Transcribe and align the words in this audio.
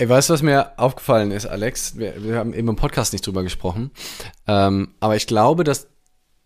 Ey, 0.00 0.08
weißt 0.08 0.28
du, 0.30 0.34
was 0.34 0.42
mir 0.42 0.78
aufgefallen 0.78 1.32
ist, 1.32 1.46
Alex? 1.46 1.98
Wir, 1.98 2.22
wir 2.22 2.36
haben 2.36 2.54
eben 2.54 2.68
im 2.68 2.76
Podcast 2.76 3.12
nicht 3.12 3.26
drüber 3.26 3.42
gesprochen. 3.42 3.90
Ähm, 4.46 4.90
aber 5.00 5.16
ich 5.16 5.26
glaube, 5.26 5.64
dass 5.64 5.88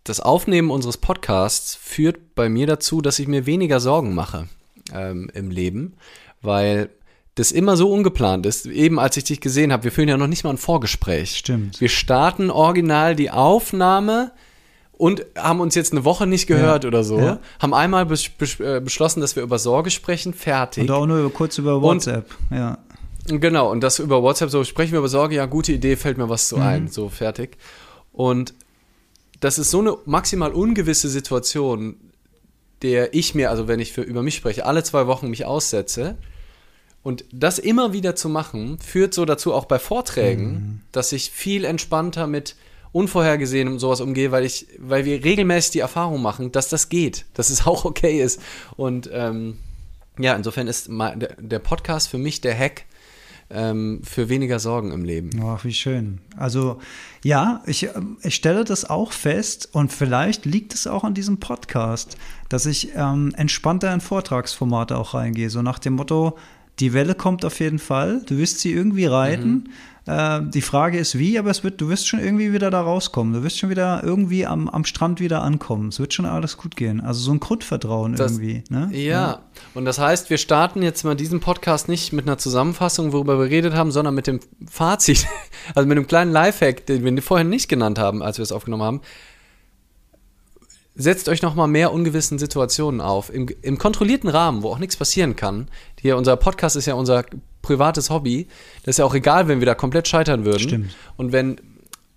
das 0.05 0.21
Aufnehmen 0.21 0.71
unseres 0.71 0.97
Podcasts 0.97 1.75
führt 1.75 2.35
bei 2.35 2.49
mir 2.49 2.67
dazu, 2.67 3.03
dass 3.03 3.19
ich 3.19 3.29
mir 3.29 3.45
weniger 3.45 3.79
Sorgen 3.79 4.15
mache 4.15 4.49
ähm, 4.95 5.31
im 5.35 5.51
Leben, 5.51 5.95
weil 6.41 6.89
das 7.35 7.53
immer 7.53 7.77
so 7.77 7.93
ungeplant 7.93 8.47
ist. 8.47 8.65
Eben 8.65 8.99
als 8.99 9.19
ich 9.19 9.25
dich 9.25 9.43
gesehen 9.43 9.71
habe, 9.71 9.85
wir 9.85 9.93
führen 9.93 10.09
ja 10.09 10.17
noch 10.17 10.27
nicht 10.29 10.45
mal 10.45 10.51
ein 10.51 10.59
Vorgespräch. 10.59 11.37
Stimmt. 11.37 11.79
Wir 11.79 11.91
starten 11.91 12.51
original 12.51 13.15
die 13.15 13.31
Aufnahme 13.31 14.33
und 14.93 15.27
haben 15.37 15.61
uns 15.61 15.75
jetzt 15.75 15.93
eine 15.93 16.07
Woche 16.07 16.27
nicht 16.27 16.47
gehört 16.47 16.85
Ja. 16.85 16.89
oder 16.89 17.05
so. 17.05 17.19
Ja. 17.19 17.39
Haben 17.61 17.75
einmal 17.75 18.07
äh, 18.11 18.81
beschlossen, 18.81 19.21
dass 19.21 19.37
wir 19.37 19.43
über 19.43 19.59
Sorge 19.59 19.91
sprechen. 19.91 20.33
Fertig. 20.33 20.85
Und 20.85 20.91
auch 20.91 21.05
nur 21.07 21.31
kurz 21.35 21.59
über 21.59 21.83
WhatsApp. 21.83 22.31
ja. 22.51 22.79
Genau, 23.27 23.71
und 23.71 23.81
das 23.83 23.99
über 23.99 24.23
WhatsApp, 24.23 24.51
so 24.51 24.65
sprechen 24.65 24.93
wir 24.93 24.99
über 24.99 25.09
Sorge, 25.09 25.37
ja, 25.37 25.47
gute 25.47 25.73
Idee, 25.73 25.97
fällt 25.97 26.19
mir 26.19 26.29
was 26.29 26.49
zu 26.49 26.57
Mhm. 26.57 26.63
ein, 26.63 26.89
so 26.89 27.09
fertig. 27.09 27.57
Und 28.13 28.55
das 29.41 29.59
ist 29.59 29.71
so 29.71 29.81
eine 29.81 29.97
maximal 30.07 30.53
ungewisse 30.53 31.09
Situation, 31.09 31.97
der 32.83 33.15
ich 33.15 33.35
mir, 33.35 33.51
also 33.51 33.69
wenn 33.69 33.81
ich 33.81 33.93
für, 33.93 34.03
über 34.03 34.23
mich 34.23 34.35
spreche, 34.35 34.67
alle 34.67 34.83
zwei 34.83 35.07
Wochen 35.07 35.29
mich 35.31 35.45
aussetze. 35.45 36.17
Und 37.05 37.25
das 37.33 37.59
immer 37.59 37.93
wieder 37.93 38.15
zu 38.17 38.29
machen, 38.29 38.79
führt 38.79 39.15
so 39.15 39.25
dazu 39.25 39.53
auch 39.55 39.65
bei 39.67 39.79
Vorträgen, 39.79 40.53
Mhm. 40.53 40.81
dass 40.93 41.13
ich 41.13 41.31
viel 41.31 41.65
entspannter 41.65 42.27
mit 42.27 42.57
Unvorhergesehenem 42.93 43.79
sowas 43.79 44.01
umgehe, 44.01 44.33
weil 44.33 44.45
ich, 44.45 44.67
weil 44.79 45.05
wir 45.05 45.25
regelmäßig 45.25 45.71
die 45.73 45.79
Erfahrung 45.79 46.21
machen, 46.21 46.53
dass 46.53 46.69
das 46.69 46.89
geht, 46.89 47.25
dass 47.35 47.51
es 47.51 47.67
auch 47.67 47.85
okay 47.85 48.21
ist. 48.21 48.41
Und 48.77 49.09
ähm, 49.13 49.59
ja, 50.19 50.35
insofern 50.35 50.67
ist 50.69 50.91
der 50.91 51.59
Podcast 51.61 52.09
für 52.09 52.19
mich 52.19 52.41
der 52.43 52.57
Hack 52.59 52.85
ähm, 53.53 54.01
für 54.03 54.29
weniger 54.29 54.59
Sorgen 54.59 54.93
im 54.93 55.05
Leben. 55.05 55.31
Ach, 55.45 55.65
wie 55.65 55.73
schön. 55.73 56.21
Also 56.37 56.79
ja, 57.23 57.63
ich, 57.67 57.85
ähm, 57.85 58.17
ich 58.23 58.35
stelle 58.35 58.65
das 58.65 58.89
auch 58.89 59.13
fest 59.13 59.69
und 59.73 59.93
vielleicht 59.93 60.45
liegt 60.45 60.75
es 60.75 60.87
auch 60.87 61.05
an 61.05 61.15
diesem 61.15 61.39
Podcast, 61.39 62.17
dass 62.49 62.67
ich 62.67 62.93
ähm, 62.97 63.33
entspannter 63.37 63.93
in 63.93 64.01
Vortragsformate 64.01 64.97
auch 64.97 65.15
reingehe. 65.15 65.51
So 65.51 65.63
nach 65.63 65.79
dem 65.79 65.95
Motto, 65.95 66.37
die 66.79 66.93
Welle 66.93 67.15
kommt 67.15 67.45
auf 67.45 67.61
jeden 67.61 67.79
Fall, 67.79 68.23
du 68.27 68.39
wirst 68.39 68.61
sie 68.61 68.73
irgendwie 68.73 69.07
reiten. 69.07 69.69
Äh, 70.07 70.41
die 70.43 70.63
Frage 70.63 70.99
ist 70.99 71.17
wie, 71.19 71.39
aber 71.39 71.51
es 71.51 71.63
wird, 71.63 71.81
du 71.81 71.89
wirst 71.89 72.09
schon 72.09 72.19
irgendwie 72.19 72.53
wieder 72.53 72.71
da 72.71 72.81
rauskommen. 72.81 73.33
Du 73.33 73.43
wirst 73.45 73.59
schon 73.59 73.71
wieder 73.71 74.03
irgendwie 74.03 74.47
am, 74.47 74.69
am 74.69 74.85
Strand 74.85 75.21
wieder 75.21 75.43
ankommen. 75.43 75.89
Es 75.89 76.01
wird 76.01 76.13
schon 76.13 76.27
alles 76.27 76.57
gut 76.57 76.75
gehen. 76.77 77.01
Also 77.01 77.21
so 77.21 77.31
ein 77.33 77.41
Grundvertrauen 77.41 78.17
Das- 78.17 78.33
irgendwie. 78.33 78.65
Ne? 78.69 78.89
Ja, 78.93 79.43
und 79.75 79.85
das 79.85 79.99
heißt, 79.99 80.29
wir 80.31 80.39
starten 80.39 80.83
jetzt 80.83 81.05
mal 81.05 81.15
diesen 81.15 81.41
Podcast 81.41 81.89
nicht 81.89 82.13
mit 82.13 82.27
einer 82.27 82.39
Zusammenfassung, 82.39 83.13
worüber 83.13 83.39
wir 83.39 83.49
geredet 83.49 83.75
haben, 83.75 83.93
sondern 83.93 84.15
mit 84.15 84.27
dem 84.27 84.41
Fazit, 84.69 85.27
also 85.75 85.87
mit 85.89 85.97
einem 85.97 86.07
kleinen 86.07 86.33
Lifehack, 86.33 86.87
den 86.87 87.05
wir 87.05 87.23
vorhin 87.23 87.49
nicht 87.49 87.69
genannt 87.69 87.99
haben, 87.99 88.23
als 88.23 88.39
wir 88.39 88.43
es 88.43 88.53
aufgenommen 88.53 88.83
haben. 88.83 89.01
Setzt 90.95 91.29
euch 91.29 91.41
noch 91.41 91.55
mal 91.55 91.67
mehr 91.67 91.93
ungewissen 91.93 92.39
Situationen 92.39 93.01
auf, 93.01 93.33
im, 93.33 93.49
im 93.63 93.79
kontrollierten 93.79 94.29
Rahmen, 94.29 94.63
wo 94.63 94.69
auch 94.69 94.79
nichts 94.79 94.97
passieren 94.97 95.37
kann. 95.37 95.69
Hier, 96.01 96.17
unser 96.17 96.37
Podcast 96.37 96.77
ist 96.77 96.87
ja 96.87 96.95
unser 96.95 97.25
privates 97.63 98.11
Hobby. 98.11 98.49
Das 98.85 98.95
ist 98.95 98.99
ja 98.99 99.05
auch 99.05 99.15
egal, 99.15 99.49
wenn 99.49 99.61
wir 99.61 99.67
da 99.67 99.75
komplett 99.75 100.07
scheitern 100.07 100.45
würden. 100.45 100.61
Stimmt. 100.61 100.97
Und 101.17 101.33
wenn, 101.33 101.61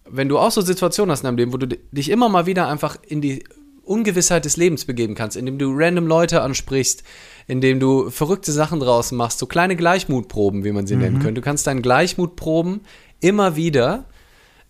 wenn 0.09 0.27
du 0.27 0.37
auch 0.37 0.51
so 0.51 0.61
Situationen 0.61 1.11
hast 1.11 1.21
in 1.21 1.25
deinem 1.25 1.37
Leben, 1.37 1.53
wo 1.53 1.57
du 1.57 1.67
dich 1.67 2.09
immer 2.09 2.27
mal 2.27 2.45
wieder 2.47 2.67
einfach 2.67 2.97
in 3.07 3.21
die 3.21 3.43
Ungewissheit 3.85 4.45
des 4.45 4.57
Lebens 4.57 4.85
begeben 4.85 5.15
kannst, 5.15 5.37
indem 5.37 5.57
du 5.57 5.71
random 5.73 6.07
Leute 6.07 6.41
ansprichst, 6.41 7.03
indem 7.47 7.79
du 7.79 8.09
verrückte 8.09 8.51
Sachen 8.51 8.79
draußen 8.79 9.17
machst, 9.17 9.39
so 9.39 9.45
kleine 9.45 9.75
Gleichmutproben, 9.75 10.63
wie 10.63 10.71
man 10.71 10.87
sie 10.87 10.95
nennen 10.95 11.19
könnte. 11.19 11.35
Du 11.35 11.41
kannst 11.41 11.67
deinen 11.67 11.81
Gleichmut 11.81 12.35
proben 12.35 12.81
immer 13.19 13.55
wieder. 13.55 14.05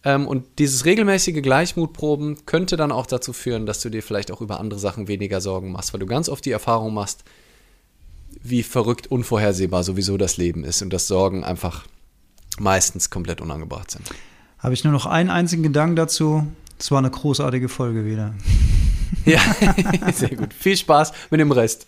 Ähm, 0.06 0.28
und 0.28 0.46
dieses 0.60 0.86
regelmäßige 0.86 1.42
Gleichmutproben 1.42 2.46
könnte 2.46 2.78
dann 2.78 2.92
auch 2.92 3.08
dazu 3.08 3.34
führen, 3.34 3.66
dass 3.66 3.82
du 3.82 3.90
dir 3.90 4.04
vielleicht 4.04 4.32
auch 4.32 4.40
über 4.40 4.60
andere 4.60 4.80
Sachen 4.80 5.08
weniger 5.08 5.42
Sorgen 5.42 5.72
machst, 5.72 5.94
weil 5.94 6.00
du 6.00 6.06
ganz 6.06 6.30
oft 6.30 6.46
die 6.46 6.52
Erfahrung 6.52 6.94
machst, 6.94 7.24
wie 8.44 8.62
verrückt 8.62 9.08
unvorhersehbar 9.08 9.84
sowieso 9.84 10.18
das 10.18 10.38
Leben 10.38 10.64
ist 10.64 10.84
und 10.84 10.94
dass 10.94 11.08
Sorgen 11.08 11.44
einfach 11.44 11.86
meistens 12.60 13.10
komplett 13.10 13.42
unangebracht 13.42 13.92
sind. 13.92 14.08
Habe 14.60 14.76
ich 14.76 14.84
nur 14.84 14.94
noch 14.94 15.08
einen 15.08 15.32
einzigen 15.32 15.64
Gedanken 15.64 15.96
dazu. 15.96 16.46
Es 16.78 16.92
war 16.92 17.00
eine 17.00 17.10
großartige 17.10 17.68
Folge 17.68 18.06
wieder. 18.06 18.34
Ja, 19.24 19.40
sehr 20.14 20.36
gut. 20.36 20.54
Viel 20.54 20.76
Spaß 20.76 21.14
mit 21.30 21.40
dem 21.40 21.52
Rest. 21.52 21.88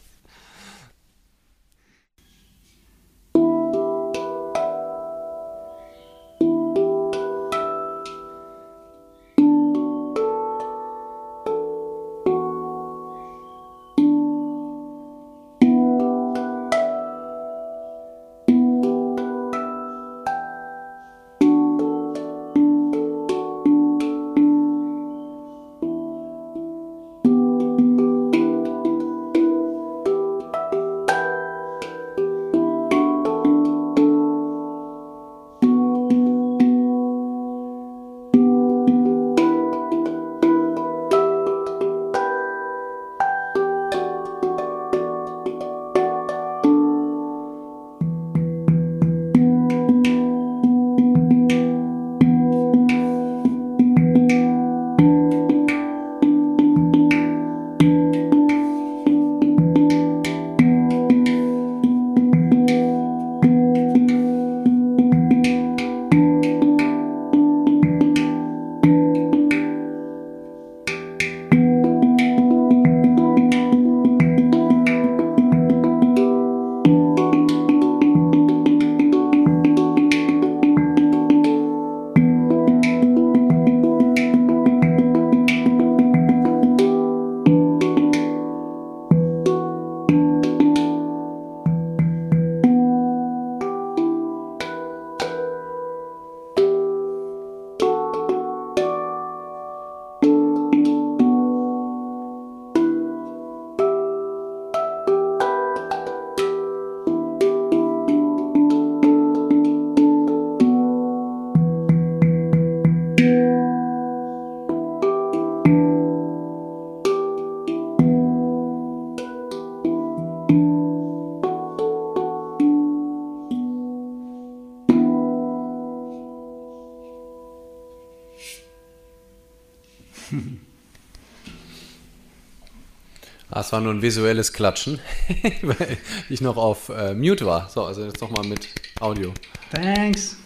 Es 133.68 133.74
war 133.74 133.82
nur 133.82 133.94
ein 133.94 134.02
visuelles 134.02 134.54
Klatschen, 134.54 134.98
weil 135.62 135.98
ich 136.30 136.40
noch 136.40 136.56
auf 136.56 136.88
äh, 136.88 137.14
Mute 137.14 137.46
war. 137.46 137.70
So, 137.70 137.84
also 137.84 138.06
jetzt 138.06 138.22
nochmal 138.22 138.48
mit 138.48 138.70
Audio. 139.02 139.34
Thanks. 139.72 140.38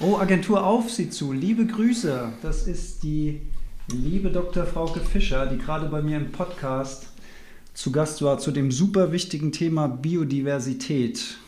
Oh, 0.00 0.18
Agentur 0.18 0.62
auf 0.66 0.90
Sie 0.90 1.08
zu. 1.08 1.32
Liebe 1.32 1.64
Grüße. 1.64 2.30
Das 2.42 2.66
ist 2.66 3.02
die 3.02 3.40
liebe 3.90 4.30
Dr. 4.30 4.66
Frauke 4.66 5.00
Fischer, 5.00 5.46
die 5.46 5.56
gerade 5.56 5.86
bei 5.86 6.02
mir 6.02 6.18
im 6.18 6.30
Podcast 6.30 7.06
zu 7.72 7.90
Gast 7.90 8.20
war 8.20 8.38
zu 8.38 8.50
dem 8.50 8.70
super 8.70 9.10
wichtigen 9.10 9.50
Thema 9.50 9.88
Biodiversität. 9.88 11.38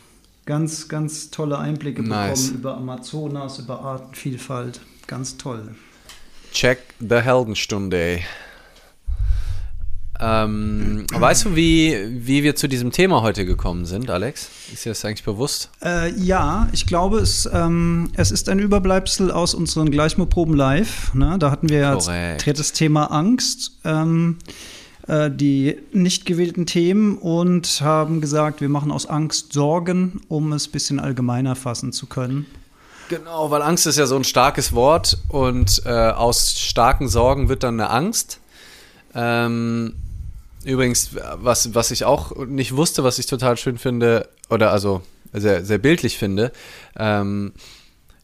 ganz, 0.47 0.87
ganz 0.87 1.29
tolle 1.29 1.59
Einblicke 1.59 2.01
Nice. 2.01 2.47
bekommen 2.47 2.59
über 2.59 2.77
Amazonas, 2.77 3.59
über 3.59 3.81
Artenvielfalt. 3.81 4.79
Ganz 5.05 5.37
toll. 5.37 5.75
Check 6.51 6.79
the 6.99 7.21
Heldenstunde. 7.21 8.21
Ähm, 10.19 11.05
weißt 11.13 11.45
du, 11.45 11.55
wie, 11.55 11.95
wie 12.25 12.43
wir 12.43 12.55
zu 12.55 12.67
diesem 12.67 12.91
Thema 12.91 13.21
heute 13.21 13.45
gekommen 13.45 13.85
sind, 13.85 14.09
Alex? 14.09 14.49
Ist 14.73 14.85
dir 14.85 14.89
das 14.89 15.05
eigentlich 15.05 15.23
bewusst? 15.23 15.69
Äh, 15.83 16.11
ja, 16.19 16.67
ich 16.71 16.87
glaube, 16.87 17.19
es, 17.19 17.47
ähm, 17.51 18.11
es 18.15 18.31
ist 18.31 18.49
ein 18.49 18.59
Überbleibsel 18.59 19.31
aus 19.31 19.53
unseren 19.53 19.91
Gleichmoproben 19.91 20.55
live. 20.55 21.13
Ne? 21.13 21.37
Da 21.39 21.51
hatten 21.51 21.69
wir 21.69 21.79
ja 21.79 21.93
Korrekt. 21.95 22.45
drittes 22.45 22.73
Thema 22.73 23.11
Angst, 23.11 23.73
ähm, 23.85 24.37
äh, 25.07 25.29
die 25.29 25.77
nicht 25.91 26.25
gewählten 26.25 26.65
Themen 26.65 27.17
und 27.17 27.81
haben 27.81 28.19
gesagt, 28.19 28.59
wir 28.61 28.69
machen 28.69 28.91
aus 28.91 29.05
Angst 29.05 29.53
Sorgen, 29.53 30.21
um 30.29 30.51
es 30.53 30.67
ein 30.67 30.71
bisschen 30.71 30.99
allgemeiner 30.99 31.55
fassen 31.55 31.93
zu 31.93 32.07
können. 32.07 32.47
Genau, 33.09 33.51
weil 33.51 33.61
Angst 33.61 33.87
ist 33.87 33.97
ja 33.97 34.05
so 34.05 34.15
ein 34.15 34.23
starkes 34.23 34.73
Wort 34.73 35.19
und 35.29 35.83
äh, 35.85 35.89
aus 35.89 36.59
starken 36.59 37.07
Sorgen 37.07 37.49
wird 37.49 37.63
dann 37.63 37.79
eine 37.79 37.89
Angst. 37.89 38.39
Ähm, 39.15 39.93
übrigens, 40.67 41.11
was, 41.35 41.73
was 41.73 41.91
ich 41.91 42.03
auch 42.03 42.35
nicht 42.45 42.75
wusste, 42.75 43.03
was 43.03 43.19
ich 43.19 43.25
total 43.25 43.57
schön 43.57 43.77
finde, 43.77 44.29
oder 44.49 44.71
also 44.71 45.01
sehr, 45.33 45.63
sehr 45.63 45.77
bildlich 45.77 46.17
finde, 46.17 46.51
ähm, 46.97 47.53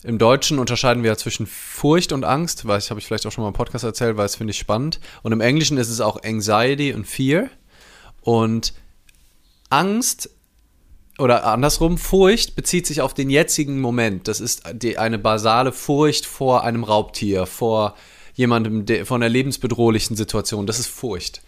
im 0.04 0.18
Deutschen 0.18 0.60
unterscheiden 0.60 1.04
wir 1.04 1.12
ja 1.12 1.18
zwischen 1.18 1.48
Furcht 1.48 2.12
und 2.12 2.26
Angst, 2.26 2.68
weil 2.68 2.80
ich 2.80 2.90
habe 2.90 3.00
ich 3.00 3.06
vielleicht 3.06 3.26
auch 3.26 3.32
schon 3.32 3.44
mal 3.44 3.48
im 3.48 3.54
Podcast 3.54 3.86
erzählt, 3.86 4.18
weil 4.18 4.26
es 4.26 4.36
finde 4.36 4.52
ich 4.52 4.58
spannend. 4.58 5.00
Und 5.22 5.32
im 5.32 5.40
Englischen 5.40 5.78
ist 5.78 5.90
es 5.90 6.02
auch 6.02 6.22
Anxiety 6.22 6.94
und 6.94 7.08
Fear. 7.08 7.50
Und 8.20 8.74
Angst 9.70 10.30
oder 11.18 11.46
andersrum, 11.46 11.98
Furcht 11.98 12.58
bezieht 12.58 12.86
sich 12.86 13.00
auf 13.00 13.14
den 13.14 13.30
jetzigen 13.30 13.80
Moment. 13.80 14.28
Das 14.28 14.42
ist 14.42 14.64
die, 14.74 14.98
eine 14.98 15.20
basale 15.20 15.72
Furcht 15.72 16.26
vor 16.26 16.66
einem 16.66 16.84
Raubtier, 16.84 17.46
vor 17.46 17.96
jemandem, 18.34 18.86
der, 18.86 19.06
vor 19.06 19.16
einer 19.16 19.30
lebensbedrohlichen 19.30 20.18
Situation. 20.18 20.68
Das 20.68 20.80
ist 20.80 20.88
Furcht. 20.88 21.42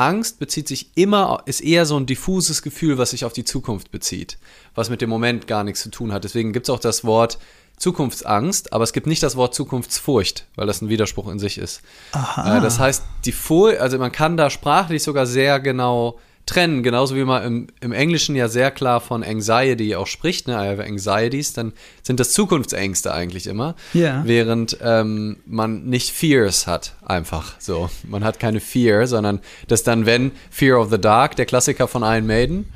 Angst 0.00 0.38
bezieht 0.38 0.66
sich 0.66 0.90
immer, 0.94 1.42
ist 1.44 1.60
eher 1.60 1.84
so 1.84 1.96
ein 1.98 2.06
diffuses 2.06 2.62
Gefühl, 2.62 2.96
was 2.96 3.10
sich 3.10 3.26
auf 3.26 3.34
die 3.34 3.44
Zukunft 3.44 3.90
bezieht, 3.90 4.38
was 4.74 4.88
mit 4.88 5.02
dem 5.02 5.10
Moment 5.10 5.46
gar 5.46 5.62
nichts 5.62 5.82
zu 5.82 5.90
tun 5.90 6.10
hat. 6.12 6.24
Deswegen 6.24 6.54
gibt 6.54 6.66
es 6.66 6.70
auch 6.70 6.80
das 6.80 7.04
Wort 7.04 7.38
Zukunftsangst, 7.76 8.72
aber 8.72 8.84
es 8.84 8.94
gibt 8.94 9.06
nicht 9.06 9.22
das 9.22 9.36
Wort 9.36 9.54
Zukunftsfurcht, 9.54 10.46
weil 10.54 10.66
das 10.66 10.80
ein 10.80 10.88
Widerspruch 10.88 11.28
in 11.28 11.38
sich 11.38 11.58
ist. 11.58 11.82
Aha. 12.12 12.58
Äh, 12.58 12.60
das 12.62 12.78
heißt, 12.78 13.02
die 13.26 13.32
Furcht, 13.32 13.80
also 13.80 13.98
man 13.98 14.10
kann 14.10 14.38
da 14.38 14.48
sprachlich 14.48 15.02
sogar 15.02 15.26
sehr 15.26 15.60
genau 15.60 16.18
trennen, 16.50 16.82
genauso 16.82 17.16
wie 17.16 17.24
man 17.24 17.42
im, 17.42 17.66
im 17.80 17.92
Englischen 17.92 18.36
ja 18.36 18.48
sehr 18.48 18.70
klar 18.70 19.00
von 19.00 19.22
Anxiety 19.24 19.94
auch 19.96 20.06
spricht, 20.06 20.46
ne, 20.48 20.54
I 20.54 20.68
have 20.68 20.84
Anxieties, 20.84 21.52
dann 21.54 21.72
sind 22.02 22.20
das 22.20 22.32
Zukunftsängste 22.32 23.12
eigentlich 23.12 23.46
immer, 23.46 23.74
Ja. 23.94 24.22
während 24.26 24.76
ähm, 24.82 25.38
man 25.46 25.84
nicht 25.86 26.10
Fears 26.10 26.66
hat, 26.66 26.94
einfach 27.04 27.54
so. 27.58 27.88
Man 28.08 28.22
hat 28.24 28.38
keine 28.38 28.60
Fear, 28.60 29.06
sondern 29.06 29.40
das 29.68 29.82
dann, 29.82 30.04
wenn 30.06 30.32
Fear 30.50 30.78
of 30.80 30.90
the 30.90 31.00
Dark, 31.00 31.36
der 31.36 31.46
Klassiker 31.46 31.88
von 31.88 32.02
Iron 32.02 32.26
Maiden, 32.26 32.66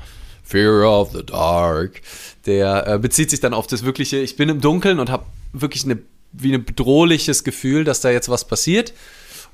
Fear 0.43 0.83
of 0.89 1.11
the 1.13 1.25
Dark, 1.25 2.01
der 2.45 2.87
äh, 2.87 2.97
bezieht 2.99 3.29
sich 3.29 3.39
dann 3.39 3.53
auf 3.53 3.67
das 3.67 3.83
wirkliche, 3.83 4.17
ich 4.17 4.35
bin 4.35 4.49
im 4.49 4.61
Dunkeln 4.61 4.99
und 4.99 5.09
habe 5.11 5.25
wirklich 5.53 5.83
eine, 5.85 5.97
wie 6.31 6.53
ein 6.53 6.63
bedrohliches 6.65 7.43
Gefühl, 7.43 7.83
dass 7.83 8.01
da 8.01 8.09
jetzt 8.11 8.29
was 8.29 8.45
passiert. 8.45 8.93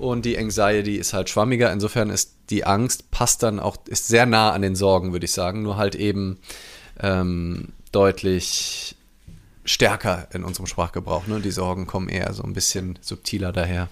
Und 0.01 0.25
die 0.25 0.36
Anxiety 0.36 0.95
ist 0.95 1.13
halt 1.13 1.30
schwammiger. 1.30 1.71
Insofern 1.71 2.09
ist 2.09 2.33
die 2.50 2.65
Angst, 2.65 3.12
passt 3.12 3.44
dann 3.44 3.59
auch, 3.59 3.77
ist 3.86 4.07
sehr 4.07 4.25
nah 4.25 4.51
an 4.51 4.63
den 4.63 4.75
Sorgen, 4.75 5.12
würde 5.12 5.25
ich 5.25 5.31
sagen. 5.31 5.62
Nur 5.62 5.77
halt 5.77 5.94
eben 5.94 6.39
ähm, 7.00 7.68
deutlich 7.92 8.95
stärker 9.63 10.27
in 10.33 10.44
unserem 10.44 10.65
Sprachgebrauch. 10.65 11.27
Ne? 11.27 11.39
Die 11.39 11.51
Sorgen 11.51 11.86
kommen 11.86 12.09
eher 12.09 12.33
so 12.33 12.42
ein 12.42 12.53
bisschen 12.53 12.98
subtiler 13.00 13.51
daher. 13.51 13.89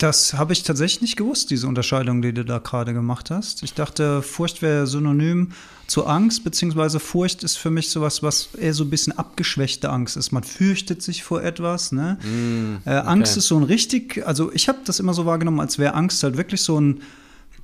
Das 0.00 0.32
habe 0.32 0.54
ich 0.54 0.62
tatsächlich 0.62 1.02
nicht 1.02 1.16
gewusst, 1.16 1.50
diese 1.50 1.68
Unterscheidung, 1.68 2.22
die 2.22 2.32
du 2.32 2.42
da 2.42 2.56
gerade 2.56 2.94
gemacht 2.94 3.30
hast. 3.30 3.62
Ich 3.62 3.74
dachte, 3.74 4.22
Furcht 4.22 4.62
wäre 4.62 4.86
synonym 4.86 5.52
zu 5.88 6.06
Angst, 6.06 6.42
beziehungsweise 6.42 6.98
Furcht 6.98 7.44
ist 7.44 7.56
für 7.56 7.68
mich 7.68 7.90
sowas, 7.90 8.22
was 8.22 8.48
eher 8.54 8.72
so 8.72 8.84
ein 8.84 8.88
bisschen 8.88 9.18
abgeschwächte 9.18 9.90
Angst 9.90 10.16
ist. 10.16 10.32
Man 10.32 10.42
fürchtet 10.42 11.02
sich 11.02 11.22
vor 11.22 11.42
etwas. 11.42 11.92
Ne? 11.92 12.16
äh, 12.86 12.90
Angst 12.92 13.36
ist 13.36 13.48
so 13.48 13.58
ein 13.58 13.62
richtig, 13.62 14.26
also 14.26 14.50
ich 14.54 14.70
habe 14.70 14.78
das 14.86 15.00
immer 15.00 15.12
so 15.12 15.26
wahrgenommen, 15.26 15.60
als 15.60 15.78
wäre 15.78 15.92
Angst 15.92 16.22
halt 16.22 16.38
wirklich 16.38 16.62
so 16.62 16.80
ein 16.80 17.02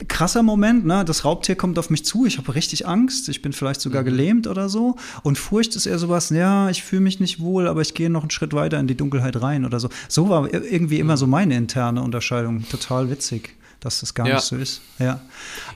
krasser 0.08 0.42
Moment, 0.42 0.84
ne? 0.86 1.04
Das 1.04 1.24
Raubtier 1.24 1.54
kommt 1.56 1.78
auf 1.78 1.90
mich 1.90 2.04
zu, 2.04 2.26
ich 2.26 2.38
habe 2.38 2.54
richtig 2.54 2.86
Angst, 2.86 3.28
ich 3.28 3.42
bin 3.42 3.52
vielleicht 3.52 3.80
sogar 3.80 4.04
gelähmt 4.04 4.46
oder 4.46 4.68
so. 4.68 4.96
Und 5.22 5.38
Furcht 5.38 5.74
ist 5.76 5.86
eher 5.86 5.98
sowas, 5.98 6.30
ja, 6.30 6.68
ich 6.70 6.82
fühle 6.82 7.02
mich 7.02 7.18
nicht 7.20 7.40
wohl, 7.40 7.66
aber 7.68 7.80
ich 7.80 7.94
gehe 7.94 8.10
noch 8.10 8.22
einen 8.22 8.30
Schritt 8.30 8.52
weiter 8.52 8.78
in 8.78 8.86
die 8.86 8.96
Dunkelheit 8.96 9.40
rein 9.40 9.64
oder 9.64 9.80
so. 9.80 9.88
So 10.08 10.28
war 10.28 10.44
ir- 10.46 10.62
irgendwie 10.70 10.98
immer 10.98 11.16
so 11.16 11.26
meine 11.26 11.56
interne 11.56 12.02
Unterscheidung. 12.02 12.64
Total 12.68 13.10
witzig, 13.10 13.54
dass 13.80 14.00
das 14.00 14.12
gar 14.14 14.26
Ja. 14.28 14.34
nicht 14.36 14.44
so 14.44 14.56
ist. 14.56 14.82
Ja, 14.98 15.20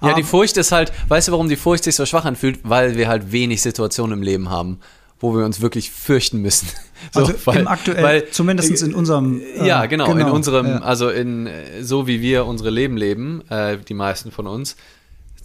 Ja, 0.03 0.15
die 0.15 0.23
Furcht 0.23 0.57
ist 0.57 0.73
halt, 0.73 0.93
weißt 1.09 1.29
du, 1.29 1.33
warum 1.33 1.49
die 1.49 1.57
Furcht 1.57 1.85
sich 1.85 1.95
so 1.97 2.05
schwach 2.07 2.25
anfühlt? 2.25 2.61
Weil 2.63 2.97
wir 2.97 3.09
halt 3.09 3.33
wenig 3.33 3.63
Situationen 3.63 4.19
im 4.19 4.23
Leben 4.23 4.51
haben, 4.51 4.79
wo 5.21 5.37
wir 5.37 5.45
uns 5.45 5.61
wirklich 5.61 5.91
fürchten 5.91 6.41
müssen. 6.41 6.69
So, 7.13 7.21
also 7.21 7.53
im 7.53 7.67
aktuell, 7.67 8.29
zumindest 8.31 8.83
in 8.83 8.95
unserem. 8.95 9.41
äh, 9.41 9.67
ja, 9.67 9.87
genau, 9.87 10.13
in 10.13 10.29
unserem, 10.29 10.67
ja. 10.67 10.79
also 10.83 11.09
in 11.09 11.47
äh, 11.47 11.83
so 11.83 12.07
wie 12.07 12.21
wir 12.21 12.45
unsere 12.45 12.69
Leben 12.69 12.99
leben, 12.99 13.43
äh, 13.49 13.79
die 13.79 13.95
meisten 13.95 14.31
von 14.31 14.47
uns, 14.47 14.77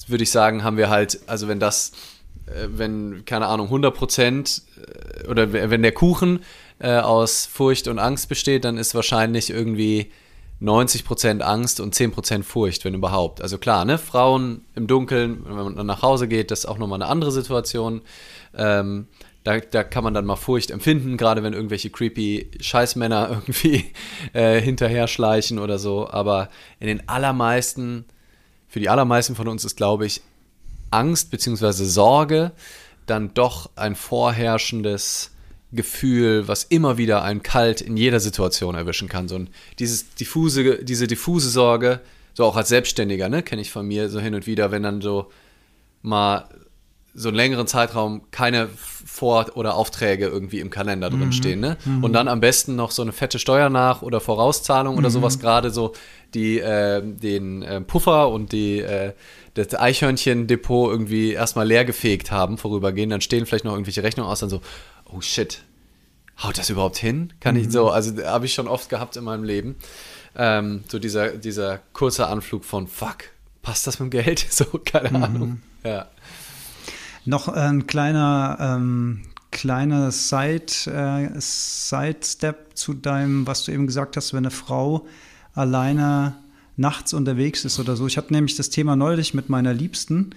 würde 0.07 0.23
ich 0.23 0.31
sagen, 0.31 0.65
haben 0.65 0.75
wir 0.75 0.89
halt, 0.89 1.21
also 1.27 1.47
wenn 1.47 1.61
das, 1.61 1.93
äh, 2.47 2.67
wenn, 2.67 3.23
keine 3.23 3.47
Ahnung, 3.47 3.67
100 3.67 3.95
Prozent 3.95 4.63
äh, 5.23 5.27
oder 5.29 5.53
wenn 5.53 5.81
der 5.81 5.93
Kuchen 5.93 6.41
äh, 6.79 6.97
aus 6.97 7.45
Furcht 7.45 7.87
und 7.87 7.99
Angst 7.99 8.27
besteht, 8.27 8.65
dann 8.65 8.77
ist 8.77 8.93
wahrscheinlich 8.93 9.49
irgendwie 9.49 10.11
90 10.59 11.05
Prozent 11.05 11.41
Angst 11.41 11.79
und 11.79 11.95
10 11.95 12.11
Prozent 12.11 12.45
Furcht, 12.45 12.85
wenn 12.85 12.93
überhaupt. 12.93 13.41
Also 13.41 13.57
klar, 13.57 13.85
ne, 13.85 13.97
Frauen 13.97 14.65
im 14.75 14.87
Dunkeln, 14.87 15.45
wenn 15.45 15.55
man 15.55 15.75
dann 15.75 15.85
nach 15.85 16.01
Hause 16.01 16.27
geht, 16.27 16.51
das 16.51 16.59
ist 16.59 16.65
auch 16.65 16.77
nochmal 16.77 17.01
eine 17.01 17.09
andere 17.09 17.31
Situation. 17.31 18.01
Ähm, 18.55 19.07
da, 19.45 19.59
da 19.59 19.83
kann 19.83 20.03
man 20.03 20.15
dann 20.15 20.25
mal 20.25 20.35
Furcht 20.35 20.71
empfinden, 20.71 21.17
gerade 21.17 21.43
wenn 21.43 21.53
irgendwelche 21.53 21.91
creepy 21.91 22.49
Scheißmänner 22.59 23.29
irgendwie 23.31 23.85
äh, 24.33 24.59
hinterher 24.59 25.07
schleichen 25.07 25.59
oder 25.59 25.77
so. 25.77 26.09
Aber 26.09 26.49
in 26.79 26.87
den 26.87 27.07
allermeisten, 27.07 28.05
für 28.67 28.79
die 28.79 28.89
allermeisten 28.89 29.35
von 29.35 29.47
uns 29.47 29.63
ist, 29.63 29.77
glaube 29.77 30.07
ich, 30.07 30.21
Angst 30.89 31.29
bzw. 31.29 31.71
Sorge 31.71 32.51
dann 33.05 33.35
doch 33.35 33.69
ein 33.75 33.95
vorherrschendes 33.95 35.31
Gefühl, 35.71 36.47
was 36.47 36.63
immer 36.63 36.97
wieder 36.97 37.21
einen 37.21 37.43
kalt 37.43 37.81
in 37.81 37.97
jeder 37.97 38.19
Situation 38.19 38.73
erwischen 38.73 39.07
kann. 39.07 39.27
So 39.27 39.35
ein, 39.35 39.49
dieses 39.77 40.15
diffuse, 40.15 40.83
diese 40.83 41.05
diffuse 41.05 41.49
Sorge, 41.49 42.01
so 42.33 42.45
auch 42.45 42.55
als 42.55 42.69
Selbstständiger, 42.69 43.29
ne, 43.29 43.43
kenne 43.43 43.61
ich 43.61 43.71
von 43.71 43.85
mir 43.85 44.09
so 44.09 44.19
hin 44.19 44.33
und 44.33 44.47
wieder, 44.47 44.71
wenn 44.71 44.81
dann 44.81 45.01
so 45.01 45.31
mal 46.01 46.49
so 47.15 47.29
einen 47.29 47.35
längeren 47.37 47.65
Zeitraum 47.65 48.21
keine 48.31 48.67
Vor- 49.05 49.51
oder 49.55 49.75
Aufträge 49.75 50.27
irgendwie 50.27 50.59
im 50.59 50.69
Kalender 50.69 51.09
drin 51.09 51.31
stehen, 51.31 51.61
ne? 51.61 51.77
Und 52.01 52.13
dann 52.13 52.27
am 52.27 52.41
besten 52.41 52.75
noch 52.75 52.91
so 52.91 53.01
eine 53.01 53.13
fette 53.13 53.39
Steuer 53.39 53.69
nach 53.69 54.01
oder 54.01 54.19
Vorauszahlung 54.19 54.97
oder 54.97 55.09
sowas 55.09 55.39
gerade 55.39 55.71
so 55.71 55.93
die 56.33 56.59
äh, 56.59 57.01
den 57.01 57.63
äh, 57.63 57.79
Puffer 57.81 58.29
und 58.29 58.51
die 58.51 58.79
äh, 58.81 59.13
das 59.53 59.73
Eichhörnchen-Depot 59.73 60.91
irgendwie 60.91 61.31
erstmal 61.31 61.65
leer 61.65 61.85
gefegt 61.85 62.29
haben, 62.31 62.57
vorübergehend, 62.57 63.13
dann 63.13 63.21
stehen 63.21 63.45
vielleicht 63.45 63.63
noch 63.63 63.71
irgendwelche 63.71 64.03
Rechnungen 64.03 64.29
aus, 64.29 64.41
dann 64.41 64.49
so, 64.49 64.59
oh 65.05 65.21
shit, 65.21 65.61
haut 66.43 66.57
das 66.57 66.69
überhaupt 66.69 66.97
hin? 66.97 67.31
Kann 67.39 67.55
ich 67.55 67.71
so, 67.71 67.89
also 67.89 68.21
habe 68.25 68.45
ich 68.45 68.53
schon 68.53 68.67
oft 68.67 68.89
gehabt 68.89 69.15
in 69.15 69.23
meinem 69.23 69.45
Leben. 69.45 69.77
Ähm, 70.35 70.83
so 70.89 70.99
dieser, 70.99 71.29
dieser 71.29 71.79
kurze 71.93 72.27
Anflug 72.27 72.65
von 72.65 72.87
fuck, 72.87 73.29
passt 73.61 73.87
das 73.87 73.99
mit 73.99 74.11
dem 74.11 74.23
Geld? 74.23 74.45
So, 74.51 74.65
keine 74.83 75.23
Ahnung. 75.23 75.61
Ja. 75.85 76.07
Noch 77.25 77.47
ein 77.47 77.87
kleiner, 77.87 78.57
ähm, 78.59 79.21
kleiner 79.51 80.11
Side, 80.11 80.65
äh, 80.87 81.39
Side-Step 81.39 82.77
zu 82.77 82.93
deinem, 82.93 83.47
was 83.47 83.63
du 83.63 83.71
eben 83.71 83.87
gesagt 83.87 84.15
hast, 84.15 84.33
wenn 84.33 84.39
eine 84.39 84.51
Frau 84.51 85.05
alleine 85.53 86.35
nachts 86.77 87.13
unterwegs 87.13 87.65
ist 87.65 87.79
oder 87.79 87.95
so. 87.95 88.05
Ich 88.05 88.17
hatte 88.17 88.33
nämlich 88.33 88.55
das 88.55 88.69
Thema 88.69 88.95
neulich 88.95 89.33
mit 89.33 89.49
meiner 89.49 89.73
Liebsten. 89.73 90.31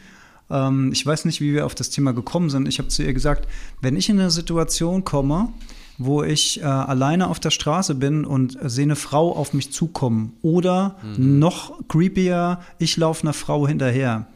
Ähm, 0.50 0.90
ich 0.92 1.04
weiß 1.04 1.25
nicht, 1.25 1.40
wie 1.40 1.52
wir 1.52 1.66
auf 1.66 1.75
das 1.75 1.90
Thema 1.90 2.12
gekommen 2.12 2.49
sind. 2.49 2.68
Ich 2.68 2.78
habe 2.78 2.88
zu 2.88 3.02
ihr 3.02 3.12
gesagt, 3.12 3.49
wenn 3.80 3.97
ich 3.97 4.09
in 4.09 4.18
eine 4.18 4.30
Situation 4.30 5.04
komme, 5.04 5.52
wo 5.99 6.23
ich 6.23 6.61
äh, 6.61 6.64
alleine 6.64 7.28
auf 7.28 7.40
der 7.40 7.50
Straße 7.50 7.97
bin 7.97 8.25
und 8.25 8.57
sehe 8.62 8.85
eine 8.85 8.97
Frau 8.97 9.35
auf 9.35 9.52
mich 9.52 9.73
zukommen 9.73 10.33
oder 10.42 10.97
noch 11.16 11.76
creepier, 11.88 12.61
ich 12.78 12.97
laufe 12.97 13.23
einer 13.23 13.33
Frau 13.33 13.66
hinterher, 13.66 14.28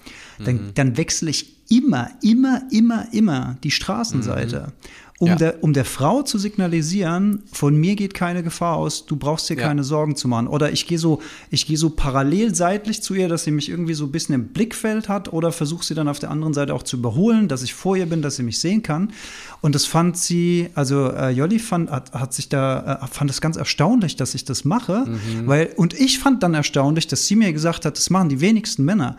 dann, 0.44 0.73
dann 0.75 0.97
wechsle 0.97 1.30
ich 1.30 1.51
immer, 1.76 2.10
immer, 2.22 2.62
immer, 2.70 3.06
immer 3.12 3.56
die 3.64 3.70
Straßenseite. 3.70 4.66
Mhm. 4.68 4.72
Um, 5.18 5.28
Ja. 5.28 5.36
der, 5.36 5.62
um 5.62 5.72
der 5.72 5.84
Frau 5.84 6.22
zu 6.22 6.36
signalisieren, 6.36 7.44
von 7.52 7.76
mir 7.76 7.94
geht 7.94 8.12
keine 8.12 8.42
Gefahr 8.42 8.76
aus, 8.76 9.06
du 9.06 9.14
brauchst 9.14 9.48
dir 9.48 9.54
Ja. 9.56 9.68
keine 9.68 9.84
Sorgen 9.84 10.16
zu 10.16 10.26
machen. 10.26 10.48
Oder 10.48 10.72
ich 10.72 10.88
gehe 10.88 10.98
so, 10.98 11.20
ich 11.50 11.64
gehe 11.66 11.76
so 11.76 11.90
parallel 11.90 12.56
seitlich 12.56 13.02
zu 13.02 13.14
ihr, 13.14 13.28
dass 13.28 13.44
sie 13.44 13.52
mich 13.52 13.68
irgendwie 13.68 13.94
so 13.94 14.04
ein 14.06 14.10
bisschen 14.10 14.34
im 14.34 14.48
Blickfeld 14.48 15.08
hat 15.08 15.32
oder 15.32 15.52
versuche 15.52 15.84
sie 15.84 15.94
dann 15.94 16.08
auf 16.08 16.18
der 16.18 16.32
anderen 16.32 16.54
Seite 16.54 16.74
auch 16.74 16.82
zu 16.82 16.96
überholen, 16.96 17.46
dass 17.46 17.62
ich 17.62 17.72
vor 17.72 17.96
ihr 17.96 18.06
bin, 18.06 18.20
dass 18.20 18.34
sie 18.34 18.42
mich 18.42 18.58
sehen 18.58 18.82
kann. 18.82 19.12
Und 19.60 19.76
das 19.76 19.84
fand 19.86 20.16
sie, 20.16 20.70
also 20.74 21.10
äh, 21.12 21.30
Jolli 21.30 21.60
fand, 21.60 21.88
hat, 21.92 22.12
hat 22.14 22.34
sich 22.34 22.48
da, 22.48 23.00
äh, 23.04 23.06
fand 23.06 23.30
es 23.30 23.40
ganz 23.40 23.56
erstaunlich, 23.56 24.16
dass 24.16 24.34
ich 24.34 24.44
das 24.44 24.64
mache. 24.64 25.04
Mhm. 25.06 25.46
Weil, 25.46 25.72
und 25.76 25.94
ich 25.94 26.18
fand 26.18 26.42
dann 26.42 26.54
erstaunlich, 26.54 27.06
dass 27.06 27.28
sie 27.28 27.36
mir 27.36 27.52
gesagt 27.52 27.84
hat, 27.84 27.96
das 27.96 28.10
machen 28.10 28.28
die 28.28 28.40
wenigsten 28.40 28.84
Männer. 28.84 29.16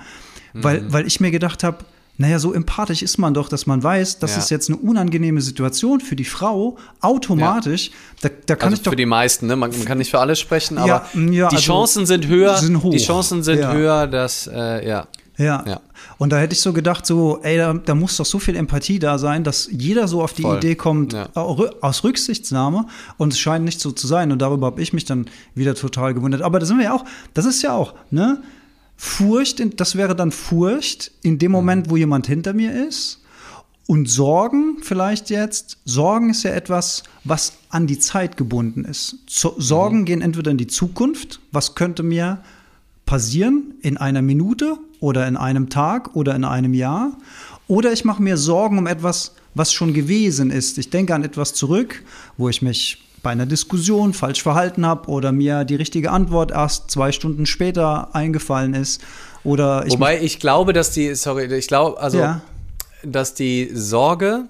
Weil, 0.55 0.81
Mhm. 0.81 0.93
weil 0.93 1.07
ich 1.07 1.19
mir 1.21 1.31
gedacht 1.31 1.63
habe, 1.63 1.77
naja, 2.17 2.37
so 2.39 2.53
empathisch 2.53 3.01
ist 3.01 3.17
man 3.17 3.33
doch, 3.33 3.49
dass 3.49 3.65
man 3.65 3.81
weiß, 3.81 4.19
das 4.19 4.31
Ja. 4.33 4.37
ist 4.37 4.49
jetzt 4.51 4.69
eine 4.69 4.77
unangenehme 4.77 5.41
Situation 5.41 5.99
für 5.99 6.15
die 6.15 6.25
Frau, 6.25 6.77
automatisch. 7.01 7.91
Da, 8.21 8.29
da 8.45 8.55
kann 8.55 8.67
Also 8.69 8.77
ich 8.77 8.83
doch 8.83 8.91
für 8.91 8.95
die 8.95 9.05
meisten, 9.05 9.47
ne? 9.47 9.55
Man, 9.55 9.71
man 9.71 9.85
kann 9.85 9.97
nicht 9.97 10.11
für 10.11 10.19
alle 10.19 10.35
sprechen, 10.35 10.77
aber 10.77 10.87
Ja, 10.87 11.05
mm, 11.13 11.33
ja, 11.33 11.47
die 11.49 11.55
also 11.55 11.65
Chancen 11.65 12.05
sind 12.05 12.27
höher. 12.27 12.57
sind 12.57 12.81
hoch. 12.83 12.91
Die 12.91 12.97
Chancen 12.99 13.41
sind 13.43 13.59
Ja. 13.59 13.73
höher, 13.73 14.07
dass, 14.07 14.47
äh, 14.47 14.87
ja. 14.87 15.07
Ja. 15.37 15.63
Ja. 15.67 15.79
Und 16.19 16.29
da 16.31 16.37
hätte 16.37 16.53
ich 16.53 16.61
so 16.61 16.73
gedacht, 16.73 17.07
so, 17.07 17.39
ey, 17.41 17.57
da, 17.57 17.73
da 17.73 17.95
muss 17.95 18.17
doch 18.17 18.25
so 18.25 18.37
viel 18.37 18.55
Empathie 18.55 18.99
da 18.99 19.17
sein, 19.17 19.43
dass 19.43 19.67
jeder 19.71 20.07
so 20.07 20.21
auf 20.21 20.33
die 20.33 20.43
Voll. 20.43 20.57
Idee 20.57 20.75
kommt, 20.75 21.13
Ja. 21.13 21.27
aus 21.33 22.03
Rücksichtsnahme. 22.03 22.85
Und 23.17 23.33
es 23.33 23.39
scheint 23.39 23.65
nicht 23.65 23.79
so 23.81 23.91
zu 23.91 24.05
sein. 24.05 24.31
Und 24.31 24.39
darüber 24.43 24.67
habe 24.67 24.79
ich 24.81 24.93
mich 24.93 25.05
dann 25.05 25.25
wieder 25.55 25.73
total 25.73 26.13
gewundert. 26.13 26.43
Aber 26.43 26.59
da 26.59 26.67
sind 26.67 26.77
wir 26.77 26.85
ja 26.85 26.93
auch, 26.93 27.03
das 27.33 27.45
ist 27.45 27.63
ja 27.63 27.73
auch, 27.73 27.95
ne? 28.11 28.43
Furcht, 28.95 29.61
das 29.79 29.95
wäre 29.95 30.15
dann 30.15 30.31
Furcht 30.31 31.11
in 31.21 31.39
dem 31.39 31.51
Moment, 31.51 31.89
wo 31.89 31.97
jemand 31.97 32.27
hinter 32.27 32.53
mir 32.53 32.87
ist. 32.87 33.19
Und 33.85 34.09
Sorgen 34.09 34.77
vielleicht 34.81 35.29
jetzt, 35.29 35.77
Sorgen 35.83 36.29
ist 36.29 36.43
ja 36.43 36.51
etwas, 36.51 37.03
was 37.25 37.53
an 37.69 37.85
die 37.85 37.99
Zeit 37.99 38.37
gebunden 38.37 38.85
ist. 38.85 39.17
So, 39.27 39.55
Sorgen 39.57 40.05
gehen 40.05 40.21
entweder 40.21 40.51
in 40.51 40.57
die 40.57 40.67
Zukunft, 40.67 41.41
was 41.51 41.75
könnte 41.75 42.01
mir 42.01 42.41
passieren 43.05 43.73
in 43.81 43.97
einer 43.97 44.21
Minute 44.21 44.77
oder 45.01 45.27
in 45.27 45.35
einem 45.35 45.69
Tag 45.69 46.15
oder 46.15 46.33
in 46.33 46.45
einem 46.45 46.73
Jahr. 46.73 47.17
Oder 47.67 47.91
ich 47.91 48.05
mache 48.05 48.23
mir 48.23 48.37
Sorgen 48.37 48.77
um 48.77 48.87
etwas, 48.87 49.35
was 49.53 49.73
schon 49.73 49.93
gewesen 49.93 50.49
ist. 50.49 50.77
Ich 50.77 50.89
denke 50.89 51.13
an 51.13 51.23
etwas 51.23 51.53
zurück, 51.53 52.03
wo 52.37 52.47
ich 52.47 52.61
mich 52.61 53.03
bei 53.23 53.31
einer 53.31 53.45
Diskussion 53.45 54.13
falsch 54.13 54.43
verhalten 54.43 54.85
habe 54.85 55.09
oder 55.09 55.31
mir 55.31 55.63
die 55.63 55.75
richtige 55.75 56.11
Antwort 56.11 56.51
erst 56.51 56.91
zwei 56.91 57.11
Stunden 57.11 57.45
später 57.45 58.13
eingefallen 58.13 58.73
ist. 58.73 59.01
Oder 59.43 59.85
ich 59.87 59.93
Wobei 59.93 60.21
ich 60.21 60.39
glaube, 60.39 60.73
dass 60.73 60.91
die, 60.91 61.15
sorry, 61.15 61.45
ich 61.45 61.67
glaube, 61.67 61.99
also, 61.99 62.19
Ja. 62.19 62.41
dass 63.03 63.33
die 63.33 63.71
Sorge 63.73 64.45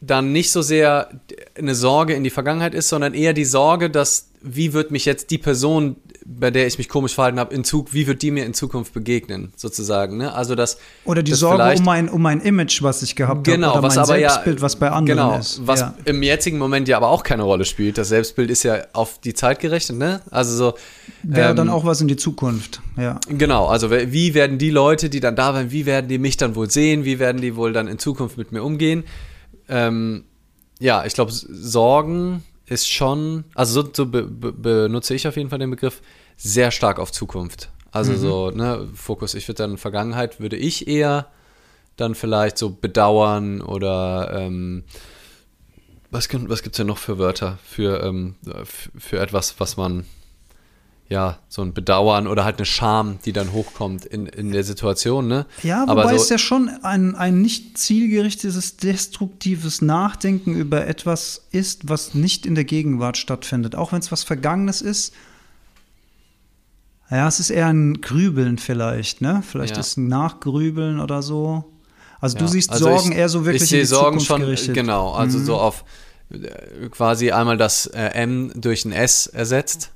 dann 0.00 0.32
nicht 0.32 0.50
so 0.52 0.62
sehr 0.62 1.10
eine 1.56 1.74
Sorge 1.74 2.14
in 2.14 2.24
die 2.24 2.30
Vergangenheit 2.30 2.74
ist, 2.74 2.88
sondern 2.88 3.14
eher 3.14 3.32
die 3.32 3.44
Sorge, 3.44 3.90
dass, 3.90 4.30
wie 4.40 4.72
wird 4.72 4.90
mich 4.90 5.04
jetzt 5.04 5.30
die 5.30 5.38
Person, 5.38 5.96
bei 6.38 6.50
der 6.52 6.66
ich 6.66 6.78
mich 6.78 6.88
komisch 6.88 7.14
verhalten 7.14 7.40
habe, 7.40 7.52
in 7.52 7.64
Zug, 7.64 7.92
wie 7.92 8.06
wird 8.06 8.22
die 8.22 8.30
mir 8.30 8.46
in 8.46 8.54
Zukunft 8.54 8.92
begegnen, 8.92 9.52
sozusagen, 9.56 10.16
ne? 10.16 10.32
Also, 10.32 10.54
dass. 10.54 10.78
Oder 11.04 11.22
die 11.22 11.32
dass 11.32 11.40
Sorge 11.40 11.74
um 11.76 11.84
mein, 11.84 12.08
um 12.08 12.22
mein 12.22 12.40
Image, 12.40 12.82
was 12.82 13.02
ich 13.02 13.16
gehabt 13.16 13.48
habe. 13.48 13.50
Genau, 13.50 13.72
Oder 13.72 13.82
was 13.82 13.96
mein 13.96 14.04
aber 14.04 14.18
ja, 14.18 14.30
Selbstbild, 14.30 14.62
was 14.62 14.76
bei 14.76 14.90
anderen 14.90 15.18
genau, 15.18 15.38
ist. 15.38 15.66
was 15.66 15.80
ja. 15.80 15.94
im 16.04 16.22
jetzigen 16.22 16.58
Moment 16.58 16.86
ja 16.86 16.96
aber 16.96 17.08
auch 17.08 17.24
keine 17.24 17.42
Rolle 17.42 17.64
spielt. 17.64 17.98
Das 17.98 18.08
Selbstbild 18.08 18.50
ist 18.50 18.62
ja 18.62 18.78
auf 18.92 19.18
die 19.18 19.34
Zeit 19.34 19.58
gerechnet, 19.58 19.98
ne? 19.98 20.20
Also 20.30 20.56
so. 20.56 20.74
Wäre 21.22 21.50
ähm, 21.50 21.56
dann 21.56 21.68
auch 21.68 21.84
was 21.84 22.00
in 22.00 22.08
die 22.08 22.16
Zukunft. 22.16 22.80
Ja. 22.96 23.18
Genau, 23.28 23.66
also 23.66 23.90
wie 23.90 24.34
werden 24.34 24.58
die 24.58 24.70
Leute, 24.70 25.10
die 25.10 25.20
dann 25.20 25.34
da 25.34 25.52
waren, 25.54 25.72
wie 25.72 25.84
werden 25.84 26.08
die 26.08 26.18
mich 26.18 26.36
dann 26.36 26.54
wohl 26.54 26.70
sehen, 26.70 27.04
wie 27.04 27.18
werden 27.18 27.40
die 27.40 27.56
wohl 27.56 27.72
dann 27.72 27.88
in 27.88 27.98
Zukunft 27.98 28.38
mit 28.38 28.52
mir 28.52 28.62
umgehen? 28.62 29.04
Ähm, 29.68 30.24
ja, 30.78 31.04
ich 31.04 31.14
glaube, 31.14 31.32
Sorgen 31.32 32.44
ist 32.66 32.88
schon, 32.88 33.44
also 33.54 33.82
so, 33.82 33.90
so 33.92 34.06
be, 34.06 34.22
be, 34.22 34.52
benutze 34.52 35.14
ich 35.14 35.26
auf 35.26 35.36
jeden 35.36 35.50
Fall 35.50 35.58
den 35.58 35.70
Begriff, 35.70 36.00
sehr 36.42 36.70
stark 36.70 36.98
auf 36.98 37.12
Zukunft. 37.12 37.70
Also 37.92 38.16
so, 38.16 38.50
ne, 38.50 38.88
Fokus, 38.94 39.34
ich 39.34 39.46
würde 39.48 39.62
dann 39.64 39.76
Vergangenheit, 39.76 40.40
würde 40.40 40.56
ich 40.56 40.86
eher 40.88 41.26
dann 41.96 42.14
vielleicht 42.14 42.56
so 42.56 42.70
bedauern 42.70 43.60
oder 43.60 44.30
ähm, 44.32 44.84
was, 46.10 46.28
gibt- 46.28 46.48
was 46.48 46.62
gibt 46.62 46.74
es 46.74 46.78
denn 46.78 46.86
noch 46.86 46.98
für 46.98 47.18
Wörter 47.18 47.58
für, 47.64 48.02
ähm, 48.02 48.36
für, 48.96 49.18
etwas, 49.18 49.56
was 49.58 49.76
man 49.76 50.04
ja, 51.08 51.40
so 51.48 51.62
ein 51.62 51.74
Bedauern 51.74 52.28
oder 52.28 52.44
halt 52.44 52.58
eine 52.58 52.64
Scham, 52.64 53.18
die 53.24 53.32
dann 53.32 53.52
hochkommt 53.52 54.04
in, 54.06 54.26
in 54.26 54.52
der 54.52 54.62
Situation, 54.62 55.26
ne? 55.26 55.44
Ja, 55.64 55.82
aber 55.82 56.04
wobei 56.04 56.16
so, 56.16 56.22
es 56.22 56.28
ja 56.28 56.38
schon 56.38 56.68
ein, 56.82 57.16
ein 57.16 57.42
nicht 57.42 57.76
zielgerichtetes, 57.76 58.76
destruktives 58.76 59.82
Nachdenken 59.82 60.54
über 60.54 60.86
etwas 60.86 61.48
ist, 61.50 61.88
was 61.88 62.14
nicht 62.14 62.46
in 62.46 62.54
der 62.54 62.62
Gegenwart 62.62 63.16
stattfindet. 63.16 63.74
Auch 63.74 63.90
wenn 63.90 63.98
es 63.98 64.12
was 64.12 64.22
Vergangenes 64.22 64.80
ist. 64.82 65.12
Ja, 67.10 67.26
es 67.26 67.40
ist 67.40 67.50
eher 67.50 67.66
ein 67.66 68.00
Grübeln 68.00 68.58
vielleicht, 68.58 69.20
ne? 69.20 69.42
Vielleicht 69.46 69.74
Ja. 69.74 69.80
ist 69.80 69.96
ein 69.96 70.08
Nachgrübeln 70.08 71.00
oder 71.00 71.22
so. 71.22 71.64
Also 72.20 72.38
du 72.38 72.44
ja. 72.44 72.50
siehst 72.50 72.70
Also 72.70 72.84
Sorgen 72.84 73.12
ich, 73.12 73.18
eher 73.18 73.28
so 73.28 73.44
wirklich 73.44 73.62
Ich 73.62 73.68
sehe 73.70 73.80
in 73.80 73.82
die 73.84 73.88
Sorgen 73.88 74.20
schon, 74.20 74.40
gerichtet. 74.40 74.70
Mhm. 74.70 74.74
genau, 74.74 75.12
also 75.12 75.38
so 75.38 75.56
auf 75.56 75.84
äh, 76.30 76.88
quasi 76.90 77.32
einmal 77.32 77.56
das 77.56 77.86
äh, 77.86 78.00
M 78.14 78.52
durch 78.54 78.84
ein 78.84 78.92
S 78.92 79.26
ersetzt 79.26 79.90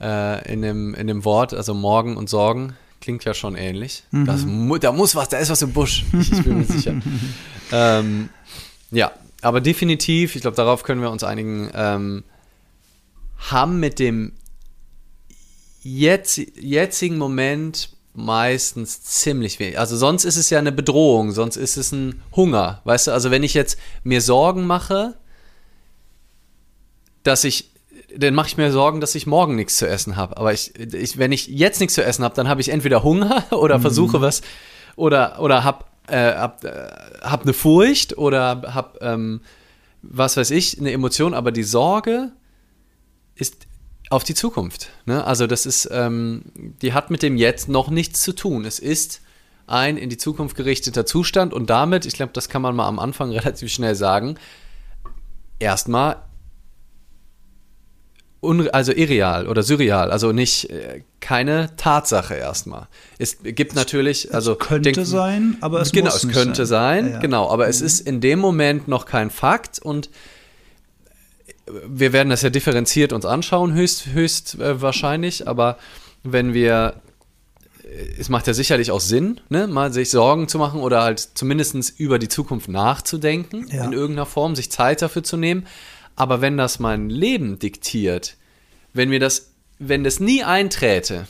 äh, 0.00 0.52
in, 0.52 0.62
dem, 0.62 0.94
in 0.94 1.06
dem 1.06 1.24
Wort, 1.24 1.54
also 1.54 1.74
Morgen 1.74 2.16
und 2.16 2.28
Sorgen. 2.28 2.74
Klingt 3.00 3.24
ja 3.24 3.32
schon 3.32 3.54
ähnlich. 3.56 4.02
Mhm. 4.10 4.26
Das, 4.26 4.44
da 4.80 4.92
muss 4.92 5.14
was, 5.14 5.28
da 5.30 5.38
ist 5.38 5.48
was 5.48 5.62
im 5.62 5.72
Busch. 5.72 6.04
Ich, 6.20 6.32
ich 6.32 6.42
bin 6.42 6.58
mir 6.58 6.64
sicher. 6.64 6.94
ähm, 7.72 8.28
ja, 8.90 9.12
aber 9.40 9.60
definitiv, 9.62 10.36
ich 10.36 10.42
glaube, 10.42 10.56
darauf 10.56 10.82
können 10.82 11.00
wir 11.00 11.10
uns 11.10 11.24
einigen, 11.24 11.70
ähm, 11.74 12.24
haben 13.38 13.80
mit 13.80 13.98
dem 13.98 14.32
jetzt, 15.82 16.38
jetzigen 16.38 17.18
Moment 17.18 17.90
meistens 18.14 19.02
ziemlich 19.02 19.58
wenig. 19.58 19.78
Also 19.78 19.96
sonst 19.96 20.24
ist 20.24 20.36
es 20.36 20.50
ja 20.50 20.58
eine 20.58 20.72
Bedrohung, 20.72 21.32
sonst 21.32 21.56
ist 21.56 21.76
es 21.76 21.92
ein 21.92 22.22
Hunger. 22.34 22.80
Weißt 22.84 23.06
du, 23.06 23.12
also 23.12 23.30
wenn 23.30 23.42
ich 23.42 23.54
jetzt 23.54 23.78
mir 24.02 24.20
Sorgen 24.20 24.66
mache, 24.66 25.14
dass 27.22 27.44
ich, 27.44 27.70
dann 28.16 28.34
mache 28.34 28.48
ich 28.48 28.56
mir 28.56 28.72
Sorgen, 28.72 29.00
dass 29.00 29.14
ich 29.14 29.26
morgen 29.26 29.54
nichts 29.54 29.76
zu 29.76 29.88
essen 29.88 30.16
habe. 30.16 30.36
Aber 30.36 30.52
ich, 30.52 30.74
ich, 30.76 31.18
wenn 31.18 31.32
ich 31.32 31.46
jetzt 31.46 31.80
nichts 31.80 31.94
zu 31.94 32.04
essen 32.04 32.24
habe, 32.24 32.34
dann 32.34 32.48
habe 32.48 32.60
ich 32.60 32.70
entweder 32.70 33.02
Hunger 33.02 33.44
oder 33.52 33.80
versuche 33.80 34.20
was 34.20 34.42
oder, 34.96 35.40
oder 35.40 35.64
habe 35.64 35.84
äh, 36.08 36.34
hab, 36.34 36.64
äh, 36.64 36.88
hab 37.22 37.42
eine 37.42 37.52
Furcht 37.52 38.18
oder 38.18 38.62
habe, 38.74 38.98
ähm, 39.00 39.40
was 40.02 40.36
weiß 40.36 40.50
ich, 40.50 40.78
eine 40.78 40.90
Emotion. 40.90 41.34
Aber 41.34 41.52
die 41.52 41.62
Sorge 41.62 42.32
ist 43.36 43.66
auf 44.10 44.24
die 44.24 44.34
Zukunft. 44.34 44.90
Ne? 45.06 45.24
Also 45.24 45.46
das 45.46 45.64
ist, 45.64 45.88
ähm, 45.90 46.42
die 46.82 46.92
hat 46.92 47.10
mit 47.10 47.22
dem 47.22 47.36
Jetzt 47.36 47.68
noch 47.68 47.88
nichts 47.90 48.20
zu 48.22 48.32
tun. 48.34 48.64
Es 48.66 48.78
ist 48.78 49.22
ein 49.66 49.96
in 49.96 50.10
die 50.10 50.18
Zukunft 50.18 50.56
gerichteter 50.56 51.06
Zustand 51.06 51.54
und 51.54 51.70
damit, 51.70 52.04
ich 52.04 52.14
glaube, 52.14 52.32
das 52.34 52.48
kann 52.48 52.60
man 52.60 52.74
mal 52.76 52.88
am 52.88 52.98
Anfang 52.98 53.30
relativ 53.32 53.72
schnell 53.72 53.94
sagen, 53.94 54.36
erstmal 55.58 56.16
also 58.72 58.92
irreal 58.92 59.46
oder 59.48 59.62
surreal, 59.62 60.10
also 60.10 60.32
nicht 60.32 60.70
äh, 60.70 61.02
keine 61.20 61.76
Tatsache 61.76 62.34
erstmal. 62.34 62.88
Es 63.18 63.36
gibt 63.42 63.74
natürlich, 63.74 64.32
also 64.32 64.54
könnte 64.54 64.92
denk- 64.92 65.06
sein, 65.06 65.58
aber 65.60 65.82
es 65.82 65.92
genau, 65.92 66.06
muss 66.10 66.24
es 66.24 66.32
könnte 66.32 66.64
sein, 66.64 67.06
Ja, 67.06 67.12
ja. 67.12 67.18
genau, 67.18 67.50
aber 67.50 67.68
es 67.68 67.82
ist 67.82 68.00
in 68.00 68.22
dem 68.22 68.38
Moment 68.38 68.88
noch 68.88 69.04
kein 69.04 69.28
Fakt 69.28 69.78
und 69.78 70.08
wir 71.86 72.12
werden 72.12 72.30
das 72.30 72.42
ja 72.42 72.50
differenziert 72.50 73.12
uns 73.12 73.24
anschauen, 73.24 73.72
höchst, 73.74 74.06
höchst 74.06 74.58
äh, 74.58 74.80
wahrscheinlich, 74.80 75.46
aber 75.48 75.78
wenn 76.22 76.52
wir, 76.54 76.94
äh, 77.84 78.20
es 78.20 78.28
macht 78.28 78.46
ja 78.46 78.54
sicherlich 78.54 78.90
auch 78.90 79.00
Sinn, 79.00 79.40
ne, 79.48 79.66
mal 79.66 79.92
sich 79.92 80.10
Sorgen 80.10 80.48
zu 80.48 80.58
machen 80.58 80.80
oder 80.80 81.02
halt 81.02 81.20
zumindest 81.34 81.98
über 81.98 82.18
die 82.18 82.28
Zukunft 82.28 82.68
nachzudenken, 82.68 83.66
Ja. 83.68 83.84
in 83.84 83.92
irgendeiner 83.92 84.26
Form, 84.26 84.54
sich 84.56 84.70
Zeit 84.70 85.02
dafür 85.02 85.22
zu 85.22 85.36
nehmen. 85.36 85.66
Aber 86.16 86.40
wenn 86.40 86.56
das 86.56 86.78
mein 86.78 87.08
Leben 87.08 87.58
diktiert, 87.58 88.36
wenn 88.92 89.08
mir 89.08 89.20
das, 89.20 89.50
wenn 89.78 90.04
das 90.04 90.20
nie 90.20 90.42
einträte, 90.44 91.26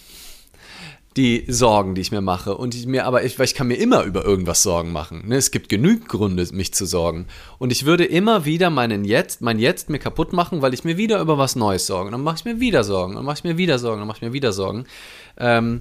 die 1.17 1.45
Sorgen, 1.49 1.95
die 1.95 2.01
ich 2.01 2.13
mir 2.13 2.21
mache. 2.21 2.57
Und 2.57 2.75
ich 2.75 2.87
mir, 2.87 3.05
aber 3.05 3.25
ich, 3.25 3.39
weil 3.39 3.47
ich 3.47 3.55
kann 3.55 3.67
mir 3.67 3.75
immer 3.75 4.05
über 4.05 4.25
irgendwas 4.25 4.63
Sorgen 4.63 4.93
machen. 4.93 5.27
Ne? 5.27 5.37
Es 5.37 5.51
gibt 5.51 5.69
genügend 5.69 6.09
Gründe, 6.09 6.47
mich 6.53 6.73
zu 6.73 6.87
sorgen. 6.87 7.27
Und 7.59 7.73
ich 7.73 7.85
würde 7.85 8.05
immer 8.05 8.45
wieder 8.45 8.71
meinen 8.71 9.05
Jetzt, 9.05 9.41
mein 9.41 9.59
Jetzt 9.59 9.91
mir 9.91 9.99
kaputt 9.99 10.33
machen, 10.33 10.63
weil 10.63 10.75
ich 10.75 10.85
mir 10.85 10.97
wieder 10.97 11.21
über 11.21 11.37
was 11.37 11.57
Neues 11.57 11.87
sorgen. 11.87 12.13
Dann 12.13 12.23
mache 12.23 12.37
ich 12.37 12.45
mir 12.45 12.61
wieder 12.61 12.85
Sorgen, 12.85 13.15
dann 13.15 13.25
mache 13.25 13.39
ich 13.39 13.45
mir 13.45 13.57
wieder 13.57 13.79
Sorgen, 13.79 14.01
dann 14.01 14.09
mache 14.09 14.19
ich 14.19 14.23
mir 14.23 14.33
wieder 14.33 14.53
Sorgen. 14.53 14.87
Ähm, 15.37 15.81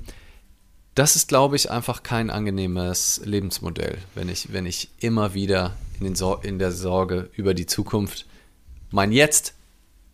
das 0.96 1.16
ist, 1.16 1.28
glaube 1.28 1.56
ich, 1.56 1.70
einfach 1.70 2.04
kein 2.04 2.30
angenehmes 2.30 3.22
Lebensmodell, 3.24 4.00
wenn 4.16 4.28
ich, 4.30 4.52
wenn 4.52 4.66
ich 4.66 4.90
immer 5.00 5.34
wieder 5.34 5.76
in, 6.00 6.06
den 6.06 6.16
Sor 6.16 6.44
in 6.44 6.60
der 6.60 6.72
Sorge 6.72 7.30
über 7.36 7.54
die 7.54 7.68
Zukunft 7.68 8.26
mein 8.92 9.12
Jetzt 9.12 9.54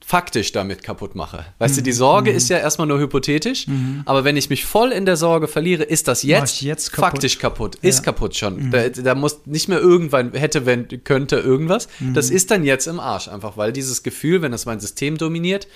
faktisch 0.08 0.52
damit 0.52 0.84
kaputt 0.84 1.16
mache. 1.16 1.46
Weißt 1.58 1.78
du, 1.78 1.82
die 1.82 1.92
Sorge 1.92 2.30
ist 2.30 2.48
ja 2.50 2.60
erstmal 2.60 2.88
nur 2.88 3.00
hypothetisch, 3.00 3.66
aber 4.06 4.24
wenn 4.24 4.38
ich 4.38 4.52
mich 4.52 4.64
voll 4.64 4.92
in 4.92 5.08
der 5.08 5.18
Sorge 5.18 5.48
verliere, 5.48 5.82
ist 5.82 6.08
das 6.08 6.22
jetzt, 6.22 6.62
jetzt 6.62 6.92
kaputt. 6.92 7.12
faktisch 7.14 7.40
kaputt. 7.40 7.76
Ist 7.82 8.04
kaputt 8.04 8.36
schon. 8.36 8.70
Da, 8.70 8.90
da 8.90 9.16
muss 9.16 9.48
nicht 9.48 9.68
mehr 9.68 9.80
irgendwann, 9.80 10.32
hätte, 10.34 10.68
wenn, 10.68 11.04
könnte, 11.04 11.38
irgendwas. 11.38 11.88
Das 12.14 12.30
ist 12.30 12.52
dann 12.52 12.64
jetzt 12.64 12.86
im 12.86 13.00
Arsch, 13.00 13.28
einfach 13.28 13.58
weil 13.58 13.74
dieses 13.74 14.04
Gefühl, 14.04 14.44
wenn 14.44 14.52
das 14.52 14.68
mein 14.68 14.80
System 14.80 15.18
dominiert, 15.18 15.68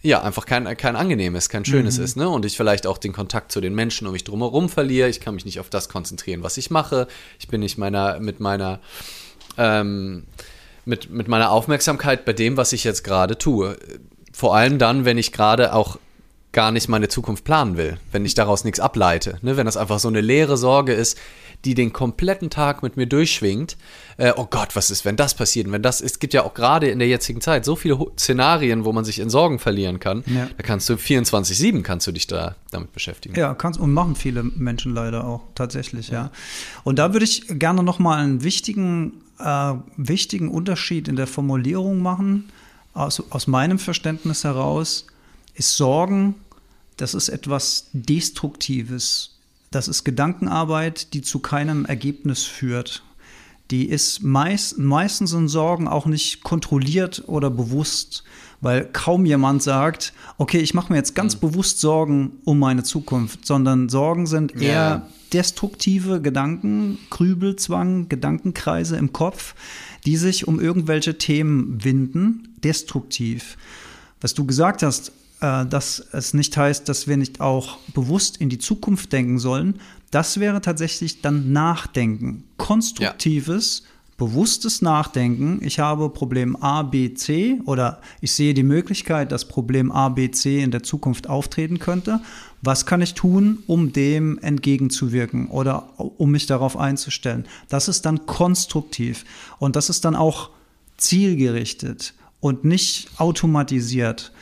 ja, 0.00 0.22
einfach 0.22 0.46
kein, 0.46 0.64
kein 0.78 0.96
angenehmes, 0.96 1.50
kein 1.50 1.66
schönes 1.66 1.98
ist, 1.98 2.16
ne? 2.16 2.26
Und 2.30 2.46
ich 2.46 2.56
vielleicht 2.56 2.86
auch 2.86 2.96
den 2.96 3.12
Kontakt 3.12 3.52
zu 3.52 3.60
den 3.60 3.74
Menschen 3.74 4.06
um 4.06 4.14
mich 4.14 4.24
drumherum 4.24 4.70
verliere. 4.70 5.10
Ich 5.10 5.20
kann 5.20 5.34
mich 5.34 5.44
nicht 5.44 5.60
auf 5.60 5.68
das 5.68 5.90
konzentrieren, 5.90 6.42
was 6.42 6.56
ich 6.56 6.70
mache. 6.70 7.06
Ich 7.38 7.48
bin 7.48 7.60
nicht 7.60 7.76
meiner, 7.76 8.18
mit 8.18 8.40
meiner, 8.40 8.80
ähm, 9.58 10.24
mit, 10.88 11.10
mit 11.10 11.28
meiner 11.28 11.50
Aufmerksamkeit 11.50 12.24
bei 12.24 12.32
dem, 12.32 12.56
was 12.56 12.72
ich 12.72 12.82
jetzt 12.82 13.04
gerade 13.04 13.36
tue. 13.38 13.76
Vor 14.32 14.56
allem 14.56 14.78
dann, 14.78 15.04
wenn 15.04 15.18
ich 15.18 15.32
gerade 15.32 15.74
auch 15.74 15.98
gar 16.58 16.72
nicht 16.72 16.88
meine 16.88 17.06
Zukunft 17.06 17.44
planen 17.44 17.76
will, 17.76 17.98
wenn 18.10 18.24
ich 18.24 18.34
daraus 18.34 18.64
nichts 18.64 18.80
ableite. 18.80 19.38
Ne? 19.42 19.56
Wenn 19.56 19.66
das 19.66 19.76
einfach 19.76 20.00
so 20.00 20.08
eine 20.08 20.20
leere 20.20 20.56
Sorge 20.56 20.92
ist, 20.92 21.16
die 21.64 21.74
den 21.74 21.92
kompletten 21.92 22.50
Tag 22.50 22.82
mit 22.82 22.96
mir 22.96 23.06
durchschwingt. 23.06 23.76
Äh, 24.16 24.32
oh 24.34 24.48
Gott, 24.50 24.74
was 24.74 24.90
ist, 24.90 25.04
wenn 25.04 25.14
das 25.14 25.34
passiert? 25.34 25.68
Und 25.68 25.72
Wenn 25.72 25.82
das, 25.82 26.00
es 26.00 26.18
gibt 26.18 26.34
ja 26.34 26.42
auch 26.42 26.54
gerade 26.54 26.88
in 26.88 26.98
der 26.98 27.06
jetzigen 27.06 27.40
Zeit 27.40 27.64
so 27.64 27.76
viele 27.76 27.96
Szenarien, 28.18 28.84
wo 28.84 28.92
man 28.92 29.04
sich 29.04 29.20
in 29.20 29.30
Sorgen 29.30 29.60
verlieren 29.60 30.00
kann. 30.00 30.24
Ja. 30.26 30.48
Da 30.56 30.64
kannst 30.64 30.88
du 30.88 30.94
24-7 30.94 31.82
kannst 31.82 32.08
du 32.08 32.10
dich 32.10 32.26
da 32.26 32.56
damit 32.72 32.92
beschäftigen. 32.92 33.36
Ja, 33.36 33.54
kannst 33.54 33.78
und 33.78 33.92
machen 33.92 34.16
viele 34.16 34.42
Menschen 34.42 34.92
leider 34.92 35.28
auch 35.28 35.42
tatsächlich, 35.54 36.08
ja. 36.08 36.32
Und 36.82 36.98
da 36.98 37.12
würde 37.12 37.24
ich 37.24 37.44
gerne 37.46 37.84
noch 37.84 38.00
mal 38.00 38.18
einen 38.18 38.42
wichtigen, 38.42 39.12
äh, 39.38 39.74
wichtigen 39.96 40.48
Unterschied 40.48 41.06
in 41.06 41.14
der 41.14 41.28
Formulierung 41.28 42.02
machen. 42.02 42.48
Aus, 42.94 43.22
aus 43.30 43.46
meinem 43.46 43.78
Verständnis 43.78 44.42
heraus 44.42 45.06
ist 45.54 45.76
Sorgen, 45.76 46.34
das 46.98 47.14
ist 47.14 47.30
etwas 47.30 47.88
Destruktives. 47.94 49.38
Das 49.70 49.88
ist 49.88 50.04
Gedankenarbeit, 50.04 51.14
die 51.14 51.22
zu 51.22 51.38
keinem 51.38 51.84
Ergebnis 51.86 52.44
führt. 52.44 53.02
Die 53.70 53.88
ist 53.88 54.22
meist, 54.22 54.78
meistens 54.78 55.30
sind 55.30 55.48
Sorgen 55.48 55.88
auch 55.88 56.06
nicht 56.06 56.42
kontrolliert 56.42 57.24
oder 57.26 57.50
bewusst, 57.50 58.24
weil 58.62 58.86
kaum 58.86 59.26
jemand 59.26 59.62
sagt, 59.62 60.14
okay, 60.38 60.58
ich 60.58 60.72
mache 60.74 60.90
mir 60.92 60.98
jetzt 60.98 61.14
ganz 61.14 61.36
bewusst 61.36 61.80
Sorgen 61.80 62.32
um 62.44 62.58
meine 62.58 62.82
Zukunft, 62.82 63.46
sondern 63.46 63.88
Sorgen 63.90 64.26
sind 64.26 64.56
eher 64.56 64.62
Ja. 64.62 65.08
destruktive 65.34 66.22
Gedanken, 66.22 66.98
Grübelzwang, 67.10 68.08
Gedankenkreise 68.08 68.96
im 68.96 69.12
Kopf, 69.12 69.54
die 70.06 70.16
sich 70.16 70.48
um 70.48 70.58
irgendwelche 70.60 71.18
Themen 71.18 71.84
winden, 71.84 72.54
destruktiv. 72.64 73.58
Was 74.22 74.32
du 74.32 74.46
gesagt 74.46 74.82
hast, 74.82 75.12
dass 75.40 76.00
es 76.12 76.34
nicht 76.34 76.56
heißt, 76.56 76.88
dass 76.88 77.06
wir 77.06 77.16
nicht 77.16 77.40
auch 77.40 77.78
bewusst 77.94 78.38
in 78.38 78.48
die 78.48 78.58
Zukunft 78.58 79.12
denken 79.12 79.38
sollen, 79.38 79.80
das 80.10 80.40
wäre 80.40 80.60
tatsächlich 80.60 81.20
dann 81.20 81.52
Nachdenken. 81.52 82.44
Konstruktives, 82.56 83.84
bewusstes 84.16 84.82
Nachdenken. 84.82 85.60
Ich 85.62 85.78
habe 85.78 86.10
Problem 86.10 86.56
A, 86.56 86.82
B, 86.82 87.14
C 87.14 87.60
oder 87.66 88.00
ich 88.20 88.32
sehe 88.32 88.52
die 88.52 88.64
Möglichkeit, 88.64 89.30
dass 89.30 89.46
Problem 89.46 89.92
A, 89.92 90.08
B, 90.08 90.30
C 90.30 90.60
in 90.60 90.72
der 90.72 90.82
Zukunft 90.82 91.28
auftreten 91.28 91.78
könnte. 91.78 92.20
Was 92.60 92.84
kann 92.84 93.00
ich 93.00 93.14
tun, 93.14 93.58
um 93.66 93.92
dem 93.92 94.38
entgegenzuwirken 94.38 95.48
oder 95.48 95.88
um 95.98 96.32
mich 96.32 96.46
darauf 96.46 96.76
einzustellen? 96.76 97.46
Das 97.68 97.86
ist 97.86 98.06
dann 98.06 98.26
konstruktiv 98.26 99.24
und 99.60 99.76
das 99.76 99.88
ist 99.88 100.04
dann 100.04 100.16
auch 100.16 100.50
zielgerichtet 100.96 102.14
und 102.40 102.64
nicht 102.64 103.10
automatisiert. 103.18 104.32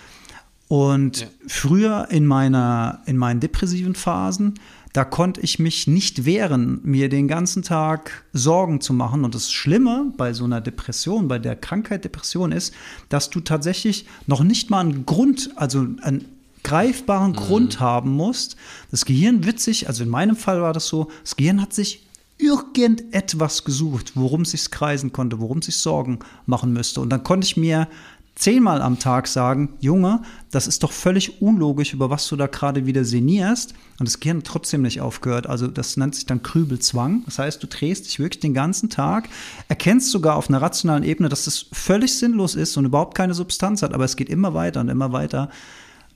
Und 0.68 1.20
Ja. 1.20 1.26
früher 1.46 2.08
in 2.10 2.26
meiner, 2.26 3.02
in 3.06 3.16
meinen 3.16 3.40
depressiven 3.40 3.94
Phasen, 3.94 4.54
da 4.92 5.04
konnte 5.04 5.42
ich 5.42 5.58
mich 5.58 5.86
nicht 5.86 6.24
wehren, 6.24 6.80
mir 6.82 7.08
den 7.10 7.28
ganzen 7.28 7.62
Tag 7.62 8.24
Sorgen 8.32 8.80
zu 8.80 8.94
machen. 8.94 9.24
Und 9.24 9.34
das 9.34 9.52
Schlimme 9.52 10.12
bei 10.16 10.32
so 10.32 10.44
einer 10.44 10.60
Depression, 10.62 11.28
bei 11.28 11.38
der 11.38 11.54
Krankheit 11.54 12.04
Depression 12.04 12.50
ist, 12.50 12.72
dass 13.10 13.28
du 13.28 13.40
tatsächlich 13.40 14.06
noch 14.26 14.42
nicht 14.42 14.70
mal 14.70 14.80
einen 14.80 15.04
Grund, 15.04 15.50
also 15.56 15.86
einen 16.00 16.24
greifbaren 16.64 17.34
Grund 17.34 17.78
haben 17.78 18.10
musst. 18.12 18.56
Das 18.90 19.04
Gehirn 19.04 19.44
wird 19.44 19.60
sich, 19.60 19.86
also 19.86 20.02
in 20.02 20.08
meinem 20.08 20.34
Fall 20.34 20.62
war 20.62 20.72
das 20.72 20.88
so, 20.88 21.10
das 21.22 21.36
Gehirn 21.36 21.60
hat 21.60 21.74
sich 21.74 22.06
irgendetwas 22.38 23.64
gesucht, 23.64 24.12
worum 24.14 24.42
es 24.42 24.50
sich 24.50 24.70
kreisen 24.70 25.12
konnte, 25.12 25.40
worum 25.40 25.58
es 25.58 25.66
sich 25.66 25.76
Sorgen 25.76 26.18
machen 26.46 26.72
müsste. 26.72 27.00
Und 27.00 27.10
dann 27.10 27.22
konnte 27.22 27.46
ich 27.46 27.56
mir 27.56 27.88
zehnmal 28.36 28.82
am 28.82 28.98
Tag 28.98 29.26
sagen, 29.26 29.70
Junge, 29.80 30.20
das 30.50 30.66
ist 30.68 30.82
doch 30.82 30.92
völlig 30.92 31.42
unlogisch, 31.42 31.94
über 31.94 32.10
was 32.10 32.28
du 32.28 32.36
da 32.36 32.46
gerade 32.46 32.86
wieder 32.86 33.04
sinnierst. 33.04 33.74
Und 33.98 34.06
das 34.06 34.20
Gehirn 34.20 34.38
hat 34.38 34.44
trotzdem 34.44 34.82
nicht 34.82 35.00
aufgehört. 35.00 35.46
Also 35.46 35.66
das 35.66 35.96
nennt 35.96 36.14
sich 36.14 36.26
dann 36.26 36.42
Krübelzwang. 36.42 37.22
Das 37.24 37.38
heißt, 37.38 37.62
du 37.62 37.66
drehst 37.66 38.04
dich 38.04 38.18
wirklich 38.18 38.40
den 38.40 38.54
ganzen 38.54 38.90
Tag, 38.90 39.28
erkennst 39.68 40.10
sogar 40.10 40.36
auf 40.36 40.48
einer 40.48 40.60
rationalen 40.60 41.02
Ebene, 41.02 41.30
dass 41.30 41.46
das 41.46 41.66
völlig 41.72 42.16
sinnlos 42.16 42.54
ist 42.54 42.76
und 42.76 42.84
überhaupt 42.84 43.16
keine 43.16 43.34
Substanz 43.34 43.82
hat, 43.82 43.94
aber 43.94 44.04
es 44.04 44.16
geht 44.16 44.28
immer 44.28 44.52
weiter 44.52 44.80
und 44.80 44.90
immer 44.90 45.12
weiter 45.12 45.48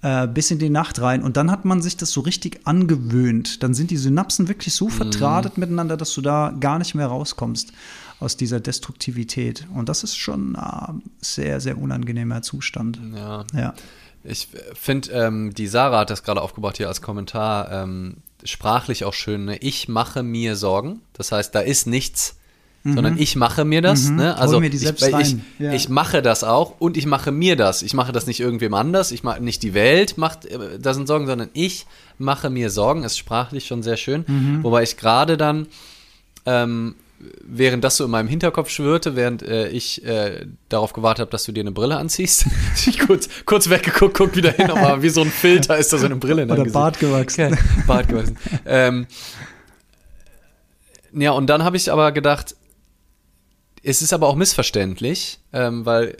äh, 0.03 0.29
bis 0.29 0.51
in 0.51 0.59
die 0.59 0.71
Nacht 0.71 1.01
rein. 1.01 1.23
Und 1.23 1.39
dann 1.39 1.51
hat 1.51 1.65
man 1.65 1.81
sich 1.81 1.97
das 1.97 2.11
so 2.11 2.21
richtig 2.21 2.61
angewöhnt. 2.65 3.63
Dann 3.63 3.73
sind 3.73 3.91
die 3.91 3.97
Synapsen 3.97 4.47
wirklich 4.49 4.75
so 4.75 4.91
verdrahtet 4.91 5.57
miteinander, 5.57 5.97
dass 5.97 6.13
du 6.13 6.21
da 6.21 6.55
gar 6.61 6.79
nicht 6.79 6.95
mehr 6.95 7.07
rauskommst 7.07 7.73
aus 8.21 8.37
dieser 8.37 8.61
Destruktivität. 8.61 9.67
Und 9.75 9.89
das 9.89 10.05
ist 10.05 10.17
schon 10.17 10.55
ein 10.57 11.03
sehr, 11.21 11.61
sehr 11.61 11.79
unangenehmer 11.79 12.43
Zustand. 12.43 13.01
Ja. 13.15 13.45
Ja. 13.55 13.75
Ich 14.23 14.49
finde, 14.75 15.11
ähm, 15.13 15.55
die 15.55 15.67
Sarah 15.67 16.01
hat 16.01 16.11
das 16.11 16.23
gerade 16.23 16.43
aufgebaut 16.43 16.77
hier 16.77 16.89
als 16.89 17.01
Kommentar, 17.01 17.73
ähm, 17.73 18.19
sprachlich 18.45 19.05
auch 19.05 19.15
schön. 19.15 19.47
Ne? 19.47 19.57
Ich 19.57 19.89
mache 19.89 20.23
mir 20.23 20.57
Sorgen. 20.57 21.01
Das 21.15 21.33
heißt, 21.33 21.55
da 21.55 21.61
ist 21.61 21.87
nichts, 21.87 22.37
sondern 22.85 23.19
ich 23.19 23.37
mache 23.37 23.65
mir 23.65 23.83
das. 23.83 24.09
Mhm. 24.09 24.17
Ne? 24.17 24.37
Also 24.37 24.61
mir 24.61 24.71
die 24.71 24.79
ich, 24.79 25.03
ich. 25.03 25.37
Ja. 25.59 25.73
ich 25.73 25.89
mache 25.89 26.23
das 26.23 26.45
auch 26.45 26.81
und 26.81 26.97
ich 26.97 27.05
mache 27.07 27.31
mir 27.31 27.57
das. 27.57 27.83
Ich 27.83 27.93
mache 27.93 28.13
das 28.13 28.27
nicht 28.27 28.41
irgendwem 28.41 28.73
anders. 28.73 29.13
Ich 29.13 29.23
mache 29.23 29.43
nicht 29.43 29.63
die 29.63 29.75
Welt 29.75 30.17
macht 30.17 30.47
äh, 30.47 30.79
da 30.79 30.95
sind 30.95 31.07
Sorgen, 31.07 31.27
sondern 31.27 31.51
ich 31.53 31.87
mache 32.19 32.49
mir 32.49 32.71
Sorgen. 32.71 33.05
Ist 33.05 33.19
sprachlich 33.19 33.67
schon 33.67 33.83
sehr 33.83 33.97
schön. 33.97 34.25
Mhm. 34.27 34.65
Wobei 34.65 34.83
ich 34.83 34.97
gerade 34.97 35.37
dann 35.37 35.67
ähm, 36.47 36.95
während 37.45 37.85
das 37.85 37.97
so 37.97 38.05
in 38.05 38.11
meinem 38.11 38.29
Hinterkopf 38.29 38.71
schwirrte, 38.71 39.17
während 39.17 39.43
äh, 39.43 39.69
ich 39.69 40.05
äh, 40.05 40.47
darauf 40.69 40.93
gewartet 40.93 41.21
habe, 41.21 41.31
dass 41.31 41.45
du 41.45 41.53
dir 41.53 41.61
eine 41.61 41.73
Brille 41.73 41.97
anziehst, 41.97 42.47
ich 42.87 42.99
kurz, 42.99 43.29
kurz 43.45 43.69
weggeguckt, 43.69 44.17
guck 44.17 44.37
wieder 44.37 44.53
hin, 44.53 44.71
aber 44.71 45.03
wie 45.03 45.09
so 45.11 45.21
ein 45.21 45.31
Filter 45.31 45.77
ist 45.77 45.93
da 45.93 45.99
so 45.99 46.07
eine 46.07 46.17
Brille 46.17 46.45
Oder. 46.45 46.65
Bart 46.65 46.99
gewachsen. 46.99 47.59
Bart 47.87 48.09
gewachsen. 48.09 48.39
ähm, 48.67 49.07
ja, 51.13 51.33
und 51.33 51.49
dann 51.49 51.65
habe 51.65 51.77
ich 51.77 51.91
aber 51.91 52.13
gedacht, 52.13 52.57
es 53.83 54.03
ist 54.03 54.13
aber 54.13 54.29
auch 54.29 54.37
missverständlich, 54.37 55.41
ähm, 55.53 55.85
weil 55.85 56.17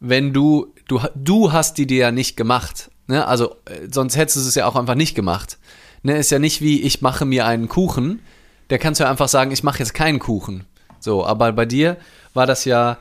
wenn 0.00 0.32
du, 0.32 0.72
du, 0.88 1.00
du 1.14 1.52
hast 1.52 1.78
die 1.78 1.86
dir 1.86 1.98
ja 1.98 2.12
nicht 2.12 2.36
gemacht, 2.36 2.90
ne? 3.06 3.26
also 3.26 3.56
äh, 3.66 3.88
sonst 3.90 4.16
hättest 4.16 4.36
du 4.36 4.40
es 4.40 4.54
ja 4.54 4.66
auch 4.66 4.76
einfach 4.76 4.94
nicht 4.94 5.14
gemacht. 5.14 5.58
Ne? 6.02 6.16
Ist 6.16 6.30
ja 6.30 6.38
nicht 6.38 6.62
wie, 6.62 6.80
ich 6.80 7.02
mache 7.02 7.24
mir 7.24 7.46
einen 7.46 7.68
Kuchen, 7.68 8.20
der 8.70 8.78
kannst 8.78 9.00
du 9.00 9.04
ja 9.04 9.10
einfach 9.10 9.28
sagen, 9.28 9.50
ich 9.50 9.62
mache 9.62 9.80
jetzt 9.80 9.94
keinen 9.94 10.18
Kuchen. 10.18 10.64
So, 11.00 11.24
aber 11.24 11.52
bei 11.52 11.66
dir 11.66 11.96
war 12.34 12.46
das 12.46 12.64
ja, 12.64 12.98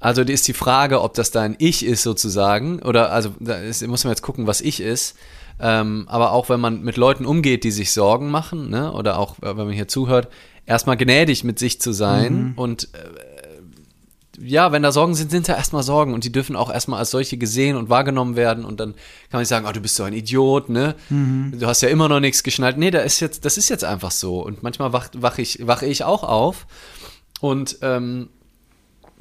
also 0.00 0.24
die 0.24 0.32
ist 0.32 0.48
die 0.48 0.52
Frage, 0.52 1.02
ob 1.02 1.14
das 1.14 1.30
dein 1.30 1.54
Ich 1.58 1.84
ist 1.84 2.02
sozusagen, 2.02 2.80
oder 2.80 3.12
also 3.12 3.34
da 3.38 3.56
ist, 3.56 3.86
muss 3.86 4.04
man 4.04 4.12
jetzt 4.12 4.22
gucken, 4.22 4.46
was 4.46 4.60
Ich 4.60 4.80
ist. 4.80 5.16
Ähm, 5.60 6.06
aber 6.08 6.32
auch 6.32 6.48
wenn 6.48 6.60
man 6.60 6.82
mit 6.82 6.96
Leuten 6.96 7.26
umgeht, 7.26 7.62
die 7.62 7.70
sich 7.70 7.92
Sorgen 7.92 8.30
machen, 8.30 8.70
ne, 8.70 8.92
oder 8.92 9.18
auch 9.18 9.38
äh, 9.38 9.56
wenn 9.56 9.66
man 9.66 9.70
hier 9.70 9.86
zuhört, 9.86 10.28
erstmal 10.66 10.96
gnädig 10.96 11.44
mit 11.44 11.58
sich 11.58 11.80
zu 11.80 11.92
sein 11.92 12.54
und 12.56 12.88
äh, 12.94 13.31
ja, 14.44 14.72
wenn 14.72 14.82
da 14.82 14.90
Sorgen 14.90 15.14
sind, 15.14 15.30
sind 15.30 15.48
da 15.48 15.54
erstmal 15.54 15.82
Sorgen 15.82 16.14
und 16.14 16.24
die 16.24 16.32
dürfen 16.32 16.56
auch 16.56 16.72
erstmal 16.72 16.98
als 16.98 17.10
solche 17.10 17.36
gesehen 17.36 17.76
und 17.76 17.88
wahrgenommen 17.88 18.34
werden 18.34 18.64
und 18.64 18.80
dann 18.80 18.92
kann 18.94 19.02
man 19.32 19.40
nicht 19.42 19.48
sagen, 19.48 19.66
oh, 19.68 19.72
du 19.72 19.80
bist 19.80 19.94
so 19.94 20.02
ein 20.02 20.12
Idiot, 20.12 20.68
ne? 20.68 20.96
Du 21.58 21.66
hast 21.66 21.80
ja 21.82 21.88
immer 21.88 22.08
noch 22.08 22.20
nichts 22.20 22.42
geschnallt. 22.42 22.76
Nee, 22.76 22.90
da 22.90 23.00
ist 23.00 23.20
jetzt, 23.20 23.44
das 23.44 23.56
ist 23.56 23.68
jetzt 23.68 23.84
einfach 23.84 24.10
so. 24.10 24.44
Und 24.44 24.62
manchmal 24.62 24.92
wach, 24.92 25.08
wach 25.14 25.38
ich, 25.38 25.64
wache 25.66 25.86
ich 25.86 26.02
auch 26.02 26.24
auf 26.24 26.66
und 27.40 27.78
ähm, 27.82 28.30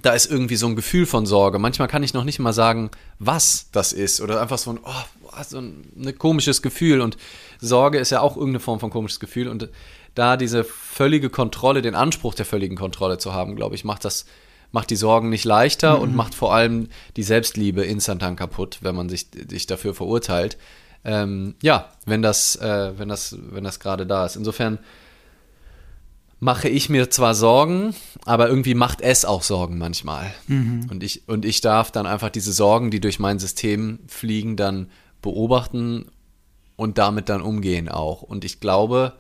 da 0.01 0.13
ist 0.13 0.25
irgendwie 0.25 0.55
so 0.55 0.67
ein 0.67 0.75
Gefühl 0.75 1.05
von 1.05 1.25
Sorge. 1.25 1.60
Manchmal 1.60 1.88
kann 1.88 2.03
ich 2.03 2.13
noch 2.13 2.23
nicht 2.23 2.39
mal 2.39 2.53
sagen, 2.53 2.89
was 3.19 3.67
das 3.71 3.93
ist. 3.93 4.21
Oder 4.21 4.41
einfach 4.41 4.57
so 4.57 4.71
ein, 4.71 4.79
oh, 4.84 5.43
so 5.47 5.60
ein 5.60 5.86
ne 5.95 6.13
komisches 6.13 6.62
Gefühl. 6.62 7.01
Und 7.01 7.17
Sorge 7.60 7.99
ist 7.99 8.10
ja 8.10 8.21
auch 8.21 8.36
irgendeine 8.36 8.62
Form 8.62 8.79
von 8.79 8.89
komisches 8.89 9.19
Gefühl. 9.19 9.47
Und 9.47 9.69
da 10.15 10.38
diese 10.38 10.63
völlige 10.63 11.29
Kontrolle, 11.29 11.81
den 11.81 11.95
Anspruch 11.95 12.34
der 12.34 12.45
völligen 12.45 12.75
Kontrolle 12.75 13.17
zu 13.19 13.34
haben, 13.34 13.55
glaube 13.55 13.75
ich, 13.75 13.84
macht 13.84 14.03
das, 14.03 14.25
macht 14.71 14.89
die 14.89 14.95
Sorgen 14.95 15.29
nicht 15.29 15.45
leichter 15.45 15.99
und 15.99 16.15
macht 16.15 16.34
vor 16.36 16.53
allem 16.53 16.88
die 17.17 17.23
Selbstliebe 17.23 17.84
instantan 17.84 18.36
kaputt, 18.36 18.79
wenn 18.81 18.95
man 18.95 19.10
sich, 19.10 19.27
sich 19.49 19.67
dafür 19.67 19.93
verurteilt. 19.93 20.57
Ähm, 21.03 21.55
ja, 21.62 21.89
wenn 22.05 22.21
das, 22.21 22.55
äh, 22.57 22.97
wenn 22.97 23.10
das, 23.10 23.36
wenn 23.49 23.63
das 23.63 23.79
gerade 23.79 24.05
da 24.05 24.25
ist. 24.25 24.36
Insofern 24.36 24.79
mache 26.39 26.69
ich 26.69 26.89
mir 26.89 27.10
zwar 27.10 27.36
Sorgen, 27.36 27.93
aber 28.25 28.49
irgendwie 28.49 28.73
macht 28.73 29.01
es 29.01 29.25
auch 29.25 29.43
Sorgen 29.43 29.77
manchmal. 29.77 30.31
Mhm. 30.47 30.88
Und, 30.89 31.03
ich, 31.03 31.27
und 31.27 31.45
ich 31.45 31.62
darf 31.62 31.91
dann 31.91 32.05
einfach 32.05 32.29
diese 32.29 32.53
Sorgen, 32.53 32.91
die 32.91 32.99
durch 32.99 33.19
mein 33.19 33.39
System 33.39 33.99
fliegen, 34.07 34.55
dann 34.55 34.89
beobachten 35.21 36.05
und 36.75 36.97
damit 36.97 37.29
dann 37.29 37.41
umgehen 37.41 37.89
auch. 37.89 38.23
Und 38.23 38.43
ich 38.43 38.60
glaube, 38.60 39.13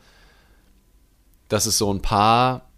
dass 1.47 1.65
es 1.65 1.77
so 1.77 1.93
ein 1.93 2.01
paar 2.01 2.69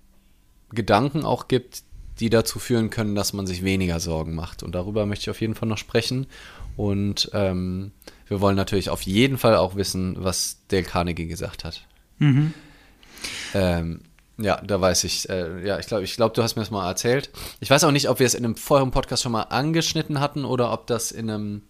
Gedanken 0.71 1.23
auch 1.23 1.47
gibt, 1.47 1.83
die 2.19 2.29
dazu 2.29 2.59
führen 2.59 2.89
können, 2.89 3.15
dass 3.15 3.33
man 3.33 3.47
sich 3.47 3.63
weniger 3.63 3.99
Sorgen 3.99 4.35
macht. 4.35 4.63
Und 4.63 4.73
darüber 4.75 5.05
möchte 5.05 5.23
ich 5.23 5.29
auf 5.29 5.41
jeden 5.41 5.55
Fall 5.55 5.67
noch 5.67 5.77
sprechen. 5.77 6.27
Und 6.75 7.29
ähm, 7.33 7.91
wir 8.27 8.41
wollen 8.41 8.55
natürlich 8.55 8.89
auf 8.89 9.01
jeden 9.03 9.37
Fall 9.37 9.55
auch 9.55 9.75
wissen, 9.75 10.15
was 10.19 10.57
Dale 10.69 10.83
Carnegie 10.83 11.27
gesagt 11.27 11.63
hat. 11.63 11.85
Mhm. 12.19 12.53
Ähm, 13.53 14.01
ja, 14.37 14.59
da 14.61 14.81
weiß 14.81 15.03
ich, 15.03 15.29
äh, 15.29 15.65
ja, 15.65 15.77
ich 15.79 15.85
glaube, 15.85 16.03
ich 16.03 16.15
glaube, 16.15 16.33
du 16.33 16.41
hast 16.41 16.55
mir 16.55 16.63
das 16.63 16.71
mal 16.71 16.87
erzählt. 16.87 17.29
Ich 17.59 17.69
weiß 17.69 17.83
auch 17.83 17.91
nicht, 17.91 18.09
ob 18.09 18.19
wir 18.19 18.25
es 18.25 18.33
in 18.33 18.43
einem 18.43 18.55
vorherigen 18.55 18.91
Podcast 18.91 19.23
schon 19.23 19.31
mal 19.31 19.43
angeschnitten 19.43 20.19
hatten 20.19 20.43
oder 20.45 20.71
ob 20.73 20.87
das 20.87 21.11
in 21.11 21.29
einem, 21.29 21.61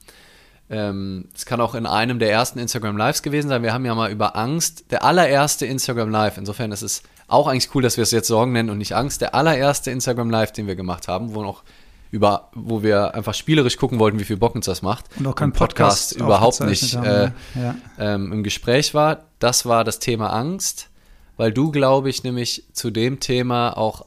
ähm, 0.69 1.27
es 1.35 1.45
kann 1.45 1.59
auch 1.59 1.75
in 1.75 1.85
einem 1.85 2.19
der 2.19 2.31
ersten 2.31 2.59
Instagram 2.59 2.95
Lives 2.95 3.21
gewesen 3.21 3.49
sein. 3.49 3.63
Wir 3.63 3.73
haben 3.73 3.85
ja 3.85 3.95
mal 3.95 4.11
über 4.11 4.37
Angst, 4.37 4.91
der 4.91 5.03
allererste 5.03 5.65
Instagram 5.65 6.09
Live, 6.09 6.37
insofern 6.37 6.71
ist 6.71 6.83
es 6.83 7.03
auch 7.27 7.47
eigentlich 7.47 7.73
cool, 7.75 7.81
dass 7.81 7.97
wir 7.97 8.03
es 8.03 8.11
jetzt 8.11 8.27
Sorgen 8.27 8.51
nennen 8.51 8.69
und 8.69 8.77
nicht 8.77 8.95
Angst, 8.95 9.21
der 9.21 9.35
allererste 9.35 9.91
Instagram 9.91 10.29
Live, 10.29 10.51
den 10.51 10.67
wir 10.67 10.75
gemacht 10.75 11.07
haben, 11.07 11.33
wo 11.33 11.41
noch 11.41 11.63
über, 12.11 12.49
wo 12.53 12.83
wir 12.83 13.15
einfach 13.15 13.33
spielerisch 13.33 13.77
gucken 13.77 13.97
wollten, 13.97 14.19
wie 14.19 14.23
viel 14.23 14.37
Bock 14.37 14.53
uns 14.53 14.67
das 14.67 14.83
macht. 14.83 15.05
Und 15.17 15.25
auch 15.25 15.33
kein 15.33 15.51
Podcast, 15.51 16.11
Podcast 16.11 16.21
überhaupt 16.21 16.59
nicht 16.61 16.93
äh, 16.93 17.31
ne? 17.55 17.75
ähm, 17.97 18.31
im 18.31 18.43
Gespräch 18.43 18.93
war. 18.93 19.25
Das 19.39 19.65
war 19.65 19.83
das 19.83 19.97
Thema 19.97 20.27
Angst, 20.27 20.89
weil 21.37 21.51
du, 21.51 21.71
glaube 21.71 22.11
ich, 22.11 22.23
nämlich 22.23 22.65
zu 22.73 22.91
dem 22.91 23.19
Thema 23.19 23.75
auch 23.75 24.05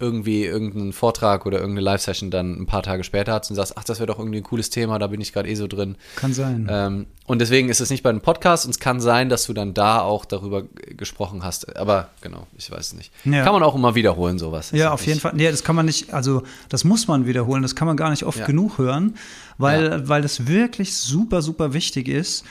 irgendwie 0.00 0.44
irgendeinen 0.44 0.92
Vortrag 0.92 1.46
oder 1.46 1.58
irgendeine 1.58 1.84
Live-Session 1.84 2.30
dann 2.30 2.60
ein 2.60 2.66
paar 2.66 2.82
Tage 2.82 3.04
später 3.04 3.32
hast 3.32 3.50
und 3.50 3.56
sagst, 3.56 3.74
ach, 3.76 3.84
das 3.84 3.98
wäre 4.00 4.06
doch 4.06 4.18
irgendwie 4.18 4.38
ein 4.38 4.44
cooles 4.44 4.70
Thema, 4.70 4.98
da 4.98 5.06
bin 5.06 5.20
ich 5.20 5.32
gerade 5.32 5.48
eh 5.48 5.54
so 5.54 5.66
drin. 5.66 5.96
Kann 6.16 6.32
sein. 6.34 6.66
Ähm, 6.70 7.06
und 7.26 7.40
deswegen 7.40 7.68
ist 7.68 7.80
es 7.80 7.90
nicht 7.90 8.02
bei 8.02 8.10
einem 8.10 8.20
Podcast 8.20 8.64
und 8.66 8.70
es 8.72 8.78
kann 8.80 9.00
sein, 9.00 9.28
dass 9.28 9.44
du 9.46 9.52
dann 9.52 9.72
da 9.72 10.00
auch 10.00 10.24
darüber 10.24 10.62
gesprochen 10.96 11.42
hast. 11.44 11.76
Aber 11.76 12.08
genau, 12.20 12.46
ich 12.58 12.70
weiß 12.70 12.88
es 12.88 12.92
nicht. 12.94 13.12
Ja. 13.24 13.44
Kann 13.44 13.52
man 13.52 13.62
auch 13.62 13.74
immer 13.74 13.94
wiederholen, 13.94 14.38
sowas. 14.38 14.72
Ja, 14.72 14.92
auf 14.92 15.06
jeden 15.06 15.20
Fall. 15.20 15.32
Nee, 15.34 15.50
das 15.50 15.62
kann 15.64 15.76
man 15.76 15.86
nicht, 15.86 16.12
also 16.12 16.42
das 16.68 16.84
muss 16.84 17.06
man 17.08 17.26
wiederholen, 17.26 17.62
das 17.62 17.74
kann 17.76 17.86
man 17.86 17.96
gar 17.96 18.10
nicht 18.10 18.24
oft 18.24 18.38
Ja. 18.40 18.46
genug 18.46 18.78
hören, 18.78 19.16
weil, 19.58 19.84
Ja. 19.84 20.08
weil 20.08 20.24
es 20.24 20.46
wirklich 20.48 20.96
super, 20.96 21.40
super 21.40 21.72
wichtig 21.72 22.08
ist, 22.08 22.44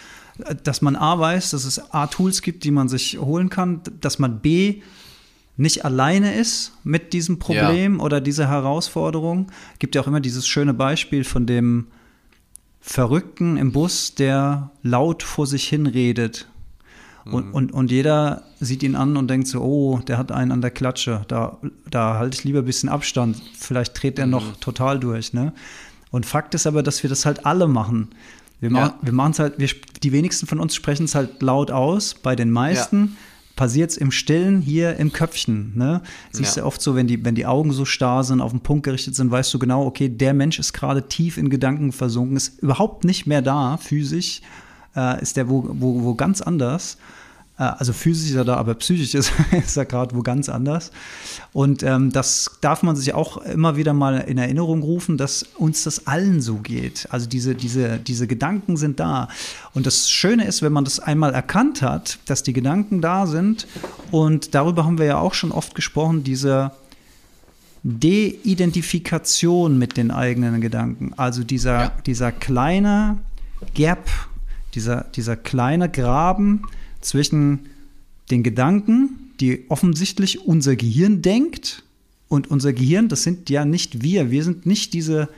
dass 0.64 0.82
man 0.82 0.96
A 0.96 1.20
weiß, 1.20 1.52
dass 1.52 1.64
es 1.66 1.92
A 1.94 2.08
Tools 2.08 2.42
gibt, 2.42 2.64
die 2.64 2.72
man 2.72 2.90
sich 2.90 3.20
holen 3.20 3.50
kann, 3.52 3.82
dass 4.02 4.18
man 4.18 4.40
B 4.40 4.82
nicht 5.56 5.86
alleine 5.86 6.34
ist 6.34 6.74
mit 6.84 7.14
diesem 7.14 7.38
Problem 7.40 8.00
oder 8.00 8.22
dieser 8.22 8.48
Herausforderung. 8.48 9.52
Gibt 9.80 9.96
ja 9.96 10.02
auch 10.02 10.08
immer 10.08 10.20
dieses 10.20 10.48
schöne 10.48 10.74
Beispiel 10.74 11.24
von 11.24 11.46
dem 11.46 11.88
Verrückten 12.82 13.58
im 13.58 13.72
Bus, 13.72 14.16
der 14.16 14.72
laut 14.82 15.24
vor 15.24 15.48
sich 15.48 15.68
hin 15.68 15.86
redet. 15.86 16.48
Und, 17.26 17.54
und, 17.54 17.72
und 17.72 17.90
jeder 17.90 18.44
sieht 18.60 18.84
ihn 18.84 18.96
an 18.98 19.16
und 19.16 19.30
denkt 19.30 19.48
so, 19.48 19.62
oh, 19.62 20.00
der 20.06 20.18
hat 20.18 20.34
einen 20.34 20.52
an 20.52 20.60
der 20.60 20.72
Klatsche, 20.72 21.22
da, 21.30 21.58
da 21.90 22.18
halte 22.18 22.38
ich 22.38 22.44
lieber 22.44 22.60
ein 22.60 22.66
bisschen 22.66 22.90
Abstand, 22.90 23.42
vielleicht 23.58 24.02
dreht 24.02 24.20
er 24.20 24.26
noch 24.26 24.58
total 24.58 25.00
durch. 25.00 25.32
Ne? 25.32 25.54
Und 26.12 26.26
Fakt 26.26 26.54
ist 26.54 26.68
aber, 26.68 26.84
dass 26.84 27.02
wir 27.02 27.10
das 27.10 27.26
halt 27.26 27.46
alle 27.46 27.68
machen. 27.70 28.10
Wir, 28.60 28.70
Ja. 28.70 28.76
machen 28.76 28.94
wir 29.02 29.14
machen 29.14 29.32
es 29.32 29.40
halt, 29.40 29.54
wir, 29.58 29.70
die 30.04 30.12
wenigsten 30.12 30.48
von 30.48 30.60
uns 30.60 30.76
sprechen 30.76 31.06
es 31.06 31.16
halt 31.16 31.42
laut 31.42 31.72
aus, 31.72 32.14
bei 32.14 32.36
den 32.36 32.52
meisten 32.52 33.16
passiert 33.56 33.92
es 33.92 33.98
im 33.98 34.12
Stillen 34.12 34.62
hier 34.62 34.98
im 34.98 35.12
Köpfchen. 35.14 35.74
Ne? 35.76 36.02
Siehst 36.32 36.56
Ja. 36.56 36.64
du 36.64 36.68
oft 36.68 36.82
so, 36.82 36.96
wenn 36.96 37.08
die, 37.08 37.24
wenn 37.24 37.36
die 37.36 37.46
Augen 37.46 37.72
so 37.72 37.86
starr 37.86 38.24
sind, 38.24 38.42
auf 38.42 38.52
den 38.52 38.62
Punkt 38.62 38.84
gerichtet 38.84 39.16
sind, 39.16 39.30
weißt 39.32 39.54
du 39.54 39.60
genau, 39.60 39.86
okay, 39.86 40.10
der 40.10 40.34
Mensch 40.34 40.60
ist 40.60 40.74
gerade 40.74 41.08
tief 41.08 41.38
in 41.38 41.50
Gedanken 41.50 41.92
versunken, 41.92 42.36
ist 42.36 42.60
überhaupt 42.62 43.04
nicht 43.04 43.28
mehr 43.28 43.42
da, 43.42 43.78
physisch, 43.78 44.42
äh, 44.96 45.22
ist 45.22 45.38
der 45.38 45.50
wo, 45.50 45.66
wo, 45.70 46.04
wo 46.04 46.16
ganz 46.16 46.42
anders. 46.42 46.98
Äh, 47.58 47.64
also 47.64 47.94
physisch 47.94 48.32
ist 48.32 48.36
er 48.36 48.46
da, 48.46 48.56
aber 48.56 48.74
psychisch 48.76 49.14
ist, 49.16 49.32
ist 49.52 49.78
er 49.78 49.86
gerade 49.86 50.16
wo 50.16 50.22
ganz 50.22 50.50
anders. 50.50 50.92
Und 51.52 51.84
ähm, 51.84 52.12
das 52.12 52.52
darf 52.62 52.84
man 52.84 52.96
sich 52.96 53.14
auch 53.14 53.38
immer 53.38 53.76
wieder 53.78 53.94
mal 53.94 54.20
in 54.20 54.38
Erinnerung 54.38 54.82
rufen, 54.82 55.18
dass 55.18 55.44
uns 55.58 55.84
das 55.84 56.08
allen 56.08 56.42
so 56.42 56.56
geht. 56.56 57.08
Also 57.12 57.28
diese, 57.28 57.56
diese, 57.56 58.00
diese 58.00 58.28
Gedanken 58.28 58.78
sind 58.78 59.00
da. 59.00 59.28
Und 59.74 59.86
das 59.86 60.10
Schöne 60.10 60.46
ist, 60.46 60.62
wenn 60.62 60.74
man 60.74 60.84
das 60.86 61.00
einmal 61.00 61.34
erkannt 61.34 61.82
hat, 61.82 62.20
dass 62.26 62.44
die 62.44 62.54
Gedanken 62.54 63.02
da 63.02 63.28
sind, 63.28 63.68
und 64.12 64.54
darüber 64.54 64.86
haben 64.86 64.98
wir 64.98 65.06
ja 65.06 65.18
auch 65.18 65.34
schon 65.34 65.52
oft 65.52 65.74
gesprochen, 65.76 66.24
diese 66.24 66.72
De-Identifikation 67.82 69.78
mit 69.78 69.98
den 69.98 70.12
eigenen 70.12 70.62
Gedanken. 70.62 71.14
Also 71.18 71.44
dieser, 71.44 71.80
Ja. 71.80 71.92
dieser 72.06 72.32
kleine 72.32 73.18
Gap, 73.74 74.10
dieser, 74.74 75.06
dieser 75.16 75.36
kleine 75.36 75.90
Graben 75.90 76.64
zwischen 77.04 77.68
den 78.32 78.44
Gedanken, 78.44 79.32
die 79.40 79.66
offensichtlich 79.70 80.42
unser 80.42 80.76
Gehirn 80.76 81.22
denkt. 81.22 81.84
Und 82.28 82.50
unser 82.50 82.74
Gehirn, 82.74 83.10
das 83.10 83.24
sind 83.24 83.50
ja 83.50 83.66
nicht 83.66 84.02
wir. 84.02 84.32
Wir 84.32 84.44
sind 84.44 84.66
nicht 84.66 84.94
diese, 84.94 85.30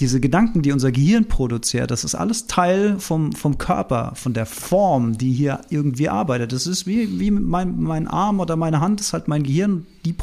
diese 0.00 0.18
Gedanken, 0.18 0.62
die 0.62 0.72
unser 0.72 0.90
Gehirn 0.90 1.26
produziert. 1.26 1.90
Das 1.90 2.04
ist 2.04 2.14
alles 2.14 2.46
Teil 2.46 2.98
vom, 2.98 3.32
vom 3.32 3.58
Körper, 3.58 4.12
von 4.14 4.32
der 4.32 4.46
Form, 4.46 5.18
die 5.18 5.32
hier 5.32 5.60
irgendwie 5.68 6.08
arbeitet. 6.08 6.52
Das 6.52 6.66
ist 6.66 6.86
wie, 6.86 7.20
wie 7.20 7.30
mein, 7.30 7.80
mein 7.80 8.08
Arm 8.08 8.40
oder 8.40 8.56
meine 8.56 8.80
Hand, 8.80 9.00
ist 9.00 9.12
halt 9.12 9.28
mein 9.28 9.42
Gehirn. 9.42 9.86
Die 10.06 10.14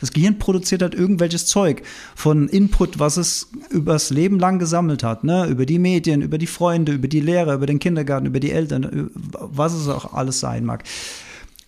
das 0.00 0.12
Gehirn 0.12 0.38
produziert 0.38 0.82
halt 0.82 0.94
irgendwelches 0.94 1.46
Zeug 1.46 1.82
von 2.14 2.48
Input, 2.48 3.00
was 3.00 3.16
es 3.16 3.48
übers 3.70 4.10
Leben 4.10 4.38
lang 4.38 4.60
gesammelt 4.60 5.02
hat. 5.02 5.24
Ne? 5.24 5.46
Über 5.48 5.66
die 5.66 5.80
Medien, 5.80 6.22
über 6.22 6.38
die 6.38 6.46
Freunde, 6.46 6.92
über 6.92 7.08
die 7.08 7.20
Lehrer, 7.20 7.54
über 7.54 7.66
den 7.66 7.80
Kindergarten, 7.80 8.26
über 8.26 8.38
die 8.38 8.52
Eltern, 8.52 8.84
über 8.84 9.10
was 9.12 9.74
es 9.74 9.88
auch 9.88 10.12
alles 10.12 10.38
sein 10.38 10.64
mag. 10.64 10.84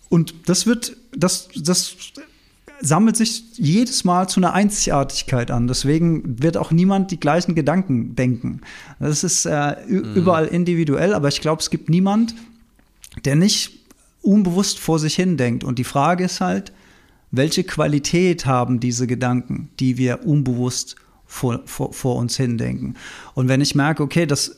Und 0.07 0.33
das 0.47 0.65
wird, 0.65 0.95
das, 1.15 1.49
das 1.55 1.95
sammelt 2.81 3.17
sich 3.17 3.43
jedes 3.57 4.03
Mal 4.03 4.29
zu 4.29 4.39
einer 4.39 4.53
Einzigartigkeit 4.53 5.51
an. 5.51 5.67
Deswegen 5.67 6.41
wird 6.41 6.57
auch 6.57 6.71
niemand 6.71 7.11
die 7.11 7.19
gleichen 7.19 7.55
Gedanken 7.55 8.15
denken. 8.15 8.61
Das 8.99 9.23
ist 9.23 9.45
äh, 9.45 9.75
ü- 9.87 10.13
überall 10.15 10.47
individuell, 10.47 11.13
aber 11.13 11.27
ich 11.27 11.41
glaube, 11.41 11.61
es 11.61 11.69
gibt 11.69 11.89
niemand, 11.89 12.35
der 13.25 13.35
nicht 13.35 13.79
unbewusst 14.21 14.79
vor 14.79 14.99
sich 14.99 15.15
hin 15.15 15.37
denkt. 15.37 15.63
Und 15.63 15.79
die 15.79 15.83
Frage 15.83 16.25
ist 16.25 16.41
halt, 16.41 16.71
welche 17.31 17.63
Qualität 17.63 18.45
haben 18.45 18.79
diese 18.79 19.07
Gedanken, 19.07 19.69
die 19.79 19.97
wir 19.97 20.25
unbewusst 20.25 20.95
vor, 21.25 21.61
vor, 21.65 21.93
vor 21.93 22.15
uns 22.15 22.37
hin 22.37 22.57
denken? 22.57 22.95
Und 23.33 23.47
wenn 23.47 23.61
ich 23.61 23.75
merke, 23.75 24.03
okay, 24.03 24.25
das 24.25 24.57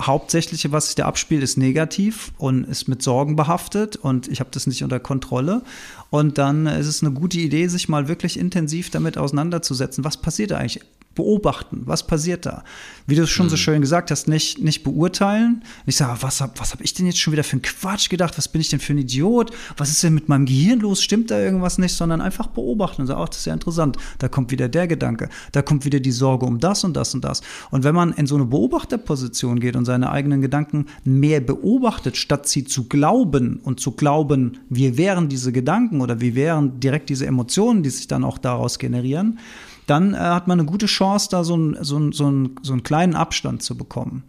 Hauptsächliche, 0.00 0.72
was 0.72 0.86
sich 0.86 0.94
da 0.94 1.06
abspielt, 1.06 1.42
ist 1.42 1.56
negativ 1.56 2.32
und 2.38 2.64
ist 2.64 2.88
mit 2.88 3.02
Sorgen 3.02 3.36
behaftet 3.36 3.96
und 3.96 4.28
ich 4.28 4.40
habe 4.40 4.50
das 4.52 4.66
nicht 4.66 4.82
unter 4.82 5.00
Kontrolle. 5.00 5.62
Und 6.10 6.38
dann 6.38 6.66
ist 6.66 6.86
es 6.86 7.02
eine 7.02 7.12
gute 7.12 7.38
Idee, 7.38 7.68
sich 7.68 7.88
mal 7.88 8.08
wirklich 8.08 8.38
intensiv 8.38 8.90
damit 8.90 9.18
auseinanderzusetzen. 9.18 10.04
Was 10.04 10.16
passiert 10.16 10.52
eigentlich? 10.52 10.80
Beobachten, 11.14 11.82
was 11.84 12.06
passiert 12.06 12.46
da? 12.46 12.64
Wie 13.06 13.16
du 13.16 13.22
es 13.22 13.30
schon 13.30 13.50
so 13.50 13.56
schön 13.56 13.80
gesagt 13.80 14.10
hast, 14.10 14.28
nicht, 14.28 14.62
nicht 14.62 14.82
beurteilen. 14.82 15.62
Ich 15.86 15.96
sage, 15.96 16.22
was 16.22 16.40
habe 16.40 16.52
was 16.56 16.72
hab 16.72 16.80
ich 16.80 16.94
denn 16.94 17.06
jetzt 17.06 17.18
schon 17.18 17.32
wieder 17.32 17.44
für 17.44 17.54
einen 17.54 17.62
Quatsch 17.62 18.08
gedacht? 18.08 18.38
Was 18.38 18.48
bin 18.48 18.60
ich 18.60 18.68
denn 18.68 18.80
für 18.80 18.94
ein 18.94 18.98
Idiot? 18.98 19.50
Was 19.76 19.90
ist 19.90 20.02
denn 20.02 20.14
mit 20.14 20.28
meinem 20.28 20.46
Gehirn 20.46 20.80
los? 20.80 21.02
Stimmt 21.02 21.30
da 21.30 21.38
irgendwas 21.38 21.78
nicht? 21.78 21.94
Sondern 21.94 22.20
einfach 22.20 22.46
beobachten 22.46 23.02
und 23.02 23.08
sagen, 23.08 23.20
ach, 23.22 23.28
das 23.28 23.38
ist 23.38 23.46
ja 23.46 23.52
interessant. 23.52 23.96
Da 24.18 24.28
kommt 24.28 24.50
wieder 24.50 24.68
der 24.68 24.86
Gedanke. 24.86 25.28
Da 25.52 25.62
kommt 25.62 25.84
wieder 25.84 26.00
die 26.00 26.12
Sorge 26.12 26.46
um 26.46 26.60
das 26.60 26.84
und 26.84 26.94
das 26.94 27.14
und 27.14 27.24
das. 27.24 27.42
Und 27.70 27.84
wenn 27.84 27.94
man 27.94 28.12
in 28.12 28.26
so 28.26 28.36
eine 28.36 28.44
Beobachterposition 28.44 29.60
geht 29.60 29.76
und 29.76 29.84
seine 29.84 30.10
eigenen 30.10 30.40
Gedanken 30.40 30.86
mehr 31.04 31.40
beobachtet, 31.40 32.16
statt 32.16 32.48
sie 32.48 32.64
zu 32.64 32.88
glauben 32.88 33.60
und 33.62 33.80
zu 33.80 33.92
glauben, 33.92 34.58
wir 34.68 34.96
wären 34.96 35.28
diese 35.28 35.52
Gedanken 35.52 36.00
oder 36.00 36.20
wir 36.20 36.34
wären 36.34 36.80
direkt 36.80 37.10
diese 37.10 37.26
Emotionen, 37.26 37.82
die 37.82 37.90
sich 37.90 38.08
dann 38.08 38.24
auch 38.24 38.38
daraus 38.38 38.78
generieren, 38.78 39.38
dann 39.86 40.14
äh, 40.14 40.18
hat 40.18 40.48
man 40.48 40.60
eine 40.60 40.68
gute 40.68 40.86
Chance, 40.86 41.28
da 41.30 41.44
so, 41.44 41.56
ein, 41.56 41.76
so, 41.80 41.98
ein, 41.98 42.12
so, 42.12 42.30
ein, 42.30 42.56
so 42.62 42.72
einen 42.72 42.82
kleinen 42.82 43.14
Abstand 43.14 43.62
zu 43.62 43.76
bekommen. 43.76 44.24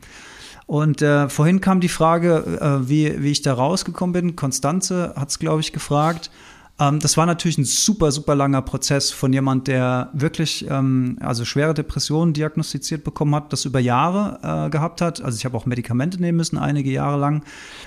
Und 0.65 1.01
äh, 1.01 1.29
vorhin 1.29 1.61
kam 1.61 1.81
die 1.81 1.89
Frage, 1.89 2.59
äh, 2.61 2.89
wie, 2.89 3.21
wie 3.21 3.31
ich 3.31 3.41
da 3.41 3.53
rausgekommen 3.53 4.13
bin. 4.13 4.35
Konstanze 4.35 5.13
hat 5.15 5.29
es, 5.29 5.39
glaube 5.39 5.61
ich, 5.61 5.73
gefragt. 5.73 6.31
Ähm, 6.79 6.99
das 6.99 7.17
war 7.17 7.25
natürlich 7.25 7.57
ein 7.57 7.65
super, 7.65 8.11
super 8.11 8.35
langer 8.35 8.61
Prozess 8.63 9.11
von 9.11 9.31
jemand, 9.31 9.67
der 9.67 10.09
wirklich 10.13 10.65
ähm, 10.69 11.17
also 11.21 11.45
schwere 11.45 11.73
Depressionen 11.73 12.33
diagnostiziert 12.33 13.03
bekommen 13.03 13.35
hat, 13.35 13.53
das 13.53 13.65
über 13.65 13.79
Jahre 13.79 14.39
äh, 14.67 14.69
gehabt 14.71 15.01
hat. 15.01 15.21
Also 15.21 15.37
ich 15.37 15.45
habe 15.45 15.55
auch 15.55 15.65
Medikamente 15.65 16.19
nehmen 16.19 16.37
müssen, 16.37 16.57
einige 16.57 16.91
Jahre 16.91 17.19
lang. 17.19 17.43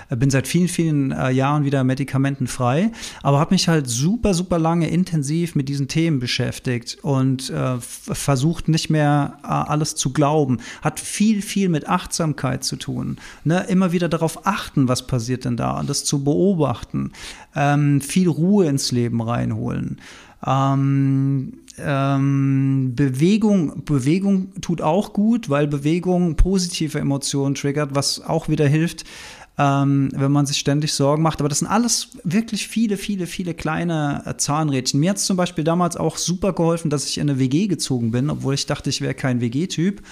Äh, 0.08 0.16
bin 0.16 0.30
seit 0.30 0.46
vielen, 0.46 0.68
vielen 0.68 1.10
äh, 1.10 1.30
Jahren 1.30 1.64
wieder 1.64 1.82
medikamentenfrei, 1.82 2.92
aber 3.22 3.40
habe 3.40 3.54
mich 3.54 3.68
halt 3.68 3.88
super, 3.88 4.34
super 4.34 4.58
lange 4.58 4.88
intensiv 4.88 5.56
mit 5.56 5.68
diesen 5.68 5.88
Themen 5.88 6.20
beschäftigt 6.20 6.98
und 7.02 7.50
äh, 7.50 7.78
versucht 7.80 8.68
nicht 8.68 8.88
mehr 8.88 9.38
äh, 9.42 9.48
alles 9.48 9.96
zu 9.96 10.12
glauben. 10.12 10.58
Hat 10.82 11.00
viel, 11.00 11.42
viel 11.42 11.68
mit 11.68 11.88
Achtsamkeit 11.88 12.62
zu 12.62 12.76
tun. 12.76 13.16
Ne? 13.42 13.64
Immer 13.68 13.90
wieder 13.90 14.08
darauf 14.08 14.46
achten, 14.46 14.86
was 14.86 15.08
passiert 15.08 15.44
denn 15.44 15.56
da 15.56 15.80
und 15.80 15.90
das 15.90 16.04
zu 16.04 16.22
beobachten. 16.22 17.12
Ähm, 17.56 18.00
viel 18.00 18.28
Ruhe 18.28 18.66
ins 18.66 18.85
fürs 18.86 18.92
Leben 18.92 19.20
reinholen. 19.20 19.98
Ähm, 20.46 21.52
ähm, 21.78 22.92
Bewegung, 22.94 23.84
Bewegung 23.84 24.52
tut 24.60 24.80
auch 24.80 25.12
gut, 25.12 25.50
weil 25.50 25.66
Bewegung 25.66 26.36
positive 26.36 26.98
Emotionen 26.98 27.54
triggert, 27.54 27.94
was 27.94 28.20
auch 28.22 28.48
wieder 28.48 28.66
hilft, 28.66 29.04
ähm, 29.58 30.10
wenn 30.14 30.32
man 30.32 30.46
sich 30.46 30.58
ständig 30.58 30.92
Sorgen 30.92 31.22
macht. 31.22 31.40
Aber 31.40 31.48
das 31.48 31.60
sind 31.60 31.68
alles 31.68 32.10
wirklich 32.24 32.68
viele, 32.68 32.96
viele, 32.96 33.26
viele 33.26 33.54
kleine 33.54 34.22
äh, 34.24 34.36
Zahnrädchen. 34.36 35.00
Mir 35.00 35.10
hat 35.10 35.16
es 35.16 35.26
zum 35.26 35.36
Beispiel 35.36 35.64
damals 35.64 35.96
auch 35.96 36.16
super 36.16 36.52
geholfen, 36.52 36.90
dass 36.90 37.08
ich 37.08 37.18
in 37.18 37.28
eine 37.28 37.38
WG 37.38 37.66
gezogen 37.66 38.10
bin, 38.10 38.30
obwohl 38.30 38.54
ich 38.54 38.66
dachte, 38.66 38.90
ich 38.90 39.00
wäre 39.00 39.14
kein 39.14 39.40
WG-Typ. 39.40 40.02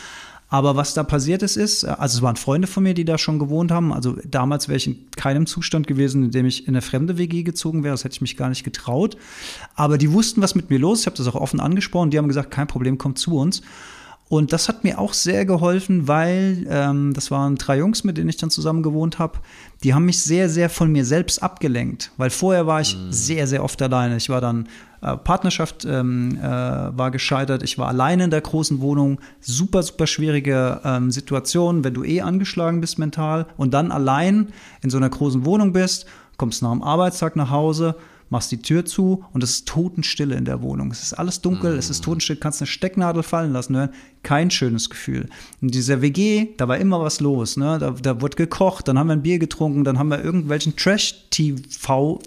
Aber 0.55 0.77
was 0.77 0.95
da 0.95 1.03
passiert 1.03 1.43
ist, 1.43 1.57
ist, 1.57 1.83
äh, 1.83 1.89
also 1.89 2.19
es 2.19 2.23
waren 2.23 2.37
Freunde 2.37 2.69
von 2.69 2.85
mir, 2.85 2.95
die 2.95 3.05
da 3.05 3.19
schon 3.19 3.41
gewohnt 3.41 3.73
haben. 3.73 3.93
Also 3.93 4.15
damals 4.25 4.69
wäre 4.69 4.77
ich 4.77 4.87
in 4.87 5.11
keinem 5.17 5.47
Zustand 5.47 5.89
gewesen, 5.89 6.23
in 6.23 6.31
dem 6.31 6.47
ich 6.47 6.69
in 6.69 6.75
eine 6.75 6.81
fremde 6.81 7.19
WG 7.19 7.43
gezogen 7.43 7.83
wäre. 7.83 7.93
Das 7.93 8.05
hätte 8.05 8.15
ich 8.15 8.21
mich 8.21 8.37
gar 8.37 8.51
nicht 8.51 8.63
getraut. 8.63 9.17
Aber 9.75 9.99
die 9.99 10.13
wussten, 10.13 10.43
was 10.43 10.55
mit 10.55 10.71
mir 10.71 10.79
los 10.79 10.99
ist. 10.99 11.03
Ich 11.03 11.07
habe 11.07 11.17
das 11.17 11.27
auch 11.27 11.35
offen 11.35 11.59
angesprochen. 11.59 12.11
Die 12.11 12.19
haben 12.19 12.29
gesagt, 12.29 12.53
kein 12.53 12.69
Problem, 12.69 12.99
komm 12.99 13.17
zu 13.17 13.37
uns. 13.37 13.63
Und 14.29 14.53
das 14.53 14.69
hat 14.69 14.85
mir 14.85 15.01
auch 15.01 15.13
sehr 15.13 15.45
geholfen, 15.45 16.07
weil 16.07 16.67
ähm, 16.71 17.13
das 17.15 17.33
waren 17.33 17.57
drei 17.57 17.79
Jungs, 17.79 18.05
mit 18.05 18.17
denen 18.17 18.29
ich 18.29 18.37
dann 18.37 18.49
zusammen 18.49 18.85
gewohnt 18.85 19.19
habe. 19.19 19.41
Die 19.83 19.93
haben 19.93 20.05
mich 20.05 20.23
sehr, 20.23 20.49
sehr 20.49 20.71
von 20.71 20.91
mir 20.91 21.05
selbst 21.05 21.43
abgelenkt, 21.43 22.13
weil 22.17 22.31
vorher 22.31 22.67
war 22.69 22.81
ich 22.81 22.97
mhm. 22.97 23.13
sehr, 23.13 23.49
sehr 23.49 23.65
oft 23.65 23.83
alleine. 23.83 24.17
Ich 24.17 24.31
war 24.31 24.41
dann 24.41 24.69
Partnerschaft 25.17 25.85
ähm, 25.85 26.39
äh, 26.41 26.43
war 26.43 27.11
gescheitert. 27.11 27.63
Ich 27.63 27.79
war 27.79 27.89
alleine 27.89 28.25
in 28.25 28.31
der 28.31 28.41
großen 28.41 28.81
Wohnung. 28.81 29.21
Super, 29.41 29.83
super 29.83 30.07
schwierige 30.07 30.81
ähm, 30.85 31.11
Situation, 31.11 31.85
wenn 31.85 31.95
du 31.95 32.05
eh 32.05 32.21
angeschlagen 32.21 32.81
bist 32.81 32.99
mental 32.99 33.47
und 33.57 33.75
dann 33.75 33.93
allein 33.93 34.49
in 34.83 34.91
so 34.91 34.97
einer 34.97 35.11
großen 35.11 35.45
Wohnung 35.45 35.73
bist, 35.73 36.07
kommst 36.37 36.63
nach 36.63 36.73
dem 36.73 36.83
Arbeitstag 36.83 37.37
nach 37.37 37.51
Hause 37.51 37.97
machst 38.35 38.51
die 38.51 38.61
Tür 38.61 38.85
zu 38.85 39.25
und 39.33 39.43
es 39.45 39.51
ist 39.51 39.69
Totenstille 39.69 40.35
in 40.35 40.45
der 40.45 40.61
Wohnung. 40.61 40.91
Es 40.91 41.03
ist 41.03 41.13
alles 41.13 41.41
dunkel, 41.41 41.77
mm. 41.77 41.79
es 41.79 41.89
ist 41.89 42.01
mm. 42.01 42.05
totenstill, 42.05 42.37
kannst 42.37 42.61
eine 42.61 42.67
Stecknadel 42.67 43.23
fallen 43.23 43.53
lassen 43.53 43.77
hören. 43.77 43.91
Kein 44.25 44.51
schönes 44.51 44.91
Gefühl. 44.91 45.29
In 45.61 45.69
dieser 45.69 46.01
WG, 46.01 46.49
da 46.57 46.67
war 46.67 46.79
immer 46.79 46.99
was 47.01 47.21
los. 47.21 47.59
Ne? 47.59 47.79
Da, 47.79 47.91
da 47.91 48.23
wurde 48.23 48.37
gekocht, 48.37 48.89
dann 48.89 48.99
haben 48.99 49.07
wir 49.09 49.13
ein 49.13 49.23
Bier 49.23 49.39
getrunken, 49.39 49.85
dann 49.85 49.99
haben 49.99 50.09
wir 50.09 50.25
irgendwelchen 50.25 50.75
Trash-TV-Kram 50.77 52.19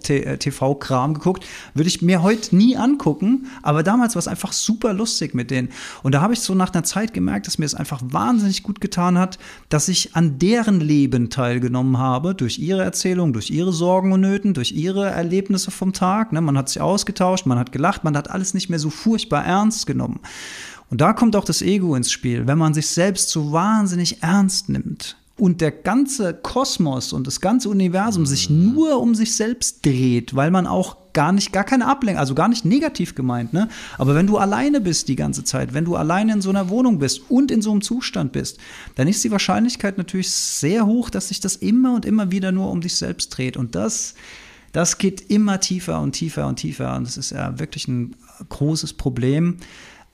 äh, 1.11 1.13
geguckt. 1.13 1.43
Würde 1.73 1.87
ich 1.87 2.03
mir 2.03 2.21
heute 2.21 2.55
nie 2.55 2.77
angucken, 2.77 3.47
aber 3.63 3.81
damals 3.83 4.15
war 4.15 4.19
es 4.19 4.27
einfach 4.27 4.53
super 4.53 4.93
lustig 4.93 5.33
mit 5.33 5.49
denen. 5.51 5.69
Und 6.03 6.13
da 6.13 6.21
habe 6.21 6.33
ich 6.33 6.39
so 6.39 6.53
nach 6.53 6.71
einer 6.71 6.83
Zeit 6.83 7.13
gemerkt, 7.13 7.47
dass 7.47 7.57
mir 7.57 7.65
es 7.65 7.73
einfach 7.73 7.99
wahnsinnig 8.03 8.61
gut 8.63 8.79
getan 8.79 9.17
hat, 9.17 9.39
dass 9.69 9.89
ich 9.89 10.15
an 10.15 10.37
deren 10.39 10.79
Leben 10.79 11.31
teilgenommen 11.31 11.97
habe, 11.97 12.35
durch 12.35 12.59
ihre 12.59 12.83
Erzählung, 12.83 13.33
durch 13.33 13.49
ihre 13.49 13.73
Sorgen 13.73 14.13
und 14.13 14.21
Nöten, 14.21 14.53
durch 14.53 14.71
ihre 14.71 15.07
Erlebnisse 15.09 15.71
vom 15.71 15.93
Tag. 15.97 16.31
Ne? 16.31 16.41
Man 16.41 16.57
hat 16.57 16.69
sich 16.69 16.81
ausgetauscht, 16.81 17.45
man 17.45 17.59
hat 17.59 17.71
gelacht, 17.71 18.03
man 18.03 18.15
hat 18.15 18.29
alles 18.29 18.53
nicht 18.53 18.69
mehr 18.69 18.79
so 18.79 18.89
furchtbar 18.89 19.45
ernst 19.45 19.87
genommen. 19.87 20.19
Und 20.89 21.01
da 21.01 21.13
kommt 21.13 21.35
auch 21.35 21.45
das 21.45 21.61
Ego 21.61 21.95
ins 21.95 22.11
Spiel, 22.11 22.47
wenn 22.47 22.57
man 22.57 22.73
sich 22.73 22.87
selbst 22.87 23.29
so 23.29 23.51
wahnsinnig 23.51 24.23
ernst 24.23 24.69
nimmt 24.69 25.17
und 25.37 25.61
der 25.61 25.71
ganze 25.71 26.33
Kosmos 26.33 27.13
und 27.13 27.27
das 27.27 27.41
ganze 27.41 27.69
Universum 27.69 28.25
sich 28.25 28.49
mhm. 28.49 28.73
nur 28.73 28.99
um 28.99 29.15
sich 29.15 29.35
selbst 29.35 29.85
dreht, 29.85 30.35
weil 30.35 30.51
man 30.51 30.65
auch 30.65 30.97
gar 31.13 31.31
nicht, 31.31 31.51
gar 31.51 31.63
keine 31.63 31.87
Ablenkung, 31.87 32.19
also 32.19 32.35
gar 32.35 32.47
nicht 32.47 32.65
negativ 32.65 33.15
gemeint, 33.15 33.53
ne? 33.53 33.69
Aber 33.97 34.13
wenn 34.13 34.27
du 34.27 34.37
alleine 34.37 34.81
bist 34.81 35.07
die 35.07 35.15
ganze 35.15 35.43
Zeit, 35.43 35.73
wenn 35.73 35.85
du 35.85 35.95
alleine 35.95 36.33
in 36.33 36.41
so 36.41 36.49
einer 36.49 36.69
Wohnung 36.69 36.99
bist 36.99 37.21
und 37.29 37.49
in 37.49 37.61
so 37.61 37.71
einem 37.71 37.81
Zustand 37.81 38.33
bist, 38.33 38.59
dann 38.95 39.07
ist 39.07 39.23
die 39.23 39.31
Wahrscheinlichkeit 39.31 39.97
natürlich 39.97 40.29
sehr 40.29 40.85
hoch, 40.85 41.09
dass 41.09 41.29
sich 41.29 41.39
das 41.39 41.55
immer 41.55 41.95
und 41.95 42.05
immer 42.05 42.31
wieder 42.31 42.51
nur 42.51 42.69
um 42.69 42.81
dich 42.81 42.95
selbst 42.95 43.29
dreht. 43.29 43.57
Und 43.57 43.73
das 43.73 44.13
das 44.71 44.97
geht 44.97 45.29
immer 45.29 45.59
tiefer 45.59 46.01
und 46.01 46.13
tiefer 46.13 46.47
und 46.47 46.57
tiefer. 46.57 46.95
Und 46.95 47.05
das 47.05 47.17
ist 47.17 47.31
ja 47.31 47.57
wirklich 47.59 47.87
ein 47.87 48.15
großes 48.49 48.93
Problem. 48.93 49.57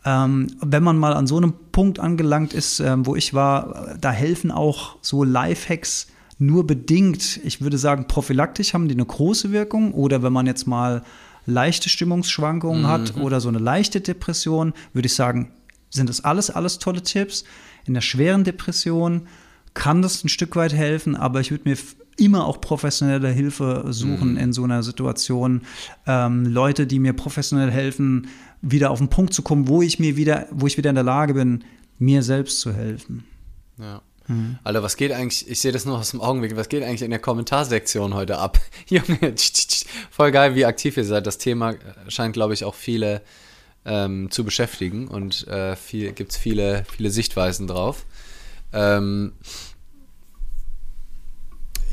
Ähm, 0.06 0.48
wenn 0.62 0.84
man 0.84 0.98
mal 0.98 1.13
an 1.13 1.28
so 1.28 1.38
einem 1.38 1.54
Punkt 1.72 2.00
angelangt 2.00 2.54
ist, 2.54 2.80
ähm, 2.80 3.06
wo 3.06 3.16
ich 3.16 3.34
war, 3.34 3.96
da 4.00 4.12
helfen 4.12 4.52
auch 4.52 4.98
so 5.02 5.24
Lifehacks 5.24 6.08
nur 6.39 6.68
bedingt. 6.68 7.39
Ich 7.44 7.62
würde 7.62 7.78
sagen, 7.78 8.08
prophylaktisch 8.08 8.74
haben 8.74 8.88
die 8.88 8.96
eine 8.96 9.06
große 9.06 9.52
Wirkung. 9.52 9.94
Oder 9.94 10.24
wenn 10.24 10.34
man 10.34 10.46
jetzt 10.46 10.68
mal 10.68 11.04
leichte 11.46 11.89
Stimmungsschwankungen 11.89 12.84
mhm. 12.84 12.88
hat 12.88 13.18
oder 13.18 13.42
so 13.42 13.50
eine 13.50 13.60
leichte 13.60 14.02
Depression, 14.02 14.74
würde 14.94 15.08
ich 15.08 15.16
sagen, 15.16 15.52
sind 15.89 16.10
das 16.10 16.24
alles, 16.24 16.50
alles 16.50 16.80
tolle 16.80 17.04
Tipps. 17.04 17.44
In 17.86 17.94
der 17.94 18.02
schweren 18.02 18.44
Depression 18.44 19.28
kann 19.74 20.02
das 20.02 20.24
ein 20.24 20.30
Stück 20.30 20.56
weit 20.56 20.74
helfen, 20.74 21.16
aber 21.16 21.42
ich 21.42 21.52
würde 21.52 21.70
mir 21.70 21.78
immer 22.17 22.45
auch 22.45 22.62
professionelle 22.62 23.30
Hilfe 23.30 23.86
suchen 23.89 24.32
mhm. 24.32 24.38
in 24.38 24.54
so 24.54 24.63
einer 24.63 24.84
Situation. 24.84 25.62
Ähm, 26.06 26.45
Leute, 26.45 26.88
die 26.88 26.99
mir 26.99 27.13
professionell 27.13 27.71
helfen, 27.71 28.28
wieder 28.62 28.91
auf 28.91 28.99
den 28.99 29.10
Punkt 29.10 29.34
zu 29.34 29.41
kommen, 29.41 29.67
wo 29.67 29.82
ich 29.82 29.99
mir 29.99 30.15
wieder, 30.15 30.47
wo 30.52 30.67
ich 30.67 30.78
wieder 30.78 30.89
in 30.89 30.95
der 30.95 31.04
Lage 31.04 31.34
bin, 31.34 31.63
mir 31.99 32.23
selbst 32.23 32.62
zu 32.62 32.73
helfen. 32.73 33.26
Ja. 33.78 34.02
Mhm. 34.28 34.58
Alter, 34.63 34.84
was 34.84 34.95
geht 34.95 35.12
eigentlich, 35.12 35.49
ich 35.49 35.60
sehe 35.60 35.71
das 35.71 35.86
nur 35.86 35.97
aus 35.97 36.12
dem 36.12 36.21
Augenblick, 36.21 36.56
was 36.56 36.69
geht 36.69 36.84
eigentlich 36.84 37.02
in 37.02 37.10
der 37.10 37.19
Kommentarsektion 37.19 38.13
heute 38.13 38.38
ab? 38.38 38.60
Junge, 38.88 39.36
voll 40.10 40.32
geil, 40.32 40.56
wie 40.56 40.65
aktiv 40.65 40.95
ihr 40.97 41.06
seid. 41.06 41.28
Das 41.28 41.38
Thema 41.38 41.76
scheint, 42.08 42.34
glaube 42.34 42.54
ich, 42.54 42.63
auch 42.63 42.76
viele 42.76 43.21
ähm, 43.86 44.32
zu 44.32 44.43
beschäftigen 44.43 45.08
und 45.08 45.45
äh, 45.47 45.76
gibt 45.91 46.32
es 46.32 46.38
viele, 46.38 46.86
viele 46.95 47.10
Sichtweisen 47.10 47.67
drauf. 47.67 48.06
Ähm, 48.71 49.34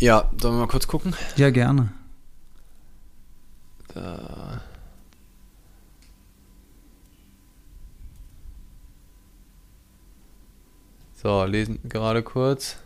ja, 0.01 0.31
sollen 0.41 0.55
wir 0.55 0.61
mal 0.61 0.67
kurz 0.67 0.87
gucken? 0.87 1.15
Ja, 1.37 1.51
gerne. 1.51 1.93
Da. 3.95 4.63
So, 11.15 11.45
lesen 11.45 11.81
gerade 11.89 12.23
kurz. 12.23 12.79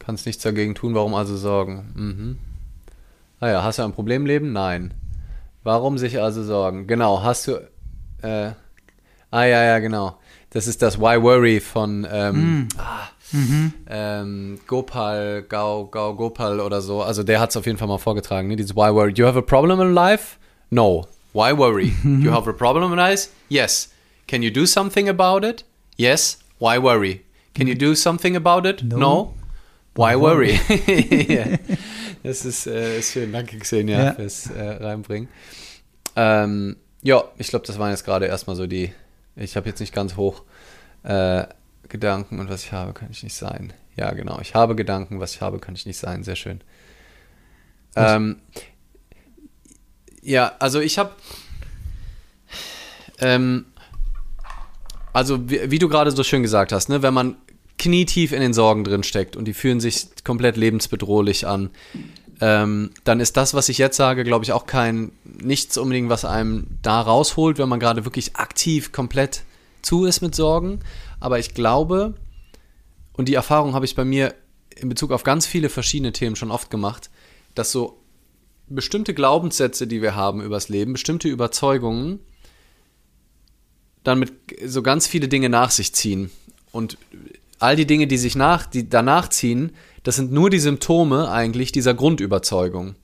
Kannst 0.00 0.26
nichts 0.26 0.42
dagegen 0.42 0.74
tun, 0.74 0.94
warum 0.94 1.14
also 1.14 1.36
sorgen? 1.36 1.92
Mhm. 1.94 2.38
Ah 3.38 3.62
hast 3.62 3.78
du 3.78 3.84
ein 3.84 3.92
Problemleben? 3.92 4.52
Nein. 4.52 4.92
Warum 5.62 5.96
sich 5.98 6.20
also 6.20 6.42
sorgen? 6.42 6.86
Genau, 6.86 7.22
hast 7.22 7.46
du. 7.46 7.52
Äh, 8.22 8.52
ah, 9.30 9.44
ja, 9.44 9.62
ja, 9.62 9.78
genau. 9.78 10.18
Das 10.50 10.66
ist 10.66 10.82
das 10.82 10.98
Why 10.98 11.22
Worry 11.22 11.60
von. 11.60 12.06
Ähm, 12.10 12.62
mm. 12.62 12.68
ah, 12.78 13.08
Mhm. 13.32 13.72
Ähm, 13.88 14.58
Gopal, 14.66 15.42
Gau, 15.48 15.86
Gau, 15.86 16.14
Gopal 16.14 16.60
oder 16.60 16.80
so. 16.80 17.02
Also 17.02 17.22
der 17.22 17.40
hat 17.40 17.50
es 17.50 17.56
auf 17.56 17.66
jeden 17.66 17.78
Fall 17.78 17.88
mal 17.88 17.98
vorgetragen. 17.98 18.48
Ne? 18.48 18.56
Dieses 18.56 18.74
Why 18.74 18.92
worry? 18.92 19.12
You 19.14 19.26
have 19.26 19.38
a 19.38 19.42
problem 19.42 19.80
in 19.80 19.94
life? 19.94 20.36
No. 20.70 21.06
Why 21.32 21.56
worry? 21.56 21.92
Mhm. 22.02 22.22
You 22.22 22.32
have 22.32 22.48
a 22.48 22.52
problem 22.52 22.92
in 22.92 22.98
life? 22.98 23.28
Yes. 23.48 23.90
Can 24.26 24.42
you 24.42 24.50
do 24.50 24.66
something 24.66 25.08
about 25.08 25.46
it? 25.46 25.64
Yes. 25.96 26.38
Why 26.58 26.78
worry? 26.78 27.22
Can 27.54 27.66
you 27.66 27.74
do 27.74 27.94
something 27.94 28.36
about 28.36 28.68
it? 28.68 28.82
No. 28.82 28.98
no? 28.98 29.34
Why 29.94 30.16
worry? 30.16 30.58
yeah. 31.28 31.58
Das 32.22 32.44
ist, 32.44 32.66
äh, 32.66 32.98
ist 32.98 33.12
schön. 33.12 33.32
Danke, 33.32 33.58
Xenia, 33.58 34.04
ja. 34.04 34.12
fürs 34.12 34.50
äh, 34.50 34.60
Reinbringen. 34.60 35.28
Ähm, 36.16 36.76
ja, 37.02 37.24
ich 37.38 37.48
glaube, 37.48 37.66
das 37.66 37.78
waren 37.78 37.90
jetzt 37.90 38.04
gerade 38.04 38.26
erstmal 38.26 38.56
so 38.56 38.66
die. 38.66 38.92
Ich 39.36 39.56
habe 39.56 39.68
jetzt 39.68 39.80
nicht 39.80 39.94
ganz 39.94 40.16
hoch 40.16 40.42
äh, 41.02 41.44
Gedanken 41.90 42.38
und 42.40 42.48
was 42.48 42.64
ich 42.64 42.72
habe, 42.72 42.92
kann 42.92 43.08
ich 43.10 43.22
nicht 43.22 43.34
sein. 43.34 43.72
Ja, 43.96 44.12
genau. 44.12 44.40
Ich 44.40 44.54
habe 44.54 44.74
Gedanken, 44.74 45.20
was 45.20 45.34
ich 45.34 45.40
habe, 45.40 45.58
kann 45.58 45.74
ich 45.74 45.86
nicht 45.86 45.98
sein. 45.98 46.24
Sehr 46.24 46.36
schön. 46.36 46.60
Ähm, 47.96 48.36
ja, 50.22 50.52
also 50.58 50.80
ich 50.80 50.98
habe. 50.98 51.10
Ähm, 53.18 53.66
also, 55.12 55.50
wie, 55.50 55.70
wie, 55.70 55.78
du 55.78 55.88
gerade 55.88 56.10
so 56.10 56.22
schön 56.22 56.42
gesagt 56.42 56.72
hast, 56.72 56.88
ne, 56.88 57.02
wenn 57.02 57.12
man 57.12 57.36
knietief 57.78 58.32
in 58.32 58.40
den 58.40 58.54
Sorgen 58.54 58.84
drin 58.84 59.02
steckt 59.02 59.36
und 59.36 59.46
die 59.46 59.54
fühlen 59.54 59.80
sich 59.80 60.08
komplett 60.24 60.56
lebensbedrohlich 60.56 61.46
an, 61.46 61.70
ähm, 62.40 62.90
dann 63.04 63.20
ist 63.20 63.36
das, 63.36 63.54
was 63.54 63.68
ich 63.68 63.78
jetzt 63.78 63.96
sage, 63.96 64.24
glaube 64.24 64.44
ich, 64.44 64.52
auch 64.52 64.66
kein 64.66 65.12
nichts 65.24 65.76
unbedingt, 65.76 66.08
was 66.08 66.24
einem 66.24 66.66
da 66.82 67.00
rausholt, 67.00 67.58
wenn 67.58 67.68
man 67.68 67.80
gerade 67.80 68.04
wirklich 68.04 68.36
aktiv 68.36 68.92
komplett 68.92 69.42
zu 69.82 70.04
ist 70.04 70.20
mit 70.20 70.34
Sorgen. 70.34 70.80
Aber 71.20 71.38
ich 71.38 71.54
glaube, 71.54 72.14
und 73.12 73.28
die 73.28 73.34
Erfahrung 73.34 73.74
habe 73.74 73.84
ich 73.84 73.94
bei 73.94 74.04
mir 74.04 74.34
in 74.74 74.88
Bezug 74.88 75.12
auf 75.12 75.22
ganz 75.22 75.46
viele 75.46 75.68
verschiedene 75.68 76.12
Themen 76.12 76.36
schon 76.36 76.50
oft 76.50 76.70
gemacht, 76.70 77.10
dass 77.54 77.70
so 77.70 77.98
bestimmte 78.66 79.14
Glaubenssätze, 79.14 79.86
die 79.86 80.00
wir 80.00 80.14
haben 80.14 80.40
übers 80.40 80.68
Leben, 80.68 80.92
bestimmte 80.92 81.28
Überzeugungen, 81.28 82.20
dann 84.04 84.18
mit 84.18 84.32
so 84.64 84.82
ganz 84.82 85.06
viele 85.06 85.28
Dinge 85.28 85.50
nach 85.50 85.70
sich 85.70 85.94
ziehen. 85.94 86.30
Und 86.72 86.96
all 87.58 87.76
die 87.76 87.86
Dinge, 87.86 88.06
die 88.06 88.16
sich 88.16 88.36
nach, 88.36 88.66
die 88.66 88.88
danach 88.88 89.28
ziehen, 89.28 89.72
das 90.02 90.16
sind 90.16 90.32
nur 90.32 90.48
die 90.48 90.60
Symptome 90.60 91.30
eigentlich 91.30 91.72
dieser 91.72 91.92
Grundüberzeugung. 91.92 92.94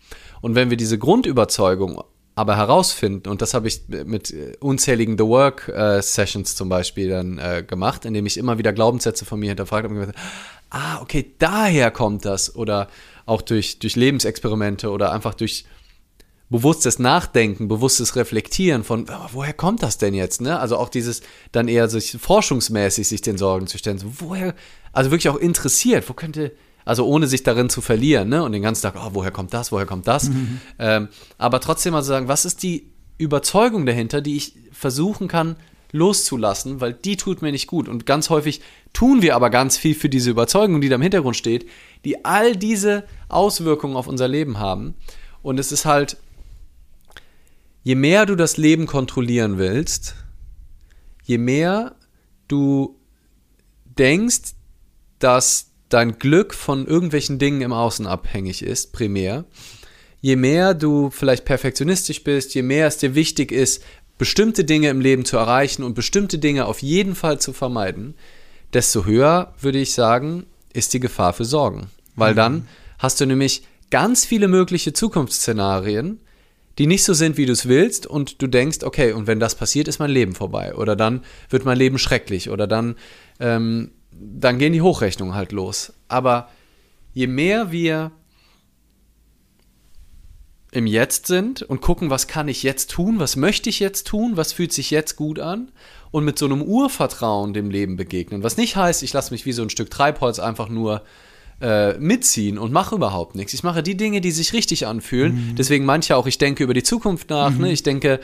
Und 0.41 0.55
wenn 0.55 0.71
wir 0.71 0.77
diese 0.77 0.99
Grundüberzeugung 0.99 2.01
aber 2.37 2.59
herausfinden, 2.59 3.31
und 3.31 3.41
das 3.41 3.55
habe 3.55 3.67
ich 3.67 3.89
mit 3.89 4.33
unzähligen 4.61 5.17
The 5.17 5.25
Work 5.25 5.69
äh, 5.69 6.03
Sessions 6.03 6.55
zum 6.55 6.69
Beispiel 6.69 7.09
dann 7.09 7.39
äh, 7.39 7.65
gemacht, 7.67 8.05
indem 8.05 8.27
ich 8.27 8.37
immer 8.37 8.59
wieder 8.59 8.75
Glaubenssätze 8.75 9.25
von 9.25 9.41
mir 9.41 9.49
hinterfragt 9.49 9.85
habe 9.85 9.95
und 9.95 10.01
gesagt, 10.01 10.19
ah, 10.69 11.01
okay, 11.01 11.33
daher 11.39 11.91
kommt 11.91 12.27
das. 12.27 12.55
Oder 12.55 12.89
auch 13.25 13.41
durch, 13.41 13.79
durch 13.79 13.97
Lebensexperimente 13.97 14.91
oder 14.91 15.13
einfach 15.13 15.33
durch 15.33 15.65
bewusstes 16.51 16.99
Nachdenken, 16.99 17.69
bewusstes 17.69 18.17
Reflektieren 18.17 18.85
von, 18.85 19.07
woher 19.33 19.55
kommt 19.55 19.83
das 19.83 19.97
denn 19.97 20.13
jetzt? 20.13 20.43
Ne? 20.43 20.61
Also 20.61 20.77
auch 20.77 20.91
dieses 20.91 21.23
dann 21.53 21.69
eher 21.69 21.89
sich 21.89 22.19
forschungsmäßig 22.21 23.09
sich 23.09 23.23
den 23.23 23.39
Sorgen 23.39 23.67
zu 23.67 23.79
stellen. 23.79 23.97
So, 23.97 24.09
woher, 24.19 24.55
also 24.93 25.11
wirklich 25.11 25.31
auch 25.31 25.37
interessiert, 25.39 26.07
wo 26.07 26.13
könnte, 26.13 26.53
also 26.87 27.07
ohne 27.07 27.27
sich 27.27 27.43
darin 27.43 27.69
zu 27.69 27.83
verlieren, 27.83 28.31
ne? 28.31 28.43
Und 28.43 28.53
den 28.53 28.63
ganzen 28.63 28.83
Tag, 28.83 28.95
oh, 28.97 29.11
woher 29.13 29.31
kommt 29.31 29.53
das, 29.53 29.71
woher 29.73 29.85
kommt 29.85 30.09
das? 30.09 30.31
Mhm. 30.31 30.61
Ähm, 30.79 31.09
aber 31.37 31.61
trotzdem 31.61 31.93
mal 31.93 32.03
so 32.03 32.09
sagen, 32.09 32.29
was 32.29 32.47
ist 32.47 32.63
die 32.63 32.91
Überzeugung 33.19 33.85
dahinter, 33.85 34.23
die 34.23 34.37
ich 34.37 34.55
versuchen 34.73 35.29
kann 35.29 35.57
loszulassen, 35.93 36.81
weil 36.81 36.95
die 36.95 37.17
tut 37.17 37.43
mir 37.43 37.53
nicht 37.53 37.67
gut. 37.67 37.89
Und 37.89 38.07
ganz 38.07 38.31
häufig 38.31 38.63
tun 38.95 39.21
wir 39.21 39.37
aber 39.37 39.51
ganz 39.51 39.77
viel 39.77 39.95
für 39.95 40.09
diese 40.09 40.31
Überzeugung, 40.31 40.81
die 40.81 40.89
da 40.89 40.97
im 40.97 41.03
Hintergrund 41.03 41.37
steht, 41.37 41.69
die 42.05 42.25
all 42.25 42.57
diese 42.57 43.05
Auswirkungen 43.29 43.97
auf 43.97 44.07
unser 44.07 44.29
Leben 44.29 44.59
haben. 44.59 44.95
Und 45.43 45.61
es 45.61 45.73
ist 45.73 45.85
halt 45.85 46.17
je 47.87 47.95
mehr 47.95 48.27
du 48.27 48.35
das 48.35 48.57
Leben 48.57 48.87
kontrollieren 48.87 49.59
willst, 49.59 50.17
je 51.23 51.39
mehr 51.39 51.95
du 52.49 52.99
denkst, 53.85 54.55
dass 55.21 55.71
dein 55.89 56.19
Glück 56.19 56.55
von 56.55 56.87
irgendwelchen 56.87 57.39
Dingen 57.39 57.61
im 57.61 57.73
Außen 57.73 58.07
abhängig 58.07 58.63
ist, 58.63 58.93
primär, 58.93 59.45
je 60.21 60.37
mehr 60.37 60.75
du 60.75 61.11
vielleicht 61.11 61.45
perfektionistisch 61.45 62.25
bist, 62.25 62.55
je 62.55 62.63
mehr 62.63 62.87
es 62.87 62.99
dir 62.99 63.15
wichtig 63.15 63.53
ist, 63.53 63.83
bestimmte 64.19 64.65
Dinge 64.65 64.89
im 64.89 65.01
Leben 65.01 65.25
zu 65.25 65.37
erreichen 65.37 65.83
und 65.83 65.95
bestimmte 65.95 66.39
Dinge 66.39 66.67
auf 66.67 66.83
jeden 66.83 67.15
Fall 67.15 67.39
zu 67.39 67.53
vermeiden, 67.53 68.15
desto 68.73 69.05
höher, 69.05 69.55
würde 69.61 69.79
ich 69.79 69.93
sagen, 69.93 70.47
ist 70.73 70.95
die 70.95 71.01
Gefahr 71.01 71.33
für 71.33 71.45
Sorgen. 71.45 71.89
Weil 72.15 72.33
mhm. 72.33 72.37
dann 72.37 72.69
hast 72.99 73.21
du 73.21 73.27
nämlich 73.27 73.63
ganz 73.91 74.25
viele 74.25 74.49
mögliche 74.49 74.93
Zukunftsszenarien, 74.93 76.21
die 76.79 76.87
nicht 76.87 77.05
so 77.05 77.15
sind, 77.15 77.37
wie 77.37 77.47
du 77.47 77.53
es 77.53 77.69
willst, 77.69 78.07
und 78.07 78.43
du 78.43 78.47
denkst, 78.47 78.79
okay, 78.83 79.13
und 79.13 79.27
wenn 79.27 79.41
das 79.41 79.55
passiert, 79.55 79.89
ist 79.89 79.99
mein 79.99 80.11
Leben 80.11 80.35
vorbei. 80.35 80.75
Oder 80.75 80.95
dann 80.95 81.25
wird 81.49 81.65
mein 81.65 81.79
Leben 81.79 81.99
schrecklich. 81.99 82.51
Oder 82.51 82.67
dann, 82.67 82.97
ähm, 83.41 83.93
dann 84.21 84.59
gehen 84.59 84.73
die 84.73 84.83
Hochrechnungen 84.83 85.35
halt 85.35 85.53
los. 85.53 85.93
Aber 86.09 86.49
je 87.13 87.27
mehr 87.27 87.73
wir 87.73 88.13
im 90.73 90.87
Jetzt 90.87 91.27
sind 91.27 91.63
und 91.63 91.81
gucken, 91.81 92.11
was 92.11 92.27
kann 92.27 92.49
ich 92.49 92.63
jetzt 92.63 92.91
tun, 92.91 93.19
was 93.19 93.37
möchte 93.37 93.71
ich 93.71 93.81
jetzt 93.81 94.07
tun, 94.07 94.37
was 94.37 94.53
fühlt 94.53 94.73
sich 94.73 94.91
jetzt 94.91 95.17
gut 95.17 95.39
an 95.39 95.73
und 96.11 96.25
mit 96.25 96.39
so 96.39 96.45
einem 96.45 96.61
Urvertrauen 96.61 97.55
dem 97.55 97.71
Leben 97.71 97.97
begegnen. 97.97 98.43
Was 98.43 98.57
nicht 98.57 98.77
heißt, 98.77 99.03
ich 99.03 99.13
lasse 99.13 99.33
mich 99.33 99.47
wie 99.47 99.53
so 99.53 99.63
ein 99.63 99.71
Stück 99.71 99.91
Treibholz 99.91 100.39
einfach 100.39 100.69
nur 100.69 101.03
äh, 101.61 101.95
mitziehen 101.99 102.59
und 102.59 102.73
mache 102.73 102.95
überhaupt 102.95 103.35
nichts. 103.35 103.55
Ich 103.55 103.63
mache 103.63 103.83
die 103.83 103.97
Dinge, 103.97 104.21
die 104.21 104.31
sich 104.31 104.53
richtig 104.53 104.87
anfühlen. 104.87 105.35
Mhm. 105.35 105.55
Deswegen 105.57 105.87
manche 105.87 106.17
auch, 106.17 106.27
ich 106.27 106.37
denke 106.37 106.65
über 106.65 106.75
die 106.75 106.83
Zukunft 106.83 107.31
nach. 107.31 107.51
Ne? 107.51 107.57
Mhm. 107.57 107.63
Ne? 107.63 107.73
Ich 107.73 107.83
denke, 107.83 108.21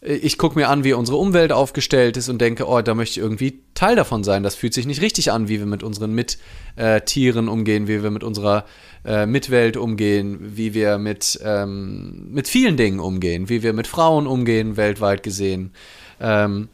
ich 0.00 0.38
gucke 0.38 0.56
mir 0.56 0.68
an, 0.68 0.84
wie 0.84 0.92
unsere 0.92 1.16
Umwelt 1.16 1.52
aufgestellt 1.52 2.16
ist 2.16 2.28
und 2.28 2.40
denke, 2.40 2.68
oh, 2.68 2.80
da 2.82 2.94
möchte 2.94 3.18
ich 3.18 3.24
irgendwie 3.24 3.62
Teil 3.74 3.96
davon 3.96 4.22
sein. 4.22 4.44
Das 4.44 4.54
fühlt 4.54 4.72
sich 4.72 4.86
nicht 4.86 5.00
richtig 5.00 5.32
an, 5.32 5.48
wie 5.48 5.58
wir 5.58 5.66
mit 5.66 5.82
unseren 5.82 6.12
Mittieren 6.14 7.48
äh, 7.48 7.50
umgehen, 7.50 7.88
wie 7.88 8.02
wir 8.02 8.10
mit 8.12 8.22
unserer 8.22 8.64
äh, 9.04 9.26
Mitwelt 9.26 9.76
umgehen, 9.76 10.38
wie 10.40 10.72
wir 10.72 10.98
mit, 10.98 11.40
ähm, 11.42 12.28
mit 12.30 12.46
vielen 12.46 12.76
Dingen 12.76 13.00
umgehen, 13.00 13.48
wie 13.48 13.64
wir 13.64 13.72
mit 13.72 13.88
Frauen 13.88 14.28
umgehen, 14.28 14.76
weltweit 14.76 15.24
gesehen. 15.24 15.72
Ähm, 16.20 16.68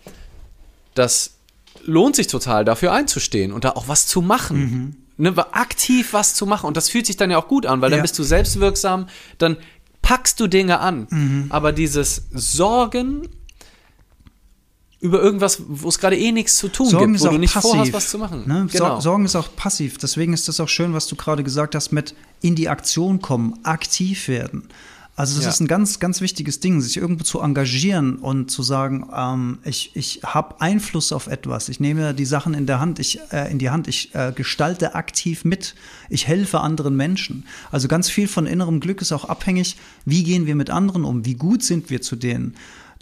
das 0.95 1.39
lohnt 1.83 2.17
sich 2.17 2.27
total, 2.27 2.67
dafür 2.67 2.93
einzustehen 2.93 3.53
und 3.53 3.65
da 3.65 3.71
auch 3.71 3.89
was 3.89 4.07
zu 4.07 4.21
machen. 4.21 4.59
Mhm 4.59 4.97
ne, 5.17 5.35
aktiv 5.53 6.13
was 6.13 6.35
zu 6.35 6.47
machen. 6.47 6.67
Und 6.67 6.77
das 6.77 6.89
fühlt 6.89 7.07
sich 7.07 7.17
dann 7.17 7.31
ja 7.31 7.39
auch 7.39 7.49
gut 7.49 7.67
an, 7.67 7.81
weil 7.81 7.91
dann 7.91 8.03
bist 8.03 8.19
du 8.19 8.23
selbstwirksam, 8.23 9.07
dann 9.39 9.57
packst 10.05 10.39
du 10.39 10.47
Dinge 10.47 10.79
an. 10.79 11.09
Mhm. 11.11 11.47
Aber 11.49 11.73
dieses 11.73 12.27
Sorgen 12.31 13.29
über 15.01 15.21
irgendwas, 15.21 15.63
wo 15.67 15.89
es 15.89 15.99
gerade 15.99 16.17
eh 16.17 16.33
nichts 16.33 16.57
zu 16.57 16.69
tun 16.69 16.89
Sorgen 16.89 17.13
gibt, 17.13 17.25
wo 17.25 17.29
du 17.29 17.39
nicht 17.39 17.53
passiv, 17.53 17.71
vorhast, 17.73 17.93
was 17.93 18.09
zu 18.11 18.19
machen. 18.19 18.45
Ne? 18.47 18.69
Genau. 18.71 19.01
Sorgen 19.01 19.25
ist 19.25 19.37
auch 19.37 19.55
passiv. 19.57 19.99
Deswegen 19.99 20.33
ist 20.33 20.49
das 20.49 20.61
auch 20.61 20.69
schön, 20.69 20.95
was 20.95 21.07
du 21.09 21.17
gerade 21.17 21.43
gesagt 21.43 21.75
hast 21.75 21.93
mit 21.93 22.15
in 22.41 22.55
die 22.55 22.69
Aktion 22.69 23.21
kommen, 23.21 23.59
aktiv 23.65 24.29
werden. 24.29 24.69
Also 25.17 25.37
das 25.37 25.45
ja. 25.45 25.51
ist 25.51 25.61
ein 25.61 25.69
ganz, 25.69 26.01
ganz 26.01 26.21
wichtiges 26.21 26.59
Ding, 26.59 26.81
sich 26.81 26.97
irgendwo 26.97 27.23
zu 27.23 27.41
engagieren 27.41 28.17
und 28.17 28.51
zu 28.51 28.65
sagen, 28.65 29.07
ähm, 29.15 29.59
ich, 29.65 29.93
ich 29.95 30.21
habe 30.25 30.61
Einfluss 30.61 31.13
auf 31.13 31.29
etwas, 31.29 31.69
ich 31.69 31.79
nehme 31.79 32.15
die 32.15 32.25
Sachen 32.25 32.53
in 32.53 32.67
der 32.67 32.81
Hand, 32.81 32.99
ich 32.99 33.21
äh, 33.33 33.51
in 33.51 33.61
die 33.61 33.71
Hand, 33.71 33.87
ich 33.87 34.13
äh, 34.15 34.33
gestalte 34.35 34.97
aktiv 34.97 35.45
mit, 35.45 35.77
ich 36.09 36.27
helfe 36.27 36.61
anderen 36.61 36.97
Menschen. 36.97 37.47
Also 37.71 37.87
ganz 37.87 38.11
viel 38.11 38.27
von 38.27 38.47
innerem 38.47 38.81
Glück 38.81 39.01
ist 39.03 39.13
auch 39.13 39.27
abhängig, 39.27 39.77
wie 40.05 40.25
gehen 40.25 40.47
wir 40.47 40.57
mit 40.57 40.71
anderen 40.71 41.05
um, 41.05 41.25
wie 41.25 41.35
gut 41.35 41.63
sind 41.63 41.91
wir 41.91 42.03
zu 42.03 42.17
denen. 42.17 42.55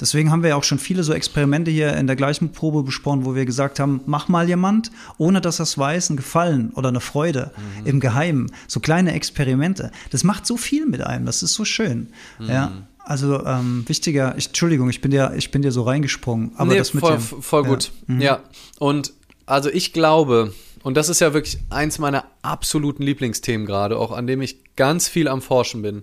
Deswegen 0.03 0.33
haben 0.33 0.43
wir 0.43 0.51
ja 0.51 0.57
auch 0.57 0.65
schon 0.65 0.81
viele 0.81 1.05
so 1.05 1.13
Experimente 1.13 1.71
hier 1.71 1.97
in 1.97 2.09
der 2.09 2.17
gleichen 2.17 2.51
Probe 2.51 2.83
besprochen, 2.83 3.25
wo 3.25 3.37
wir 3.37 3.47
gesagt 3.47 3.79
haben, 3.79 4.01
mach 4.05 4.27
mal 4.27 4.49
jemand, 4.49 4.91
ohne 5.17 5.41
dass 5.41 5.61
er 5.61 5.63
es 5.63 5.79
weiß, 5.79 6.11
einen 6.11 6.17
Gefallen 6.17 6.73
oder 6.75 6.89
eine 6.89 6.99
Freude 6.99 7.53
mhm. 7.57 7.87
im 7.87 8.01
Geheimen. 8.01 8.51
So 8.67 8.81
kleine 8.81 9.13
Experimente. 9.13 9.93
Das 10.11 10.25
macht 10.25 10.45
so 10.45 10.57
viel 10.57 10.87
mit 10.87 11.03
einem, 11.07 11.25
das 11.25 11.45
ist 11.45 11.55
so 11.55 11.65
schön. 11.65 12.09
Mhm. 12.41 12.49
Ja. 12.49 12.73
Also 12.99 13.47
ähm, 13.47 13.85
wichtiger, 13.87 14.35
ich, 14.37 14.49
Entschuldigung, 14.49 14.91
ich 14.91 15.01
bin 15.01 15.13
dir, 15.13 15.35
ich 15.37 15.53
bin 15.53 15.63
dir 15.63 15.71
so 15.71 15.83
reingesprungen. 15.83 16.51
Aber 16.57 16.73
nee, 16.73 16.79
das 16.79 16.95
mit 16.95 17.05
voll, 17.05 17.19
dem, 17.19 17.43
voll 17.43 17.63
gut. 17.63 17.93
Ja. 18.09 18.15
Mhm. 18.15 18.21
ja. 18.21 18.41
Und 18.81 19.13
also 19.47 19.71
ich 19.71 19.93
glaube, 19.93 20.53
und 20.83 20.97
das 20.97 21.11
ist 21.11 21.21
ja 21.21 21.33
wirklich 21.33 21.59
eins 21.71 22.01
meiner 22.01 22.25
absoluten 22.43 23.05
Lieblingsthemen 23.05 23.69
gerade, 23.69 23.99
auch 23.99 24.11
an 24.11 24.27
dem 24.27 24.43
ich 24.43 24.75
ganz 24.75 25.07
viel 25.07 25.29
am 25.29 25.43
Forschen 25.43 25.83
bin. 25.83 26.03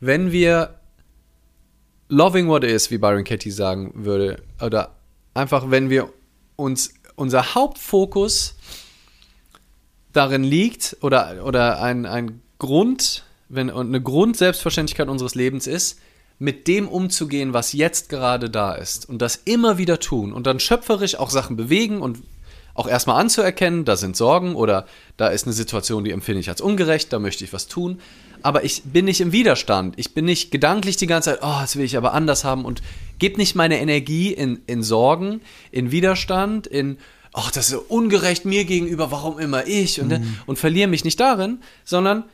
Wenn 0.00 0.32
wir 0.32 0.75
loving 2.08 2.48
what 2.48 2.64
is, 2.64 2.90
wie 2.90 2.98
Byron 2.98 3.24
Katie 3.24 3.50
sagen 3.50 3.92
würde, 3.94 4.42
oder 4.60 4.96
einfach, 5.34 5.70
wenn 5.70 5.90
wir 5.90 6.12
uns 6.56 6.94
unser 7.14 7.54
Hauptfokus 7.54 8.54
darin 10.12 10.44
liegt 10.44 10.96
oder, 11.02 11.44
oder 11.44 11.82
ein, 11.82 12.06
ein 12.06 12.40
Grund, 12.58 13.24
wenn 13.48 13.70
eine 13.70 14.00
Grundselbstverständlichkeit 14.00 15.08
unseres 15.08 15.34
Lebens 15.34 15.66
ist, 15.66 16.00
mit 16.38 16.68
dem 16.68 16.88
umzugehen, 16.88 17.54
was 17.54 17.72
jetzt 17.72 18.08
gerade 18.08 18.50
da 18.50 18.74
ist. 18.74 19.08
Und 19.08 19.22
das 19.22 19.36
immer 19.44 19.78
wieder 19.78 20.00
tun. 20.00 20.32
Und 20.32 20.46
dann 20.46 20.60
schöpferisch 20.60 21.16
auch 21.16 21.30
Sachen 21.30 21.56
bewegen 21.56 22.00
und 22.00 22.22
auch 22.76 22.86
erstmal 22.86 23.20
anzuerkennen, 23.20 23.84
da 23.84 23.96
sind 23.96 24.16
Sorgen 24.16 24.54
oder 24.54 24.86
da 25.16 25.28
ist 25.28 25.46
eine 25.46 25.54
Situation, 25.54 26.04
die 26.04 26.10
empfinde 26.10 26.40
ich 26.40 26.48
als 26.48 26.60
ungerecht, 26.60 27.12
da 27.12 27.18
möchte 27.18 27.42
ich 27.42 27.52
was 27.52 27.68
tun, 27.68 28.00
aber 28.42 28.64
ich 28.64 28.82
bin 28.84 29.06
nicht 29.06 29.20
im 29.20 29.32
Widerstand. 29.32 29.94
Ich 29.98 30.14
bin 30.14 30.26
nicht 30.26 30.50
gedanklich 30.50 30.96
die 30.96 31.06
ganze 31.06 31.30
Zeit, 31.30 31.40
oh, 31.42 31.58
das 31.60 31.76
will 31.76 31.84
ich 31.84 31.96
aber 31.96 32.12
anders 32.12 32.44
haben 32.44 32.64
und 32.64 32.82
gebe 33.18 33.38
nicht 33.38 33.54
meine 33.54 33.80
Energie 33.80 34.32
in, 34.32 34.60
in 34.66 34.82
Sorgen, 34.82 35.40
in 35.72 35.90
Widerstand, 35.90 36.66
in, 36.66 36.98
oh, 37.32 37.48
das 37.52 37.70
ist 37.70 37.74
ungerecht 37.88 38.44
mir 38.44 38.64
gegenüber, 38.64 39.10
warum 39.10 39.38
immer 39.38 39.66
ich 39.66 40.00
und, 40.00 40.08
mhm. 40.08 40.38
und 40.46 40.58
verliere 40.58 40.88
mich 40.88 41.04
nicht 41.04 41.18
darin, 41.18 41.60
sondern 41.84 42.24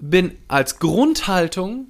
bin 0.00 0.32
als 0.48 0.78
Grundhaltung 0.78 1.88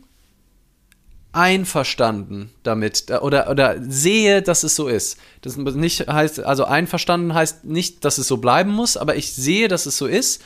einverstanden 1.34 2.50
damit 2.62 3.10
oder, 3.22 3.50
oder 3.50 3.76
sehe, 3.82 4.40
dass 4.40 4.62
es 4.62 4.76
so 4.76 4.86
ist. 4.86 5.18
Das 5.42 5.56
nicht 5.56 6.06
heißt, 6.06 6.40
also 6.40 6.64
einverstanden 6.64 7.34
heißt 7.34 7.64
nicht, 7.64 8.04
dass 8.04 8.18
es 8.18 8.28
so 8.28 8.36
bleiben 8.36 8.70
muss, 8.70 8.96
aber 8.96 9.16
ich 9.16 9.32
sehe, 9.32 9.66
dass 9.66 9.86
es 9.86 9.98
so 9.98 10.06
ist 10.06 10.42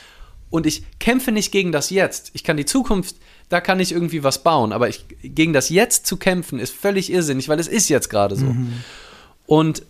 und 0.51 0.67
ich 0.67 0.85
kämpfe 0.99 1.31
nicht 1.31 1.53
gegen 1.53 1.73
das 1.73 1.91
Jetzt. 1.91 2.31
Ich 2.33 2.43
kann 2.43 2.57
die 2.57 2.65
Zukunft, 2.65 3.17
da 3.51 3.61
kann 3.61 3.81
ich 3.81 3.93
irgendwie 3.93 4.25
was 4.25 4.43
bauen, 4.43 4.73
aber 4.73 4.89
ich, 4.89 5.05
gegen 5.23 5.53
das 5.53 5.69
Jetzt 5.69 6.07
zu 6.07 6.17
kämpfen 6.17 6.59
ist 6.59 6.75
völlig 6.75 7.13
irrsinnig, 7.13 7.49
weil 7.49 7.61
es 7.61 7.69
ist 7.69 7.91
jetzt 7.91 8.09
gerade 8.09 8.37
so. 8.37 8.47
Mhm. 8.47 8.73
Und 9.47 9.83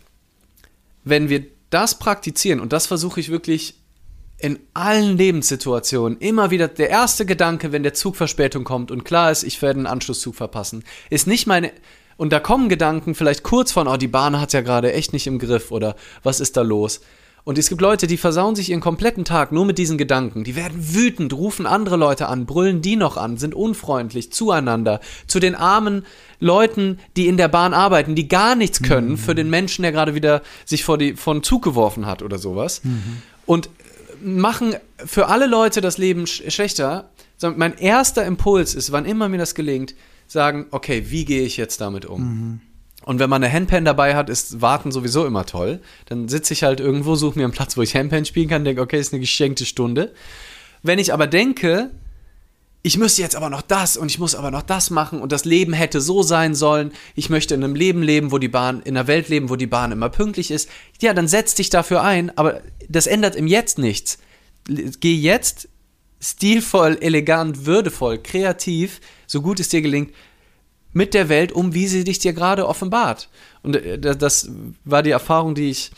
wenn 1.04 1.28
wir 1.28 1.46
das 1.70 1.98
praktizieren, 1.98 2.58
und 2.58 2.72
das 2.72 2.86
versuche 2.86 3.20
ich 3.20 3.30
wirklich 3.30 3.77
in 4.40 4.58
allen 4.72 5.16
Lebenssituationen 5.16 6.18
immer 6.18 6.50
wieder 6.50 6.68
der 6.68 6.90
erste 6.90 7.26
Gedanke, 7.26 7.72
wenn 7.72 7.82
der 7.82 7.94
Zug 7.94 8.16
Verspätung 8.16 8.64
kommt 8.64 8.90
und 8.90 9.04
klar 9.04 9.30
ist, 9.30 9.42
ich 9.42 9.60
werde 9.62 9.78
einen 9.78 9.86
Anschlusszug 9.86 10.36
verpassen, 10.36 10.84
ist 11.10 11.26
nicht 11.26 11.46
meine 11.46 11.72
und 12.16 12.32
da 12.32 12.40
kommen 12.40 12.68
Gedanken 12.68 13.14
vielleicht 13.14 13.44
kurz 13.44 13.70
von, 13.72 13.86
oh, 13.86 13.96
die 13.96 14.08
Bahn 14.08 14.40
hat 14.40 14.52
ja 14.52 14.60
gerade 14.60 14.92
echt 14.92 15.12
nicht 15.12 15.26
im 15.26 15.38
Griff 15.38 15.70
oder 15.70 15.94
was 16.22 16.40
ist 16.40 16.56
da 16.56 16.62
los? 16.62 17.00
Und 17.44 17.56
es 17.56 17.70
gibt 17.70 17.80
Leute, 17.80 18.06
die 18.06 18.18
versauen 18.18 18.54
sich 18.56 18.68
ihren 18.68 18.80
kompletten 18.80 19.24
Tag 19.24 19.52
nur 19.52 19.64
mit 19.64 19.78
diesen 19.78 19.96
Gedanken. 19.96 20.44
Die 20.44 20.54
werden 20.54 20.94
wütend, 20.94 21.32
rufen 21.32 21.64
andere 21.64 21.96
Leute 21.96 22.28
an, 22.28 22.44
brüllen 22.44 22.82
die 22.82 22.96
noch 22.96 23.16
an, 23.16 23.38
sind 23.38 23.54
unfreundlich 23.54 24.32
zueinander, 24.32 25.00
zu 25.26 25.40
den 25.40 25.54
armen 25.54 26.04
Leuten, 26.40 26.98
die 27.16 27.26
in 27.26 27.38
der 27.38 27.48
Bahn 27.48 27.72
arbeiten, 27.72 28.14
die 28.14 28.28
gar 28.28 28.54
nichts 28.54 28.82
können 28.82 29.12
mhm. 29.12 29.16
für 29.16 29.34
den 29.34 29.48
Menschen, 29.48 29.80
der 29.82 29.92
gerade 29.92 30.14
wieder 30.14 30.42
sich 30.66 30.84
vor, 30.84 30.98
die, 30.98 31.14
vor 31.14 31.32
den 31.32 31.42
Zug 31.42 31.62
geworfen 31.62 32.04
hat 32.04 32.22
oder 32.22 32.36
sowas. 32.36 32.82
Mhm. 32.84 33.22
Und 33.46 33.70
machen 34.22 34.74
für 35.04 35.28
alle 35.28 35.46
Leute 35.46 35.80
das 35.80 35.98
Leben 35.98 36.26
sch 36.26 36.42
schlechter. 36.48 37.10
Mein 37.56 37.78
erster 37.78 38.24
Impuls 38.24 38.74
ist, 38.74 38.92
wann 38.92 39.04
immer 39.04 39.28
mir 39.28 39.38
das 39.38 39.54
gelingt, 39.54 39.94
sagen, 40.26 40.66
okay, 40.70 41.04
wie 41.08 41.24
gehe 41.24 41.42
ich 41.42 41.56
jetzt 41.56 41.80
damit 41.80 42.04
um? 42.04 42.22
Mhm. 42.22 42.60
Und 43.04 43.20
wenn 43.20 43.30
man 43.30 43.42
eine 43.42 43.52
Handpan 43.52 43.84
dabei 43.84 44.16
hat, 44.16 44.28
ist 44.28 44.60
Warten 44.60 44.92
sowieso 44.92 45.24
immer 45.24 45.46
toll. 45.46 45.80
Dann 46.06 46.28
sitze 46.28 46.52
ich 46.52 46.62
halt 46.62 46.80
irgendwo, 46.80 47.14
suche 47.14 47.38
mir 47.38 47.44
einen 47.44 47.54
Platz, 47.54 47.76
wo 47.76 47.82
ich 47.82 47.94
Handpan 47.94 48.24
spielen 48.24 48.48
kann, 48.48 48.64
denke, 48.64 48.82
okay, 48.82 48.98
ist 48.98 49.12
eine 49.12 49.20
geschenkte 49.20 49.64
Stunde. 49.64 50.12
Wenn 50.82 50.98
ich 50.98 51.12
aber 51.12 51.26
denke, 51.26 51.90
ich 52.82 52.96
müsste 52.96 53.22
jetzt 53.22 53.34
aber 53.34 53.50
noch 53.50 53.62
das 53.62 53.96
und 53.96 54.10
ich 54.10 54.18
muss 54.18 54.34
aber 54.34 54.50
noch 54.50 54.62
das 54.62 54.90
machen 54.90 55.20
und 55.20 55.32
das 55.32 55.44
Leben 55.44 55.72
hätte 55.72 56.00
so 56.00 56.22
sein 56.22 56.54
sollen. 56.54 56.92
Ich 57.16 57.28
möchte 57.28 57.54
in 57.54 57.64
einem 57.64 57.74
Leben 57.74 58.02
leben, 58.02 58.30
wo 58.30 58.38
die 58.38 58.48
Bahn, 58.48 58.82
in 58.82 58.96
einer 58.96 59.08
Welt 59.08 59.28
leben, 59.28 59.50
wo 59.50 59.56
die 59.56 59.66
Bahn 59.66 59.92
immer 59.92 60.08
pünktlich 60.08 60.50
ist. 60.50 60.68
Ja, 61.00 61.12
dann 61.12 61.28
setz 61.28 61.54
dich 61.54 61.70
dafür 61.70 62.02
ein, 62.02 62.36
aber 62.38 62.62
das 62.88 63.06
ändert 63.06 63.34
im 63.34 63.46
Jetzt 63.48 63.78
nichts. 63.78 64.18
Geh 64.66 65.14
jetzt 65.14 65.68
stilvoll, 66.20 66.98
elegant, 67.00 67.66
würdevoll, 67.66 68.18
kreativ, 68.18 69.00
so 69.26 69.42
gut 69.42 69.60
es 69.60 69.68
dir 69.68 69.82
gelingt, 69.82 70.12
mit 70.92 71.14
der 71.14 71.28
Welt 71.28 71.52
um, 71.52 71.74
wie 71.74 71.86
sie 71.86 72.04
dich 72.04 72.18
dir 72.18 72.32
gerade 72.32 72.66
offenbart. 72.66 73.28
Und 73.62 73.76
äh, 73.76 73.98
das 73.98 74.50
war 74.84 75.02
die 75.02 75.10
Erfahrung, 75.10 75.54
die 75.54 75.70
ich 75.70 75.90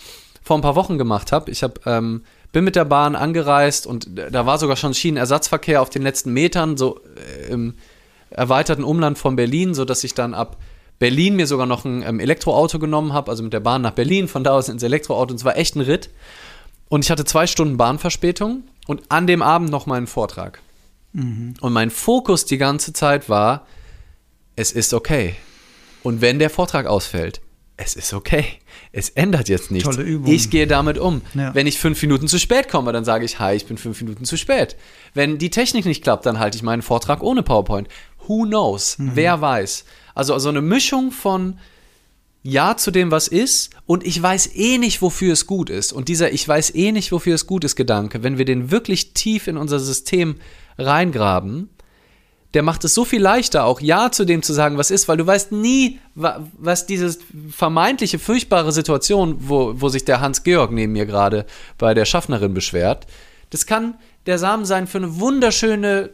vor 0.43 0.59
ein 0.59 0.63
paar 0.63 0.77
Wochen 0.77 0.99
gemacht 0.99 1.33
habe. 1.33 1.51
Ich 1.51 1.63
habe 1.63 1.81
ähm, 1.87 2.25
bin 2.53 2.65
mit 2.65 2.77
der 2.77 2.85
Bahn 2.85 3.15
angereist 3.15 3.87
und 3.87 4.09
da 4.15 4.47
war 4.47 4.59
sogar 4.59 4.77
schon 4.77 4.95
Schienenersatzverkehr 4.95 5.81
auf 5.81 5.91
den 5.91 6.03
letzten 6.03 6.33
Metern, 6.33 6.77
so 6.77 7.01
äh, 7.17 7.53
im 7.53 7.75
erweiterten 8.31 8.85
Umland 8.85 9.19
von 9.19 9.37
Berlin, 9.37 9.75
sodass 9.75 10.05
ich 10.05 10.15
dann 10.15 10.35
ab 10.35 10.57
Berlin 10.99 11.35
mir 11.37 11.47
sogar 11.47 11.67
noch 11.67 11.85
ein 11.85 12.03
ähm, 12.03 12.21
Elektroauto 12.21 12.79
genommen 12.79 13.13
habe, 13.13 13.31
also 13.31 13.43
mit 13.43 13.53
der 13.53 13.61
Bahn 13.61 13.83
nach 13.83 13.93
Berlin, 13.93 14.29
von 14.29 14.45
da 14.45 14.53
aus 14.53 14.69
ins 14.69 14.83
Elektroauto. 14.83 15.33
Und 15.33 15.37
es 15.37 15.45
war 15.45 15.57
echt 15.57 15.75
ein 15.75 15.81
Ritt. 15.81 16.11
Und 16.89 17.05
ich 17.05 17.11
hatte 17.11 17.25
zwei 17.25 17.47
Stunden 17.47 17.77
Bahnverspätung 17.77 18.65
und 18.87 19.03
an 19.09 19.27
dem 19.27 19.43
Abend 19.43 19.71
noch 19.71 19.87
meinen 19.87 20.07
Vortrag. 20.07 20.61
Mhm. 21.13 21.55
Und 21.61 21.73
mein 21.73 21.91
Fokus 21.91 22.45
die 22.45 22.59
ganze 22.59 22.93
Zeit 22.93 23.29
war, 23.29 23.67
es 24.57 24.73
ist 24.73 24.93
okay. 24.93 25.37
Und 26.03 26.21
wenn 26.21 26.39
der 26.39 26.51
Vortrag 26.51 26.87
ausfällt, 26.87 27.41
es 27.83 27.95
ist 27.95 28.13
okay. 28.13 28.45
Es 28.93 29.09
ändert 29.09 29.49
jetzt 29.49 29.71
nichts. 29.71 29.89
Tolle 29.89 30.07
Übung. 30.07 30.33
Ich 30.33 30.51
gehe 30.51 30.67
damit 30.67 30.99
um. 30.99 31.23
Ja. 31.35 31.55
Wenn 31.55 31.67
ich 31.67 31.79
fünf 31.79 32.01
Minuten 32.03 32.29
zu 32.29 32.39
spät 32.39 32.69
komme, 32.69 32.93
dann 32.93 33.05
sage 33.05 33.25
ich, 33.25 33.39
hi, 33.39 33.55
ich 33.55 33.67
bin 33.67 33.79
fünf 33.79 34.01
Minuten 34.03 34.25
zu 34.25 34.37
spät. 34.37 34.77
Wenn 35.15 35.39
die 35.39 35.51
Technik 35.51 35.87
nicht 35.87 36.03
klappt, 36.03 36.27
dann 36.27 36.39
halte 36.39 36.57
ich 36.57 36.63
meinen 36.63 36.83
Vortrag 36.83 37.23
ohne 37.23 37.43
PowerPoint. 37.43 37.89
Who 38.27 38.45
knows? 38.45 38.99
Mhm. 38.99 39.13
Wer 39.15 39.41
weiß? 39.41 39.85
Also, 40.15 40.35
also 40.35 40.51
eine 40.51 40.61
Mischung 40.61 41.11
von 41.11 41.59
Ja 42.43 42.77
zu 42.77 42.91
dem, 42.91 43.11
was 43.11 43.29
ist, 43.29 43.71
und 43.87 44.07
ich 44.07 44.21
weiß 44.21 44.55
eh 44.55 44.77
nicht, 44.77 45.01
wofür 45.01 45.33
es 45.33 45.47
gut 45.47 45.71
ist. 45.71 45.93
Und 45.93 46.09
dieser 46.09 46.33
Ich 46.33 46.47
weiß 46.47 46.75
eh 46.75 46.93
nicht, 46.93 47.13
wofür 47.13 47.35
es 47.35 47.47
gut 47.47 47.65
ist 47.65 47.77
Gedanke, 47.77 48.23
wenn 48.23 48.37
wir 48.37 48.45
den 48.45 48.71
wirklich 48.71 49.15
tief 49.15 49.47
in 49.47 49.57
unser 49.57 49.81
System 49.81 50.37
reingraben, 50.77 51.71
der 52.55 52.63
macht 52.63 52.85
es 52.85 52.95
so 52.95 53.05
viel 53.05 53.23
leichter, 53.23 53.65
auch 53.65 53.81
Ja 53.81 54.11
zu 54.11 54.25
dem 54.25 54.43
zu 54.43 54.53
sagen, 54.53 54.77
was 54.77 54.91
ist, 54.91 55.09
weil 55.09 55.17
du 55.17 55.27
weißt 55.27 55.53
nie, 55.53 56.01
was 56.15 56.87
diese 56.87 57.17
vermeintliche 57.51 58.19
furchtbare 58.19 58.73
Situation, 58.73 59.37
wo, 59.39 59.81
wo 59.81 59.89
sich 59.89 60.05
der 60.05 60.21
Hans-Georg 60.21 60.73
neben 60.73 60.93
mir 60.93 61.07
gerade 61.07 61.47
bei 61.79 61.95
der 61.95 62.05
Schaffnerin 62.05 62.55
beschwert, 62.55 63.07
das 63.51 63.67
kann 63.67 63.95
der 64.27 64.39
Samen 64.39 64.65
sein 64.65 64.87
für 64.87 64.99
eine 64.99 65.21
wunderschöne 65.21 66.11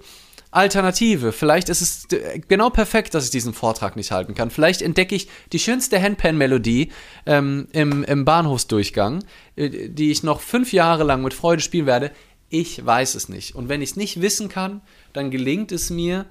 Alternative. 0.51 1.33
Vielleicht 1.33 1.69
ist 1.69 1.81
es 1.83 2.09
genau 2.49 2.71
perfekt, 2.71 3.15
dass 3.15 3.25
ich 3.25 3.31
diesen 3.31 3.53
Vortrag 3.53 3.97
nicht 3.97 4.11
halten 4.11 4.35
kann. 4.35 4.51
Vielleicht 4.51 4.81
entdecke 4.81 5.15
ich 5.15 5.29
die 5.53 5.59
schönste 5.59 6.01
Handpan-Melodie 6.01 6.93
ähm, 7.27 7.69
im, 7.73 8.05
im 8.05 8.25
Bahnhofsdurchgang, 8.25 9.25
äh, 9.57 9.89
die 9.89 10.11
ich 10.11 10.23
noch 10.23 10.41
fünf 10.41 10.73
Jahre 10.73 11.05
lang 11.05 11.23
mit 11.23 11.35
Freude 11.35 11.63
spielen 11.63 11.87
werde. 11.87 12.11
Ich 12.49 12.85
weiß 12.85 13.15
es 13.15 13.29
nicht. 13.29 13.55
Und 13.55 13.69
wenn 13.69 13.83
ich 13.83 13.91
es 13.91 13.97
nicht 13.97 14.21
wissen 14.21 14.49
kann, 14.49 14.81
dann 15.13 15.31
gelingt 15.31 15.73
es 15.73 15.91
mir, 15.91 16.27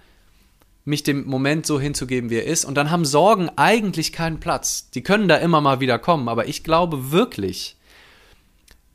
mich 0.86 1.04
dem 1.04 1.26
Moment 1.26 1.66
so 1.66 1.80
hinzugeben, 1.80 2.30
wie 2.30 2.36
er 2.38 2.46
ist. 2.46 2.64
Und 2.64 2.76
dann 2.76 2.92
haben 2.92 3.06
Sorgen 3.06 3.50
eigentlich 3.56 4.14
keinen 4.14 4.40
Platz. 4.40 4.90
Die 4.92 5.02
können 5.02 5.28
da 5.28 5.38
immer 5.38 5.60
mal 5.60 5.80
wieder 5.80 5.98
kommen. 6.00 6.30
Aber 6.30 6.48
ich 6.48 6.64
glaube 6.64 7.12
wirklich, 7.12 7.76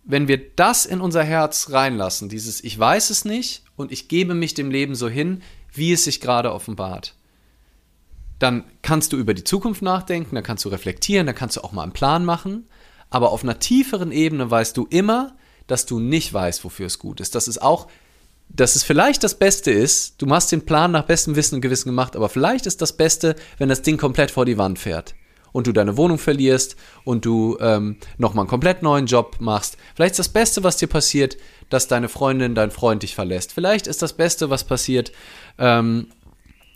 wenn 0.05 0.29
wir 0.29 0.39
das 0.55 0.87
in 0.87 1.01
unser 1.01 1.25
Herz 1.25 1.71
reinlassen, 1.71 2.29
dieses 2.29 2.63
Ich 2.63 2.79
weiß 2.79 3.11
es 3.11 3.25
nicht 3.25 3.65
und 3.77 3.93
ich 3.93 4.09
gebe 4.09 4.35
mich 4.35 4.55
dem 4.55 4.71
Leben 4.71 4.95
so 4.95 5.09
hin, 5.09 5.43
wie 5.73 5.93
es 5.93 6.05
sich 6.05 6.21
gerade 6.21 6.53
offenbart, 6.53 7.15
dann 8.39 8.65
kannst 8.83 9.13
du 9.13 9.17
über 9.17 9.35
die 9.35 9.45
Zukunft 9.45 9.83
nachdenken, 9.83 10.35
dann 10.35 10.45
kannst 10.45 10.65
du 10.65 10.71
reflektieren, 10.71 11.27
dann 11.27 11.37
kannst 11.37 11.57
du 11.57 11.61
auch 11.61 11.73
mal 11.73 11.83
einen 11.83 11.93
Plan 11.93 12.25
machen. 12.25 12.67
Aber 13.11 13.33
auf 13.33 13.43
einer 13.43 13.59
tieferen 13.59 14.13
Ebene 14.13 14.51
weißt 14.51 14.77
du 14.77 14.87
immer, 14.89 15.37
dass 15.71 15.87
du 15.87 16.01
nicht 16.01 16.33
weißt, 16.33 16.65
wofür 16.65 16.87
es 16.87 16.99
gut 16.99 17.21
ist. 17.21 17.35
Das 17.35 17.49
ist 17.49 17.63
auch 17.63 17.89
dass 18.53 18.75
es 18.75 18.83
vielleicht 18.83 19.23
das 19.23 19.37
Beste 19.37 19.71
ist, 19.71 20.21
du 20.21 20.27
machst 20.27 20.51
den 20.51 20.67
Plan 20.67 20.91
nach 20.91 21.05
bestem 21.05 21.37
Wissen 21.37 21.55
und 21.57 21.61
Gewissen 21.61 21.89
gemacht, 21.89 22.17
aber 22.17 22.29
vielleicht 22.29 22.67
ist 22.67 22.83
das 22.83 22.93
Beste, 22.93 23.37
wenn 23.59 23.69
das 23.69 23.83
Ding 23.83 23.97
komplett 23.97 24.31
vor 24.31 24.45
die 24.45 24.59
Wand 24.59 24.79
fährt 24.79 25.15
und 25.53 25.67
du 25.67 25.73
deine 25.73 25.97
Wohnung 25.97 26.19
verlierst 26.19 26.77
und 27.05 27.25
du 27.25 27.57
ähm, 27.61 27.97
nochmal 28.19 28.43
einen 28.43 28.51
komplett 28.51 28.83
neuen 28.83 29.07
Job 29.07 29.37
machst. 29.41 29.77
Vielleicht 29.95 30.13
ist 30.13 30.19
das 30.19 30.29
Beste, 30.29 30.63
was 30.63 30.77
dir 30.77 30.89
passiert, 30.89 31.37
dass 31.69 31.89
deine 31.89 32.09
Freundin, 32.09 32.55
dein 32.55 32.71
Freund 32.71 33.03
dich 33.03 33.15
verlässt. 33.15 33.53
Vielleicht 33.53 33.87
ist 33.87 34.03
das 34.03 34.13
Beste, 34.13 34.51
was 34.51 34.65
passiert, 34.65 35.13
ähm, 35.59 36.09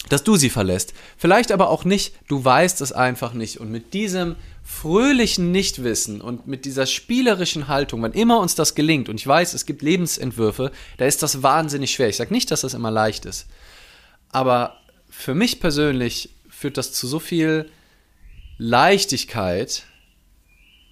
dass 0.08 0.22
du 0.22 0.36
sie 0.36 0.50
verlässt. 0.50 0.92
Vielleicht 1.16 1.50
aber 1.50 1.70
auch 1.70 1.84
nicht, 1.84 2.14
du 2.28 2.44
weißt 2.44 2.80
es 2.80 2.92
einfach 2.92 3.32
nicht. 3.32 3.58
Und 3.58 3.70
mit 3.70 3.94
diesem 3.94 4.36
fröhlichen 4.64 5.52
Nichtwissen 5.52 6.22
und 6.22 6.46
mit 6.46 6.64
dieser 6.64 6.86
spielerischen 6.86 7.68
Haltung, 7.68 8.00
wann 8.02 8.12
immer 8.12 8.40
uns 8.40 8.54
das 8.54 8.74
gelingt, 8.74 9.10
und 9.10 9.20
ich 9.20 9.26
weiß, 9.26 9.52
es 9.52 9.66
gibt 9.66 9.82
Lebensentwürfe, 9.82 10.72
da 10.96 11.04
ist 11.04 11.22
das 11.22 11.42
wahnsinnig 11.42 11.92
schwer. 11.92 12.08
Ich 12.08 12.16
sage 12.16 12.32
nicht, 12.32 12.50
dass 12.50 12.62
das 12.62 12.72
immer 12.72 12.90
leicht 12.90 13.26
ist. 13.26 13.46
Aber 14.30 14.80
für 15.10 15.34
mich 15.34 15.60
persönlich 15.60 16.30
führt 16.48 16.78
das 16.78 16.92
zu 16.92 17.06
so 17.06 17.20
viel 17.20 17.70
Leichtigkeit, 18.56 19.84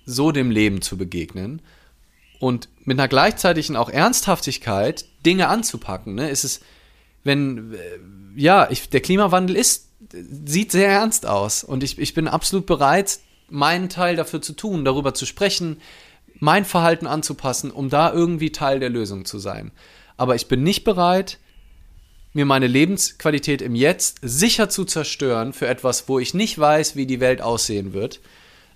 so 0.04 0.32
dem 0.32 0.50
Leben 0.50 0.82
zu 0.82 0.98
begegnen 0.98 1.62
und 2.40 2.68
mit 2.84 2.98
einer 2.98 3.08
gleichzeitigen 3.08 3.76
auch 3.76 3.88
Ernsthaftigkeit 3.88 5.06
Dinge 5.24 5.48
anzupacken. 5.48 6.14
Ne? 6.16 6.28
Ist 6.28 6.44
es, 6.44 6.60
wenn, 7.24 7.72
äh, 7.72 7.78
ja, 8.36 8.68
ich, 8.70 8.90
der 8.90 9.00
Klimawandel 9.00 9.56
ist, 9.56 9.88
sieht 10.44 10.72
sehr 10.72 10.88
ernst 10.88 11.24
aus 11.24 11.64
und 11.64 11.82
ich, 11.82 11.98
ich 11.98 12.12
bin 12.12 12.28
absolut 12.28 12.66
bereit, 12.66 13.20
meinen 13.52 13.88
Teil 13.88 14.16
dafür 14.16 14.42
zu 14.42 14.54
tun, 14.54 14.84
darüber 14.84 15.14
zu 15.14 15.26
sprechen, 15.26 15.80
mein 16.38 16.64
Verhalten 16.64 17.06
anzupassen, 17.06 17.70
um 17.70 17.88
da 17.88 18.12
irgendwie 18.12 18.50
Teil 18.50 18.80
der 18.80 18.90
Lösung 18.90 19.24
zu 19.24 19.38
sein. 19.38 19.70
Aber 20.16 20.34
ich 20.34 20.48
bin 20.48 20.62
nicht 20.62 20.84
bereit, 20.84 21.38
mir 22.32 22.46
meine 22.46 22.66
Lebensqualität 22.66 23.62
im 23.62 23.74
Jetzt 23.74 24.18
sicher 24.22 24.68
zu 24.68 24.84
zerstören 24.84 25.52
für 25.52 25.68
etwas, 25.68 26.08
wo 26.08 26.18
ich 26.18 26.34
nicht 26.34 26.58
weiß, 26.58 26.96
wie 26.96 27.06
die 27.06 27.20
Welt 27.20 27.42
aussehen 27.42 27.92
wird. 27.92 28.20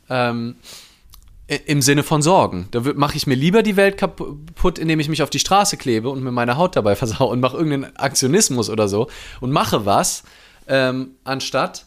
Ähm, 0.09 0.57
Im 1.49 1.81
Sinne 1.81 2.03
von 2.03 2.23
Sorgen. 2.23 2.69
Da 2.71 2.81
mache 2.95 3.17
ich 3.17 3.27
mir 3.27 3.35
lieber 3.35 3.63
die 3.63 3.77
Welt 3.77 3.97
kaputt, 3.97 4.79
indem 4.79 5.01
ich 5.01 5.09
mich 5.09 5.23
auf 5.23 5.31
die 5.31 5.39
Straße 5.39 5.77
klebe 5.77 6.11
und 6.11 6.23
mir 6.23 6.33
meine 6.33 6.57
Haut 6.57 6.77
dabei 6.77 6.97
versau 6.97 7.31
und 7.31 7.41
mache 7.41 7.57
irgendeinen 7.57 7.97
Aktionismus 7.97 8.69
oder 8.69 8.89
so 8.89 9.09
und 9.41 9.51
mache 9.53 9.87
was, 9.87 10.25
ähm, 10.69 11.13
anstatt 11.25 11.87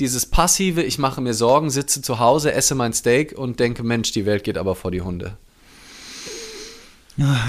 dieses 0.00 0.26
passive, 0.26 0.82
ich 0.82 0.98
mache 0.98 1.20
mir 1.20 1.34
Sorgen, 1.34 1.70
sitze 1.70 2.02
zu 2.02 2.18
Hause, 2.18 2.52
esse 2.52 2.74
mein 2.74 2.92
Steak 2.92 3.36
und 3.36 3.60
denke, 3.60 3.82
Mensch, 3.82 4.12
die 4.12 4.26
Welt 4.26 4.44
geht 4.44 4.58
aber 4.58 4.74
vor 4.74 4.90
die 4.90 5.02
Hunde. 5.02 5.36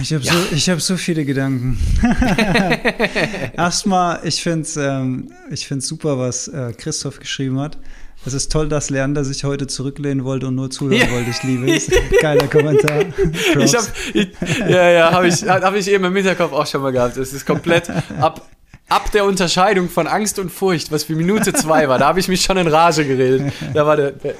Ich 0.01 0.13
habe 0.13 0.23
ja. 0.23 0.33
so, 0.33 0.71
hab 0.73 0.81
so 0.81 0.97
viele 0.97 1.23
Gedanken. 1.23 1.79
Erstmal, 3.55 4.19
ich 4.25 4.43
finde 4.43 4.63
es 4.63 4.75
ähm, 4.75 5.31
super, 5.79 6.19
was 6.19 6.49
äh, 6.49 6.73
Christoph 6.73 7.19
geschrieben 7.19 7.57
hat. 7.57 7.77
Es 8.25 8.33
ist 8.33 8.51
toll, 8.51 8.67
dass 8.67 8.89
Leander 8.89 9.23
sich 9.23 9.45
heute 9.45 9.67
zurücklehnen 9.67 10.25
wollte 10.25 10.47
und 10.47 10.55
nur 10.55 10.69
zuhören 10.69 11.07
ja. 11.07 11.11
wollte. 11.11 11.29
Ich 11.29 11.41
liebe 11.43 11.71
es. 11.71 11.89
Geiler 12.21 12.47
Kommentar. 12.47 13.05
ich 13.59 13.73
hab, 13.73 13.91
ich, 14.13 14.29
ja, 14.67 14.89
ja, 14.89 15.11
habe 15.11 15.27
ich, 15.27 15.41
hab 15.43 15.73
ich 15.73 15.87
eben 15.87 16.03
im 16.03 16.15
Hinterkopf 16.15 16.51
auch 16.51 16.67
schon 16.67 16.81
mal 16.81 16.91
gehabt. 16.91 17.15
Es 17.15 17.31
ist 17.31 17.45
komplett 17.45 17.89
ab, 18.19 18.47
ab 18.91 19.11
der 19.11 19.25
Unterscheidung 19.25 19.89
von 19.89 20.05
Angst 20.07 20.37
und 20.37 20.51
Furcht, 20.51 20.91
was 20.91 21.05
für 21.05 21.15
Minute 21.15 21.53
zwei 21.53 21.87
war, 21.87 21.97
da 21.97 22.07
habe 22.07 22.19
ich 22.19 22.27
mich 22.27 22.41
schon 22.41 22.57
in 22.57 22.67
Rage 22.67 23.05
geredet. 23.05 23.53
Da 23.73 23.85
war 23.85 23.95
der, 23.95 24.11
der 24.11 24.35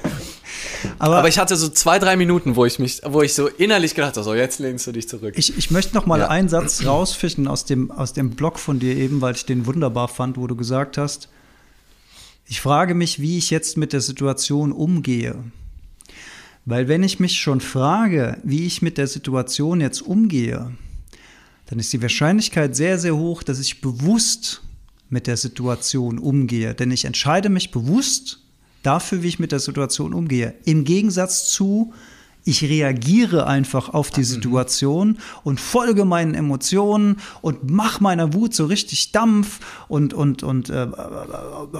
aber, 0.98 1.18
aber, 1.18 1.28
ich 1.28 1.38
hatte 1.38 1.56
so 1.56 1.68
zwei, 1.68 1.98
drei 1.98 2.16
Minuten, 2.16 2.56
wo 2.56 2.64
ich 2.64 2.78
mich, 2.78 3.00
wo 3.04 3.22
ich 3.22 3.34
so 3.34 3.48
innerlich 3.48 3.94
gedacht 3.94 4.16
habe, 4.16 4.24
so 4.24 4.34
jetzt 4.34 4.58
lehnst 4.58 4.86
du 4.86 4.92
dich 4.92 5.08
zurück. 5.08 5.34
Ich, 5.36 5.56
ich 5.56 5.70
möchte 5.70 5.94
noch 5.94 6.06
mal 6.06 6.20
ja. 6.20 6.28
einen 6.28 6.48
Satz 6.48 6.84
rausfischen 6.84 7.48
aus 7.48 7.64
dem, 7.64 7.90
aus 7.90 8.12
dem 8.12 8.30
Blog 8.30 8.58
von 8.58 8.78
dir 8.78 8.96
eben, 8.96 9.20
weil 9.20 9.34
ich 9.34 9.46
den 9.46 9.66
wunderbar 9.66 10.08
fand, 10.08 10.36
wo 10.36 10.46
du 10.46 10.56
gesagt 10.56 10.98
hast, 10.98 11.28
ich 12.46 12.60
frage 12.60 12.94
mich, 12.94 13.20
wie 13.20 13.38
ich 13.38 13.50
jetzt 13.50 13.76
mit 13.76 13.92
der 13.92 14.00
Situation 14.00 14.72
umgehe. 14.72 15.36
Weil 16.64 16.88
wenn 16.88 17.02
ich 17.02 17.18
mich 17.18 17.40
schon 17.40 17.60
frage, 17.60 18.36
wie 18.42 18.66
ich 18.66 18.82
mit 18.82 18.98
der 18.98 19.06
Situation 19.06 19.80
jetzt 19.80 20.02
umgehe, 20.02 20.72
dann 21.72 21.78
ist 21.78 21.90
die 21.90 22.02
Wahrscheinlichkeit 22.02 22.76
sehr, 22.76 22.98
sehr 22.98 23.16
hoch, 23.16 23.42
dass 23.42 23.58
ich 23.58 23.80
bewusst 23.80 24.60
mit 25.08 25.26
der 25.26 25.38
Situation 25.38 26.18
umgehe. 26.18 26.74
Denn 26.74 26.90
ich 26.90 27.06
entscheide 27.06 27.48
mich 27.48 27.70
bewusst 27.70 28.40
dafür, 28.82 29.22
wie 29.22 29.28
ich 29.28 29.38
mit 29.38 29.52
der 29.52 29.58
Situation 29.58 30.12
umgehe. 30.12 30.52
Im 30.66 30.84
Gegensatz 30.84 31.48
zu, 31.48 31.94
ich 32.44 32.62
reagiere 32.62 33.46
einfach 33.46 33.88
auf 33.88 34.10
die 34.10 34.20
mhm. 34.20 34.24
Situation 34.24 35.18
und 35.44 35.60
folge 35.60 36.04
meinen 36.04 36.34
Emotionen 36.34 37.16
und 37.40 37.70
mache 37.70 38.02
meiner 38.02 38.34
Wut 38.34 38.52
so 38.52 38.66
richtig 38.66 39.12
Dampf 39.12 39.60
und, 39.88 40.12
und, 40.12 40.42
und 40.42 40.68
äh, 40.68 40.88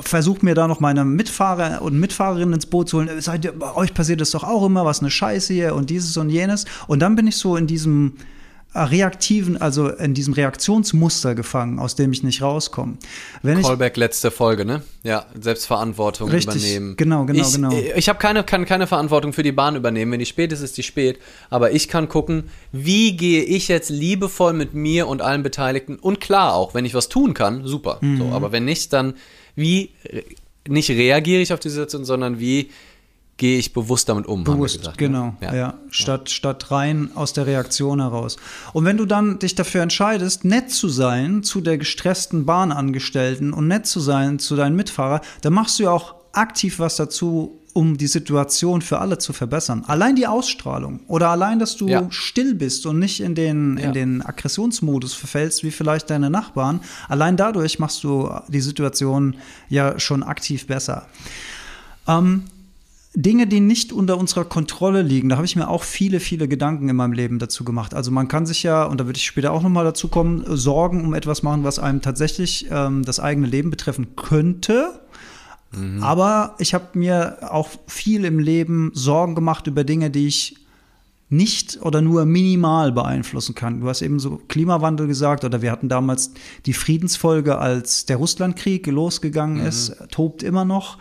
versuche 0.01 0.43
mir 0.43 0.55
da 0.55 0.68
noch 0.68 0.80
meine 0.80 1.05
Mitfahrer 1.05 1.82
und 1.82 2.01
Mitfahrerinnen 2.01 2.55
ins 2.55 2.64
Boot 2.64 2.88
zu 2.88 2.97
holen. 2.97 3.20
Seid 3.20 3.45
ihr, 3.45 3.53
bei 3.53 3.74
euch 3.74 3.93
passiert 3.93 4.22
das 4.22 4.30
doch 4.30 4.45
auch 4.45 4.64
immer, 4.64 4.86
was 4.86 5.01
eine 5.01 5.11
Scheiße 5.11 5.53
hier 5.53 5.74
und 5.74 5.90
dieses 5.90 6.16
und 6.16 6.30
jenes. 6.30 6.64
Und 6.86 7.01
dann 7.01 7.14
bin 7.14 7.26
ich 7.26 7.36
so 7.36 7.59
in 7.59 7.66
diesem 7.66 8.14
reaktiven, 8.74 9.60
also 9.60 9.88
in 9.88 10.14
diesem 10.14 10.32
Reaktionsmuster 10.32 11.34
gefangen, 11.34 11.78
aus 11.78 11.94
dem 11.94 12.12
ich 12.12 12.22
nicht 12.22 12.40
rauskomme. 12.40 12.96
Wenn 13.42 13.60
Callback 13.60 13.96
letzte 13.96 14.30
Folge, 14.30 14.64
ne? 14.64 14.82
Ja, 15.02 15.26
Selbstverantwortung 15.38 16.30
richtig, 16.30 16.56
übernehmen. 16.56 16.96
Genau, 16.96 17.26
genau, 17.26 17.46
ich, 17.46 17.52
genau. 17.52 17.72
Ich 17.96 18.08
habe 18.08 18.18
keine, 18.18 18.44
kann 18.44 18.64
keine 18.64 18.86
Verantwortung 18.86 19.32
für 19.32 19.42
die 19.42 19.52
Bahn 19.52 19.76
übernehmen. 19.76 20.12
Wenn 20.12 20.20
die 20.20 20.26
spät 20.26 20.52
ist, 20.52 20.62
ist 20.62 20.78
die 20.78 20.82
spät. 20.82 21.18
Aber 21.50 21.72
ich 21.72 21.88
kann 21.88 22.08
gucken, 22.08 22.44
wie 22.72 23.16
gehe 23.16 23.42
ich 23.42 23.68
jetzt 23.68 23.90
liebevoll 23.90 24.54
mit 24.54 24.72
mir 24.72 25.06
und 25.06 25.20
allen 25.20 25.42
Beteiligten 25.42 25.96
und 25.96 26.20
klar 26.20 26.54
auch, 26.54 26.72
wenn 26.74 26.84
ich 26.84 26.94
was 26.94 27.08
tun 27.08 27.34
kann, 27.34 27.66
super. 27.66 27.98
Mhm. 28.00 28.18
So, 28.18 28.24
aber 28.26 28.52
wenn 28.52 28.64
nicht, 28.64 28.92
dann 28.92 29.14
wie 29.54 29.90
nicht 30.66 30.90
reagiere 30.90 31.42
ich 31.42 31.52
auf 31.52 31.60
die 31.60 31.68
Situation, 31.68 32.04
sondern 32.04 32.40
wie 32.40 32.70
gehe 33.38 33.58
ich 33.58 33.72
bewusst 33.72 34.08
damit 34.08 34.26
um. 34.26 34.40
haben 34.40 34.46
wir 34.46 34.54
Bewusst, 34.54 34.78
gesagt, 34.78 35.00
ne? 35.00 35.06
genau. 35.08 35.34
Ja. 35.40 35.74
Statt, 35.90 36.30
statt 36.30 36.70
rein 36.70 37.10
aus 37.14 37.32
der 37.32 37.46
Reaktion 37.46 38.00
heraus. 38.00 38.36
Und 38.72 38.84
wenn 38.84 38.96
du 38.96 39.06
dann 39.06 39.38
dich 39.38 39.54
dafür 39.54 39.82
entscheidest, 39.82 40.44
nett 40.44 40.70
zu 40.70 40.88
sein 40.88 41.42
zu 41.42 41.60
der 41.60 41.78
gestressten 41.78 42.44
Bahnangestellten 42.46 43.52
und 43.52 43.66
nett 43.68 43.86
zu 43.86 44.00
sein 44.00 44.38
zu 44.38 44.54
deinen 44.54 44.76
Mitfahrer, 44.76 45.20
dann 45.40 45.52
machst 45.54 45.78
du 45.78 45.84
ja 45.84 45.90
auch 45.90 46.14
aktiv 46.32 46.78
was 46.78 46.96
dazu, 46.96 47.58
um 47.74 47.96
die 47.96 48.06
Situation 48.06 48.82
für 48.82 48.98
alle 48.98 49.16
zu 49.16 49.32
verbessern. 49.32 49.82
Allein 49.86 50.14
die 50.14 50.26
Ausstrahlung 50.26 51.00
oder 51.08 51.30
allein, 51.30 51.58
dass 51.58 51.76
du 51.76 51.88
Ja. 51.88 52.06
still 52.10 52.54
bist 52.54 52.84
und 52.84 52.98
nicht 52.98 53.20
in 53.20 53.34
den, 53.34 53.78
Ja. 53.78 53.84
in 53.86 53.92
den 53.94 54.22
Aggressionsmodus 54.24 55.14
verfällst, 55.14 55.64
wie 55.64 55.70
vielleicht 55.70 56.10
deine 56.10 56.28
Nachbarn. 56.28 56.80
Allein 57.08 57.38
dadurch 57.38 57.78
machst 57.78 58.04
du 58.04 58.30
die 58.48 58.60
Situation 58.60 59.36
ja 59.70 59.98
schon 59.98 60.22
aktiv 60.22 60.66
besser. 60.66 61.06
Ähm, 62.06 62.44
Dinge, 63.14 63.46
die 63.46 63.60
nicht 63.60 63.92
unter 63.92 64.16
unserer 64.16 64.44
Kontrolle 64.44 65.02
liegen, 65.02 65.28
da 65.28 65.36
habe 65.36 65.44
ich 65.44 65.54
mir 65.54 65.68
auch 65.68 65.82
viele, 65.82 66.18
viele 66.18 66.48
Gedanken 66.48 66.88
in 66.88 66.96
meinem 66.96 67.12
Leben 67.12 67.38
dazu 67.38 67.62
gemacht. 67.64 67.92
Also 67.92 68.10
man 68.10 68.28
kann 68.28 68.46
sich 68.46 68.62
ja, 68.62 68.84
und 68.84 69.00
da 69.00 69.06
würde 69.06 69.18
ich 69.18 69.26
später 69.26 69.52
auch 69.52 69.62
nochmal 69.62 69.84
dazu 69.84 70.08
kommen, 70.08 70.44
Sorgen 70.46 71.04
um 71.04 71.12
etwas 71.12 71.42
machen, 71.42 71.62
was 71.62 71.78
einem 71.78 72.00
tatsächlich 72.00 72.66
ähm, 72.70 73.04
das 73.04 73.20
eigene 73.20 73.46
Leben 73.46 73.70
betreffen 73.70 74.16
könnte. 74.16 75.00
Aber 76.02 76.54
ich 76.58 76.74
habe 76.74 76.98
mir 76.98 77.38
auch 77.50 77.70
viel 77.86 78.26
im 78.26 78.38
Leben 78.38 78.90
Sorgen 78.92 79.34
gemacht 79.34 79.66
über 79.66 79.84
Dinge, 79.84 80.10
die 80.10 80.26
ich 80.26 80.56
nicht 81.30 81.80
oder 81.80 82.02
nur 82.02 82.26
minimal 82.26 82.92
beeinflussen 82.92 83.54
kann. 83.54 83.80
Du 83.80 83.88
hast 83.88 84.02
eben 84.02 84.20
so 84.20 84.38
Klimawandel 84.48 85.06
gesagt 85.06 85.44
oder 85.44 85.62
wir 85.62 85.72
hatten 85.72 85.88
damals 85.88 86.32
die 86.66 86.74
Friedensfolge, 86.74 87.56
als 87.56 88.04
der 88.04 88.18
Russlandkrieg 88.18 88.86
losgegangen 88.86 89.64
ist, 89.64 89.96
tobt 90.10 90.42
immer 90.42 90.66
noch. 90.66 90.98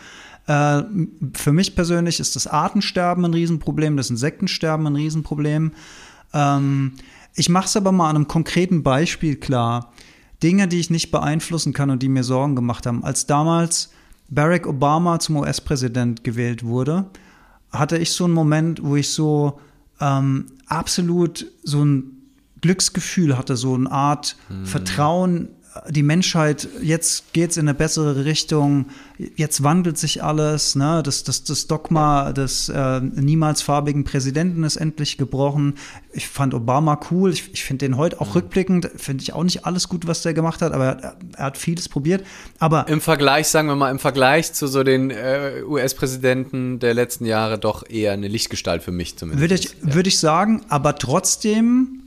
Äh, 0.51 0.83
für 1.33 1.53
mich 1.53 1.75
persönlich 1.75 2.19
ist 2.19 2.35
das 2.35 2.45
Artensterben 2.45 3.23
ein 3.23 3.33
Riesenproblem, 3.33 3.95
das 3.95 4.09
Insektensterben 4.09 4.85
ein 4.85 4.95
Riesenproblem. 4.95 5.71
Ähm, 6.33 6.93
ich 7.35 7.47
mache 7.47 7.67
es 7.67 7.77
aber 7.77 7.93
mal 7.93 8.09
an 8.09 8.17
einem 8.17 8.27
konkreten 8.27 8.83
Beispiel 8.83 9.37
klar. 9.37 9.93
Dinge, 10.43 10.67
die 10.67 10.79
ich 10.79 10.89
nicht 10.89 11.09
beeinflussen 11.11 11.71
kann 11.71 11.89
und 11.89 12.03
die 12.03 12.09
mir 12.09 12.25
Sorgen 12.25 12.55
gemacht 12.55 12.85
haben. 12.85 13.03
Als 13.03 13.27
damals 13.27 13.91
Barack 14.27 14.67
Obama 14.67 15.19
zum 15.19 15.37
US-Präsident 15.37 16.25
gewählt 16.25 16.63
wurde, 16.65 17.05
hatte 17.71 17.97
ich 17.97 18.11
so 18.11 18.25
einen 18.25 18.33
Moment, 18.33 18.83
wo 18.83 18.97
ich 18.97 19.09
so 19.09 19.59
ähm, 20.01 20.47
absolut 20.65 21.45
so 21.63 21.85
ein 21.85 22.17
Glücksgefühl 22.59 23.37
hatte, 23.37 23.55
so 23.55 23.73
eine 23.73 23.89
Art 23.89 24.35
Vertrauen, 24.65 25.49
die 25.89 26.03
Menschheit, 26.03 26.67
jetzt 26.81 27.31
geht's 27.31 27.55
in 27.55 27.67
eine 27.67 27.73
bessere 27.73 28.25
Richtung, 28.25 28.87
jetzt 29.35 29.63
wandelt 29.63 29.97
sich 29.97 30.21
alles, 30.21 30.75
ne? 30.75 31.01
das, 31.03 31.23
das, 31.23 31.45
das 31.45 31.67
Dogma 31.67 32.33
des 32.33 32.67
äh, 32.67 32.99
niemals 32.99 33.61
farbigen 33.61 34.03
Präsidenten 34.03 34.63
ist 34.65 34.75
endlich 34.75 35.17
gebrochen. 35.17 35.75
Ich 36.11 36.27
fand 36.27 36.53
Obama 36.53 36.99
cool, 37.09 37.31
ich, 37.31 37.53
ich 37.53 37.63
finde 37.63 37.85
den 37.85 37.95
heute 37.95 38.19
auch 38.19 38.35
rückblickend, 38.35 38.91
finde 38.97 39.23
ich 39.23 39.33
auch 39.33 39.43
nicht 39.43 39.65
alles 39.65 39.87
gut, 39.87 40.07
was 40.07 40.23
der 40.23 40.33
gemacht 40.33 40.61
hat, 40.61 40.73
aber 40.73 40.85
er, 40.85 41.17
er 41.37 41.45
hat 41.45 41.57
vieles 41.57 41.87
probiert. 41.87 42.25
Aber 42.59 42.87
Im 42.89 42.99
Vergleich, 42.99 43.47
sagen 43.47 43.69
wir 43.69 43.75
mal, 43.77 43.91
im 43.91 43.99
Vergleich 43.99 44.51
zu 44.51 44.67
so 44.67 44.83
den 44.83 45.09
äh, 45.09 45.61
US-Präsidenten 45.65 46.79
der 46.79 46.93
letzten 46.93 47.25
Jahre 47.25 47.57
doch 47.57 47.89
eher 47.89 48.11
eine 48.11 48.27
Lichtgestalt 48.27 48.83
für 48.83 48.91
mich 48.91 49.17
zumindest. 49.17 49.41
Würde 49.41 49.55
ich, 49.55 49.75
würde 49.95 50.09
ich 50.09 50.19
sagen, 50.19 50.63
aber 50.67 50.95
trotzdem 50.95 52.00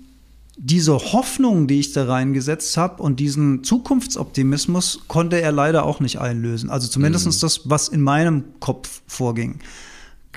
diese 0.56 0.94
Hoffnung, 0.94 1.66
die 1.66 1.80
ich 1.80 1.92
da 1.92 2.04
reingesetzt 2.04 2.76
habe 2.76 3.02
und 3.02 3.18
diesen 3.18 3.64
Zukunftsoptimismus 3.64 5.00
konnte 5.08 5.40
er 5.40 5.52
leider 5.52 5.84
auch 5.84 6.00
nicht 6.00 6.20
einlösen. 6.20 6.70
Also 6.70 6.88
zumindest 6.88 7.42
das, 7.42 7.62
was 7.64 7.88
in 7.88 8.00
meinem 8.00 8.44
Kopf 8.60 9.02
vorging. 9.06 9.58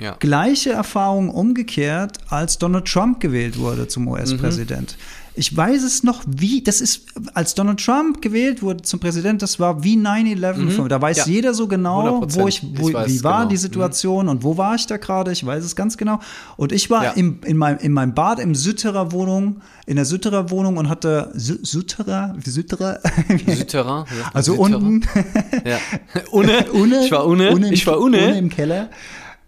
ja. 0.00 0.16
Gleiche 0.18 0.70
Erfahrung 0.70 1.30
umgekehrt, 1.30 2.18
als 2.28 2.58
Donald 2.58 2.86
Trump 2.86 3.20
gewählt 3.20 3.58
wurde 3.58 3.86
zum 3.88 4.08
US-Präsident. 4.08 4.96
Ich 5.38 5.56
weiß 5.56 5.84
es 5.84 6.02
noch, 6.02 6.22
wie, 6.26 6.62
das 6.62 6.80
ist, 6.80 7.06
als 7.32 7.54
Donald 7.54 7.78
Trump 7.84 8.20
gewählt 8.20 8.60
wurde 8.60 8.82
zum 8.82 8.98
Präsident, 8.98 9.40
das 9.40 9.60
war 9.60 9.84
wie 9.84 9.96
9-11. 9.96 10.88
Da 10.88 11.00
weiß 11.00 11.18
Ja. 11.18 11.26
jeder 11.26 11.54
so 11.54 11.68
genau, 11.68 12.22
100%. 12.22 12.40
wo 12.40 12.48
ich, 12.48 12.62
wo, 12.74 12.88
Ich 12.88 12.94
wie 13.06 13.22
war 13.24 13.38
genau. 13.38 13.48
die 13.50 13.56
Situation 13.56 14.28
und 14.28 14.42
wo 14.42 14.56
war 14.56 14.74
ich 14.74 14.86
da 14.86 14.96
gerade, 14.96 15.30
ich 15.30 15.46
weiß 15.46 15.62
es 15.64 15.76
ganz 15.76 15.96
genau. 15.96 16.18
Und 16.56 16.72
ich 16.72 16.90
war 16.90 17.04
Ja. 17.04 17.10
im, 17.12 17.38
in, 17.44 17.56
meinem, 17.56 17.78
in 17.78 17.92
meinem 17.92 18.14
Bad 18.14 18.40
im 18.40 18.54
Sütterer 18.56 19.12
Wohnung, 19.12 19.60
in 19.86 19.94
der 19.96 20.04
Sütterer 20.04 20.50
Wohnung 20.50 20.76
und 20.76 20.88
hatte 20.88 21.30
Sü 21.34 21.58
Sütterer, 21.62 22.34
Sütterer, 22.44 22.98
ja. 24.06 24.30
also 24.34 24.54
unten, 24.54 25.02
Ja. 25.64 25.78
Une. 26.32 26.66
Une, 26.72 27.04
Ich 27.04 27.12
war 27.12 27.24
Une. 27.26 27.48
im, 27.48 27.62
ich 27.72 27.86
war 27.86 27.98
Une. 28.00 28.36
im 28.36 28.50
Keller. 28.50 28.88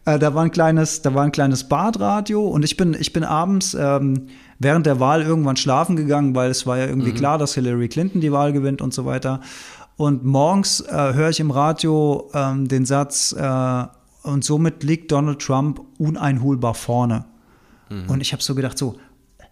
Äh, 0.05 0.19
da 0.19 0.35
war 0.35 0.45
ein 0.45 0.51
kleines, 0.51 1.03
da 1.03 1.15
war 1.15 1.25
ein 1.25 1.33
kleines 1.33 1.65
Badradio 1.69 2.47
und 2.49 2.65
ich 2.65 2.77
bin, 2.77 2.97
ich 2.99 3.13
bin 3.13 3.23
abends 3.25 3.77
ähm, 3.79 4.29
während 4.61 4.87
der 4.87 5.01
Wahl 5.01 5.23
irgendwann 5.23 5.57
schlafen 5.57 5.97
gegangen, 5.97 6.35
weil 6.37 6.51
es 6.51 6.67
war 6.67 6.79
ja 6.79 6.85
Mhm. 6.85 6.91
irgendwie 6.91 7.13
klar, 7.13 7.39
dass 7.39 7.55
Hillary 7.55 7.89
Clinton 7.89 8.21
die 8.21 8.31
Wahl 8.31 8.53
gewinnt 8.53 8.81
und 8.81 8.95
so 8.95 9.05
weiter. 9.05 9.41
Und 9.97 10.25
morgens 10.25 10.81
äh, 10.81 11.15
höre 11.15 11.31
ich 11.31 11.41
im 11.41 11.51
Radio 11.51 12.31
ähm, 12.33 12.69
den 12.69 12.87
Satz, 12.87 13.33
äh, 13.33 13.85
und 14.23 14.45
somit 14.45 14.83
liegt 14.85 15.11
Donald 15.13 15.41
Trump 15.41 15.81
uneinholbar 15.99 16.75
vorne. 16.75 17.25
Mhm. 17.89 18.09
Und 18.09 18.21
ich 18.21 18.33
habe 18.33 18.43
so 18.43 18.55
gedacht, 18.55 18.77
so, 18.79 18.97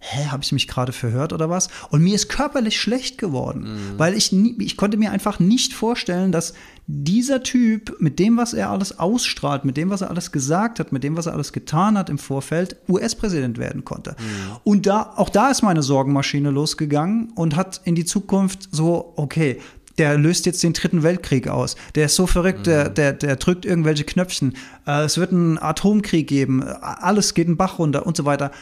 hä, 0.00 0.26
habe 0.26 0.42
ich 0.44 0.52
mich 0.52 0.68
gerade 0.68 0.92
verhört 0.92 1.32
oder 1.32 1.50
was? 1.50 1.68
Und 1.90 2.02
mir 2.02 2.14
ist 2.14 2.28
körperlich 2.28 2.80
schlecht 2.80 3.18
geworden, 3.18 3.62
Mhm. 3.62 3.98
weil 3.98 4.14
ich, 4.14 4.30
nie, 4.32 4.54
ich 4.60 4.76
konnte 4.76 4.96
mir 4.96 5.10
einfach 5.10 5.40
nicht 5.40 5.72
vorstellen, 5.74 6.30
dass 6.32 6.54
dieser 6.86 7.42
Typ 7.42 7.96
mit 8.00 8.18
dem, 8.18 8.36
was 8.36 8.54
er 8.54 8.70
alles 8.70 8.98
ausstrahlt, 8.98 9.64
mit 9.64 9.76
dem, 9.76 9.90
was 9.90 10.00
er 10.00 10.10
alles 10.10 10.32
gesagt 10.32 10.78
hat, 10.80 10.92
mit 10.92 11.02
dem, 11.04 11.16
was 11.16 11.26
er 11.26 11.34
alles 11.34 11.52
getan 11.52 11.98
hat 11.98 12.08
im 12.10 12.18
Vorfeld, 12.18 12.76
US-Präsident 12.88 13.58
werden 13.58 13.84
konnte. 13.84 14.16
Und 14.64 14.86
da, 14.86 15.12
auch 15.16 15.28
da 15.28 15.50
ist 15.50 15.62
meine 15.62 15.82
Sorgenmaschine 15.82 16.50
losgegangen 16.50 17.30
und 17.34 17.56
hat 17.56 17.80
in 17.84 17.94
die 17.94 18.04
Zukunft 18.06 18.68
so, 18.70 19.12
okay, 19.16 19.60
der 19.98 20.16
löst 20.16 20.46
jetzt 20.46 20.62
den 20.62 20.74
dritten 20.74 21.02
Weltkrieg 21.02 21.48
aus. 21.48 21.74
Der 21.96 22.06
ist 22.06 22.14
so 22.14 22.28
verrückt, 22.28 22.66
der, 22.68 22.88
der, 22.88 23.12
der 23.12 23.34
drückt 23.34 23.66
irgendwelche 23.66 24.04
Knöpfchen. 24.04 24.54
Äh, 24.86 25.02
es 25.02 25.18
wird 25.18 25.32
einen 25.32 25.58
Atomkrieg 25.58 26.28
geben. 26.28 26.62
Alles 26.62 27.34
geht 27.34 27.48
einen 27.48 27.56
Bach 27.56 27.80
runter 27.80 28.06
und 28.06 28.16
so 28.16 28.24
weiter. 28.24 28.52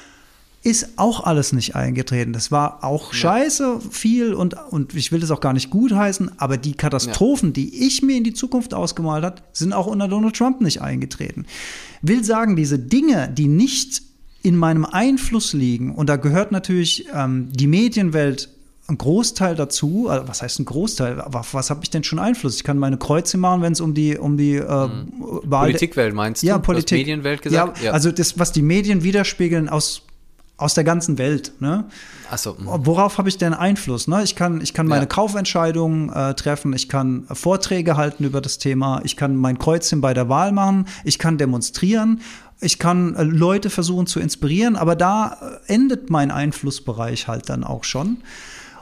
Ist 0.66 0.94
auch 0.96 1.22
alles 1.22 1.52
nicht 1.52 1.76
eingetreten. 1.76 2.32
Das 2.32 2.50
war 2.50 2.82
auch 2.82 3.12
scheiße 3.12 3.80
viel 3.88 4.34
und, 4.34 4.56
und 4.70 4.96
ich 4.96 5.12
will 5.12 5.20
das 5.20 5.30
auch 5.30 5.38
gar 5.38 5.52
nicht 5.52 5.70
gutheißen, 5.70 6.40
aber 6.40 6.56
die 6.56 6.74
Katastrophen, 6.74 7.52
die 7.52 7.86
ich 7.86 8.02
mir 8.02 8.16
in 8.16 8.24
die 8.24 8.34
Zukunft 8.34 8.74
ausgemalt 8.74 9.24
habe, 9.24 9.42
sind 9.52 9.72
auch 9.72 9.86
unter 9.86 10.08
Donald 10.08 10.34
Trump 10.34 10.60
nicht 10.60 10.82
eingetreten. 10.82 11.46
Will 12.02 12.24
sagen, 12.24 12.56
diese 12.56 12.80
Dinge, 12.80 13.32
die 13.32 13.46
nicht 13.46 14.02
in 14.42 14.56
meinem 14.56 14.84
Einfluss 14.84 15.52
liegen, 15.52 15.94
und 15.94 16.08
da 16.08 16.16
gehört 16.16 16.50
natürlich 16.50 17.06
ähm, 17.14 17.48
die 17.52 17.68
Medienwelt 17.68 18.48
ein 18.88 18.98
Großteil 18.98 19.54
dazu, 19.54 20.08
also 20.08 20.26
was 20.26 20.42
heißt 20.42 20.58
ein 20.58 20.64
Großteil, 20.64 21.20
auf 21.20 21.54
was 21.54 21.70
habe 21.70 21.80
ich 21.84 21.90
denn 21.90 22.02
schon 22.02 22.18
Einfluss? 22.18 22.56
Ich 22.56 22.64
kann 22.64 22.78
meine 22.78 22.96
Kreuze 22.96 23.38
machen, 23.38 23.62
wenn 23.62 23.72
es 23.72 23.80
um 23.80 23.94
die, 23.94 24.18
um 24.18 24.36
die 24.36 24.56
äh, 24.56 24.66
Wahl 24.66 25.66
Politikwelt 25.66 26.12
meinst 26.12 26.42
du? 26.42 26.48
ja, 26.48 26.58
Politik. 26.58 26.98
Medienwelt 26.98 27.42
gesagt? 27.42 27.80
Ja, 27.82 27.92
also 27.92 28.10
das, 28.10 28.36
was 28.36 28.50
die 28.50 28.62
Medien 28.62 29.04
widerspiegeln 29.04 29.68
aus, 29.68 30.02
aus 30.58 30.74
der 30.74 30.84
ganzen 30.84 31.18
Welt. 31.18 31.52
Ne? 31.60 31.84
Achso. 32.30 32.56
Worauf 32.58 33.18
habe 33.18 33.28
ich 33.28 33.36
denn 33.36 33.52
Einfluss? 33.52 34.08
Ne? 34.08 34.22
Ich 34.22 34.34
kann, 34.36 34.60
ich 34.62 34.72
kann 34.72 34.86
meine 34.86 35.02
Ja. 35.02 35.06
Kaufentscheidungen 35.06 36.10
äh, 36.10 36.34
treffen, 36.34 36.72
ich 36.72 36.88
kann 36.88 37.26
Vorträge 37.30 37.96
halten 37.96 38.24
über 38.24 38.40
das 38.40 38.58
Thema, 38.58 39.00
ich 39.04 39.16
kann 39.16 39.36
mein 39.36 39.58
Kreuzchen 39.58 40.00
bei 40.00 40.14
der 40.14 40.28
Wahl 40.28 40.52
machen, 40.52 40.86
ich 41.04 41.18
kann 41.18 41.36
demonstrieren, 41.36 42.20
ich 42.60 42.78
kann 42.78 43.14
äh, 43.16 43.22
Leute 43.22 43.68
versuchen 43.68 44.06
zu 44.06 44.18
inspirieren, 44.18 44.76
aber 44.76 44.96
da 44.96 45.36
äh, 45.68 45.72
endet 45.74 46.08
mein 46.08 46.30
Einflussbereich 46.30 47.28
halt 47.28 47.50
dann 47.50 47.62
auch 47.62 47.84
schon. 47.84 48.18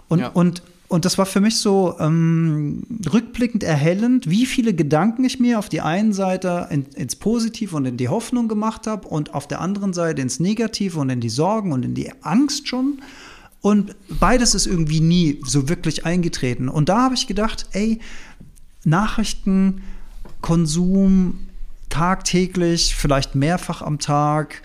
Und, 0.08 0.20
Ja. 0.20 0.28
und, 0.28 0.62
und 0.94 1.04
das 1.04 1.18
war 1.18 1.26
für 1.26 1.40
mich 1.40 1.56
so 1.56 1.96
ähm, 1.98 2.84
rückblickend 3.12 3.64
erhellend, 3.64 4.30
wie 4.30 4.46
viele 4.46 4.74
Gedanken 4.74 5.24
ich 5.24 5.40
mir 5.40 5.58
auf 5.58 5.68
die 5.68 5.80
einen 5.80 6.12
Seite 6.12 6.68
in, 6.70 6.84
ins 6.94 7.16
Positive 7.16 7.74
und 7.74 7.84
in 7.84 7.96
die 7.96 8.08
Hoffnung 8.08 8.46
gemacht 8.46 8.86
habe 8.86 9.08
und 9.08 9.34
auf 9.34 9.48
der 9.48 9.60
anderen 9.60 9.92
Seite 9.92 10.22
ins 10.22 10.38
Negative 10.38 11.00
und 11.00 11.10
in 11.10 11.20
die 11.20 11.30
Sorgen 11.30 11.72
und 11.72 11.84
in 11.84 11.94
die 11.94 12.12
Angst 12.22 12.68
schon. 12.68 13.02
Und 13.60 13.96
beides 14.08 14.54
ist 14.54 14.66
irgendwie 14.66 15.00
nie 15.00 15.40
so 15.44 15.68
wirklich 15.68 16.06
eingetreten. 16.06 16.68
Und 16.68 16.88
da 16.88 17.02
habe 17.02 17.16
ich 17.16 17.26
gedacht, 17.26 17.66
ey, 17.72 17.98
Nachrichtenkonsum 18.84 21.40
tagtäglich, 21.88 22.94
vielleicht 22.94 23.34
mehrfach 23.34 23.82
am 23.82 23.98
Tag. 23.98 24.62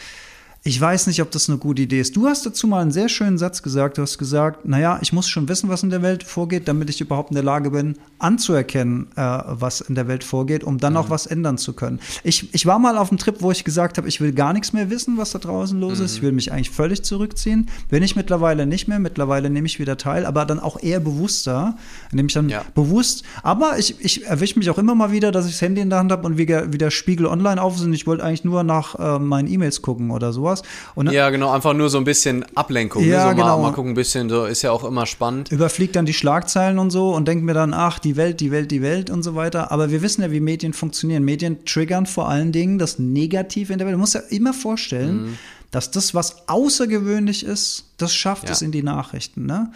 Ich 0.70 0.80
weiß 0.80 1.08
nicht, 1.08 1.20
ob 1.24 1.32
das 1.32 1.50
eine 1.50 1.58
gute 1.58 1.82
Idee 1.82 2.00
ist. 2.00 2.16
Du 2.16 2.28
hast 2.28 2.46
dazu 2.46 2.68
mal 2.68 2.84
einen 2.84 2.92
sehr 2.92 3.10
schönen 3.10 3.40
Satz 3.40 3.64
gesagt. 3.64 3.98
Du 3.98 4.04
hast 4.04 4.20
gesagt, 4.20 4.66
naja, 4.66 5.00
ich 5.02 5.12
muss 5.12 5.28
schon 5.28 5.50
wissen, 5.50 5.68
was 5.68 5.82
in 5.82 5.90
der 5.90 6.04
Welt 6.04 6.22
vorgeht, 6.22 6.68
damit 6.68 6.92
ich 6.92 7.02
überhaupt 7.02 7.32
in 7.32 7.36
der 7.36 7.44
Lage 7.44 7.72
bin, 7.72 7.96
anzuerkennen, 8.20 9.08
äh, 9.16 9.40
was 9.48 9.82
in 9.82 9.96
der 9.96 10.08
Welt 10.08 10.24
vorgeht, 10.24 10.64
um 10.64 10.78
dann 10.78 10.94
mhm. 10.94 10.98
auch 11.00 11.10
was 11.10 11.26
ändern 11.26 11.58
zu 11.58 11.74
können. 11.74 12.00
Ich, 12.24 12.54
ich 12.54 12.68
war 12.68 12.78
mal 12.78 13.00
auf 13.00 13.10
einem 13.10 13.18
Trip, 13.18 13.38
wo 13.40 13.50
ich 13.50 13.64
gesagt 13.64 13.98
habe, 13.98 14.08
ich 14.08 14.22
will 14.22 14.32
gar 14.32 14.54
nichts 14.54 14.72
mehr 14.72 14.92
wissen, 14.92 15.18
was 15.18 15.32
da 15.32 15.40
draußen 15.40 15.80
los 15.80 15.98
mhm. 15.98 16.06
ist. 16.06 16.18
Ich 16.18 16.22
will 16.22 16.34
mich 16.34 16.52
eigentlich 16.52 16.70
völlig 16.70 17.02
zurückziehen. 17.02 17.68
Bin 17.90 18.04
ich 18.04 18.16
mittlerweile 18.16 18.68
nicht 18.68 18.88
mehr. 18.88 19.00
Mittlerweile 19.00 19.50
nehme 19.50 19.66
ich 19.66 19.80
wieder 19.80 19.98
teil, 19.98 20.24
aber 20.24 20.46
dann 20.46 20.60
auch 20.60 20.80
eher 20.80 21.00
bewusster. 21.00 21.78
Nehme 22.12 22.28
ich 22.28 22.36
dann 22.36 22.48
ja. 22.48 22.64
bewusst. 22.76 23.24
Aber 23.42 23.80
ich, 23.80 23.96
ich 24.02 24.28
erwische 24.28 24.60
mich 24.60 24.70
auch 24.70 24.78
immer 24.78 24.94
mal 24.94 25.12
wieder, 25.12 25.32
dass 25.32 25.48
ich 25.48 25.54
das 25.54 25.62
Handy 25.64 25.82
in 25.82 25.90
der 25.90 25.98
Hand 25.98 26.12
habe 26.12 26.28
und 26.28 26.38
wieder, 26.38 26.72
wieder 26.72 26.92
Spiegel 26.92 27.26
online 27.26 27.60
auf 27.60 27.80
sind. 27.80 27.92
Ich 27.94 28.06
wollte 28.06 28.24
eigentlich 28.24 28.44
nur 28.44 28.62
nach 28.62 28.94
äh, 29.00 29.18
meinen 29.18 29.48
E-Mails 29.48 29.82
gucken 29.82 30.12
oder 30.12 30.32
sowas 30.32 30.59
sowas. 30.60 30.94
Und 30.96 31.12
ja, 31.12 31.30
genau, 31.30 31.52
einfach 31.52 31.74
nur 31.74 31.90
so 31.90 31.98
ein 31.98 32.04
bisschen 32.04 32.46
Ablenkung. 32.56 33.04
Ne? 33.04 33.10
Ja, 33.10 33.26
ne? 33.26 33.30
so 33.32 33.36
genau. 33.36 33.58
Mal, 33.58 33.70
mal 33.70 33.74
gucken, 33.74 33.92
ein 33.92 33.96
bisschen, 33.96 34.30
so 34.30 34.46
ist 34.46 34.62
ja 34.62 34.72
auch 34.72 34.84
immer 34.84 35.06
spannend. 35.06 35.52
Überfliegt 35.52 35.96
dann 35.96 36.06
die 36.06 36.14
Schlagzeilen 36.14 36.80
und 36.80 36.92
so 36.92 37.14
und 37.14 37.28
denkt 37.28 37.44
mir 37.44 37.54
dann, 37.54 37.74
ach, 37.74 38.00
die 38.00 38.16
Welt, 38.16 38.40
die 38.40 38.52
Welt, 38.52 38.72
die 38.72 38.82
Welt 38.82 39.10
und 39.10 39.24
so 39.24 39.36
weiter. 39.36 39.72
Aber 39.72 39.92
wir 39.92 40.02
wissen 40.02 40.22
ja, 40.22 40.32
wie 40.32 40.40
Medien 40.40 40.74
funktionieren. 40.74 41.24
Medien 41.24 41.66
triggern 41.66 42.06
vor 42.06 42.30
allen 42.30 42.52
Dingen 42.52 42.80
das 42.80 43.00
Negative 43.00 43.72
in 43.72 43.80
der 43.80 43.88
Welt. 43.88 43.96
Du 43.96 44.00
musst 44.00 44.16
ja 44.16 44.22
immer 44.30 44.54
vorstellen, 44.54 45.24
mhm. 45.24 45.38
dass 45.72 45.92
das, 45.92 46.14
was 46.14 46.48
außergewöhnlich 46.48 47.46
ist, 47.46 47.86
das 47.98 48.14
schafft 48.14 48.46
ja. 48.46 48.52
es 48.52 48.62
in 48.62 48.72
die 48.72 48.84
Nachrichten. 48.84 49.46
Ne? 49.46 49.72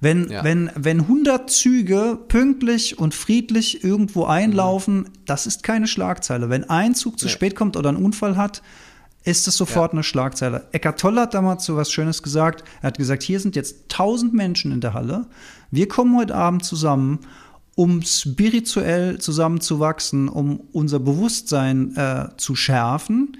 Wenn, 0.00 0.30
ja. 0.30 0.44
wenn, 0.44 0.70
wenn 0.74 1.00
100 1.00 1.50
Züge 1.50 2.18
pünktlich 2.28 2.98
und 2.98 3.14
friedlich 3.14 3.82
irgendwo 3.82 4.24
einlaufen, 4.24 4.98
mhm. 4.98 5.06
das 5.24 5.46
ist 5.46 5.62
keine 5.62 5.86
Schlagzeile. 5.86 6.50
Wenn 6.50 6.68
ein 6.68 6.94
Zug 6.94 7.18
zu 7.18 7.26
nee. 7.26 7.32
spät 7.32 7.56
kommt 7.56 7.76
oder 7.76 7.88
einen 7.88 8.04
Unfall 8.04 8.36
hat, 8.36 8.62
ist 9.26 9.48
es 9.48 9.56
sofort 9.56 9.92
ja. 9.92 9.94
eine 9.94 10.02
Schlagzeile. 10.04 10.68
Eckart 10.70 11.00
Tolle 11.00 11.22
hat 11.22 11.34
damals 11.34 11.64
so 11.64 11.76
was 11.76 11.90
Schönes 11.90 12.22
gesagt. 12.22 12.62
Er 12.80 12.88
hat 12.88 12.96
gesagt, 12.96 13.24
hier 13.24 13.40
sind 13.40 13.56
jetzt 13.56 13.88
tausend 13.88 14.32
Menschen 14.32 14.70
in 14.70 14.80
der 14.80 14.94
Halle. 14.94 15.26
Wir 15.72 15.88
kommen 15.88 16.16
heute 16.16 16.34
Abend 16.36 16.64
zusammen, 16.64 17.18
um 17.74 18.02
spirituell 18.02 19.18
zusammenzuwachsen, 19.18 20.28
um 20.28 20.60
unser 20.72 21.00
Bewusstsein 21.00 21.96
äh, 21.96 22.28
zu 22.36 22.54
schärfen. 22.54 23.36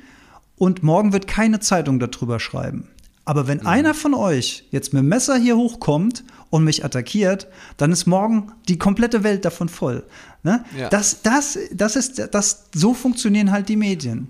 Und 0.56 0.82
morgen 0.82 1.12
wird 1.12 1.28
keine 1.28 1.60
Zeitung 1.60 2.00
darüber 2.00 2.40
schreiben. 2.40 2.88
Aber 3.24 3.46
wenn 3.46 3.58
mhm. 3.58 3.66
einer 3.66 3.94
von 3.94 4.14
euch 4.14 4.64
jetzt 4.70 4.92
mit 4.92 5.02
dem 5.02 5.08
Messer 5.08 5.36
hier 5.36 5.56
hochkommt 5.56 6.24
und 6.50 6.64
mich 6.64 6.84
attackiert, 6.84 7.46
dann 7.76 7.92
ist 7.92 8.06
morgen 8.06 8.52
die 8.68 8.78
komplette 8.78 9.22
Welt 9.22 9.44
davon 9.44 9.68
voll. 9.68 10.04
Ne? 10.42 10.64
Ja. 10.76 10.88
Das, 10.88 11.22
das, 11.22 11.58
das 11.72 11.94
ist, 11.94 12.28
das, 12.32 12.66
so 12.74 12.92
funktionieren 12.92 13.52
halt 13.52 13.68
die 13.68 13.76
Medien. 13.76 14.28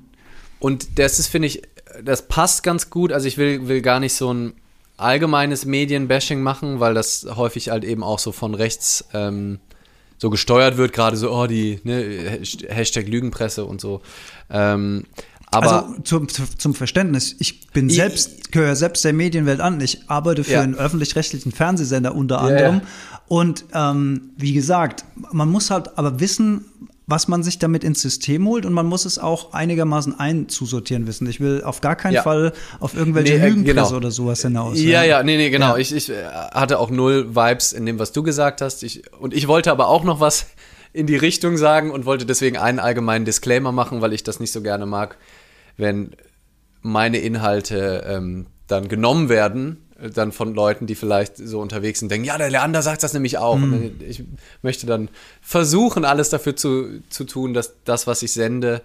Und 0.59 0.99
das 0.99 1.19
ist, 1.19 1.29
finde 1.29 1.49
ich, 1.49 1.63
das 2.03 2.29
passt 2.29 2.63
ganz 2.63 2.91
gut. 2.91 3.13
Also 3.13 3.29
ich 3.29 3.39
will, 3.39 3.69
will 3.69 3.83
gar 3.83 4.01
nicht 4.01 4.15
so 4.15 4.33
ein 4.33 4.55
allgemeines 4.97 5.67
Medienbashing 5.67 6.43
machen, 6.43 6.81
weil 6.81 6.95
das 6.95 7.27
häufig 7.37 7.71
halt 7.71 7.85
eben 7.85 8.03
auch 8.03 8.19
so 8.19 8.33
von 8.33 8.55
rechts 8.55 9.05
ähm, 9.13 9.59
so 10.19 10.31
gesteuert 10.31 10.79
wird, 10.79 10.93
gerade 10.93 11.17
so, 11.17 11.31
oh, 11.31 11.47
die 11.47 11.81
ne, 11.85 12.41
Hashtag 12.69 13.07
Lügenpresse 13.07 13.65
und 13.65 13.81
so. 13.81 14.01
Ähm, 14.51 15.05
aber 15.51 15.87
also 15.87 16.03
zum, 16.03 16.29
zum 16.29 16.75
Verständnis, 16.75 17.37
ich 17.39 17.69
bin 17.69 17.89
selbst, 17.89 18.51
gehöre 18.51 18.75
selbst 18.77 19.05
der 19.05 19.13
Medienwelt 19.13 19.61
an. 19.61 19.81
Ich 19.81 20.01
arbeite 20.09 20.45
für 20.45 20.53
ja. 20.53 20.61
einen 20.63 20.75
öffentlich-rechtlichen 20.75 21.53
Fernsehsender 21.53 22.15
unter 22.15 22.41
anderem. 22.41 22.77
Ja. 22.77 22.83
Und 23.29 23.65
ähm, 23.73 24.31
wie 24.37 24.53
gesagt, 24.53 25.05
man 25.33 25.49
muss 25.49 25.71
halt 25.71 25.97
aber 25.99 26.21
wissen, 26.21 26.65
was 27.07 27.29
man 27.29 27.45
sich 27.45 27.61
damit 27.61 27.85
ins 27.85 28.03
System 28.03 28.49
holt 28.49 28.67
und 28.67 28.73
man 28.73 28.87
muss 28.87 29.05
es 29.05 29.19
auch 29.19 29.53
einigermaßen 29.53 30.19
einzusortieren 30.19 31.07
wissen. 31.07 31.29
Ich 31.29 31.39
will 31.39 31.63
auf 31.63 31.81
gar 31.81 31.95
keinen 31.95 32.15
ja. 32.15 32.23
Fall 32.23 32.53
auf 32.81 32.97
irgendwelche 32.97 33.35
nee, 33.35 33.41
äh, 33.41 33.49
Lügenpresse 33.49 33.75
genau. 33.75 33.97
oder 33.97 34.11
sowas 34.11 34.43
hinaus. 34.43 34.81
Ja, 34.81 35.03
ja, 35.03 35.05
ja 35.05 35.23
nee, 35.23 35.37
nee, 35.37 35.51
genau. 35.51 35.75
Ja. 35.75 35.79
Ich, 35.79 35.95
ich 35.95 36.11
äh, 36.11 36.25
hatte 36.25 36.81
auch 36.81 36.91
null 36.91 37.37
Vibes 37.37 37.73
in 37.73 37.87
dem, 37.87 38.01
was 38.01 38.11
du 38.11 38.25
gesagt 38.25 38.61
hast. 38.61 38.83
Ich, 38.83 39.03
und 39.21 39.35
ich 39.35 39.47
wollte 39.47 39.71
aber 39.71 39.87
auch 39.87 40.03
noch 40.03 40.19
was 40.19 40.47
in 40.93 41.07
die 41.07 41.17
Richtung 41.17 41.57
sagen 41.57 41.93
und 41.93 42.07
wollte 42.07 42.27
deswegen 42.27 42.57
einen 42.57 42.81
allgemeinen 42.81 43.25
Disclaimer 43.25 43.71
machen, 43.71 44.01
weil 44.01 44.13
ich 44.13 44.25
das 44.25 44.41
nicht 44.41 44.51
so 44.51 44.61
gerne 44.61 44.87
mag, 44.87 45.17
wenn 45.77 46.11
meine 46.83 47.19
Inhalte 47.19 48.05
ähm, 48.09 48.47
dann 48.67 48.89
genommen 48.89 49.29
werden 49.29 49.86
dann 50.15 50.33
von 50.33 50.55
Leuten, 50.55 50.87
die 50.87 50.95
vielleicht 50.95 51.37
so 51.37 51.61
unterwegs 51.61 52.01
sind, 52.01 52.11
denken, 52.11 52.27
ja, 52.27 52.37
der 52.37 52.51
Leander 52.51 52.83
sagt 52.83 53.03
das 53.03 53.13
nämlich 53.13 53.39
auch. 53.39 53.57
Mhm. 53.57 53.73
Und 53.73 54.03
ich 54.03 54.25
möchte 54.63 54.87
dann 54.87 55.09
versuchen, 55.41 56.05
alles 56.05 56.29
dafür 56.29 56.57
zu, 56.57 57.01
zu 57.09 57.25
tun, 57.25 57.55
dass 57.55 57.73
das, 57.85 58.07
was 58.07 58.23
ich 58.23 58.33
sende, 58.33 58.83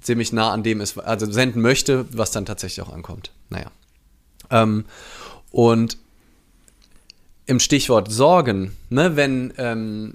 ziemlich 0.00 0.32
nah 0.32 0.52
an 0.52 0.62
dem 0.62 0.80
ist, 0.80 0.98
also 0.98 1.30
senden 1.30 1.62
möchte, 1.62 2.06
was 2.12 2.30
dann 2.30 2.44
tatsächlich 2.44 2.86
auch 2.86 2.92
ankommt. 2.92 3.32
Naja. 3.48 3.70
Ähm, 4.50 4.84
und 5.50 5.96
im 7.46 7.60
Stichwort 7.60 8.10
Sorgen, 8.10 8.76
ne, 8.90 9.16
wenn 9.16 9.52
ähm, 9.56 10.14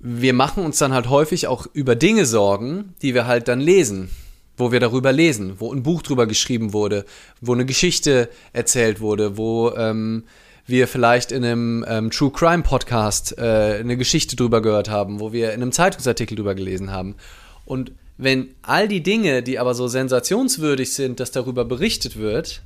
wir 0.00 0.34
machen 0.34 0.64
uns 0.64 0.78
dann 0.78 0.92
halt 0.92 1.08
häufig 1.08 1.46
auch 1.46 1.66
über 1.72 1.94
Dinge 1.94 2.26
Sorgen, 2.26 2.94
die 3.02 3.14
wir 3.14 3.26
halt 3.26 3.48
dann 3.48 3.60
lesen 3.60 4.10
wo 4.56 4.72
wir 4.72 4.80
darüber 4.80 5.12
lesen, 5.12 5.54
wo 5.58 5.72
ein 5.72 5.82
Buch 5.82 6.02
drüber 6.02 6.26
geschrieben 6.26 6.72
wurde, 6.72 7.04
wo 7.40 7.54
eine 7.54 7.64
Geschichte 7.64 8.28
erzählt 8.52 9.00
wurde, 9.00 9.36
wo 9.36 9.70
ähm, 9.74 10.24
wir 10.66 10.86
vielleicht 10.86 11.32
in 11.32 11.44
einem 11.44 11.84
ähm, 11.88 12.10
True 12.10 12.30
Crime 12.30 12.62
Podcast 12.62 13.36
äh, 13.38 13.78
eine 13.80 13.96
Geschichte 13.96 14.36
drüber 14.36 14.62
gehört 14.62 14.88
haben, 14.88 15.20
wo 15.20 15.32
wir 15.32 15.52
in 15.52 15.62
einem 15.62 15.72
Zeitungsartikel 15.72 16.36
drüber 16.36 16.54
gelesen 16.54 16.90
haben. 16.90 17.16
Und 17.64 17.92
wenn 18.18 18.54
all 18.62 18.88
die 18.88 19.02
Dinge, 19.02 19.42
die 19.42 19.58
aber 19.58 19.74
so 19.74 19.88
sensationswürdig 19.88 20.92
sind, 20.92 21.18
dass 21.18 21.30
darüber 21.30 21.64
berichtet 21.64 22.16
wird, 22.16 22.62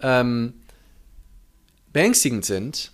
ähm, 0.00 0.54
beängstigend 1.92 2.44
sind, 2.44 2.92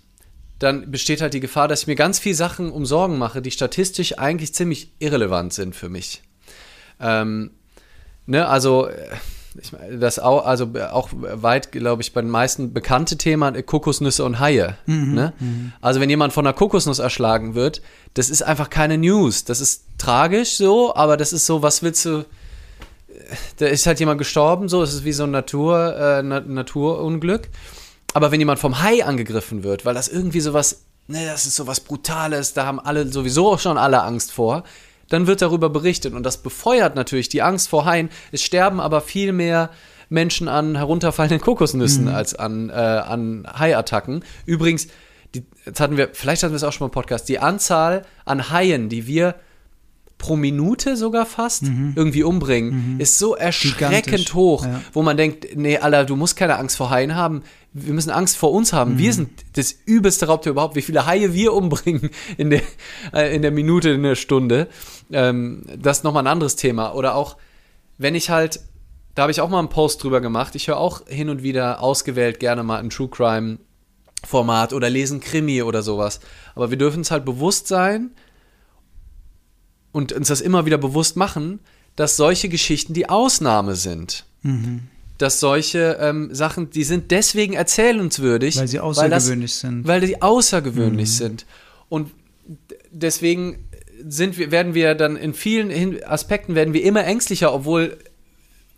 dann 0.59 0.89
besteht 0.89 1.21
halt 1.21 1.33
die 1.33 1.39
Gefahr, 1.39 1.67
dass 1.67 1.81
ich 1.81 1.87
mir 1.87 1.95
ganz 1.95 2.19
viel 2.19 2.33
Sachen 2.33 2.71
um 2.71 2.85
Sorgen 2.85 3.17
mache, 3.17 3.41
die 3.41 3.51
statistisch 3.51 4.17
eigentlich 4.17 4.53
ziemlich 4.53 4.91
irrelevant 4.99 5.53
sind 5.53 5.75
für 5.75 5.89
mich. 5.89 6.23
Ähm, 6.99 7.51
ne, 8.27 8.47
also 8.47 8.87
äh, 8.87 8.93
ich 9.61 9.71
meine, 9.71 9.97
das 9.97 10.19
auch, 10.19 10.45
also 10.45 10.69
auch 10.91 11.09
weit, 11.11 11.71
glaube 11.71 12.01
ich, 12.01 12.13
bei 12.13 12.21
den 12.21 12.29
meisten 12.29 12.73
bekannte 12.73 13.17
Thema 13.17 13.49
äh, 13.49 13.63
Kokosnüsse 13.63 14.23
und 14.23 14.39
Haie. 14.39 14.77
Mhm, 14.85 15.13
ne? 15.13 15.33
Mhm. 15.39 15.73
Also 15.81 15.99
wenn 15.99 16.09
jemand 16.09 16.33
von 16.33 16.45
einer 16.45 16.53
Kokosnuss 16.53 16.99
erschlagen 16.99 17.55
wird, 17.55 17.81
das 18.13 18.29
ist 18.29 18.43
einfach 18.43 18.69
keine 18.69 18.97
News. 18.97 19.45
Das 19.45 19.61
ist 19.61 19.83
tragisch 19.97 20.57
so, 20.57 20.95
aber 20.95 21.17
das 21.17 21.33
ist 21.33 21.45
so, 21.45 21.61
was 21.61 21.81
willst 21.81 22.05
du? 22.05 22.19
Äh, 22.19 22.25
da 23.57 23.65
ist 23.67 23.87
halt 23.87 23.99
jemand 23.99 24.19
gestorben, 24.19 24.69
so, 24.69 24.83
es 24.83 24.93
ist 24.93 25.05
wie 25.05 25.13
so 25.13 25.23
ein 25.23 25.31
Natur, 25.31 25.95
äh, 25.97 26.23
Naturunglück. 26.23 27.49
Aber 28.13 28.31
wenn 28.31 28.39
jemand 28.39 28.59
vom 28.59 28.81
Hai 28.81 29.03
angegriffen 29.03 29.63
wird, 29.63 29.85
weil 29.85 29.93
das 29.93 30.07
irgendwie 30.07 30.39
sowas, 30.39 30.83
ne, 31.07 31.25
das 31.25 31.45
ist 31.45 31.55
sowas 31.55 31.79
Brutales, 31.79 32.53
da 32.53 32.65
haben 32.65 32.79
alle 32.79 33.11
sowieso 33.11 33.57
schon 33.57 33.77
alle 33.77 34.03
Angst 34.03 34.31
vor, 34.31 34.63
dann 35.09 35.27
wird 35.27 35.41
darüber 35.41 35.69
berichtet 35.69 36.13
und 36.13 36.23
das 36.23 36.37
befeuert 36.37 36.95
natürlich 36.95 37.29
die 37.29 37.41
Angst 37.41 37.69
vor 37.69 37.85
Haien. 37.85 38.09
Es 38.31 38.43
sterben 38.43 38.79
aber 38.79 39.01
viel 39.01 39.31
mehr 39.31 39.69
Menschen 40.09 40.47
an 40.47 40.75
herunterfallenden 40.75 41.41
Kokosnüssen 41.41 42.05
mhm. 42.05 42.15
als 42.15 42.35
an, 42.35 42.69
äh, 42.69 42.73
an 42.73 43.47
Haiattacken. 43.57 44.23
Übrigens, 44.45 44.87
die, 45.35 45.45
jetzt 45.65 45.79
hatten 45.79 45.97
wir, 45.97 46.09
vielleicht 46.13 46.43
hatten 46.43 46.53
wir 46.53 46.57
es 46.57 46.63
auch 46.63 46.71
schon 46.71 46.85
mal 46.85 46.89
im 46.89 46.93
Podcast, 46.93 47.27
die 47.29 47.39
Anzahl 47.39 48.05
an 48.25 48.49
Haien, 48.49 48.89
die 48.89 49.07
wir 49.07 49.35
pro 50.17 50.35
Minute 50.35 50.97
sogar 50.97 51.25
fast 51.25 51.63
mhm. 51.63 51.93
irgendwie 51.95 52.23
umbringen, 52.23 52.95
mhm. 52.95 52.99
ist 52.99 53.19
so 53.19 53.35
erschreckend 53.35 54.33
hoch, 54.33 54.65
ja. 54.65 54.81
wo 54.93 55.03
man 55.03 55.15
denkt, 55.15 55.55
nee, 55.55 55.77
Alter, 55.77 56.05
du 56.05 56.15
musst 56.15 56.35
keine 56.35 56.57
Angst 56.57 56.77
vor 56.77 56.89
Haien 56.89 57.15
haben. 57.15 57.43
Wir 57.73 57.93
müssen 57.93 58.09
Angst 58.09 58.37
vor 58.37 58.51
uns 58.51 58.73
haben. 58.73 58.93
Mhm. 58.93 58.97
Wir 58.97 59.13
sind 59.13 59.29
das 59.53 59.75
übelste 59.85 60.25
Raubtier 60.25 60.53
überhaupt. 60.53 60.75
Wie 60.75 60.81
viele 60.81 61.05
Haie 61.05 61.33
wir 61.33 61.53
umbringen 61.53 62.09
in 62.37 62.49
der, 62.49 62.63
äh, 63.13 63.35
in 63.35 63.43
der 63.43 63.51
Minute, 63.51 63.89
in 63.91 64.01
der 64.01 64.15
Stunde. 64.15 64.69
Ähm, 65.11 65.63
das 65.77 65.99
ist 65.99 66.03
nochmal 66.03 66.23
ein 66.23 66.31
anderes 66.31 66.55
Thema. 66.55 66.93
Oder 66.93 67.15
auch, 67.15 67.37
wenn 67.97 68.15
ich 68.15 68.29
halt, 68.29 68.59
da 69.15 69.23
habe 69.23 69.31
ich 69.31 69.41
auch 69.41 69.49
mal 69.49 69.59
einen 69.59 69.69
Post 69.69 70.03
drüber 70.03 70.21
gemacht. 70.21 70.55
Ich 70.55 70.67
höre 70.67 70.77
auch 70.77 71.07
hin 71.07 71.29
und 71.29 71.43
wieder 71.43 71.81
ausgewählt 71.81 72.39
gerne 72.39 72.63
mal 72.63 72.79
ein 72.79 72.89
True 72.89 73.09
Crime 73.09 73.59
Format 74.25 74.73
oder 74.73 74.89
lesen 74.89 75.19
Krimi 75.19 75.61
oder 75.61 75.83
sowas. 75.83 76.19
Aber 76.55 76.71
wir 76.71 76.77
dürfen 76.77 77.01
es 77.01 77.11
halt 77.11 77.23
bewusst 77.23 77.67
sein, 77.67 78.11
und 79.97 80.13
uns 80.13 80.27
das 80.27 80.41
immer 80.41 80.67
wieder 80.67 80.77
bewusst 80.77 81.15
machen, 81.15 81.59
dass 81.95 82.17
solche 82.17 82.49
Geschichten 82.49 82.93
die 82.93 83.09
Ausnahme 83.09 83.73
sind. 83.73 84.25
Mhm. 84.43 84.81
Dass 85.17 85.39
solche 85.39 85.97
ähm, 85.99 86.29
Sachen, 86.35 86.69
die 86.69 86.83
sind 86.83 87.09
deswegen 87.09 87.53
erzählenswürdig. 87.53 88.57
Weil 88.57 88.67
sie 88.67 88.79
außergewöhnlich 88.79 89.31
weil 89.33 89.39
das, 89.41 89.59
sind. 89.59 89.87
Weil 89.87 90.01
die 90.01 90.21
außergewöhnlich 90.21 91.09
mhm. 91.09 91.13
sind. 91.13 91.45
Und 91.89 92.11
deswegen 92.91 93.66
sind 94.07 94.37
wir, 94.37 94.51
werden 94.51 94.73
wir 94.73 94.95
dann 94.95 95.15
in 95.15 95.33
vielen 95.33 96.03
Aspekten 96.03 96.55
werden 96.55 96.73
wir 96.73 96.83
immer 96.83 97.03
ängstlicher, 97.03 97.53
obwohl 97.53 97.97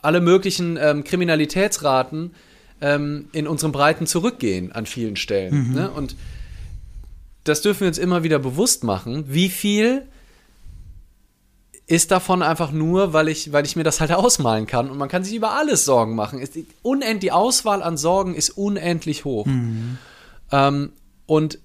alle 0.01 0.21
möglichen 0.21 0.77
ähm, 0.81 1.03
Kriminalitätsraten 1.03 2.33
ähm, 2.81 3.27
in 3.31 3.47
unseren 3.47 3.71
Breiten 3.71 4.07
zurückgehen 4.07 4.71
an 4.71 4.85
vielen 4.85 5.15
Stellen. 5.15 5.69
Mhm. 5.69 5.73
Ne? 5.73 5.91
Und 5.91 6.15
das 7.43 7.61
dürfen 7.61 7.81
wir 7.81 7.87
uns 7.87 7.97
immer 7.97 8.23
wieder 8.23 8.39
bewusst 8.39 8.83
machen, 8.83 9.25
wie 9.27 9.49
viel 9.49 10.03
ist 11.87 12.11
davon 12.11 12.43
einfach 12.43 12.71
nur, 12.71 13.13
weil 13.13 13.27
ich, 13.29 13.51
weil 13.51 13.65
ich 13.65 13.75
mir 13.75 13.83
das 13.83 13.99
halt 13.99 14.11
ausmalen 14.11 14.67
kann 14.67 14.91
und 14.91 14.97
man 14.99 15.09
kann 15.09 15.23
sich 15.23 15.33
über 15.33 15.53
alles 15.53 15.85
Sorgen 15.85 16.15
machen. 16.15 16.39
Ist, 16.39 16.57
unend, 16.83 17.23
die 17.23 17.31
Auswahl 17.31 17.81
an 17.81 17.97
Sorgen 17.97 18.35
ist 18.35 18.51
unendlich 18.51 19.25
hoch. 19.25 19.47
Mhm. 19.47 19.97
Ähm, 20.51 20.91
und 21.25 21.57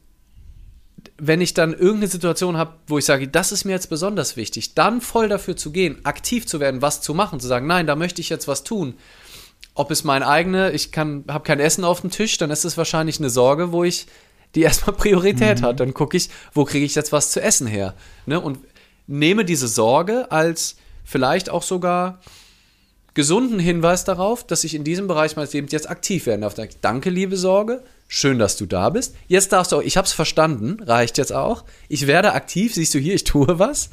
wenn 1.17 1.41
ich 1.41 1.55
dann 1.55 1.73
irgendeine 1.73 2.09
Situation 2.09 2.57
habe, 2.57 2.75
wo 2.87 2.99
ich 2.99 3.05
sage, 3.05 3.29
das 3.29 3.53
ist 3.53 3.65
mir 3.65 3.73
jetzt 3.73 3.89
besonders 3.89 4.37
wichtig, 4.37 4.75
dann 4.75 5.01
voll 5.01 5.29
dafür 5.29 5.57
zu 5.57 5.71
gehen, 5.71 6.05
aktiv 6.05 6.47
zu 6.47 6.59
werden, 6.59 6.83
was 6.83 7.03
zu 7.03 7.15
machen, 7.15 7.39
zu 7.41 7.47
sagen, 7.47 7.67
nein, 7.67 7.87
da 7.87 7.95
möchte 7.95 8.21
ich 8.21 8.29
jetzt 8.29 8.49
was 8.49 8.65
tun. 8.65 8.95
Ob 9.75 9.91
es 9.91 10.05
mein 10.05 10.23
eigene, 10.23 10.73
ich 10.73 10.93
kann, 10.93 11.25
habe 11.29 11.45
kein 11.45 11.61
Essen 11.61 11.85
auf 11.85 12.01
dem 12.01 12.11
Tisch, 12.11 12.37
dann 12.39 12.51
ist 12.51 12.65
es 12.65 12.77
wahrscheinlich 12.77 13.19
eine 13.19 13.31
Sorge, 13.31 13.73
wo 13.73 13.85
ich 13.85 14.07
die 14.55 14.63
erstmal 14.63 14.97
Priorität 14.97 15.61
mhm. 15.61 15.65
hat. 15.65 15.81
Dann 15.81 15.95
gucke 15.95 16.17
ich, 16.17 16.31
wo 16.53 16.65
kriege 16.65 16.85
ich 16.85 16.95
jetzt 16.95 17.13
was 17.13 17.31
zu 17.31 17.41
essen 17.41 17.67
her. 17.67 17.95
Ne? 18.27 18.41
Und 18.41 18.59
nehme 19.07 19.45
diese 19.45 19.69
Sorge 19.69 20.31
als 20.31 20.77
vielleicht 21.05 21.51
auch 21.51 21.63
sogar 21.63 22.19
gesunden 23.15 23.59
Hinweis 23.59 24.05
darauf, 24.05 24.45
dass 24.45 24.65
ich 24.65 24.75
in 24.75 24.85
diesem 24.85 25.07
Bereich 25.07 25.37
meines 25.37 25.53
Lebens 25.53 25.73
jetzt 25.73 25.89
aktiv 25.89 26.27
werden 26.27 26.43
darf. 26.43 26.55
Danke, 26.81 27.11
liebe 27.11 27.37
Sorge. 27.37 27.83
Schön, 28.09 28.39
dass 28.39 28.57
du 28.57 28.67
da 28.67 28.91
bist. 28.91 29.15
Jetzt 29.29 29.53
darfst 29.53 29.73
du 29.73 29.77
auch, 29.77 29.83
ich 29.83 29.97
habe 29.97 30.07
es 30.07 30.13
verstanden, 30.13 30.83
reicht 30.83 31.17
jetzt 31.17 31.33
auch. 31.33 31.65
Ich 31.89 32.07
werde 32.07 32.33
aktiv, 32.33 32.75
siehst 32.75 32.95
du 32.95 32.99
hier, 32.99 33.15
ich 33.15 33.25
tue 33.25 33.59
was. 33.59 33.91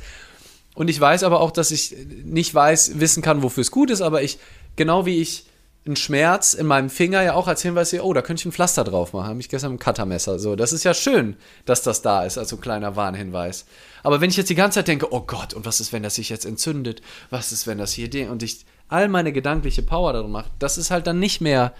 Und 0.73 0.89
ich 0.89 0.99
weiß 0.99 1.23
aber 1.23 1.39
auch, 1.39 1.51
dass 1.51 1.71
ich 1.71 1.95
nicht 2.23 2.53
weiß, 2.53 2.99
wissen 2.99 3.21
kann, 3.21 3.43
wofür 3.43 3.61
es 3.61 3.71
gut 3.71 3.89
ist, 3.89 4.01
aber 4.01 4.23
ich, 4.23 4.39
genau 4.75 5.05
wie 5.05 5.21
ich 5.21 5.45
einen 5.85 5.95
Schmerz 5.95 6.53
in 6.53 6.67
meinem 6.67 6.91
Finger 6.91 7.23
ja 7.23 7.33
auch 7.33 7.47
als 7.47 7.63
Hinweis 7.63 7.89
sehe, 7.89 8.03
oh, 8.03 8.13
da 8.13 8.21
könnte 8.21 8.41
ich 8.41 8.45
ein 8.45 8.51
Pflaster 8.51 8.83
drauf 8.83 9.13
machen, 9.13 9.27
habe 9.27 9.39
ich 9.39 9.49
gestern 9.49 9.71
einem 9.71 9.79
Cuttermesser. 9.79 10.37
So, 10.37 10.55
das 10.55 10.73
ist 10.73 10.83
ja 10.83 10.93
schön, 10.93 11.35
dass 11.65 11.81
das 11.81 12.03
da 12.03 12.23
ist, 12.23 12.37
als 12.37 12.49
so 12.49 12.57
ein 12.57 12.61
kleiner 12.61 12.95
Warnhinweis. 12.95 13.65
Aber 14.03 14.21
wenn 14.21 14.29
ich 14.29 14.37
jetzt 14.37 14.49
die 14.49 14.55
ganze 14.55 14.75
Zeit 14.75 14.87
denke, 14.87 15.11
oh 15.11 15.21
Gott, 15.21 15.53
und 15.55 15.65
was 15.65 15.79
ist, 15.79 15.91
wenn 15.91 16.03
das 16.03 16.15
sich 16.15 16.29
jetzt 16.29 16.45
entzündet? 16.45 17.01
Was 17.31 17.51
ist, 17.51 17.65
wenn 17.65 17.79
das 17.79 17.93
hier 17.93 18.29
und 18.29 18.43
ich 18.43 18.65
all 18.91 19.07
meine 19.07 19.31
gedankliche 19.31 19.83
Power 19.83 20.13
darum 20.13 20.31
mache, 20.31 20.49
das 20.59 20.77
ist 20.77 20.91
halt 20.91 21.07
dann 21.07 21.19
nicht 21.19 21.41
mehr, 21.41 21.73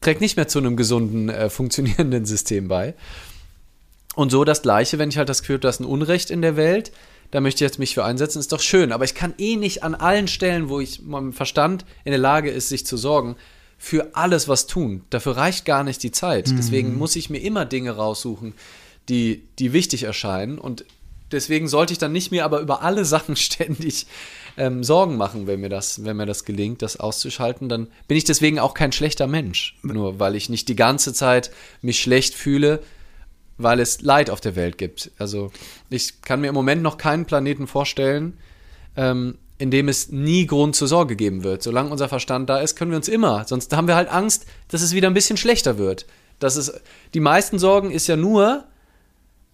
trägt 0.00 0.20
nicht 0.20 0.36
mehr 0.36 0.48
zu 0.48 0.58
einem 0.58 0.76
gesunden, 0.76 1.28
äh, 1.28 1.50
funktionierenden 1.50 2.24
System 2.24 2.68
bei. 2.68 2.94
Und 4.14 4.30
so 4.30 4.44
das 4.44 4.62
Gleiche, 4.62 4.98
wenn 4.98 5.08
ich 5.08 5.18
halt 5.18 5.28
das 5.28 5.40
Gefühl 5.40 5.54
habe, 5.54 5.62
da 5.62 5.68
ist 5.70 5.80
ein 5.80 5.86
Unrecht 5.86 6.30
in 6.30 6.42
der 6.42 6.56
Welt, 6.56 6.92
da 7.30 7.40
möchte 7.40 7.64
ich 7.64 7.68
jetzt 7.68 7.80
mich 7.80 7.94
für 7.94 8.04
einsetzen, 8.04 8.38
ist 8.38 8.52
doch 8.52 8.60
schön. 8.60 8.92
Aber 8.92 9.04
ich 9.04 9.16
kann 9.16 9.34
eh 9.38 9.56
nicht 9.56 9.82
an 9.82 9.96
allen 9.96 10.28
Stellen, 10.28 10.68
wo 10.68 10.78
ich 10.78 11.02
meinem 11.02 11.32
Verstand 11.32 11.84
in 12.04 12.12
der 12.12 12.20
Lage 12.20 12.50
ist, 12.50 12.68
sich 12.68 12.86
zu 12.86 12.96
sorgen, 12.96 13.34
für 13.76 14.14
alles 14.14 14.46
was 14.46 14.68
tun. 14.68 15.02
Dafür 15.10 15.36
reicht 15.36 15.64
gar 15.64 15.82
nicht 15.82 16.02
die 16.02 16.12
Zeit. 16.12 16.48
Mhm. 16.48 16.56
Deswegen 16.56 16.96
muss 16.96 17.16
ich 17.16 17.30
mir 17.30 17.38
immer 17.38 17.64
Dinge 17.64 17.90
raussuchen, 17.90 18.54
die, 19.08 19.42
die 19.58 19.72
wichtig 19.72 20.04
erscheinen. 20.04 20.58
Und 20.58 20.84
deswegen 21.34 21.68
sollte 21.68 21.92
ich 21.92 21.98
dann 21.98 22.12
nicht 22.12 22.30
mehr 22.30 22.44
aber 22.44 22.60
über 22.60 22.82
alle 22.82 23.04
Sachen 23.04 23.36
ständig 23.36 24.06
ähm, 24.56 24.84
Sorgen 24.84 25.16
machen, 25.16 25.46
wenn 25.46 25.60
mir, 25.60 25.68
das, 25.68 26.04
wenn 26.04 26.16
mir 26.16 26.26
das 26.26 26.44
gelingt, 26.44 26.82
das 26.82 26.98
auszuschalten. 26.98 27.68
Dann 27.68 27.88
bin 28.08 28.16
ich 28.16 28.24
deswegen 28.24 28.58
auch 28.58 28.74
kein 28.74 28.92
schlechter 28.92 29.26
Mensch. 29.26 29.76
Nur 29.82 30.20
weil 30.20 30.36
ich 30.36 30.48
nicht 30.48 30.68
die 30.68 30.76
ganze 30.76 31.12
Zeit 31.12 31.50
mich 31.82 32.00
schlecht 32.00 32.34
fühle, 32.34 32.80
weil 33.58 33.80
es 33.80 34.00
Leid 34.00 34.30
auf 34.30 34.40
der 34.40 34.56
Welt 34.56 34.78
gibt. 34.78 35.10
Also 35.18 35.52
ich 35.90 36.22
kann 36.22 36.40
mir 36.40 36.48
im 36.48 36.54
Moment 36.54 36.82
noch 36.82 36.98
keinen 36.98 37.24
Planeten 37.24 37.66
vorstellen, 37.66 38.38
ähm, 38.96 39.38
in 39.58 39.70
dem 39.70 39.88
es 39.88 40.10
nie 40.10 40.46
Grund 40.46 40.74
zur 40.74 40.88
Sorge 40.88 41.16
geben 41.16 41.44
wird. 41.44 41.62
Solange 41.62 41.90
unser 41.90 42.08
Verstand 42.08 42.50
da 42.50 42.58
ist, 42.58 42.76
können 42.76 42.90
wir 42.90 42.96
uns 42.96 43.08
immer. 43.08 43.44
Sonst 43.46 43.74
haben 43.74 43.86
wir 43.86 43.94
halt 43.94 44.08
Angst, 44.08 44.46
dass 44.68 44.82
es 44.82 44.92
wieder 44.92 45.08
ein 45.08 45.14
bisschen 45.14 45.36
schlechter 45.36 45.78
wird. 45.78 46.06
Das 46.40 46.56
ist, 46.56 46.80
die 47.14 47.20
meisten 47.20 47.58
Sorgen 47.58 47.90
ist 47.92 48.08
ja 48.08 48.16
nur, 48.16 48.64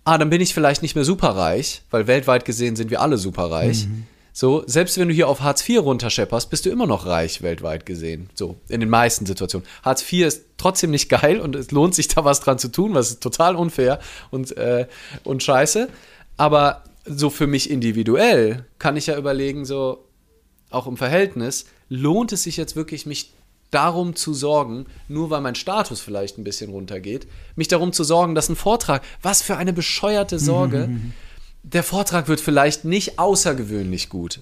ah, 0.05 0.19
dann 0.19 0.31
bin 0.31 0.41
ich 0.41 0.55
vielleicht 0.55 0.83
nicht 0.83 0.95
mehr 0.95 1.05
superreich, 1.05 1.83
weil 1.91 2.07
weltweit 2.07 2.45
gesehen 2.45 2.77
sind 2.77 2.91
wir 2.91 3.01
alle 3.01 3.19
superreich. 3.19 3.87
Mhm. 3.87 4.07
So, 4.33 4.63
selbst 4.67 4.97
wenn 4.97 5.09
du 5.09 5.15
hier 5.15 5.29
auf 5.29 5.41
Hartz 5.41 5.69
IV 5.69 5.81
runterschepperst, 5.81 6.51
bist 6.51 6.65
du 6.65 6.71
immer 6.71 6.87
noch 6.87 7.05
reich 7.05 7.43
weltweit 7.43 7.85
gesehen. 7.85 8.31
So, 8.35 8.57
in 8.69 8.81
den 8.81 8.89
meisten 8.89 9.27
Situationen. 9.27 9.67
Hartz 9.83 10.03
IV 10.11 10.27
ist 10.27 10.45
trotzdem 10.57 10.91
nicht 10.91 11.09
geil 11.11 11.41
und 11.41 11.57
es 11.57 11.71
lohnt 11.71 11.95
sich 11.95 12.09
da 12.09 12.25
was 12.25 12.41
dran 12.41 12.59
zu 12.59 12.69
tun, 12.69 12.95
was 12.95 13.11
ist 13.11 13.23
total 13.23 13.57
unfair 13.57 14.01
und, 14.31 14.57
äh, 14.57 14.87
und 15.25 15.43
scheiße. 15.43 15.89
Aber 16.37 16.85
so 17.05 17.29
für 17.29 17.47
mich 17.47 17.71
individuell 17.71 18.65
kann 18.79 18.97
ich 18.97 19.09
ja 19.09 19.19
überlegen, 19.19 19.65
so 19.65 20.05
auch 20.71 20.87
im 20.87 20.97
Verhältnis, 20.97 21.67
lohnt 21.89 22.33
es 22.33 22.45
sich 22.45 22.57
jetzt 22.57 22.77
wirklich, 22.77 23.05
mich 23.05 23.33
darum 23.71 24.17
zu 24.17 24.35
sorgen, 24.35 24.87
nur 25.09 25.31
weil 25.31 25.41
mein 25.41 25.55
Status 25.55 26.01
vielleicht 26.01 26.39
ein 26.39 26.45
bisschen 26.45 26.71
runtergeht, 26.71 27.27
mich 27.57 27.69
darum 27.69 27.93
zu 27.93 28.05
sorgen, 28.05 28.35
dass 28.35 28.49
ein 28.49 28.57
Vortrag, 28.57 29.03
was 29.23 29.43
für 29.43 29.57
eine 29.57 29.73
bescheuerte 29.73 30.39
Sorge, 30.39 30.89
mhm 30.89 31.13
der 31.63 31.83
Vortrag 31.83 32.29
wird 32.29 32.41
vielleicht 32.41 32.85
nicht 32.85 33.19
außergewöhnlich 33.19 34.09
gut. 34.09 34.41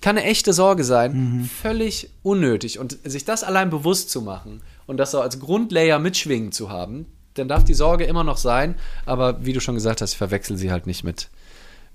Kann 0.00 0.16
eine 0.18 0.26
echte 0.26 0.52
Sorge 0.52 0.84
sein, 0.84 1.38
mhm. 1.38 1.44
völlig 1.44 2.10
unnötig. 2.22 2.78
Und 2.78 2.98
sich 3.04 3.24
das 3.24 3.44
allein 3.44 3.70
bewusst 3.70 4.10
zu 4.10 4.22
machen 4.22 4.62
und 4.86 4.98
das 4.98 5.10
so 5.10 5.20
als 5.20 5.40
Grundlayer 5.40 5.98
mitschwingen 5.98 6.52
zu 6.52 6.70
haben, 6.70 7.06
dann 7.34 7.48
darf 7.48 7.64
die 7.64 7.74
Sorge 7.74 8.04
immer 8.04 8.24
noch 8.24 8.38
sein, 8.38 8.76
aber 9.04 9.44
wie 9.44 9.52
du 9.52 9.60
schon 9.60 9.74
gesagt 9.74 10.00
hast, 10.00 10.14
verwechsel 10.14 10.56
sie 10.56 10.70
halt 10.70 10.86
nicht 10.86 11.04
mit 11.04 11.28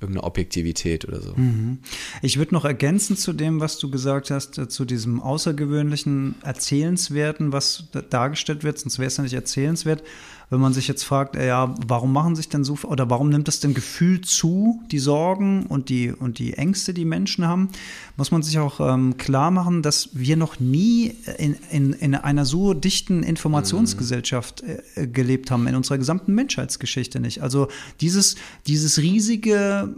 irgendeine 0.02 0.24
Objektivität 0.24 1.08
oder 1.08 1.22
so. 1.22 1.34
Mhm. 1.36 1.80
Ich 2.22 2.38
würde 2.38 2.54
noch 2.54 2.66
ergänzen 2.66 3.16
zu 3.16 3.34
dem, 3.34 3.60
was 3.60 3.78
du 3.78 3.90
gesagt 3.90 4.32
hast, 4.32 4.58
äh, 4.58 4.68
zu 4.68 4.86
diesem 4.86 5.22
außergewöhnlichen 5.22 6.36
Erzählenswerten, 6.44 7.52
was 7.54 7.86
dargestellt 8.10 8.64
wird, 8.64 8.80
sonst 8.80 9.00
wäre 9.00 9.08
es 9.08 9.18
ja 9.18 9.24
nicht 9.24 9.34
erzählenswert 9.34 10.04
wenn 10.52 10.60
man 10.60 10.74
sich 10.74 10.90
jetzt 10.90 11.04
fragt, 11.04 11.38
äh, 11.38 11.48
ja, 11.48 11.74
warum 11.88 12.12
machen 12.12 12.36
sich 12.36 12.50
denn 12.50 12.66
so 12.66 12.78
oder 12.84 13.10
warum 13.10 13.30
nimmt 13.30 13.48
das 13.48 13.62
denn 13.62 13.74
Gefühl 13.74 14.20
zu, 14.20 14.84
die 14.92 15.00
Sorgen 15.00 15.66
und 15.68 15.88
die 15.88 16.12
und 16.12 16.40
die 16.40 16.54
Ängste, 16.54 16.94
die 16.94 17.06
Menschen 17.06 17.48
haben, 17.48 17.70
muss 18.18 18.32
man 18.32 18.44
sich 18.44 18.60
auch 18.60 18.82
ähm, 18.82 19.16
klar 19.16 19.50
machen, 19.50 19.82
dass 19.82 20.10
wir 20.12 20.36
noch 20.36 20.60
nie 20.60 21.16
in, 21.38 21.56
in, 21.72 21.94
in 21.94 22.16
einer 22.16 22.44
so 22.44 22.74
dichten 22.74 23.24
Informationsgesellschaft 23.24 24.62
äh, 24.96 25.08
gelebt 25.08 25.52
haben 25.52 25.68
in 25.68 25.76
unserer 25.76 25.98
gesamten 25.98 26.36
Menschheitsgeschichte 26.36 27.22
nicht. 27.22 27.42
Also 27.42 27.70
dieses 28.02 28.36
dieses 28.68 28.98
riesige 28.98 29.96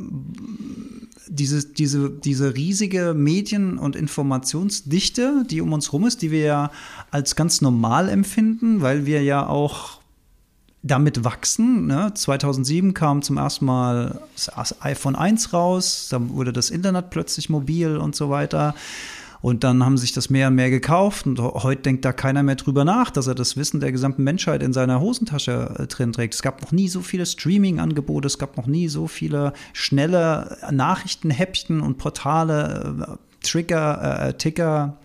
diese, 1.27 1.65
diese, 1.65 2.11
diese 2.11 2.53
riesige 2.53 3.15
Medien- 3.15 3.79
und 3.79 3.95
Informationsdichte, 3.95 5.45
die 5.49 5.61
um 5.61 5.73
uns 5.73 5.91
rum 5.91 6.05
ist, 6.05 6.21
die 6.21 6.29
wir 6.29 6.41
ja 6.41 6.71
als 7.09 7.35
ganz 7.35 7.61
normal 7.61 8.07
empfinden, 8.09 8.81
weil 8.81 9.07
wir 9.07 9.23
ja 9.23 9.47
auch 9.47 10.02
damit 10.84 11.23
wachsen. 11.23 11.88
Ne? 11.88 12.11
2007 12.13 12.93
kam 12.93 13.21
zum 13.21 13.38
ersten 13.38 13.65
Mal 13.65 14.19
das 14.36 14.81
iPhone 14.84 15.15
1 15.15 15.53
raus, 15.53 16.09
dann 16.11 16.29
wurde 16.29 16.53
das 16.53 16.69
Internet 16.69 17.09
plötzlich 17.09 17.49
mobil 17.49 17.97
und 17.97 18.15
so 18.15 18.29
weiter. 18.29 18.75
Und 19.41 19.65
dann 19.65 19.84
haben 19.84 19.97
sich 19.97 20.13
das 20.13 20.29
mehr 20.29 20.47
und 20.47 20.55
mehr 20.55 20.69
gekauft 20.69 21.25
und 21.25 21.38
heute 21.38 21.81
denkt 21.81 22.05
da 22.05 22.13
keiner 22.13 22.43
mehr 22.43 22.55
drüber 22.55 22.86
nach, 22.86 23.11
dass 23.11 23.27
er 23.27 23.36
das 23.36 23.57
Wissen 23.57 23.81
der 23.81 23.91
gesamten 23.91 24.23
Menschheit 24.23 24.63
in 24.63 24.71
seiner 24.71 25.01
Hosentasche 25.01 25.75
äh, 25.79 25.88
drin 25.88 26.13
trägt. 26.13 26.34
Es 26.34 26.41
gab 26.41 26.61
noch 26.61 26.71
nie 26.71 26.88
so 26.88 27.01
viele 27.01 27.25
Streaming-Angebote, 27.25 28.27
es 28.27 28.39
gab 28.39 28.55
noch 28.55 28.67
nie 28.67 28.88
so 28.88 29.07
viele 29.07 29.51
schnelle 29.73 30.57
Nachrichtenhäppchen 30.71 31.81
und 31.81 31.97
Portale, 31.97 32.95
äh, 33.05 33.45
Trigger, 33.45 34.27
äh, 34.27 34.34
Ticker, 34.36 34.97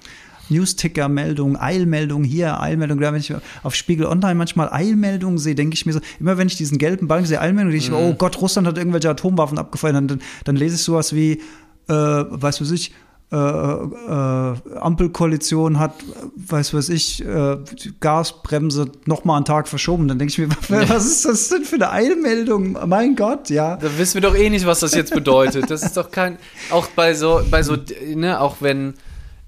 Newsticker-Meldung, 0.50 1.56
Eilmeldung 1.56 2.24
hier, 2.24 2.60
Eilmeldung 2.60 3.00
da. 3.00 3.12
Wenn 3.12 3.20
ich 3.20 3.32
auf 3.62 3.74
Spiegel 3.74 4.06
Online 4.06 4.34
manchmal 4.34 4.72
Eilmeldungen 4.72 5.38
sehe, 5.38 5.54
denke 5.54 5.74
ich 5.74 5.86
mir 5.86 5.92
so, 5.92 6.00
immer 6.20 6.38
wenn 6.38 6.48
ich 6.48 6.56
diesen 6.56 6.78
gelben 6.78 7.08
Balken 7.08 7.26
sehe, 7.26 7.40
Eilmeldung, 7.40 7.72
denke 7.72 7.84
ich, 7.84 7.90
mhm. 7.90 7.96
oh 7.96 8.14
Gott, 8.14 8.40
Russland 8.40 8.66
hat 8.66 8.78
irgendwelche 8.78 9.10
Atomwaffen 9.10 9.58
abgefeuert. 9.58 9.94
Dann, 9.94 10.20
dann 10.44 10.56
lese 10.56 10.76
ich 10.76 10.82
sowas 10.82 11.14
wie, 11.14 11.40
äh, 11.88 11.92
weiß 11.92 12.60
was 12.60 12.70
ich, 12.70 12.92
äh, 13.30 13.36
äh, 13.36 14.54
Ampelkoalition 14.80 15.78
hat, 15.78 15.92
weiß 16.36 16.72
was 16.72 16.88
ich, 16.88 17.22
äh, 17.22 17.58
Gasbremse 18.00 18.90
nochmal 19.04 19.36
einen 19.36 19.44
Tag 19.44 19.68
verschoben. 19.68 20.08
Dann 20.08 20.18
denke 20.18 20.32
ich 20.32 20.38
mir, 20.38 20.48
was 20.88 21.04
ist 21.04 21.26
das 21.26 21.48
denn 21.50 21.64
für 21.64 21.74
eine 21.74 21.90
Eilmeldung? 21.90 22.78
Mein 22.86 23.16
Gott, 23.16 23.50
ja. 23.50 23.76
Da 23.76 23.98
wissen 23.98 24.14
wir 24.14 24.22
doch 24.22 24.34
eh 24.34 24.48
nicht, 24.48 24.64
was 24.64 24.80
das 24.80 24.94
jetzt 24.94 25.12
bedeutet. 25.12 25.70
Das 25.70 25.82
ist 25.82 25.98
doch 25.98 26.10
kein, 26.10 26.38
auch 26.70 26.86
bei 26.86 27.12
so, 27.12 27.42
bei 27.50 27.62
so, 27.62 27.76
ne, 28.14 28.40
auch 28.40 28.56
wenn 28.60 28.94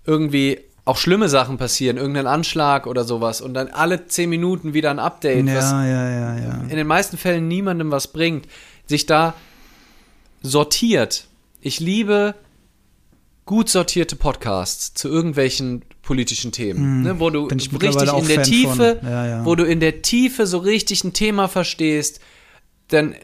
irgendwie 0.04 0.60
auch 0.90 0.96
schlimme 0.96 1.28
Sachen 1.28 1.56
passieren, 1.56 1.96
irgendein 1.96 2.26
Anschlag 2.26 2.88
oder 2.88 3.04
sowas 3.04 3.40
und 3.40 3.54
dann 3.54 3.68
alle 3.68 4.06
zehn 4.06 4.28
Minuten 4.28 4.74
wieder 4.74 4.90
ein 4.90 4.98
Update, 4.98 5.46
ja, 5.46 5.54
was 5.54 5.70
ja, 5.70 5.86
ja, 5.86 6.36
ja. 6.36 6.62
in 6.68 6.76
den 6.76 6.86
meisten 6.86 7.16
Fällen 7.16 7.46
niemandem 7.46 7.92
was 7.92 8.08
bringt, 8.08 8.48
sich 8.86 9.06
da 9.06 9.34
sortiert. 10.42 11.28
Ich 11.60 11.78
liebe 11.78 12.34
gut 13.44 13.68
sortierte 13.68 14.16
Podcasts 14.16 14.92
zu 14.94 15.08
irgendwelchen 15.08 15.82
politischen 16.02 16.50
Themen, 16.50 17.02
mm, 17.02 17.02
ne, 17.04 17.20
wo 17.20 17.30
du 17.30 17.44
richtig 17.44 17.72
in 17.72 18.26
der 18.26 18.34
Fan 18.36 18.42
Tiefe, 18.42 19.42
wo 19.44 19.54
du 19.54 19.64
in 19.64 19.78
der 19.78 20.02
Tiefe 20.02 20.48
so 20.48 20.58
richtig 20.58 21.04
ein 21.04 21.12
Thema 21.12 21.46
verstehst, 21.46 22.20
dann 22.88 23.14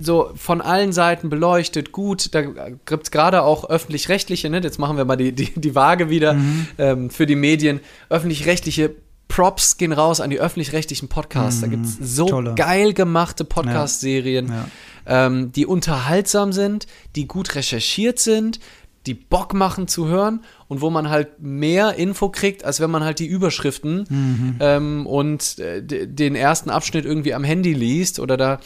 so 0.00 0.30
von 0.34 0.60
allen 0.60 0.92
Seiten 0.92 1.28
beleuchtet, 1.28 1.92
gut. 1.92 2.34
Da 2.34 2.42
gibt 2.42 3.04
es 3.04 3.10
gerade 3.10 3.42
auch 3.42 3.68
öffentlich-rechtliche, 3.68 4.50
ne? 4.50 4.60
jetzt 4.62 4.78
machen 4.78 4.96
wir 4.96 5.04
mal 5.04 5.16
die, 5.16 5.32
die, 5.32 5.52
die 5.54 5.74
Waage 5.74 6.10
wieder 6.10 6.34
mhm. 6.34 6.66
ähm, 6.78 7.10
für 7.10 7.26
die 7.26 7.36
Medien. 7.36 7.80
Öffentlich-rechtliche 8.08 8.94
Props 9.28 9.78
gehen 9.78 9.92
raus 9.92 10.20
an 10.20 10.28
die 10.28 10.40
öffentlich-rechtlichen 10.40 11.08
Podcasts. 11.08 11.60
Mhm. 11.60 11.64
Da 11.64 11.68
gibt 11.68 11.86
es 11.86 11.96
so 12.16 12.26
Tolle. 12.26 12.54
geil 12.54 12.92
gemachte 12.92 13.44
Podcast-Serien, 13.44 14.48
ja. 14.48 14.68
ja. 15.06 15.26
ähm, 15.26 15.52
die 15.52 15.64
unterhaltsam 15.64 16.52
sind, 16.52 16.86
die 17.16 17.26
gut 17.26 17.54
recherchiert 17.54 18.18
sind, 18.18 18.60
die 19.06 19.14
Bock 19.14 19.54
machen 19.54 19.88
zu 19.88 20.06
hören 20.06 20.44
und 20.68 20.80
wo 20.80 20.90
man 20.90 21.08
halt 21.08 21.40
mehr 21.40 21.94
Info 21.94 22.28
kriegt, 22.28 22.64
als 22.64 22.80
wenn 22.80 22.90
man 22.90 23.02
halt 23.02 23.18
die 23.18 23.26
Überschriften 23.26 24.04
mhm. 24.08 24.56
ähm, 24.60 25.06
und 25.06 25.58
äh, 25.58 25.82
den 25.82 26.34
ersten 26.34 26.70
Abschnitt 26.70 27.04
irgendwie 27.04 27.34
am 27.34 27.42
Handy 27.42 27.72
liest 27.72 28.20
oder 28.20 28.36
da 28.36 28.60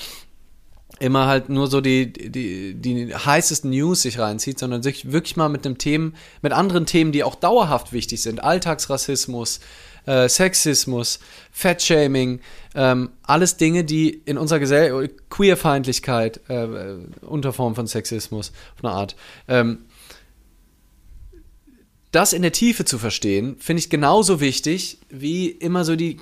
immer 0.98 1.26
halt 1.26 1.48
nur 1.48 1.66
so 1.66 1.80
die, 1.80 2.12
die, 2.12 2.74
die 2.74 3.14
heißesten 3.14 3.70
News 3.70 4.02
sich 4.02 4.18
reinzieht, 4.18 4.58
sondern 4.58 4.82
sich 4.82 5.12
wirklich 5.12 5.36
mal 5.36 5.48
mit 5.48 5.66
einem 5.66 5.78
Themen, 5.78 6.14
mit 6.42 6.52
anderen 6.52 6.86
Themen, 6.86 7.12
die 7.12 7.24
auch 7.24 7.34
dauerhaft 7.34 7.92
wichtig 7.92 8.22
sind. 8.22 8.42
Alltagsrassismus, 8.42 9.60
äh, 10.06 10.28
Sexismus, 10.28 11.18
Fatshaming, 11.52 12.40
ähm, 12.74 13.10
alles 13.22 13.56
Dinge, 13.56 13.84
die 13.84 14.10
in 14.24 14.38
unserer 14.38 14.58
Gesellschaft, 14.60 15.30
Queerfeindlichkeit, 15.30 16.40
äh, 16.48 16.66
unter 17.20 17.52
Form 17.52 17.74
von 17.74 17.86
Sexismus, 17.86 18.52
von 18.80 18.88
einer 18.88 18.98
Art, 18.98 19.16
ähm, 19.48 19.85
das 22.16 22.32
in 22.32 22.40
der 22.40 22.52
Tiefe 22.52 22.86
zu 22.86 22.98
verstehen, 22.98 23.56
finde 23.58 23.80
ich 23.80 23.90
genauso 23.90 24.40
wichtig 24.40 24.98
wie 25.10 25.48
immer 25.48 25.84
so 25.84 25.96
die 25.96 26.16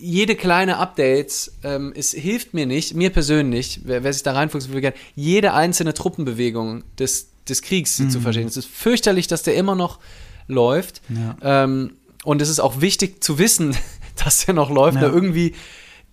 jede 0.00 0.36
kleine 0.36 0.76
Updates. 0.76 1.54
Ähm, 1.64 1.92
es 1.96 2.12
hilft 2.12 2.54
mir 2.54 2.66
nicht, 2.66 2.94
mir 2.94 3.10
persönlich, 3.10 3.80
wer, 3.82 4.04
wer 4.04 4.12
sich 4.12 4.22
da 4.22 4.32
reinfuchst, 4.32 4.72
will 4.72 4.80
gerne 4.80 4.96
jede 5.16 5.54
einzelne 5.54 5.92
Truppenbewegung 5.92 6.84
des, 7.00 7.30
des 7.48 7.62
Kriegs 7.62 7.98
mhm. 7.98 8.10
zu 8.10 8.20
verstehen. 8.20 8.46
Es 8.46 8.56
ist 8.56 8.68
fürchterlich, 8.68 9.26
dass 9.26 9.42
der 9.42 9.56
immer 9.56 9.74
noch 9.74 9.98
läuft. 10.46 11.02
Ja. 11.08 11.64
Ähm, 11.64 11.94
und 12.22 12.40
es 12.40 12.48
ist 12.48 12.60
auch 12.60 12.80
wichtig 12.80 13.22
zu 13.22 13.40
wissen, 13.40 13.76
dass 14.24 14.46
der 14.46 14.54
noch 14.54 14.70
läuft, 14.70 14.96
ja. 14.96 15.08
da 15.08 15.12
irgendwie 15.12 15.54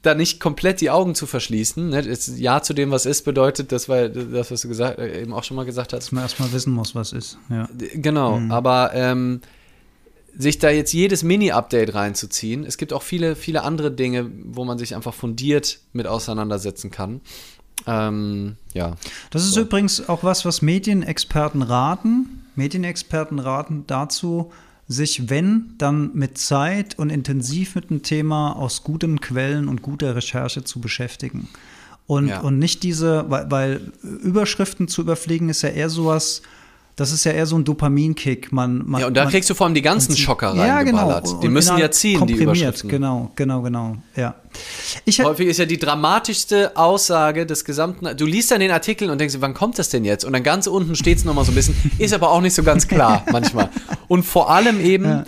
da 0.06 0.16
nicht 0.16 0.40
komplett 0.40 0.82
die 0.82 0.90
Augen 0.90 1.16
zu 1.16 1.26
verschließen. 1.26 1.90
Ne? 1.90 2.18
ja 2.38 2.62
zu 2.62 2.74
dem, 2.74 2.92
was 2.92 3.06
ist, 3.06 3.24
bedeutet, 3.24 3.72
das 3.72 3.90
war 3.90 4.10
das, 4.10 4.52
was 4.52 4.62
du 4.62 4.68
gesagt, 4.68 5.00
äh, 5.00 5.22
eben 5.22 5.34
auch 5.34 5.44
schon 5.44 5.56
mal 5.56 5.66
gesagt 5.66 5.94
hast. 5.94 6.06
Dass 6.06 6.12
man 6.12 6.24
erstmal 6.24 6.52
wissen 6.52 6.74
muss, 6.74 6.96
was 6.96 7.14
ist. 7.14 7.38
Ja. 7.50 7.68
Genau, 7.94 8.40
mhm. 8.40 8.52
aber 8.52 8.92
ähm, 8.94 9.42
sich 10.38 10.60
da 10.60 10.70
jetzt 10.70 10.94
jedes 10.94 11.24
Mini-Update 11.24 11.94
reinzuziehen. 11.94 12.66
Es 12.66 12.78
gibt 12.78 12.94
auch 12.94 13.04
viele, 13.04 13.36
viele 13.36 13.64
andere 13.64 13.92
Dinge, 13.92 14.30
wo 14.44 14.66
man 14.66 14.78
sich 14.78 14.96
einfach 14.96 15.14
fundiert 15.14 15.80
mit 15.94 16.08
auseinandersetzen 16.08 16.92
kann. 16.92 17.22
Ähm, 17.88 18.56
ja. 18.74 18.96
Das 19.30 19.44
ist 19.44 19.54
so. 19.54 19.62
übrigens 19.62 20.08
auch 20.10 20.24
was, 20.24 20.46
was 20.46 20.62
Medienexperten 20.62 21.62
raten. 21.62 22.46
Medienexperten 22.56 23.40
raten 23.40 23.84
dazu, 23.88 24.52
sich, 24.88 25.30
wenn, 25.30 25.74
dann 25.78 26.12
mit 26.14 26.38
Zeit 26.38 26.98
und 27.00 27.10
intensiv 27.10 27.76
mit 27.76 27.90
dem 27.90 28.04
Thema 28.04 28.54
aus 28.56 28.84
guten 28.84 29.20
Quellen 29.20 29.68
und 29.68 29.82
guter 29.82 30.16
Recherche 30.16 30.64
zu 30.64 30.80
beschäftigen. 30.80 31.50
Und, 32.08 32.28
ja. 32.28 32.42
und 32.42 32.60
nicht 32.60 32.84
diese, 32.84 33.30
weil, 33.30 33.50
weil 33.50 33.92
Überschriften 34.04 34.88
zu 34.88 35.02
überfliegen 35.02 35.50
ist 35.50 35.64
ja 35.64 35.70
eher 35.70 35.90
sowas, 35.90 36.44
das 36.96 37.12
ist 37.12 37.26
ja 37.26 37.34
eher 37.34 37.46
so 37.46 37.58
ein 37.58 37.66
Dopaminkick. 37.66 38.54
Man, 38.54 38.84
man, 38.86 39.02
ja, 39.02 39.08
und 39.08 39.18
da 39.18 39.24
man, 39.24 39.32
kriegst 39.32 39.50
du 39.50 39.54
vor 39.54 39.66
allem 39.66 39.74
die 39.74 39.82
ganzen 39.82 40.16
Schocker 40.16 40.56
ja, 40.56 40.82
genau. 40.84 41.20
Die 41.42 41.50
müssen 41.50 41.78
ja 41.78 41.92
ziehen, 41.92 42.26
die 42.26 42.36
Überschriften. 42.36 42.90
Genau, 42.90 43.32
genau, 43.36 43.62
genau. 43.62 43.98
Ja. 44.16 44.36
Ich 45.04 45.22
Häufig 45.22 45.48
ist 45.48 45.58
ja 45.58 45.66
die 45.66 45.78
dramatischste 45.78 46.78
Aussage 46.78 47.46
des 47.46 47.66
gesamten. 47.66 48.16
Du 48.16 48.26
liest 48.26 48.52
dann 48.52 48.62
den 48.62 48.72
Artikel 48.72 49.10
und 49.10 49.20
denkst, 49.20 49.36
wann 49.40 49.54
kommt 49.54 49.78
das 49.78 49.90
denn 49.90 50.06
jetzt? 50.06 50.24
Und 50.24 50.32
dann 50.32 50.44
ganz 50.44 50.68
unten 50.68 50.96
steht 50.96 51.18
es 51.18 51.26
nochmal 51.26 51.44
so 51.44 51.52
ein 51.52 51.56
bisschen, 51.56 51.76
ist 51.98 52.14
aber 52.14 52.32
auch 52.32 52.42
nicht 52.42 52.54
so 52.54 52.64
ganz 52.64 52.88
klar 52.88 53.26
manchmal. 53.32 53.70
Und 54.08 54.24
vor 54.24 54.50
allem 54.50 54.80
eben, 54.80 55.06
ja. 55.06 55.24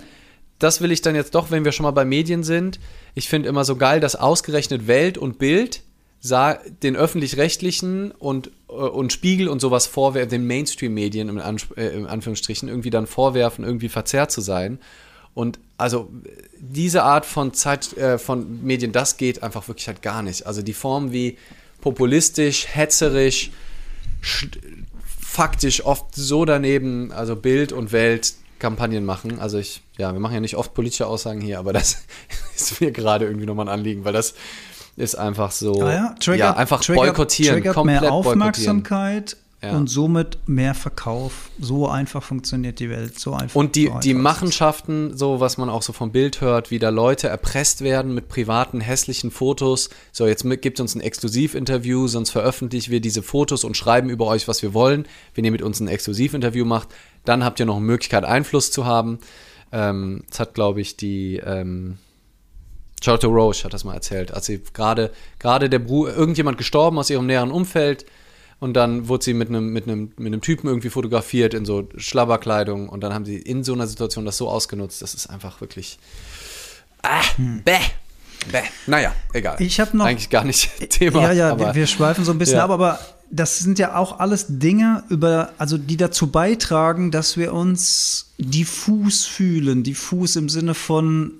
das 0.58 0.80
will 0.80 0.90
ich 0.90 1.02
dann 1.02 1.14
jetzt 1.14 1.34
doch, 1.34 1.50
wenn 1.50 1.66
wir 1.66 1.72
schon 1.72 1.84
mal 1.84 1.90
bei 1.90 2.06
Medien 2.06 2.44
sind, 2.44 2.80
ich 3.14 3.28
finde 3.28 3.46
immer 3.50 3.66
so 3.66 3.76
geil, 3.76 4.00
dass 4.00 4.16
ausgerechnet 4.16 4.86
Welt 4.86 5.18
und 5.18 5.38
Bild 5.38 5.82
den 6.22 6.96
öffentlich-rechtlichen 6.96 8.10
und, 8.10 8.50
äh, 8.68 8.72
und 8.72 9.12
Spiegel 9.12 9.48
und 9.48 9.60
sowas 9.60 9.86
vorwerfen, 9.86 10.30
den 10.30 10.46
Mainstream-Medien 10.46 11.28
im 11.28 11.38
äh, 11.38 11.88
in 11.88 12.06
Anführungsstrichen 12.06 12.68
irgendwie 12.68 12.90
dann 12.90 13.06
vorwerfen, 13.06 13.64
irgendwie 13.64 13.88
verzerrt 13.88 14.30
zu 14.30 14.40
sein. 14.40 14.78
Und 15.34 15.60
also 15.76 16.10
diese 16.58 17.04
Art 17.04 17.24
von 17.24 17.54
Zeit, 17.54 17.96
äh, 17.96 18.18
von 18.18 18.64
Medien, 18.64 18.90
das 18.90 19.16
geht 19.16 19.42
einfach 19.44 19.68
wirklich 19.68 19.86
halt 19.86 20.02
gar 20.02 20.22
nicht. 20.22 20.46
Also 20.46 20.62
die 20.62 20.72
Form 20.72 21.12
wie 21.12 21.38
populistisch, 21.80 22.66
hetzerisch, 22.68 23.52
faktisch 25.20 25.84
oft 25.84 26.16
so 26.16 26.44
daneben, 26.44 27.12
also 27.12 27.36
Bild 27.36 27.72
und 27.72 27.92
Welt 27.92 28.34
Kampagnen 28.58 29.04
machen. 29.04 29.38
Also 29.38 29.58
ich, 29.58 29.82
ja, 29.96 30.12
wir 30.12 30.18
machen 30.18 30.34
ja 30.34 30.40
nicht 30.40 30.56
oft 30.56 30.74
politische 30.74 31.06
Aussagen 31.06 31.40
hier, 31.40 31.60
aber 31.60 31.72
das 31.72 32.04
ist 32.56 32.80
mir 32.80 32.90
gerade 32.90 33.26
irgendwie 33.26 33.46
nochmal 33.46 33.68
ein 33.68 33.72
Anliegen, 33.72 34.04
weil 34.04 34.12
das 34.12 34.34
ist 34.98 35.14
einfach 35.14 35.50
so, 35.52 35.80
ah 35.82 35.92
ja, 35.92 36.14
triggert, 36.18 36.38
ja, 36.38 36.56
einfach 36.56 36.80
triggert, 36.80 37.06
boykottieren, 37.06 37.56
triggert 37.56 37.74
komplett 37.74 38.00
mehr 38.02 38.12
Aufmerksamkeit 38.12 39.36
ja. 39.62 39.76
und 39.76 39.88
somit 39.88 40.38
mehr 40.46 40.74
Verkauf. 40.74 41.50
So 41.58 41.88
einfach 41.88 42.22
funktioniert 42.22 42.78
die 42.80 42.90
Welt, 42.90 43.18
so 43.18 43.34
einfach. 43.34 43.54
Und 43.54 43.76
die, 43.76 43.86
so 43.86 43.98
die 43.98 44.14
Machenschaften, 44.14 45.16
so 45.16 45.40
was 45.40 45.56
man 45.56 45.68
auch 45.68 45.82
so 45.82 45.92
vom 45.92 46.12
Bild 46.12 46.40
hört, 46.40 46.70
wie 46.70 46.78
da 46.78 46.90
Leute 46.90 47.28
erpresst 47.28 47.82
werden 47.82 48.14
mit 48.14 48.28
privaten, 48.28 48.80
hässlichen 48.80 49.30
Fotos. 49.30 49.90
So, 50.12 50.26
jetzt 50.26 50.44
mit, 50.44 50.62
gibt 50.62 50.80
uns 50.80 50.94
ein 50.94 51.00
Exklusivinterview, 51.00 52.08
sonst 52.08 52.30
veröffentlichen 52.30 52.90
wir 52.90 53.00
diese 53.00 53.22
Fotos 53.22 53.64
und 53.64 53.76
schreiben 53.76 54.10
über 54.10 54.26
euch, 54.26 54.48
was 54.48 54.62
wir 54.62 54.74
wollen. 54.74 55.06
Wenn 55.34 55.44
ihr 55.44 55.52
mit 55.52 55.62
uns 55.62 55.80
ein 55.80 55.88
Exklusivinterview 55.88 56.64
macht, 56.64 56.88
dann 57.24 57.44
habt 57.44 57.60
ihr 57.60 57.66
noch 57.66 57.76
eine 57.76 57.84
Möglichkeit, 57.84 58.24
Einfluss 58.24 58.70
zu 58.70 58.84
haben. 58.84 59.18
Ähm, 59.72 60.24
das 60.28 60.40
hat, 60.40 60.54
glaube 60.54 60.80
ich, 60.80 60.96
die 60.96 61.36
ähm, 61.36 61.98
Charlotte 63.02 63.26
Roche 63.26 63.64
hat 63.64 63.74
das 63.74 63.84
mal 63.84 63.94
erzählt, 63.94 64.32
als 64.32 64.46
sie 64.46 64.60
gerade 64.72 65.10
gerade 65.38 65.68
der 65.68 65.78
Bruder, 65.78 66.14
irgendjemand 66.16 66.58
gestorben 66.58 66.98
aus 66.98 67.10
ihrem 67.10 67.26
näheren 67.26 67.50
Umfeld 67.50 68.06
und 68.60 68.74
dann 68.74 69.08
wurde 69.08 69.24
sie 69.24 69.34
mit 69.34 69.48
einem 69.48 69.72
mit 69.72 69.84
einem 69.84 70.12
mit 70.16 70.26
einem 70.26 70.40
Typen 70.40 70.68
irgendwie 70.68 70.90
fotografiert 70.90 71.54
in 71.54 71.64
so 71.64 71.88
Schlabberkleidung 71.96 72.88
und 72.88 73.00
dann 73.00 73.14
haben 73.14 73.24
sie 73.24 73.36
in 73.36 73.64
so 73.64 73.72
einer 73.72 73.86
Situation 73.86 74.24
das 74.24 74.36
so 74.36 74.48
ausgenutzt, 74.48 75.02
das 75.02 75.14
ist 75.14 75.28
einfach 75.28 75.60
wirklich 75.60 75.98
ah, 77.02 77.22
hm. 77.36 77.62
bäh. 77.64 77.78
Bäh. 78.52 78.62
Naja, 78.86 79.12
egal. 79.32 79.60
Ich 79.60 79.80
habe 79.80 79.96
noch 79.96 80.06
eigentlich 80.06 80.30
gar 80.30 80.44
nicht 80.44 80.70
Thema. 80.90 81.22
Ja, 81.22 81.32
ja, 81.32 81.58
wir, 81.58 81.74
wir, 81.74 81.86
schweifen 81.86 82.24
so 82.24 82.30
ein 82.32 82.38
bisschen 82.38 82.58
ja. 82.58 82.64
ab, 82.64 82.70
aber 82.70 83.00
das 83.30 83.58
sind 83.58 83.78
ja 83.78 83.96
auch 83.96 84.20
alles 84.20 84.46
Dinge, 84.48 85.02
über, 85.08 85.52
also 85.58 85.76
die 85.76 85.96
dazu 85.96 86.28
beitragen, 86.28 87.10
dass 87.10 87.36
wir 87.36 87.52
uns 87.52 88.32
diffus 88.38 89.26
fühlen. 89.26 89.82
Diffus 89.82 90.36
im 90.36 90.48
Sinne 90.48 90.74
von 90.74 91.32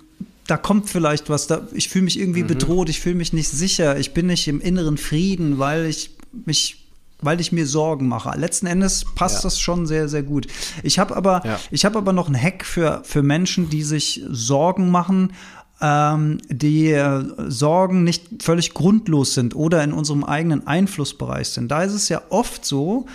da 0.48 0.56
kommt 0.56 0.88
vielleicht 0.88 1.28
was, 1.28 1.46
da, 1.46 1.60
ich 1.72 1.88
fühle 1.88 2.06
mich 2.06 2.18
irgendwie 2.18 2.42
mhm. 2.42 2.48
bedroht, 2.48 2.88
ich 2.88 3.00
fühle 3.00 3.14
mich 3.14 3.32
nicht 3.32 3.48
sicher, 3.48 3.98
ich 3.98 4.14
bin 4.14 4.26
nicht 4.26 4.48
im 4.48 4.60
inneren 4.60 4.98
Frieden, 4.98 5.58
weil 5.58 5.86
ich 5.86 6.10
mich 6.44 6.84
weil 7.20 7.40
ich 7.40 7.50
mir 7.50 7.66
Sorgen 7.66 8.06
mache. 8.06 8.38
Letzten 8.38 8.68
Endes 8.68 9.04
passt 9.16 9.38
ja. 9.38 9.42
das 9.42 9.58
schon 9.58 9.88
sehr, 9.88 10.08
sehr 10.08 10.22
gut. 10.22 10.46
Ich 10.84 11.00
habe 11.00 11.16
aber, 11.16 11.42
ja. 11.44 11.58
ich 11.72 11.84
habe 11.84 11.98
aber 11.98 12.12
noch 12.12 12.28
einen 12.28 12.40
Hack 12.40 12.64
für, 12.64 13.02
für 13.02 13.24
Menschen, 13.24 13.68
die 13.70 13.82
sich 13.82 14.22
Sorgen 14.30 14.92
machen, 14.92 15.32
ähm, 15.80 16.38
die 16.48 16.92
äh, 16.92 17.24
Sorgen 17.48 18.04
nicht 18.04 18.40
völlig 18.40 18.72
grundlos 18.72 19.34
sind 19.34 19.56
oder 19.56 19.82
in 19.82 19.92
unserem 19.92 20.22
eigenen 20.22 20.68
Einflussbereich 20.68 21.48
sind. 21.48 21.68
Da 21.72 21.82
ist 21.82 21.92
es 21.92 22.08
ja 22.08 22.22
oft 22.30 22.64
so, 22.64 23.06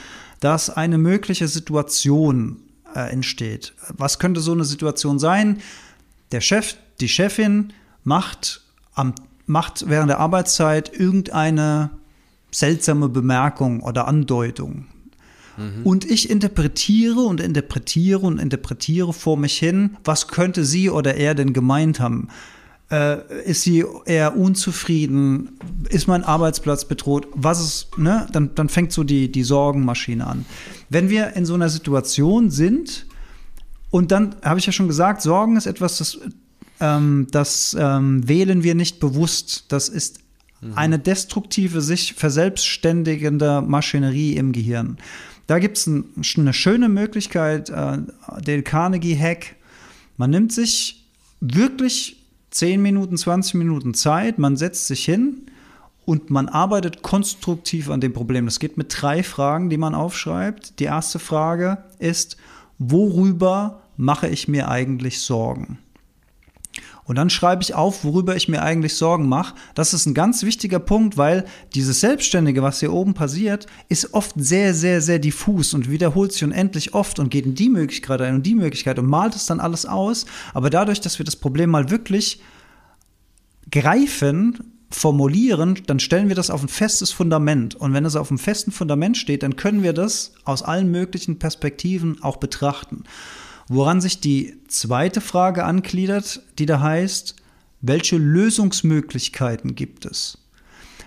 dass 0.42 0.70
eine 0.70 0.98
mögliche 0.98 1.48
Situation 1.48 2.58
äh, 2.94 3.10
entsteht. 3.10 3.74
Was 3.88 4.20
könnte 4.20 4.42
so 4.42 4.52
eine 4.52 4.66
Situation 4.66 5.18
sein? 5.18 5.62
Der 6.34 6.42
Chef 6.42 6.76
die 7.00 7.10
Chefin 7.10 7.74
macht, 8.04 8.62
am, 8.94 9.14
macht 9.46 9.90
während 9.90 10.10
der 10.10 10.20
Arbeitszeit 10.20 10.92
irgendeine 10.94 11.92
seltsame 12.52 13.10
Bemerkung 13.10 13.82
oder 13.82 14.08
Andeutung. 14.08 14.86
Mhm. 15.58 15.84
Und 15.84 16.10
ich 16.10 16.30
interpretiere 16.30 17.22
und 17.22 17.40
interpretiere 17.40 18.20
und 18.20 18.40
interpretiere 18.40 19.14
vor 19.14 19.38
mich 19.38 19.58
hin, 19.58 19.98
was 20.04 20.28
könnte 20.28 20.66
sie 20.66 20.90
oder 20.90 21.16
er 21.16 21.36
denn 21.36 21.54
gemeint 21.54 22.00
haben. 22.00 22.30
Äh, 22.92 23.44
ist 23.44 23.64
sie 23.64 23.86
eher 24.06 24.36
unzufrieden? 24.38 25.58
Ist 25.90 26.08
mein 26.08 26.24
Arbeitsplatz 26.24 26.86
bedroht? 26.86 27.28
Was 27.34 27.62
ist, 27.62 27.98
ne? 27.98 28.28
Dann, 28.32 28.56
dann 28.56 28.70
fängt 28.70 28.92
so 28.92 29.04
die, 29.04 29.32
die 29.32 29.44
Sorgenmaschine 29.44 30.26
an. 30.28 30.46
Wenn 30.90 31.10
wir 31.10 31.36
in 31.36 31.46
so 31.46 31.54
einer 31.54 31.70
Situation 31.70 32.50
sind, 32.50 33.08
und 33.90 34.12
dann 34.12 34.36
habe 34.44 34.60
ich 34.60 34.66
ja 34.66 34.72
schon 34.72 34.88
gesagt, 34.88 35.22
Sorgen 35.22 35.56
ist 35.56 35.68
etwas, 35.68 36.00
das 36.00 36.20
ähm, 36.84 37.28
das 37.32 37.76
ähm, 37.80 38.28
wählen 38.28 38.64
wir 38.64 38.76
nicht 38.76 39.00
bewusst. 39.00 39.66
Das 39.70 39.88
ist 39.88 40.20
mhm. 40.62 40.74
eine 40.76 41.00
destruktive, 41.00 41.82
sich 41.82 42.14
verselbstständigende 42.14 43.62
Maschinerie 43.62 44.36
im 44.36 44.52
Gehirn. 44.52 44.98
Da 45.48 45.60
gibt 45.60 45.78
es 45.78 45.88
ein, 45.88 46.06
eine 46.38 46.54
schöne 46.54 46.90
Möglichkeit, 46.90 47.70
äh, 47.70 48.00
den 48.46 48.64
Carnegie-Hack. 48.64 49.56
Man 50.18 50.30
nimmt 50.30 50.52
sich 50.52 51.06
wirklich 51.40 52.18
10 52.52 52.82
Minuten, 52.82 53.18
20 53.18 53.56
Minuten 53.56 53.94
Zeit, 53.94 54.38
man 54.38 54.58
setzt 54.58 54.88
sich 54.88 55.06
hin 55.06 55.48
und 56.06 56.30
man 56.30 56.50
arbeitet 56.50 57.02
konstruktiv 57.02 57.90
an 57.90 58.02
dem 58.02 58.14
Problem. 58.14 58.46
Das 58.46 58.60
geht 58.60 58.78
mit 58.78 58.94
drei 59.02 59.24
Fragen, 59.24 59.70
die 59.70 59.78
man 59.78 59.96
aufschreibt. 59.96 60.80
Die 60.80 60.84
erste 60.84 61.20
Frage 61.20 61.78
ist, 62.00 62.38
worüber 62.78 63.82
mache 63.96 64.28
ich 64.28 64.48
mir 64.48 64.70
eigentlich 64.70 65.22
Sorgen? 65.22 65.80
Und 67.06 67.18
dann 67.18 67.30
schreibe 67.30 67.64
ich 67.64 67.74
auf, 67.74 68.04
worüber 68.04 68.36
ich 68.36 68.48
mir 68.48 68.62
eigentlich 68.62 68.96
Sorgen 68.96 69.28
mache. 69.28 69.56
Das 69.76 69.94
ist 69.94 70.06
ein 70.06 70.14
ganz 70.14 70.44
wichtiger 70.44 70.80
Punkt, 70.80 71.18
weil 71.18 71.46
dieses 71.76 72.00
Selbstständige, 72.00 72.64
was 72.64 72.80
hier 72.80 72.94
oben 72.94 73.14
passiert, 73.14 73.68
ist 73.90 74.14
oft 74.14 74.36
sehr, 74.38 74.74
sehr, 74.74 75.02
sehr 75.02 75.20
diffus 75.20 75.74
und 75.74 75.90
wiederholt 75.90 76.32
sich 76.32 76.44
unendlich 76.44 76.94
oft 76.94 77.20
und 77.20 77.30
geht 77.30 77.46
in 77.46 77.56
die 77.56 77.70
Möglichkeit 77.70 78.22
ein 78.22 78.36
und 78.36 78.46
die 78.46 78.56
Möglichkeit 78.56 79.00
und 79.00 79.08
malt 79.08 79.36
es 79.36 79.46
dann 79.46 79.60
alles 79.60 79.86
aus. 79.86 80.26
Aber 80.54 80.70
dadurch, 80.70 81.02
dass 81.02 81.20
wir 81.20 81.26
das 81.26 81.36
Problem 81.36 81.70
mal 81.70 81.90
wirklich 81.90 82.42
greifen, 83.70 84.74
formulieren, 84.94 85.80
dann 85.88 86.00
stellen 86.00 86.30
wir 86.30 86.36
das 86.36 86.50
auf 86.50 86.62
ein 86.62 86.70
festes 86.70 87.12
Fundament. 87.12 87.76
Und 87.76 87.94
wenn 87.94 88.06
es 88.06 88.16
auf 88.16 88.30
einem 88.30 88.38
festen 88.38 88.72
Fundament 88.72 89.18
steht, 89.18 89.44
dann 89.44 89.56
können 89.56 89.84
wir 89.84 89.94
das 89.94 90.34
aus 90.46 90.64
allen 90.64 90.92
möglichen 90.92 91.40
Perspektiven 91.40 92.22
auch 92.22 92.38
betrachten. 92.38 93.04
Woran 93.68 94.02
sich 94.02 94.20
die 94.20 94.56
zweite 94.68 95.22
Frage 95.22 95.64
angliedert, 95.64 96.42
die 96.60 96.66
da 96.66 96.82
heißt, 96.82 97.36
welche 97.82 98.18
Lösungsmöglichkeiten 98.18 99.76
gibt 99.76 100.06
es? 100.06 100.38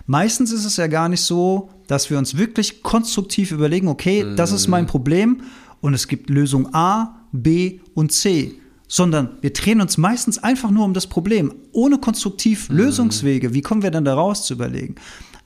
Meistens 0.05 0.51
ist 0.51 0.65
es 0.65 0.77
ja 0.77 0.87
gar 0.87 1.09
nicht 1.09 1.21
so, 1.21 1.69
dass 1.87 2.09
wir 2.09 2.17
uns 2.17 2.37
wirklich 2.37 2.81
konstruktiv 2.81 3.51
überlegen, 3.51 3.87
okay, 3.87 4.23
mm. 4.23 4.35
das 4.35 4.51
ist 4.51 4.67
mein 4.67 4.85
mhm. 4.85 4.89
Problem 4.89 5.41
und 5.81 5.93
es 5.93 6.07
gibt 6.07 6.29
Lösung 6.29 6.73
A, 6.73 7.15
B 7.31 7.79
und 7.93 8.11
C, 8.11 8.55
sondern 8.87 9.37
wir 9.41 9.51
drehen 9.51 9.81
uns 9.81 9.97
meistens 9.97 10.37
einfach 10.37 10.71
nur 10.71 10.85
um 10.85 10.93
das 10.93 11.07
Problem, 11.07 11.53
ohne 11.73 11.97
konstruktiv 11.97 12.69
mm. 12.69 12.73
Lösungswege. 12.73 13.53
Wie 13.53 13.61
kommen 13.61 13.83
wir 13.83 13.91
denn 13.91 14.05
da 14.05 14.13
raus 14.13 14.45
zu 14.45 14.53
überlegen? 14.53 14.95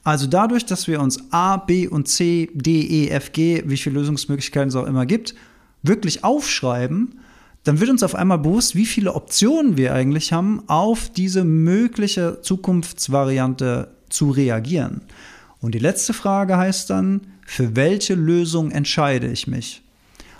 Also 0.03 0.27
dadurch, 0.27 0.65
dass 0.65 0.87
wir 0.87 0.99
uns 0.99 1.31
A, 1.31 1.57
B 1.57 1.87
und 1.87 2.07
C, 2.07 2.49
D, 2.53 2.81
E, 2.81 3.09
F, 3.09 3.31
G, 3.33 3.63
wie 3.65 3.77
viele 3.77 3.99
Lösungsmöglichkeiten 3.99 4.69
es 4.69 4.75
auch 4.75 4.87
immer 4.87 5.05
gibt, 5.05 5.35
wirklich 5.83 6.23
aufschreiben, 6.23 7.19
dann 7.63 7.79
wird 7.79 7.89
uns 7.89 8.03
auf 8.03 8.15
einmal 8.15 8.39
bewusst, 8.39 8.75
wie 8.75 8.85
viele 8.85 9.13
Optionen 9.13 9.77
wir 9.77 9.93
eigentlich 9.93 10.33
haben, 10.33 10.63
auf 10.67 11.09
diese 11.09 11.43
mögliche 11.43 12.41
Zukunftsvariante 12.41 13.89
zu 14.09 14.31
reagieren. 14.31 15.01
Und 15.59 15.75
die 15.75 15.79
letzte 15.79 16.13
Frage 16.13 16.57
heißt 16.57 16.89
dann, 16.89 17.21
für 17.45 17.75
welche 17.75 18.15
Lösung 18.15 18.71
entscheide 18.71 19.27
ich 19.27 19.45
mich? 19.47 19.83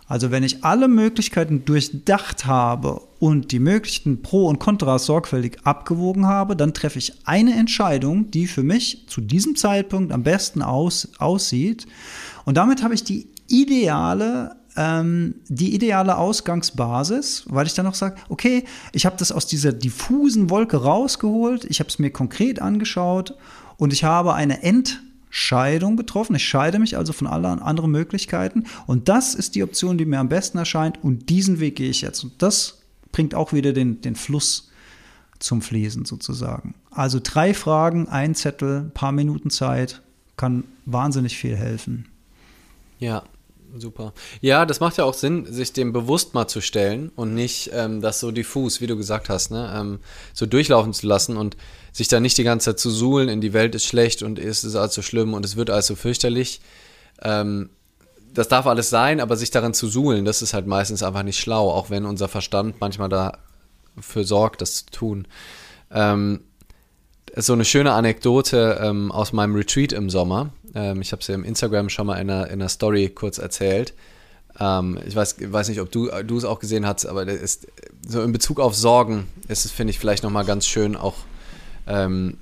Also 0.08 0.30
wenn 0.30 0.44
ich 0.44 0.66
alle 0.66 0.90
Möglichkeiten 0.90 1.64
durchdacht 1.64 2.46
habe 2.46 3.02
und 3.20 3.54
die 3.54 3.60
möglichen 3.60 4.22
Pro 4.22 4.48
und 4.48 4.60
Kontras 4.60 5.06
sorgfältig 5.06 5.60
abgewogen 5.64 6.26
habe, 6.26 6.58
dann 6.58 6.74
treffe 6.74 7.00
ich 7.00 7.14
eine 7.24 7.54
Entscheidung, 7.54 8.30
die 8.30 8.48
für 8.48 8.64
mich 8.64 9.06
zu 9.08 9.22
diesem 9.22 9.56
Zeitpunkt 9.56 10.12
am 10.12 10.24
besten 10.24 10.64
aus, 10.64 11.08
aussieht. 11.18 11.86
Und 12.44 12.58
damit 12.58 12.84
habe 12.84 12.94
ich 12.94 13.06
die 13.06 13.28
ideale 13.48 14.58
ähm, 14.76 15.36
die 15.48 15.74
ideale 15.74 16.18
Ausgangsbasis, 16.18 17.46
weil 17.48 17.68
ich 17.68 17.74
dann 17.74 17.86
noch 17.86 17.96
sage, 17.96 18.16
okay, 18.30 18.66
ich 18.94 19.06
habe 19.06 19.18
das 19.18 19.32
aus 19.32 19.48
dieser 19.48 19.74
diffusen 19.74 20.50
Wolke 20.50 20.78
rausgeholt, 20.78 21.66
ich 21.66 21.80
habe 21.80 21.90
es 21.90 22.00
mir 22.00 22.12
konkret 22.12 22.62
angeschaut 22.62 23.36
und 23.78 23.94
ich 23.94 24.04
habe 24.04 24.34
eine 24.34 24.64
Entscheidung 24.64 25.98
getroffen. 25.98 26.36
Ich 26.36 26.48
scheide 26.48 26.80
mich 26.80 26.98
also 26.98 27.14
von 27.14 27.28
allen 27.28 27.60
anderen 27.60 27.92
Möglichkeiten 27.92 28.66
und 28.88 29.10
das 29.10 29.36
ist 29.36 29.56
die 29.56 29.64
Option, 29.64 29.98
die 29.98 30.06
mir 30.06 30.20
am 30.20 30.30
besten 30.30 30.58
erscheint 30.58 31.04
und 31.04 31.30
diesen 31.30 31.60
Weg 31.60 31.76
gehe 31.76 31.90
ich 31.90 32.02
jetzt. 32.02 32.24
Und 32.24 32.42
das 32.42 32.82
bringt 33.12 33.36
auch 33.36 33.54
wieder 33.54 33.74
den, 33.74 34.02
den 34.02 34.16
Fluss 34.16 34.70
zum 35.40 35.62
Fließen 35.62 36.06
sozusagen. 36.06 36.76
Also 36.92 37.20
drei 37.22 37.54
Fragen, 37.54 38.08
ein 38.08 38.36
Zettel, 38.36 38.92
paar 38.94 39.12
Minuten 39.12 39.50
Zeit, 39.50 40.02
kann 40.38 40.64
wahnsinnig 40.86 41.38
viel 41.38 41.56
helfen. 41.56 42.08
Ja, 43.00 43.24
Super. 43.78 44.14
Ja, 44.42 44.66
das 44.66 44.80
macht 44.80 44.98
ja 44.98 45.06
auch 45.06 45.14
Sinn, 45.14 45.46
sich 45.46 45.72
dem 45.74 45.94
bewusst 45.94 46.34
mal 46.34 46.48
zu 46.48 46.62
stellen 46.62 47.10
und 47.16 47.34
nicht 47.34 47.72
ähm, 47.74 48.02
das 48.02 48.20
so 48.20 48.32
diffus, 48.32 48.82
wie 48.82 48.88
du 48.88 48.98
gesagt 48.98 49.30
hast, 49.30 49.52
ne, 49.52 49.74
ähm, 49.76 50.00
so 50.34 50.46
durchlaufen 50.46 50.94
zu 50.94 51.08
lassen 51.08 51.38
und 51.38 51.56
sich 51.92 52.08
da 52.08 52.20
nicht 52.20 52.38
die 52.38 52.44
ganze 52.44 52.72
Zeit 52.72 52.80
zu 52.80 52.90
suhlen, 52.90 53.30
in 53.30 53.42
die 53.42 53.54
Welt 53.54 53.76
ist 53.76 53.86
schlecht 53.86 54.24
und 54.24 54.40
es 54.40 54.64
ist 54.64 54.76
alles 54.76 54.94
so 54.94 55.02
schlimm 55.02 55.34
und 55.34 55.46
es 55.46 55.56
wird 55.56 55.70
alles 55.70 55.88
so 55.88 55.96
fürchterlich. 55.96 56.62
Ähm, 57.22 57.70
das 58.34 58.48
darf 58.48 58.66
alles 58.66 58.90
sein, 58.90 59.20
aber 59.20 59.36
sich 59.36 59.52
darin 59.52 59.74
zu 59.74 59.88
suhlen, 59.88 60.26
das 60.26 60.42
ist 60.42 60.54
halt 60.54 60.68
meistens 60.68 61.04
einfach 61.04 61.24
nicht 61.24 61.40
schlau, 61.40 61.70
auch 61.70 61.90
wenn 61.90 62.06
unser 62.06 62.28
Verstand 62.28 62.76
manchmal 62.80 63.10
dafür 63.10 64.24
sorgt, 64.24 64.62
das 64.62 64.86
zu 64.86 64.92
tun. 64.92 65.28
Ähm, 65.92 66.42
so 67.36 67.54
eine 67.54 67.66
schöne 67.66 67.94
Anekdote 67.94 68.80
ähm, 68.82 69.12
aus 69.12 69.34
meinem 69.34 69.56
Retreat 69.56 69.94
im 69.94 70.10
Sommer. 70.10 70.52
Ähm, 70.74 71.02
ich 71.02 71.12
habe 71.12 71.22
es 71.22 71.28
ja 71.28 71.36
im 71.36 71.44
Instagram 71.44 71.90
schon 71.90 72.08
mal 72.08 72.16
in 72.16 72.30
einer, 72.30 72.48
in 72.48 72.54
einer 72.54 72.70
Story 72.70 73.10
kurz 73.10 73.38
erzählt. 73.38 73.94
Ähm, 74.60 75.00
ich 75.06 75.16
weiß, 75.16 75.36
weiß 75.40 75.70
nicht, 75.70 75.82
ob 75.82 75.92
du, 75.92 76.10
es 76.10 76.46
auch 76.46 76.60
gesehen 76.60 76.86
hast, 76.86 77.06
aber 77.06 77.28
ist, 77.28 77.68
so 78.08 78.22
in 78.22 78.32
Bezug 78.32 78.60
auf 78.60 78.76
Sorgen 78.76 79.28
ist 79.48 79.66
es, 79.66 79.72
finde 79.72 79.92
ich, 79.92 80.00
vielleicht 80.00 80.24
nochmal 80.24 80.46
ganz 80.46 80.66
schön 80.66 80.96
auch 80.96 81.16
ähm, 81.88 82.38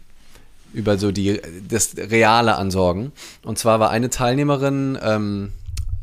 über 0.73 0.97
so 0.97 1.11
die, 1.11 1.41
das 1.67 1.95
Reale 1.97 2.55
an 2.55 2.71
Sorgen. 2.71 3.11
Und 3.43 3.57
zwar 3.57 3.79
war 3.79 3.89
eine 3.89 4.09
Teilnehmerin, 4.09 4.97
ähm, 5.01 5.51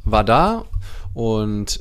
war 0.04 0.24
da 0.24 0.64
und 1.14 1.80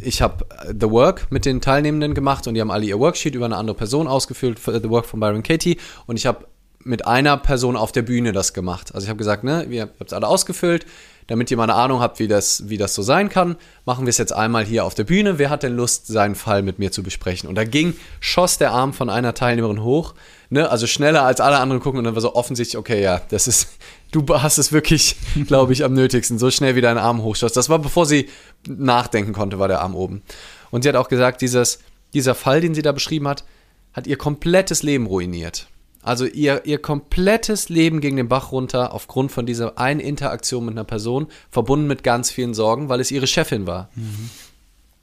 ich 0.00 0.22
habe 0.22 0.44
äh, 0.62 0.74
The 0.78 0.90
Work 0.90 1.30
mit 1.30 1.44
den 1.44 1.60
Teilnehmenden 1.60 2.14
gemacht 2.14 2.46
und 2.46 2.54
die 2.54 2.60
haben 2.60 2.70
alle 2.70 2.86
ihr 2.86 2.98
Worksheet 2.98 3.34
über 3.34 3.46
eine 3.46 3.56
andere 3.56 3.76
Person 3.76 4.06
ausgefüllt, 4.06 4.60
The 4.64 4.90
Work 4.90 5.06
von 5.06 5.20
Byron 5.20 5.42
Katie. 5.42 5.78
Und 6.06 6.16
ich 6.16 6.26
habe 6.26 6.46
mit 6.86 7.06
einer 7.06 7.36
Person 7.36 7.76
auf 7.76 7.92
der 7.92 8.02
Bühne 8.02 8.32
das 8.32 8.54
gemacht. 8.54 8.94
Also 8.94 9.04
ich 9.04 9.08
habe 9.08 9.18
gesagt, 9.18 9.44
ne, 9.44 9.64
ihr 9.64 9.82
habt 9.82 10.06
es 10.06 10.12
alle 10.12 10.28
ausgefüllt, 10.28 10.86
damit 11.26 11.50
ihr 11.50 11.56
mal 11.56 11.64
eine 11.64 11.74
Ahnung 11.74 12.00
habt, 12.00 12.20
wie 12.20 12.28
das, 12.28 12.68
wie 12.68 12.76
das 12.76 12.94
so 12.94 13.02
sein 13.02 13.28
kann, 13.28 13.56
machen 13.84 14.06
wir 14.06 14.10
es 14.10 14.18
jetzt 14.18 14.32
einmal 14.32 14.64
hier 14.64 14.84
auf 14.84 14.94
der 14.94 15.04
Bühne. 15.04 15.38
Wer 15.38 15.50
hat 15.50 15.64
denn 15.64 15.74
Lust, 15.74 16.06
seinen 16.06 16.36
Fall 16.36 16.62
mit 16.62 16.78
mir 16.78 16.92
zu 16.92 17.02
besprechen? 17.02 17.48
Und 17.48 17.56
da 17.56 17.64
ging, 17.64 17.94
schoss 18.20 18.58
der 18.58 18.70
Arm 18.70 18.92
von 18.92 19.10
einer 19.10 19.34
Teilnehmerin 19.34 19.82
hoch, 19.82 20.14
ne, 20.50 20.70
also 20.70 20.86
schneller 20.86 21.24
als 21.24 21.40
alle 21.40 21.58
anderen 21.58 21.82
gucken 21.82 21.98
und 21.98 22.04
dann 22.04 22.14
war 22.14 22.22
so 22.22 22.34
offensichtlich, 22.34 22.78
okay, 22.78 23.02
ja, 23.02 23.20
das 23.28 23.48
ist, 23.48 23.68
du 24.12 24.24
hast 24.28 24.58
es 24.58 24.72
wirklich, 24.72 25.16
glaube 25.46 25.72
ich, 25.72 25.84
am 25.84 25.92
nötigsten, 25.92 26.38
so 26.38 26.50
schnell 26.50 26.76
wie 26.76 26.80
dein 26.80 26.98
Arm 26.98 27.22
hochschoss. 27.22 27.52
Das 27.52 27.68
war, 27.68 27.80
bevor 27.80 28.06
sie 28.06 28.28
nachdenken 28.68 29.32
konnte, 29.32 29.58
war 29.58 29.68
der 29.68 29.80
Arm 29.80 29.96
oben. 29.96 30.22
Und 30.70 30.82
sie 30.82 30.88
hat 30.88 30.96
auch 30.96 31.08
gesagt, 31.08 31.40
dieses, 31.42 31.80
dieser 32.14 32.36
Fall, 32.36 32.60
den 32.60 32.74
sie 32.74 32.82
da 32.82 32.92
beschrieben 32.92 33.26
hat, 33.26 33.44
hat 33.92 34.06
ihr 34.06 34.16
komplettes 34.16 34.82
Leben 34.82 35.06
ruiniert. 35.06 35.66
Also 36.06 36.24
ihr, 36.24 36.64
ihr 36.66 36.78
komplettes 36.78 37.68
Leben 37.68 38.00
ging 38.00 38.14
den 38.14 38.28
Bach 38.28 38.52
runter 38.52 38.94
aufgrund 38.94 39.32
von 39.32 39.44
dieser 39.44 39.76
einen 39.76 39.98
Interaktion 39.98 40.64
mit 40.64 40.74
einer 40.74 40.84
Person, 40.84 41.26
verbunden 41.50 41.88
mit 41.88 42.04
ganz 42.04 42.30
vielen 42.30 42.54
Sorgen, 42.54 42.88
weil 42.88 43.00
es 43.00 43.10
ihre 43.10 43.26
Chefin 43.26 43.66
war. 43.66 43.90
Mhm. 43.96 44.30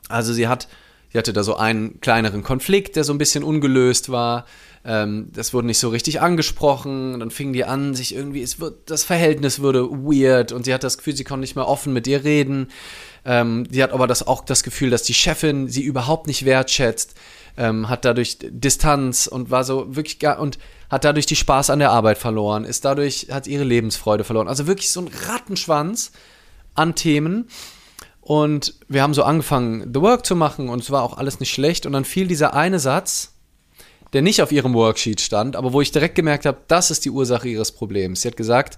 Also 0.08 0.32
sie 0.32 0.48
hat, 0.48 0.70
sie 1.12 1.18
hatte 1.18 1.34
da 1.34 1.44
so 1.44 1.58
einen 1.58 2.00
kleineren 2.00 2.42
Konflikt, 2.42 2.96
der 2.96 3.04
so 3.04 3.12
ein 3.12 3.18
bisschen 3.18 3.44
ungelöst 3.44 4.14
war. 4.14 4.46
Ähm, 4.86 5.28
das 5.34 5.54
wurde 5.54 5.68
nicht 5.68 5.80
so 5.80 5.90
richtig 5.90 6.22
angesprochen. 6.22 7.20
Dann 7.20 7.32
fingen 7.32 7.52
die 7.52 7.66
an, 7.66 7.96
sich 7.96 8.16
irgendwie, 8.16 8.42
es 8.42 8.62
wird, 8.62 8.90
das 8.90 9.04
Verhältnis 9.04 9.60
wurde 9.60 9.90
weird 9.90 10.54
und 10.54 10.64
sie 10.64 10.74
hat 10.74 10.86
das 10.86 10.98
Gefühl, 10.98 11.18
sie 11.18 11.26
konnte 11.26 11.42
nicht 11.42 11.58
mehr 11.58 11.68
offen 11.68 11.92
mit 11.92 12.08
ihr 12.08 12.24
reden. 12.24 12.68
Ähm, 13.26 13.68
sie 13.70 13.84
hat 13.84 13.92
aber 13.92 14.08
das 14.08 14.26
auch 14.26 14.46
das 14.46 14.64
Gefühl, 14.64 14.90
dass 14.90 15.04
die 15.04 15.14
Chefin 15.14 15.68
sie 15.68 15.84
überhaupt 15.84 16.28
nicht 16.28 16.46
wertschätzt 16.46 17.16
ähm, 17.58 17.90
hat 17.90 18.06
dadurch 18.06 18.38
Distanz 18.42 19.28
und 19.28 19.52
war 19.52 19.64
so 19.64 19.96
wirklich 19.96 20.20
gar 20.20 20.40
und 20.40 20.58
hat 20.90 21.06
dadurch 21.06 21.26
die 21.26 21.36
Spaß 21.36 21.70
an 21.70 21.80
der 21.80 21.92
Arbeit 21.92 22.18
verloren, 22.18 22.66
ist 22.66 22.86
dadurch, 22.86 23.28
hat 23.32 23.48
ihre 23.48 23.64
Lebensfreude 23.64 24.24
verloren. 24.24 24.48
Also 24.48 24.68
wirklich 24.68 24.92
so 24.92 25.02
ein 25.02 25.10
Rattenschwanz 25.28 26.12
an 26.74 26.96
Themen. 26.96 27.48
Und 28.22 28.76
wir 28.88 29.04
haben 29.04 29.14
so 29.14 29.24
angefangen, 29.24 29.92
The 29.94 30.02
Work 30.02 30.26
zu 30.26 30.36
machen 30.36 30.70
und 30.70 30.82
es 30.82 30.92
war 30.92 31.04
auch 31.04 31.18
alles 31.18 31.40
nicht 31.40 31.52
schlecht. 31.52 31.86
Und 31.86 31.94
dann 31.94 32.06
fiel 32.06 32.28
dieser 32.28 32.54
eine 32.54 32.80
Satz, 32.80 33.34
der 34.14 34.22
nicht 34.22 34.42
auf 34.42 34.52
ihrem 34.52 34.74
Worksheet 34.74 35.20
stand, 35.20 35.56
aber 35.56 35.74
wo 35.74 35.82
ich 35.82 35.92
direkt 35.92 36.16
gemerkt 36.16 36.46
habe, 36.46 36.60
das 36.68 36.92
ist 36.92 37.04
die 37.04 37.10
Ursache 37.10 37.50
ihres 37.50 37.72
Problems. 37.72 38.22
Sie 38.22 38.30
hat 38.30 38.38
gesagt, 38.38 38.78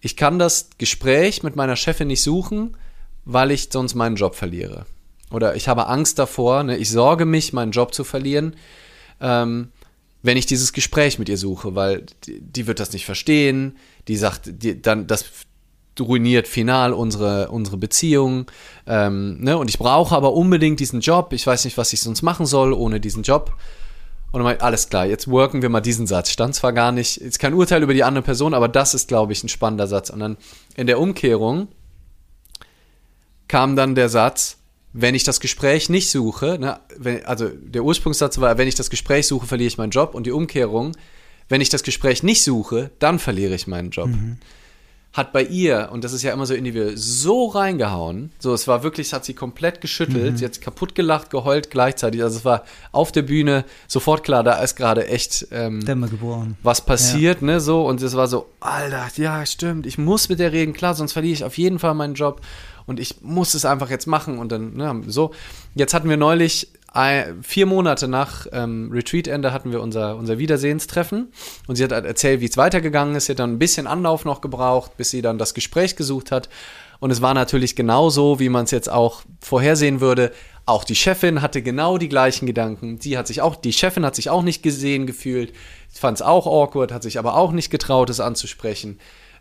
ich 0.00 0.16
kann 0.16 0.38
das 0.38 0.70
Gespräch 0.76 1.42
mit 1.42 1.56
meiner 1.56 1.76
Chefin 1.76 2.08
nicht 2.08 2.22
suchen, 2.22 2.76
weil 3.24 3.50
ich 3.50 3.68
sonst 3.72 3.94
meinen 3.94 4.16
Job 4.16 4.34
verliere 4.34 4.84
oder 5.30 5.56
ich 5.56 5.68
habe 5.68 5.86
Angst 5.86 6.18
davor, 6.18 6.62
ne, 6.62 6.76
ich 6.76 6.90
sorge 6.90 7.24
mich, 7.24 7.52
meinen 7.52 7.72
Job 7.72 7.94
zu 7.94 8.04
verlieren, 8.04 8.56
ähm, 9.20 9.72
wenn 10.22 10.36
ich 10.36 10.46
dieses 10.46 10.72
Gespräch 10.72 11.18
mit 11.18 11.28
ihr 11.28 11.38
suche, 11.38 11.74
weil 11.74 12.06
die, 12.24 12.40
die 12.40 12.66
wird 12.66 12.80
das 12.80 12.92
nicht 12.92 13.06
verstehen, 13.06 13.76
die 14.08 14.16
sagt, 14.16 14.50
die, 14.62 14.80
dann 14.80 15.06
das 15.06 15.24
ruiniert 16.00 16.48
final 16.48 16.92
unsere, 16.92 17.48
unsere 17.48 17.76
Beziehung. 17.76 18.50
Ähm, 18.86 19.40
ne? 19.40 19.56
Und 19.56 19.70
ich 19.70 19.78
brauche 19.78 20.14
aber 20.14 20.34
unbedingt 20.34 20.80
diesen 20.80 21.00
Job. 21.00 21.32
Ich 21.32 21.46
weiß 21.46 21.64
nicht, 21.64 21.78
was 21.78 21.92
ich 21.92 22.00
sonst 22.00 22.22
machen 22.22 22.46
soll 22.46 22.72
ohne 22.72 23.00
diesen 23.00 23.22
Job. 23.22 23.52
Und 24.32 24.40
dann 24.40 24.42
meinte, 24.42 24.64
alles 24.64 24.88
klar, 24.88 25.06
jetzt 25.06 25.28
worken 25.28 25.62
wir 25.62 25.68
mal 25.68 25.80
diesen 25.80 26.06
Satz. 26.06 26.30
Stand 26.30 26.54
zwar 26.54 26.72
gar 26.72 26.92
nicht, 26.92 27.18
ist 27.18 27.38
kein 27.38 27.54
Urteil 27.54 27.82
über 27.82 27.94
die 27.94 28.04
andere 28.04 28.22
Person, 28.22 28.54
aber 28.54 28.68
das 28.68 28.92
ist, 28.92 29.08
glaube 29.08 29.32
ich, 29.32 29.42
ein 29.42 29.48
spannender 29.48 29.86
Satz. 29.86 30.10
Und 30.10 30.20
dann 30.20 30.36
in 30.76 30.86
der 30.86 31.00
Umkehrung 31.00 31.68
kam 33.48 33.76
dann 33.76 33.94
der 33.94 34.08
Satz, 34.08 34.58
wenn 34.98 35.14
ich 35.14 35.24
das 35.24 35.40
Gespräch 35.40 35.90
nicht 35.90 36.10
suche, 36.10 36.58
ne, 36.58 36.80
wenn, 36.96 37.24
also 37.26 37.48
der 37.48 37.84
Ursprungssatz 37.84 38.40
war, 38.40 38.56
wenn 38.56 38.66
ich 38.66 38.74
das 38.74 38.88
Gespräch 38.88 39.26
suche, 39.26 39.46
verliere 39.46 39.68
ich 39.68 39.76
meinen 39.76 39.90
Job 39.90 40.14
und 40.14 40.24
die 40.26 40.32
Umkehrung, 40.32 40.96
wenn 41.50 41.60
ich 41.60 41.68
das 41.68 41.82
Gespräch 41.82 42.22
nicht 42.22 42.42
suche, 42.42 42.90
dann 42.98 43.18
verliere 43.18 43.54
ich 43.54 43.66
meinen 43.66 43.90
Job. 43.90 44.08
Mhm. 44.08 44.38
hat 45.12 45.32
bei 45.32 45.44
ihr, 45.44 45.88
und 45.92 46.04
das 46.04 46.12
ist 46.12 46.22
ja 46.22 46.32
immer 46.32 46.44
so 46.44 46.52
individuell, 46.52 46.96
so 46.96 47.46
reingehauen. 47.46 48.32
So, 48.38 48.52
es 48.52 48.68
war 48.68 48.82
wirklich, 48.82 49.06
es 49.06 49.12
hat 49.14 49.24
sie 49.24 49.32
komplett 49.32 49.80
geschüttelt. 49.80 50.32
Mhm. 50.32 50.36
Sie 50.36 50.44
hat 50.44 50.60
kaputt 50.60 50.94
gelacht, 50.94 51.30
geheult 51.30 51.70
gleichzeitig. 51.70 52.22
Also 52.22 52.38
es 52.38 52.44
war 52.44 52.64
auf 52.92 53.12
der 53.12 53.22
Bühne 53.22 53.64
sofort 53.88 54.24
klar, 54.24 54.44
da 54.44 54.62
ist 54.62 54.76
gerade 54.76 55.08
echt 55.08 55.48
ähm, 55.52 55.80
was 56.62 56.84
passiert, 56.84 57.40
ne, 57.40 57.60
so. 57.60 57.86
Und 57.86 58.02
es 58.02 58.14
war 58.14 58.28
so, 58.28 58.46
Alter, 58.60 59.08
ja, 59.16 59.46
stimmt, 59.46 59.86
ich 59.86 59.96
muss 59.96 60.28
mit 60.28 60.38
der 60.38 60.52
reden, 60.52 60.74
klar, 60.74 60.94
sonst 60.94 61.12
verliere 61.12 61.32
ich 61.32 61.44
auf 61.44 61.56
jeden 61.56 61.78
Fall 61.78 61.94
meinen 61.94 62.14
Job. 62.14 62.42
Und 62.86 63.00
ich 63.00 63.20
muss 63.20 63.54
es 63.54 63.64
einfach 63.64 63.90
jetzt 63.90 64.06
machen. 64.06 64.38
Und 64.38 64.52
dann, 64.52 64.74
ne, 64.74 65.02
so. 65.06 65.32
Jetzt 65.74 65.92
hatten 65.92 66.08
wir 66.08 66.16
neulich 66.16 66.68
vier 67.42 67.66
Monate 67.66 68.08
nach 68.08 68.46
ähm, 68.52 68.90
Retreat-Ende 68.90 69.52
hatten 69.52 69.70
wir 69.70 69.82
unser, 69.82 70.16
unser 70.16 70.38
Wiedersehenstreffen 70.38 71.30
und 71.66 71.76
sie 71.76 71.84
hat 71.84 71.92
halt 71.92 72.06
erzählt, 72.06 72.40
wie 72.40 72.46
es 72.46 72.56
weitergegangen 72.56 73.14
ist. 73.16 73.26
Sie 73.26 73.32
hat 73.32 73.38
dann 73.38 73.52
ein 73.52 73.58
bisschen 73.58 73.86
Anlauf 73.86 74.24
noch 74.24 74.40
gebraucht, 74.40 74.96
bis 74.96 75.10
sie 75.10 75.20
dann 75.20 75.36
das 75.36 75.52
Gespräch 75.52 75.96
gesucht 75.96 76.32
hat. 76.32 76.48
Und 76.98 77.10
es 77.10 77.20
war 77.20 77.34
natürlich 77.34 77.76
genauso, 77.76 78.40
wie 78.40 78.48
man 78.48 78.64
es 78.64 78.70
jetzt 78.70 78.90
auch 78.90 79.22
vorhersehen 79.40 80.00
würde. 80.00 80.32
Auch 80.64 80.84
die 80.84 80.96
Chefin 80.96 81.42
hatte 81.42 81.60
genau 81.60 81.98
die 81.98 82.08
gleichen 82.08 82.46
Gedanken. 82.46 82.98
Die 82.98 83.18
hat 83.18 83.26
sich 83.26 83.42
auch, 83.42 83.56
die 83.56 83.74
Chefin 83.74 84.06
hat 84.06 84.16
sich 84.16 84.30
auch 84.30 84.42
nicht 84.42 84.62
gesehen 84.62 85.06
gefühlt, 85.06 85.52
fand 85.92 86.18
es 86.18 86.22
auch 86.22 86.46
awkward, 86.46 86.92
hat 86.92 87.02
sich 87.02 87.18
aber 87.18 87.36
auch 87.36 87.52
nicht 87.52 87.70
getraut, 87.70 88.08
es 88.08 88.20
anzusprechen. 88.20 88.98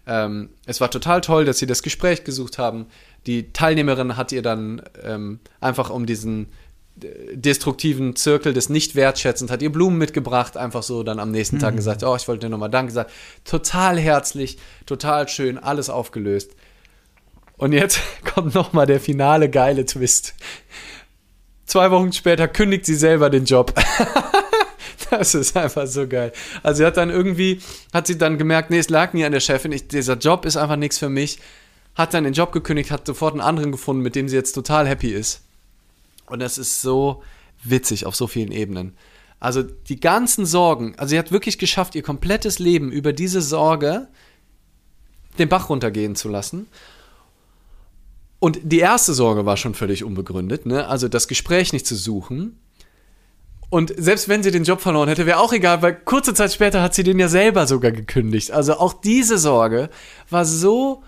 Ähm, 0.08 0.50
es 0.66 0.82
war 0.82 0.92
total 0.92 1.22
toll, 1.22 1.46
dass 1.46 1.58
sie 1.58 1.66
das 1.66 1.82
Gespräch 1.84 2.24
gesucht 2.24 2.58
haben. 2.58 2.88
Die 3.28 3.52
Teilnehmerin 3.54 4.18
hat 4.18 4.32
ihr 4.32 4.42
dann 4.42 4.82
ähm, 5.04 5.40
einfach 5.60 5.90
um 5.90 6.06
diesen 6.06 6.48
destruktiven 6.96 8.16
Zirkel 8.16 8.54
des 8.54 8.70
Nicht-Wertschätzens, 8.70 9.52
hat 9.52 9.62
ihr 9.62 9.72
Blumen 9.72 9.98
mitgebracht, 9.98 10.56
einfach 10.56 10.84
so 10.84 11.04
dann 11.04 11.20
am 11.20 11.32
nächsten 11.32 11.60
Tag 11.60 11.76
gesagt, 11.76 12.04
oh, 12.04 12.16
ich 12.16 12.28
wollte 12.28 12.46
dir 12.46 12.50
nochmal 12.50 12.70
Danke 12.70 12.94
sagen. 12.94 13.10
Total 13.44 14.00
herzlich, 14.00 14.58
total 14.86 15.28
schön, 15.28 15.58
alles 15.58 15.90
aufgelöst. 15.90 16.52
Und 17.58 17.74
jetzt 17.74 18.00
kommt 18.34 18.56
nochmal 18.56 18.86
der 18.86 19.00
finale 19.00 19.50
geile 19.50 19.86
Twist. 19.86 20.36
Zwei 21.66 21.92
Wochen 21.92 22.14
später 22.14 22.48
kündigt 22.48 22.86
sie 22.86 22.96
selber 22.96 23.30
den 23.30 23.44
Job. 23.44 23.74
das 25.10 25.36
ist 25.36 25.58
einfach 25.58 25.88
so 25.88 26.08
geil. 26.08 26.32
Also 26.64 26.78
sie 26.78 26.86
hat 26.86 26.96
dann 26.96 27.10
irgendwie, 27.10 27.60
hat 27.94 28.08
sie 28.08 28.18
dann 28.18 28.38
gemerkt, 28.38 28.70
nee, 28.70 28.80
es 28.80 28.90
lag 28.90 29.12
nie 29.14 29.26
an 29.26 29.34
der 29.34 29.42
Chefin, 29.42 29.74
ich, 29.74 29.88
dieser 29.88 30.16
Job 30.16 30.46
ist 30.46 30.56
einfach 30.56 30.78
nichts 30.78 30.98
für 30.98 31.10
mich. 31.10 31.40
Hat 31.96 32.14
dann 32.14 32.26
den 32.26 32.34
Job 32.34 32.52
gekündigt, 32.52 32.92
hat 32.92 33.08
sofort 33.08 33.34
einen 33.34 33.42
anderen 33.42 33.72
gefunden, 33.72 34.04
mit 34.04 34.16
dem 34.16 34.28
sie 34.28 34.36
jetzt 34.36 34.54
total 34.54 34.88
happy 34.88 35.12
ist. 35.12 35.42
Und 36.28 36.40
das 36.40 36.58
ist 36.58 36.82
so 36.82 37.24
witzig 37.64 38.06
auf 38.06 38.16
so 38.16 38.28
vielen 38.28 38.52
Ebenen. 38.52 38.96
Also 39.40 39.64
die 39.64 40.00
ganzen 40.00 40.46
Sorgen, 40.46 40.96
also 40.98 41.12
sie 41.12 41.20
hat 41.20 41.32
wirklich 41.32 41.58
geschafft, 41.58 41.96
ihr 41.96 42.04
komplettes 42.04 42.60
Leben 42.60 42.92
über 42.92 43.14
diese 43.14 43.42
Sorge 43.42 44.08
den 45.38 45.50
Bach 45.50 45.70
runtergehen 45.70 46.16
zu 46.16 46.30
lassen. 46.30 46.68
Und 48.40 48.60
die 48.64 48.80
erste 48.80 49.14
Sorge 49.14 49.46
war 49.46 49.58
schon 49.58 49.74
völlig 49.74 50.04
unbegründet, 50.04 50.66
ne? 50.66 50.88
also 50.88 51.08
das 51.08 51.28
Gespräch 51.28 51.74
nicht 51.74 51.88
zu 51.88 51.96
suchen. 51.96 52.60
Und 53.70 53.94
selbst 53.98 54.30
wenn 54.30 54.44
sie 54.44 54.52
den 54.52 54.64
Job 54.64 54.82
verloren 54.82 55.10
hätte, 55.10 55.26
wäre 55.26 55.40
auch 55.40 55.52
egal, 55.52 55.82
weil 55.82 55.96
kurze 55.96 56.34
Zeit 56.34 56.54
später 56.54 56.82
hat 56.82 56.94
sie 56.94 57.04
den 57.04 57.20
ja 57.20 57.28
selber 57.28 57.66
sogar 57.68 57.92
gekündigt. 57.92 58.52
Also 58.52 58.76
auch 58.76 58.94
diese 58.94 59.38
Sorge 59.38 59.90
war 60.30 60.46
so 60.46 61.04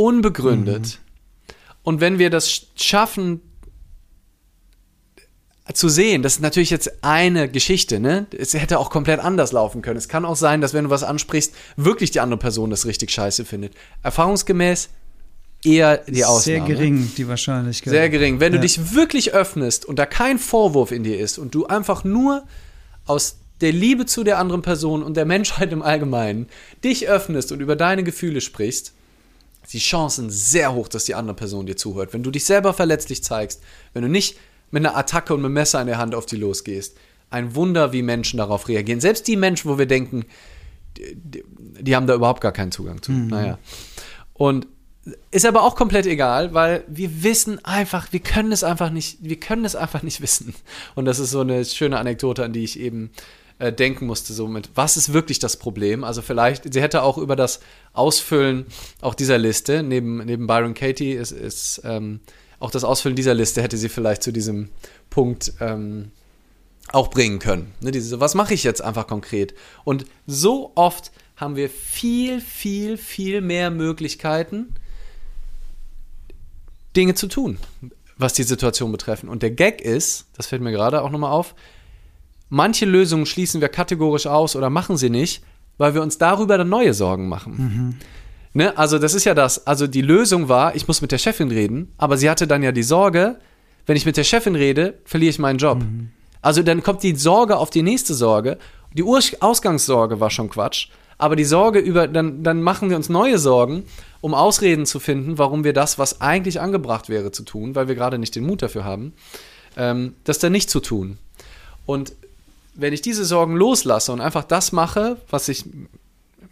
unbegründet. 0.00 0.82
Mhm. 0.82 1.54
Und 1.82 2.00
wenn 2.00 2.18
wir 2.18 2.30
das 2.30 2.68
schaffen, 2.76 3.42
zu 5.72 5.88
sehen, 5.88 6.22
das 6.22 6.34
ist 6.34 6.40
natürlich 6.40 6.70
jetzt 6.70 7.04
eine 7.04 7.48
Geschichte, 7.48 8.00
ne? 8.00 8.26
Es 8.36 8.54
hätte 8.54 8.80
auch 8.80 8.90
komplett 8.90 9.20
anders 9.20 9.52
laufen 9.52 9.82
können. 9.82 9.98
Es 9.98 10.08
kann 10.08 10.24
auch 10.24 10.34
sein, 10.34 10.60
dass 10.60 10.74
wenn 10.74 10.84
du 10.84 10.90
was 10.90 11.04
ansprichst, 11.04 11.54
wirklich 11.76 12.10
die 12.10 12.18
andere 12.18 12.38
Person 12.38 12.70
das 12.70 12.86
richtig 12.86 13.12
scheiße 13.12 13.44
findet. 13.44 13.74
Erfahrungsgemäß 14.02 14.88
eher 15.62 15.98
die 15.98 16.24
Ausnahme. 16.24 16.40
Sehr 16.42 16.60
gering, 16.60 17.12
die 17.16 17.28
Wahrscheinlichkeit. 17.28 17.90
Sehr 17.90 18.08
gering. 18.08 18.40
Wenn 18.40 18.52
ja. 18.52 18.58
du 18.58 18.62
dich 18.62 18.94
wirklich 18.94 19.32
öffnest 19.32 19.84
und 19.84 19.98
da 19.98 20.06
kein 20.06 20.38
Vorwurf 20.38 20.90
in 20.90 21.04
dir 21.04 21.20
ist 21.20 21.38
und 21.38 21.54
du 21.54 21.66
einfach 21.66 22.02
nur 22.02 22.44
aus 23.06 23.36
der 23.60 23.72
Liebe 23.72 24.06
zu 24.06 24.24
der 24.24 24.38
anderen 24.38 24.62
Person 24.62 25.04
und 25.04 25.16
der 25.16 25.26
Menschheit 25.26 25.72
im 25.72 25.82
Allgemeinen 25.82 26.48
dich 26.82 27.08
öffnest 27.08 27.52
und 27.52 27.60
über 27.60 27.76
deine 27.76 28.02
Gefühle 28.02 28.40
sprichst, 28.40 28.94
die 29.72 29.78
Chancen 29.78 30.30
sehr 30.30 30.74
hoch, 30.74 30.88
dass 30.88 31.04
die 31.04 31.14
andere 31.14 31.36
Person 31.36 31.66
dir 31.66 31.76
zuhört. 31.76 32.12
Wenn 32.12 32.22
du 32.22 32.30
dich 32.30 32.44
selber 32.44 32.72
verletzlich 32.72 33.22
zeigst, 33.22 33.62
wenn 33.92 34.02
du 34.02 34.08
nicht 34.08 34.36
mit 34.70 34.84
einer 34.84 34.96
Attacke 34.96 35.34
und 35.34 35.40
mit 35.40 35.46
einem 35.46 35.54
Messer 35.54 35.80
in 35.80 35.86
der 35.86 35.98
Hand 35.98 36.14
auf 36.14 36.26
die 36.26 36.36
losgehst. 36.36 36.96
Ein 37.28 37.54
Wunder, 37.54 37.92
wie 37.92 38.02
Menschen 38.02 38.38
darauf 38.38 38.68
reagieren. 38.68 39.00
Selbst 39.00 39.28
die 39.28 39.36
Menschen, 39.36 39.70
wo 39.70 39.78
wir 39.78 39.86
denken, 39.86 40.24
die, 40.96 41.14
die, 41.14 41.44
die 41.80 41.96
haben 41.96 42.06
da 42.06 42.14
überhaupt 42.14 42.40
gar 42.40 42.52
keinen 42.52 42.72
Zugang 42.72 43.02
zu. 43.02 43.12
Mhm. 43.12 43.28
Naja. 43.28 43.58
Und 44.32 44.66
ist 45.30 45.46
aber 45.46 45.62
auch 45.62 45.76
komplett 45.76 46.06
egal, 46.06 46.54
weil 46.54 46.84
wir 46.88 47.22
wissen 47.22 47.64
einfach, 47.64 48.12
wir 48.12 48.20
können 48.20 48.52
es 48.52 48.62
einfach 48.62 48.90
nicht, 48.90 49.18
wir 49.22 49.40
können 49.40 49.64
es 49.64 49.74
einfach 49.74 50.02
nicht 50.02 50.20
wissen. 50.20 50.54
Und 50.94 51.04
das 51.04 51.18
ist 51.18 51.30
so 51.30 51.40
eine 51.40 51.64
schöne 51.64 51.98
Anekdote, 51.98 52.44
an 52.44 52.52
die 52.52 52.64
ich 52.64 52.78
eben 52.78 53.10
äh, 53.60 53.72
denken 53.72 54.06
musste, 54.06 54.32
so 54.32 54.48
mit, 54.48 54.70
was 54.74 54.96
ist 54.96 55.12
wirklich 55.12 55.38
das 55.38 55.56
Problem? 55.56 56.02
Also 56.02 56.22
vielleicht, 56.22 56.72
sie 56.72 56.80
hätte 56.80 57.02
auch 57.02 57.18
über 57.18 57.36
das 57.36 57.60
Ausfüllen 57.92 58.66
auch 59.00 59.14
dieser 59.14 59.38
Liste, 59.38 59.82
neben, 59.82 60.24
neben 60.24 60.46
Byron 60.46 60.74
Katie 60.74 61.12
ist, 61.12 61.30
ist 61.30 61.82
ähm, 61.84 62.20
auch 62.58 62.70
das 62.70 62.84
Ausfüllen 62.84 63.16
dieser 63.16 63.34
Liste 63.34 63.62
hätte 63.62 63.76
sie 63.76 63.88
vielleicht 63.88 64.22
zu 64.22 64.32
diesem 64.32 64.70
Punkt 65.10 65.52
ähm, 65.60 66.10
auch 66.92 67.08
bringen 67.08 67.38
können. 67.38 67.72
Ne, 67.80 67.90
diese, 67.90 68.18
was 68.18 68.34
mache 68.34 68.54
ich 68.54 68.64
jetzt 68.64 68.82
einfach 68.82 69.06
konkret? 69.06 69.54
Und 69.84 70.06
so 70.26 70.72
oft 70.74 71.12
haben 71.36 71.56
wir 71.56 71.70
viel, 71.70 72.40
viel, 72.40 72.96
viel 72.96 73.40
mehr 73.40 73.70
Möglichkeiten, 73.70 74.74
Dinge 76.96 77.14
zu 77.14 77.28
tun, 77.28 77.58
was 78.16 78.32
die 78.32 78.42
Situation 78.42 78.90
betreffen. 78.90 79.28
Und 79.28 79.42
der 79.42 79.50
Gag 79.50 79.80
ist, 79.80 80.26
das 80.36 80.46
fällt 80.46 80.62
mir 80.62 80.72
gerade 80.72 81.02
auch 81.02 81.10
nochmal 81.10 81.32
auf, 81.32 81.54
manche 82.50 82.84
Lösungen 82.84 83.24
schließen 83.24 83.60
wir 83.60 83.68
kategorisch 83.68 84.26
aus 84.26 84.54
oder 84.54 84.68
machen 84.68 84.98
sie 84.98 85.08
nicht, 85.10 85.42
weil 85.78 85.94
wir 85.94 86.02
uns 86.02 86.18
darüber 86.18 86.58
dann 86.58 86.68
neue 86.68 86.92
Sorgen 86.92 87.28
machen. 87.28 87.54
Mhm. 87.56 87.94
Ne? 88.52 88.76
Also 88.76 88.98
das 88.98 89.14
ist 89.14 89.24
ja 89.24 89.34
das. 89.34 89.66
Also 89.66 89.86
die 89.86 90.02
Lösung 90.02 90.48
war, 90.48 90.74
ich 90.74 90.86
muss 90.86 91.00
mit 91.00 91.12
der 91.12 91.18
Chefin 91.18 91.50
reden, 91.50 91.92
aber 91.96 92.18
sie 92.18 92.28
hatte 92.28 92.46
dann 92.46 92.62
ja 92.62 92.72
die 92.72 92.82
Sorge, 92.82 93.36
wenn 93.86 93.96
ich 93.96 94.04
mit 94.04 94.16
der 94.16 94.24
Chefin 94.24 94.56
rede, 94.56 94.98
verliere 95.04 95.30
ich 95.30 95.38
meinen 95.38 95.58
Job. 95.58 95.78
Mhm. 95.78 96.10
Also 96.42 96.62
dann 96.62 96.82
kommt 96.82 97.02
die 97.02 97.16
Sorge 97.16 97.56
auf 97.56 97.70
die 97.70 97.82
nächste 97.82 98.14
Sorge. 98.14 98.58
Die 98.92 99.02
Ur 99.02 99.20
Ausgangssorge 99.40 100.20
war 100.20 100.30
schon 100.30 100.50
Quatsch, 100.50 100.88
aber 101.16 101.36
die 101.36 101.44
Sorge 101.44 101.78
über, 101.78 102.08
dann, 102.08 102.42
dann 102.42 102.62
machen 102.62 102.90
wir 102.90 102.96
uns 102.96 103.08
neue 103.08 103.38
Sorgen, 103.38 103.84
um 104.20 104.34
Ausreden 104.34 104.86
zu 104.86 104.98
finden, 104.98 105.38
warum 105.38 105.64
wir 105.64 105.72
das, 105.72 105.98
was 105.98 106.20
eigentlich 106.20 106.60
angebracht 106.60 107.08
wäre 107.08 107.30
zu 107.30 107.44
tun, 107.44 107.74
weil 107.74 107.88
wir 107.88 107.94
gerade 107.94 108.18
nicht 108.18 108.34
den 108.34 108.44
Mut 108.44 108.62
dafür 108.62 108.84
haben, 108.84 109.12
ähm, 109.76 110.14
das 110.24 110.38
dann 110.38 110.52
nicht 110.52 110.70
zu 110.70 110.80
tun. 110.80 111.18
Und 111.86 112.12
wenn 112.80 112.92
ich 112.92 113.02
diese 113.02 113.24
Sorgen 113.24 113.56
loslasse 113.56 114.12
und 114.12 114.20
einfach 114.20 114.44
das 114.44 114.72
mache, 114.72 115.18
was 115.28 115.48
ich 115.48 115.66
in 115.66 115.88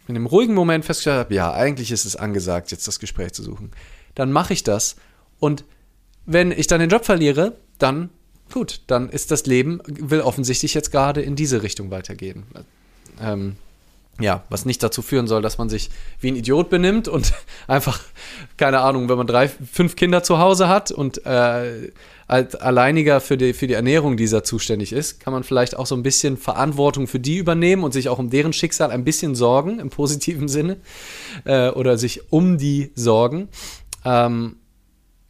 einem 0.07 0.25
ruhigen 0.25 0.53
Moment 0.53 0.85
festgestellt 0.85 1.19
habe, 1.19 1.33
ja, 1.33 1.53
eigentlich 1.53 1.91
ist 1.91 2.05
es 2.05 2.15
angesagt, 2.15 2.71
jetzt 2.71 2.87
das 2.87 2.99
Gespräch 2.99 3.33
zu 3.33 3.43
suchen, 3.43 3.71
dann 4.15 4.31
mache 4.31 4.53
ich 4.53 4.63
das. 4.63 4.95
Und 5.39 5.65
wenn 6.25 6.51
ich 6.51 6.67
dann 6.67 6.79
den 6.79 6.89
Job 6.89 7.05
verliere, 7.05 7.57
dann 7.77 8.09
gut, 8.51 8.81
dann 8.87 9.09
ist 9.09 9.31
das 9.31 9.45
Leben, 9.45 9.81
will 9.85 10.21
offensichtlich 10.21 10.73
jetzt 10.73 10.91
gerade 10.91 11.21
in 11.21 11.35
diese 11.35 11.63
Richtung 11.63 11.91
weitergehen. 11.91 12.43
Ähm, 13.21 13.55
ja, 14.19 14.43
was 14.49 14.65
nicht 14.65 14.83
dazu 14.83 15.01
führen 15.01 15.27
soll, 15.27 15.41
dass 15.41 15.57
man 15.57 15.69
sich 15.69 15.89
wie 16.19 16.31
ein 16.31 16.35
Idiot 16.35 16.69
benimmt 16.69 17.07
und 17.07 17.33
einfach, 17.67 18.01
keine 18.57 18.81
Ahnung, 18.81 19.09
wenn 19.09 19.17
man 19.17 19.27
drei, 19.27 19.47
fünf 19.47 19.95
Kinder 19.95 20.23
zu 20.23 20.39
Hause 20.39 20.67
hat 20.67 20.91
und 20.91 21.25
äh, 21.25 21.91
als 22.27 22.55
Alleiniger 22.55 23.21
für 23.21 23.37
die, 23.37 23.53
für 23.53 23.65
die 23.65 23.73
Ernährung 23.73 24.15
dieser 24.15 24.43
zuständig 24.43 24.93
ist, 24.93 25.19
kann 25.19 25.33
man 25.33 25.43
vielleicht 25.43 25.75
auch 25.75 25.87
so 25.87 25.95
ein 25.95 26.03
bisschen 26.03 26.37
Verantwortung 26.37 27.07
für 27.07 27.19
die 27.19 27.37
übernehmen 27.37 27.83
und 27.83 27.91
sich 27.91 28.07
auch 28.07 28.19
um 28.19 28.29
deren 28.29 28.53
Schicksal 28.53 28.91
ein 28.91 29.03
bisschen 29.03 29.33
sorgen, 29.33 29.79
im 29.79 29.89
positiven 29.89 30.47
Sinne, 30.47 30.77
äh, 31.45 31.69
oder 31.69 31.97
sich 31.97 32.31
um 32.31 32.59
die 32.59 32.91
sorgen. 32.93 33.49
Ähm, 34.05 34.57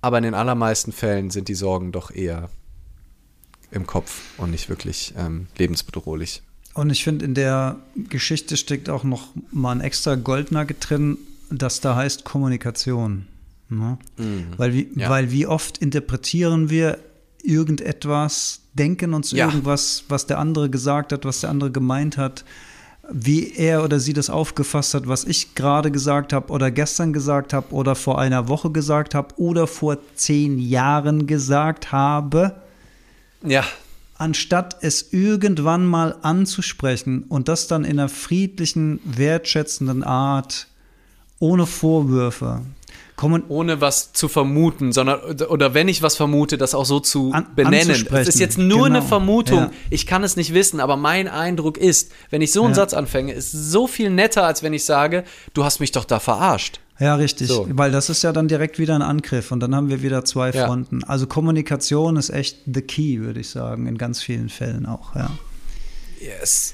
aber 0.01 0.17
in 0.17 0.25
den 0.25 0.33
allermeisten 0.33 0.91
Fällen 0.91 1.29
sind 1.29 1.47
die 1.47 1.55
Sorgen 1.55 1.91
doch 1.91 2.11
eher 2.11 2.49
im 3.72 3.85
Kopf 3.85 4.22
und 4.38 4.51
nicht 4.51 4.69
wirklich 4.69 5.14
ähm, 5.18 5.47
lebensbedrohlich. 5.57 6.41
Und 6.80 6.91
ich 6.91 7.03
finde, 7.03 7.26
in 7.26 7.34
der 7.34 7.76
Geschichte 8.07 8.56
steckt 8.56 8.89
auch 8.89 9.03
noch 9.03 9.27
mal 9.51 9.73
ein 9.73 9.81
extra 9.81 10.15
Goldnugget 10.15 10.77
drin, 10.89 11.18
das 11.51 11.81
da 11.81 11.97
heißt 11.97 12.23
Kommunikation. 12.23 13.27
Ne? 13.68 13.97
Mhm. 14.18 14.45
Weil, 14.56 14.73
wie, 14.73 14.89
ja. 14.95 15.10
weil 15.10 15.30
wie 15.30 15.45
oft 15.45 15.80
interpretieren 15.80 16.69
wir 16.69 16.97
irgendetwas, 17.43 18.61
denken 18.76 19.14
uns 19.14 19.31
ja. 19.31 19.47
irgendwas, 19.47 20.06
was 20.07 20.26
der 20.26 20.39
andere 20.39 20.69
gesagt 20.69 21.11
hat, 21.11 21.26
was 21.26 21.41
der 21.41 21.49
andere 21.49 21.69
gemeint 21.69 22.15
hat, 22.18 22.45
wie 23.11 23.51
er 23.56 23.84
oder 23.84 23.99
sie 23.99 24.14
das 24.14 24.30
aufgefasst 24.30 24.93
hat, 24.93 25.06
was 25.06 25.26
ich 25.26 25.56
gerade 25.56 25.91
gesagt 25.91 26.31
habe 26.31 26.53
oder 26.53 26.72
gestern 26.72 27.11
gesagt 27.11 27.51
habe 27.51 27.73
oder 27.73 27.95
vor 27.95 28.19
einer 28.19 28.47
Woche 28.47 28.72
gesagt 28.72 29.15
habe 29.15 29.38
oder 29.38 29.68
vor 29.68 29.97
zehn 30.15 30.60
Jahren 30.60 31.27
gesagt 31.27 31.91
habe. 31.91 32.56
Ja. 33.43 33.65
Anstatt 34.19 34.77
es 34.81 35.13
irgendwann 35.13 35.85
mal 35.85 36.17
anzusprechen 36.21 37.23
und 37.23 37.47
das 37.47 37.67
dann 37.67 37.85
in 37.85 37.99
einer 37.99 38.09
friedlichen, 38.09 38.99
wertschätzenden 39.05 40.03
Art 40.03 40.67
ohne 41.39 41.65
Vorwürfe. 41.65 42.61
Kommen, 43.19 43.43
ohne 43.49 43.81
was 43.81 44.13
zu 44.13 44.29
vermuten, 44.29 44.93
sondern 44.93 45.19
oder 45.49 45.73
wenn 45.73 45.89
ich 45.89 46.01
was 46.01 46.15
vermute, 46.15 46.57
das 46.57 46.73
auch 46.73 46.85
so 46.85 47.01
zu 47.01 47.31
An- 47.33 47.47
benennen. 47.53 47.79
Es 47.81 47.89
anzusprechen. 47.89 48.29
ist 48.29 48.39
jetzt 48.39 48.57
nur 48.57 48.85
eine 48.85 48.99
Genau. 48.99 49.07
Vermutung. 49.07 49.59
Ja. 49.59 49.71
Ich 49.89 50.05
kann 50.07 50.23
es 50.23 50.37
nicht 50.37 50.53
wissen, 50.53 50.79
aber 50.79 50.95
mein 50.95 51.27
Eindruck 51.27 51.77
ist, 51.77 52.13
wenn 52.29 52.41
ich 52.41 52.53
so 52.53 52.61
einen 52.63 52.71
Ja. 52.71 52.75
Satz 52.75 52.93
anfange, 52.93 53.33
ist 53.33 53.51
so 53.51 53.87
viel 53.87 54.09
netter, 54.09 54.45
als 54.45 54.63
wenn 54.63 54.71
ich 54.73 54.85
sage, 54.85 55.25
du 55.53 55.65
hast 55.65 55.81
mich 55.81 55.91
doch 55.91 56.05
da 56.05 56.21
verarscht. 56.21 56.79
Ja, 56.97 57.15
richtig. 57.15 57.49
So. 57.49 57.67
Weil 57.71 57.91
das 57.91 58.09
ist 58.09 58.23
ja 58.23 58.31
dann 58.31 58.47
direkt 58.47 58.79
wieder 58.79 58.95
ein 58.95 59.01
Angriff 59.01 59.51
und 59.51 59.59
dann 59.59 59.75
haben 59.75 59.89
wir 59.89 60.01
wieder 60.01 60.23
zwei 60.23 60.51
Ja. 60.51 60.65
Fronten. 60.67 61.03
Also 61.03 61.27
Kommunikation 61.27 62.15
ist 62.15 62.29
echt 62.29 62.59
the 62.73 62.81
key, 62.81 63.19
würde 63.19 63.41
ich 63.41 63.49
sagen, 63.49 63.85
in 63.87 63.97
ganz 63.97 64.21
vielen 64.21 64.47
Fällen 64.49 64.85
auch, 64.85 65.13
ja. 65.15 65.29
Yes. 66.21 66.73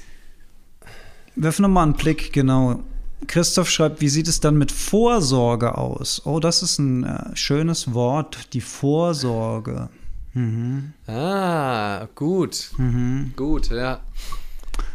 Werfen 1.36 1.64
wir 1.64 1.68
mal 1.68 1.82
einen 1.82 1.92
Blick, 1.94 2.32
genau. 2.32 2.80
Christoph 3.26 3.70
schreibt, 3.70 4.00
wie 4.00 4.08
sieht 4.08 4.28
es 4.28 4.40
dann 4.40 4.56
mit 4.56 4.70
Vorsorge 4.72 5.76
aus? 5.76 6.22
Oh, 6.24 6.40
das 6.40 6.62
ist 6.62 6.78
ein 6.78 7.04
äh, 7.04 7.36
schönes 7.36 7.94
Wort, 7.94 8.52
die 8.52 8.60
Vorsorge. 8.60 9.88
Mhm. 10.34 10.92
Ah, 11.06 12.08
gut. 12.14 12.70
Mhm. 12.76 13.32
Gut, 13.36 13.70
ja. 13.70 14.00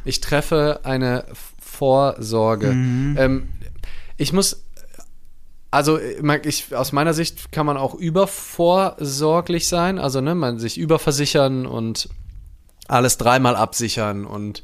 Ich 0.05 0.21
treffe 0.21 0.81
eine 0.83 1.25
Vorsorge. 1.59 2.73
Mhm. 2.73 3.15
Ähm, 3.17 3.49
ich 4.17 4.33
muss, 4.33 4.63
also 5.71 5.99
ich, 5.99 6.75
aus 6.75 6.91
meiner 6.91 7.15
Sicht 7.15 7.51
kann 7.51 7.65
man 7.65 7.77
auch 7.77 7.95
übervorsorglich 7.95 9.67
sein, 9.67 9.97
also 9.97 10.21
ne, 10.21 10.35
man 10.35 10.59
sich 10.59 10.77
überversichern 10.77 11.65
und 11.65 12.09
alles 12.87 13.17
dreimal 13.17 13.55
absichern 13.55 14.25
und 14.25 14.63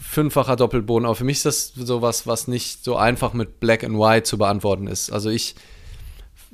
fünffacher 0.00 0.56
Doppelboden. 0.56 1.06
Aber 1.06 1.14
für 1.14 1.24
mich 1.24 1.38
ist 1.38 1.46
das 1.46 1.72
sowas, 1.74 2.26
was 2.26 2.48
nicht 2.48 2.84
so 2.84 2.96
einfach 2.96 3.32
mit 3.32 3.60
Black 3.60 3.84
and 3.84 3.98
White 3.98 4.24
zu 4.24 4.38
beantworten 4.38 4.86
ist. 4.86 5.10
Also 5.10 5.30
ich 5.30 5.54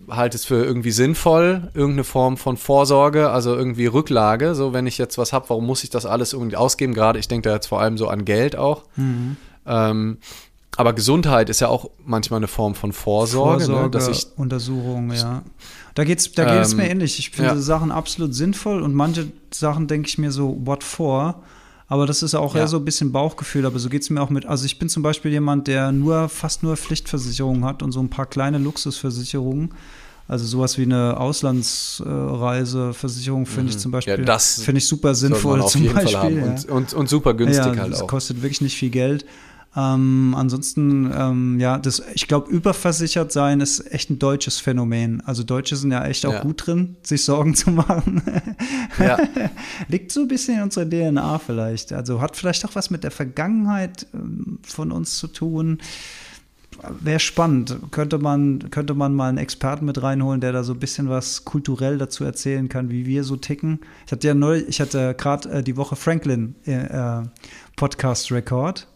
halte 0.09 0.37
es 0.37 0.45
für 0.45 0.65
irgendwie 0.65 0.91
sinnvoll, 0.91 1.71
irgendeine 1.75 2.05
Form 2.05 2.37
von 2.37 2.57
Vorsorge, 2.57 3.31
also 3.31 3.55
irgendwie 3.55 3.87
Rücklage. 3.87 4.55
So, 4.55 4.73
wenn 4.73 4.87
ich 4.87 4.99
jetzt 4.99 5.19
was 5.19 5.33
habe, 5.33 5.49
warum 5.51 5.67
muss 5.67 5.85
ich 5.85 5.91
das 5.91 6.07
alles 6.07 6.33
irgendwie 6.33 6.57
ausgeben? 6.57 6.95
Gerade, 6.95 7.19
ich 7.19 7.29
denke 7.29 7.49
da 7.49 7.55
jetzt 7.55 7.67
vor 7.67 7.81
allem 7.81 7.99
so 7.99 8.09
an 8.09 8.25
Geld 8.25 8.57
auch. 8.57 8.85
Mhm. 8.97 9.37
Ähm, 9.67 10.19
aber 10.77 10.95
Gesundheit 10.95 11.51
ist 11.51 11.61
ja 11.61 11.69
auch 11.69 11.91
manchmal 12.05 12.39
eine 12.39 12.49
Form 12.49 12.75
von 12.75 12.93
Vorsorge, 12.93 13.71
ne? 13.71 13.91
dass 13.91 14.09
ich 14.09 14.27
Untersuchung, 14.37 15.13
ja. 15.13 15.43
Da 15.95 16.05
geht's, 16.05 16.33
da 16.33 16.45
geht 16.47 16.63
es 16.63 16.73
Ähm, 16.73 16.79
mir 16.79 16.89
ähnlich. 16.89 17.19
Ich 17.19 17.31
finde 17.31 17.51
ja. 17.51 17.57
Sachen 17.57 17.93
absolut 17.93 18.35
sinnvoll 18.35 18.81
und 18.81 18.95
manche 18.95 19.31
Sachen 19.53 19.87
denke 19.87 20.09
ich 20.09 20.17
mir 20.17 20.33
so, 20.33 20.57
what 20.65 20.83
for? 20.83 21.43
Aber 21.93 22.07
das 22.07 22.23
ist 22.23 22.35
auch 22.35 22.55
Ja. 22.55 22.63
eher 22.63 22.69
so 22.69 22.79
ein 22.79 22.87
bisschen 22.87 23.13
Bauchgefühl, 23.13 23.67
aber 23.67 23.79
so 23.79 23.91
geht 23.91 24.01
es 24.01 24.09
mir 24.09 24.23
auch 24.23 24.31
mit. 24.31 24.47
Also 24.47 24.65
ich 24.65 24.79
bin 24.79 24.89
zum 24.89 25.03
Beispiel 25.03 25.31
jemand, 25.31 25.67
der 25.67 25.93
nur 25.93 26.31
fast 26.31 26.63
nur 26.63 26.75
Pflichtversicherungen 26.79 27.67
hat 27.67 27.83
und 27.83 27.93
so 27.93 28.01
ein 28.01 28.09
paar 28.09 28.25
kleine 28.25 28.57
Luxusversicherungen. 28.57 29.75
Also 30.27 30.47
sowas 30.47 30.79
wie 30.79 30.85
eine 30.85 31.21
Auslandsreiseversicherung 31.21 33.45
finde 33.47 33.73
ich 33.73 33.79
zum 33.79 33.91
Beispiel. 33.93 34.15
Mhm. 34.15 34.21
Ja, 34.21 34.25
das 34.27 34.63
finde 34.63 34.79
ich 34.79 34.87
super 34.89 35.15
sinnvoll 35.15 35.61
auf 35.61 35.73
zum 35.73 35.83
jeden 35.83 35.95
Beispiel. 35.95 36.13
Fall 36.15 36.23
haben. 36.23 36.43
Und, 36.43 36.65
und, 36.71 36.95
und 36.95 37.09
super 37.11 37.35
günstig 37.35 37.75
ja, 37.75 37.81
halt 37.83 37.93
das 37.93 38.01
auch. 38.03 38.07
kostet 38.07 38.41
wirklich 38.43 38.63
nicht 38.63 38.77
viel 38.77 38.89
Geld. 38.91 39.27
Ähm, 39.75 40.35
ansonsten, 40.37 41.11
ähm, 41.17 41.59
ja, 41.59 41.79
das, 41.79 42.03
ich 42.15 42.29
glaube, 42.29 42.51
überversichert 42.51 43.33
sein 43.33 43.61
ist 43.63 43.91
echt 43.93 44.11
ein 44.11 44.19
deutsches 44.19 44.59
Phänomen. 44.59 45.23
Also 45.25 45.45
Deutsche 45.45 45.77
sind 45.77 45.93
ja 45.93 46.05
echt 46.05 46.27
auch 46.27 46.33
Ja. 46.35 46.43
gut 46.43 46.67
drin, 46.67 46.97
sich 47.03 47.25
Sorgen 47.25 47.55
zu 47.55 47.71
machen. 47.71 48.21
Ja. 48.99 49.19
Liegt 49.89 50.13
so 50.13 50.21
ein 50.21 50.29
bisschen 50.29 50.57
in 50.59 50.63
unserer 50.65 50.85
DNA 50.85 51.39
vielleicht. 51.39 51.93
Also 51.95 52.21
hat 52.21 52.37
vielleicht 52.37 52.67
auch 52.67 52.75
was 52.75 52.91
mit 52.91 53.03
der 53.03 53.11
Vergangenheit 53.11 54.07
ähm, 54.13 54.59
von 54.63 54.93
uns 54.93 55.17
zu 55.17 55.27
tun. 55.29 55.79
Wäre 57.01 57.21
spannend. 57.21 57.77
Könnte 57.93 58.19
man, 58.19 58.71
könnte 58.71 58.95
man 58.95 59.15
mal 59.15 59.29
einen 59.29 59.39
Experten 59.39 59.85
mit 59.87 60.03
reinholen, 60.03 60.41
der 60.41 60.53
da 60.53 60.65
so 60.65 60.73
ein 60.73 60.81
bisschen 60.81 61.09
was 61.09 61.45
kulturell 61.45 61.97
dazu 61.97 62.25
erzählen 62.25 62.69
kann, 62.69 62.91
wie 62.91 63.07
wir 63.07 63.25
so 63.25 63.37
ticken. 63.37 63.79
Ich 64.07 64.13
hatte 64.13 64.27
ja 64.27 64.35
neu, 64.35 64.63
ich 64.67 64.81
hatte 64.81 65.15
gerade 65.17 65.49
äh, 65.51 65.63
die 65.63 65.77
Woche 65.77 65.97
Franklin 65.97 66.57
äh, 66.67 66.73
äh, 66.73 67.23
Podcast 67.77 68.33
Record. 68.33 68.89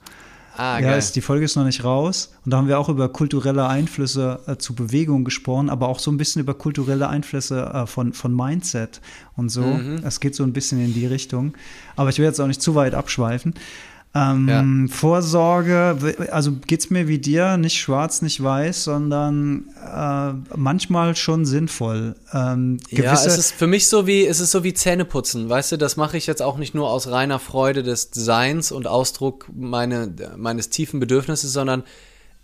Ah, 0.57 0.81
ja, 0.81 0.89
geil. 0.89 0.99
ist, 0.99 1.17
die 1.17 1.21
Folge 1.21 1.45
ist 1.45 1.57
noch 1.57 1.65
nicht 1.65 1.85
raus. 1.85 2.35
Und 2.45 2.53
da 2.53 2.57
haben 2.57 2.69
wir 2.69 2.79
auch 2.79 2.89
über 2.89 3.09
kulturelle 3.09 3.67
Einflüsse 3.67 4.41
äh, 4.47 4.57
zu 4.57 4.75
Bewegung 4.75 5.25
gesprochen, 5.25 5.71
aber 5.71 5.89
auch 5.89 5.99
so 5.99 6.11
ein 6.11 6.17
bisschen 6.17 6.41
über 6.41 6.55
kulturelle 6.55 7.09
Einflüsse 7.09 7.71
äh, 7.73 7.87
von, 7.87 8.13
von 8.13 8.35
Mindset 8.35 9.01
und 9.37 9.51
so. 9.51 9.63
Mhm. 9.63 10.01
Es 10.05 10.21
geht 10.21 10.35
so 10.35 10.45
ein 10.45 10.53
bisschen 10.53 10.83
in 10.83 10.95
die 10.95 11.07
Richtung. 11.07 11.55
Aber 11.95 12.11
ich 12.11 12.19
will 12.19 12.25
jetzt 12.25 12.41
auch 12.41 12.47
nicht 12.47 12.63
zu 12.63 12.75
weit 12.75 12.95
abschweifen. 12.95 13.55
Ähm, 14.17 14.49
Ja. 14.49 14.65
Vorsorge, 14.95 15.97
also 16.31 16.53
geht 16.67 16.81
es 16.81 16.91
mir 16.91 17.09
wie 17.09 17.19
dir, 17.19 17.57
nicht 17.57 17.79
schwarz, 17.79 18.23
nicht 18.23 18.43
weiß, 18.43 18.85
sondern 18.85 19.65
äh, 19.85 20.33
manchmal 20.57 21.17
schon 21.17 21.45
sinnvoll. 21.45 22.15
Ähm, 22.33 22.79
Ja, 22.91 23.13
es 23.15 23.27
ist 23.39 23.53
für 23.53 23.67
mich 23.67 23.89
so 23.89 24.07
wie, 24.07 24.27
es 24.27 24.41
ist 24.41 24.51
so 24.51 24.65
wie 24.65 24.75
Zähneputzen, 24.75 25.49
weißt 25.49 25.73
du, 25.73 25.77
das 25.79 25.97
mache 25.97 26.17
ich 26.17 26.27
jetzt 26.27 26.43
auch 26.43 26.57
nicht 26.59 26.75
nur 26.75 26.89
aus 26.91 27.09
reiner 27.09 27.39
Freude 27.39 27.83
des 27.83 28.11
Seins 28.13 28.73
und 28.73 28.87
Ausdruck 28.87 29.47
meine, 29.55 30.13
meines 30.37 30.71
tiefen 30.71 31.01
Bedürfnisses, 31.01 31.53
sondern 31.53 31.83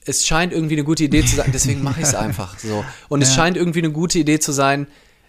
es 0.04 0.26
scheint 0.26 0.52
irgendwie 0.52 0.74
eine 0.74 0.84
gute 0.84 1.04
Idee 1.04 1.24
zu 1.24 1.36
sein, 1.36 1.50
deswegen 1.54 1.82
mache 1.82 2.00
ich 2.00 2.06
es 2.08 2.14
einfach 2.26 2.58
so. 2.58 2.84
Und 3.08 3.22
es 3.22 3.28
Ja. 3.30 3.42
scheint 3.42 3.56
irgendwie 3.56 3.78
eine 3.80 3.92
gute 3.92 4.18
Idee 4.18 4.40
zu 4.40 4.52
sein, 4.52 4.86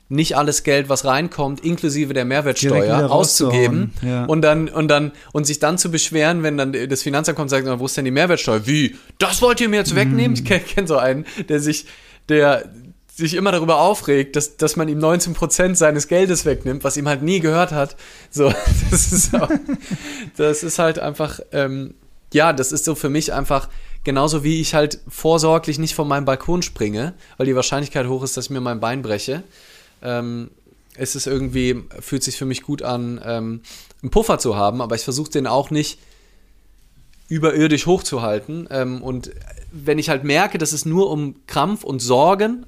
nicht 0.10 0.38
alles 0.38 0.64
Geld, 0.64 0.90
was 0.90 1.06
reinkommt, 1.06 1.62
inklusive 1.62 2.14
der 2.14 2.26
Mehrwertsteuer, 2.26 3.10
auszugeben 3.10 3.94
ja. 4.02 4.26
und 4.26 4.42
dann 4.42 4.68
und 4.68 4.88
dann 4.88 5.12
und 5.32 5.46
sich 5.46 5.60
dann 5.60 5.78
zu 5.78 5.90
beschweren, 5.92 6.44
wenn 6.44 6.58
dann 6.58 6.74
das 6.74 7.02
Finanzamt 7.02 7.36
kommt 7.36 7.52
und 7.52 7.66
sagt, 7.66 7.80
wo 7.80 7.86
ist 7.86 7.98
denn 7.98 8.06
die 8.06 8.12
Mehrwertsteuer? 8.12 8.68
Wie? 8.68 8.96
Das 9.18 9.42
wollt 9.42 9.62
ihr 9.62 9.70
mir 9.70 9.78
jetzt 9.78 9.96
wegnehmen? 9.96 10.34
Ich 10.36 10.46
kenne 10.46 10.62
kenn 10.62 10.88
so 10.88 10.98
einen, 10.98 11.26
der 11.50 11.60
sich, 11.60 11.86
der 12.30 12.70
sich 13.16 13.36
immer 13.36 13.52
darüber 13.52 13.80
aufregt, 13.80 14.36
dass, 14.36 14.58
dass 14.58 14.76
man 14.76 14.88
ihm 14.88 15.00
19% 15.00 15.76
seines 15.76 16.08
Geldes 16.08 16.46
wegnimmt, 16.46 16.84
was 16.84 16.98
ihm 16.98 17.08
halt 17.08 17.22
nie 17.22 17.40
gehört 17.40 17.72
hat. 17.72 17.96
So, 18.32 18.52
das 18.92 19.12
ist, 19.12 19.36
auch, 19.36 19.52
das 20.36 20.64
ist 20.64 20.80
halt 20.80 20.98
einfach, 21.00 21.40
ähm, 21.52 21.94
ja, 22.34 22.54
das 22.54 22.72
ist 22.72 22.86
so 22.86 22.96
für 22.96 23.10
mich 23.10 23.32
einfach 23.32 23.70
genauso 24.04 24.44
wie 24.44 24.60
ich 24.60 24.74
halt 24.74 25.00
vorsorglich 25.08 25.80
nicht 25.80 25.96
von 25.96 26.08
meinem 26.08 26.26
Balkon 26.26 26.62
springe, 26.62 27.14
weil 27.38 27.46
die 27.46 27.56
Wahrscheinlichkeit 27.56 28.08
hoch 28.08 28.24
ist, 28.24 28.36
dass 28.36 28.46
ich 28.46 28.52
mir 28.52 28.62
mein 28.62 28.80
Bein 28.80 29.02
breche. 29.02 29.44
Ähm, 30.04 30.52
ist 30.96 31.16
es 31.16 31.26
irgendwie, 31.26 31.84
fühlt 32.00 32.24
sich 32.24 32.38
für 32.38 32.46
mich 32.46 32.62
gut 32.62 32.84
an, 32.84 33.20
ähm, 33.24 33.62
einen 34.02 34.12
Puffer 34.12 34.38
zu 34.38 34.56
haben, 34.56 34.82
aber 34.82 34.96
ich 34.96 35.04
versuche 35.04 35.32
den 35.32 35.48
auch 35.48 35.72
nicht 35.72 36.00
überirdisch 37.28 37.88
hochzuhalten. 37.88 38.68
Ähm, 38.70 39.02
und 39.02 39.32
wenn 39.72 39.98
ich 39.98 40.10
halt 40.10 40.24
merke, 40.24 40.58
dass 40.58 40.72
es 40.72 40.86
nur 40.86 41.10
um 41.10 41.36
Krampf 41.48 41.84
und 41.84 42.00
Sorgen, 42.00 42.66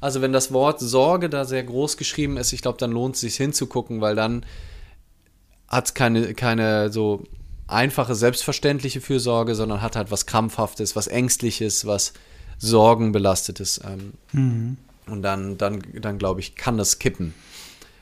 also 0.00 0.22
wenn 0.22 0.32
das 0.32 0.52
Wort 0.52 0.80
Sorge 0.80 1.28
da 1.28 1.44
sehr 1.44 1.62
groß 1.62 1.96
geschrieben 1.96 2.36
ist, 2.36 2.52
ich 2.52 2.62
glaube, 2.62 2.78
dann 2.78 2.90
lohnt 2.90 3.14
es 3.14 3.20
sich 3.20 3.36
hinzugucken, 3.36 4.00
weil 4.00 4.16
dann 4.16 4.44
hat 5.68 5.86
es 5.86 5.94
keine, 5.94 6.34
keine 6.34 6.90
so 6.90 7.22
einfache, 7.68 8.14
selbstverständliche 8.14 9.00
Fürsorge, 9.00 9.54
sondern 9.54 9.82
hat 9.82 9.94
halt 9.94 10.10
was 10.10 10.26
Krampfhaftes, 10.26 10.96
was 10.96 11.06
Ängstliches, 11.06 11.86
was 11.86 12.14
Sorgenbelastetes. 12.58 13.80
Ähm, 13.84 14.14
Und 15.06 15.22
dann, 15.22 15.58
dann, 15.58 15.82
dann 16.00 16.18
glaube 16.18 16.40
ich, 16.40 16.54
kann 16.56 16.76
das 16.78 16.98
kippen. 16.98 17.34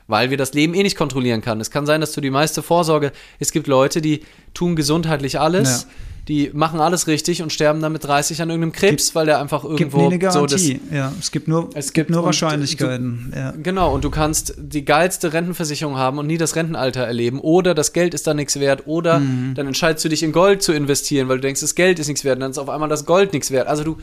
Weil 0.07 0.29
wir 0.31 0.37
das 0.37 0.53
Leben 0.53 0.73
eh 0.73 0.83
nicht 0.83 0.95
kontrollieren 0.97 1.41
kann. 1.41 1.61
Es 1.61 1.69
kann 1.71 1.85
sein, 1.85 2.01
dass 2.01 2.11
du 2.13 2.21
die 2.21 2.31
meiste 2.31 2.61
Vorsorge, 2.63 3.11
es 3.39 3.51
gibt 3.51 3.67
Leute, 3.67 4.01
die 4.01 4.21
tun 4.55 4.75
gesundheitlich 4.75 5.39
alles, 5.39 5.83
Ja. 5.83 5.89
die 6.27 6.49
machen 6.53 6.79
alles 6.79 7.05
richtig 7.07 7.43
und 7.43 7.53
sterben 7.53 7.79
dann 7.81 7.91
mit 7.91 8.03
30 8.03 8.41
an 8.41 8.49
irgendeinem 8.49 8.71
Krebs, 8.71 9.13
weil 9.13 9.27
der 9.27 9.39
einfach 9.39 9.61
gibt 9.61 9.79
irgendwo 9.81 10.09
nie 10.09 10.15
eine 10.15 10.31
so 10.31 10.45
das, 10.47 10.61
Garantie. 10.63 10.79
ja, 10.91 11.13
es 11.19 11.29
gibt 11.31 11.47
nur, 11.47 11.69
Es 11.75 11.93
gibt 11.93 11.93
gibt- 11.93 12.09
nur 12.09 12.23
Wahrscheinlichkeiten. 12.23 13.33
ja. 13.35 13.51
Genau, 13.61 13.93
und 13.93 14.03
du 14.03 14.09
kannst 14.09 14.55
die 14.57 14.83
geilste 14.83 15.31
Rentenversicherung 15.33 15.97
haben 15.97 16.17
und 16.17 16.25
nie 16.27 16.37
das 16.39 16.55
Rentenalter 16.55 17.01
erleben. 17.01 17.39
Oder 17.39 17.75
das 17.75 17.93
Geld 17.93 18.13
ist 18.15 18.25
dann 18.25 18.37
nichts 18.37 18.59
wert. 18.59 18.87
Oder 18.87 19.19
Mhm. 19.19 19.53
dann 19.55 19.67
entscheidest 19.67 20.03
du 20.05 20.09
dich 20.09 20.23
in 20.23 20.31
Gold 20.31 20.63
zu 20.63 20.73
investieren, 20.73 21.27
weil 21.29 21.37
du 21.37 21.41
denkst, 21.41 21.61
das 21.61 21.75
Geld 21.75 21.99
ist 21.99 22.07
nichts 22.07 22.23
wert. 22.23 22.35
Und 22.37 22.41
dann 22.41 22.51
ist 22.51 22.57
auf 22.57 22.69
einmal 22.69 22.89
das 22.89 23.05
Gold 23.05 23.33
nichts 23.33 23.51
wert. 23.51 23.67
Also 23.67 23.83
du, 23.83 23.97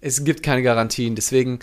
es 0.00 0.24
gibt 0.24 0.42
keine 0.42 0.62
Garantien. 0.62 1.14
Deswegen, 1.14 1.58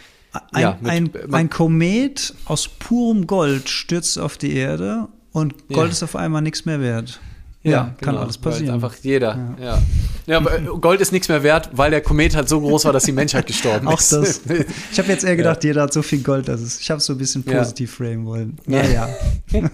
Ein, 0.51 0.61
ja, 0.61 0.77
mit- 0.81 0.91
ein, 0.91 1.09
ein 1.33 1.49
Komet 1.49 2.33
aus 2.45 2.67
purem 2.67 3.25
Gold 3.27 3.69
stürzt 3.69 4.19
auf 4.19 4.37
die 4.37 4.53
Erde 4.53 5.07
und 5.31 5.67
Gold 5.69 5.87
Ja. 5.87 5.91
ist 5.91 6.03
auf 6.03 6.15
einmal 6.15 6.41
nichts 6.41 6.65
mehr 6.65 6.79
wert. 6.81 7.19
Ja, 7.61 7.93
kann 7.99 8.13
genau, 8.13 8.21
alles 8.21 8.41
weil 8.41 8.51
passieren. 8.53 8.73
Einfach 8.75 8.95
jeder, 9.01 9.55
ja. 9.61 9.81
ja. 10.27 10.37
aber 10.37 10.57
äh, 10.57 10.61
Gold 10.79 11.01
ist 11.01 11.11
nichts 11.11 11.27
mehr 11.27 11.43
wert, 11.43 11.69
weil 11.73 11.91
der 11.91 11.99
Komet 11.99 12.33
halt 12.33 12.47
so 12.47 12.61
groß 12.61 12.85
war, 12.85 12.93
dass 12.93 13.03
die 13.03 13.11
Menschheit 13.11 13.47
gestorben 13.47 13.85
Auch 13.87 13.99
ist. 13.99 14.13
das. 14.13 14.41
Ich 14.91 14.97
habe 14.97 15.09
jetzt 15.09 15.25
eher 15.25 15.35
gedacht, 15.35 15.63
jeder 15.65 15.81
hat 15.81 15.91
so 15.91 16.01
viel 16.01 16.23
Gold, 16.23 16.47
dass 16.47 16.61
es. 16.61 16.79
Ich 16.79 16.89
habe 16.89 16.99
es 16.99 17.05
so 17.05 17.13
ein 17.13 17.17
bisschen 17.17 17.43
Ja. 17.45 17.59
positiv 17.59 17.95
framen 17.95 18.25
wollen. 18.25 18.57
Naja. 18.65 19.09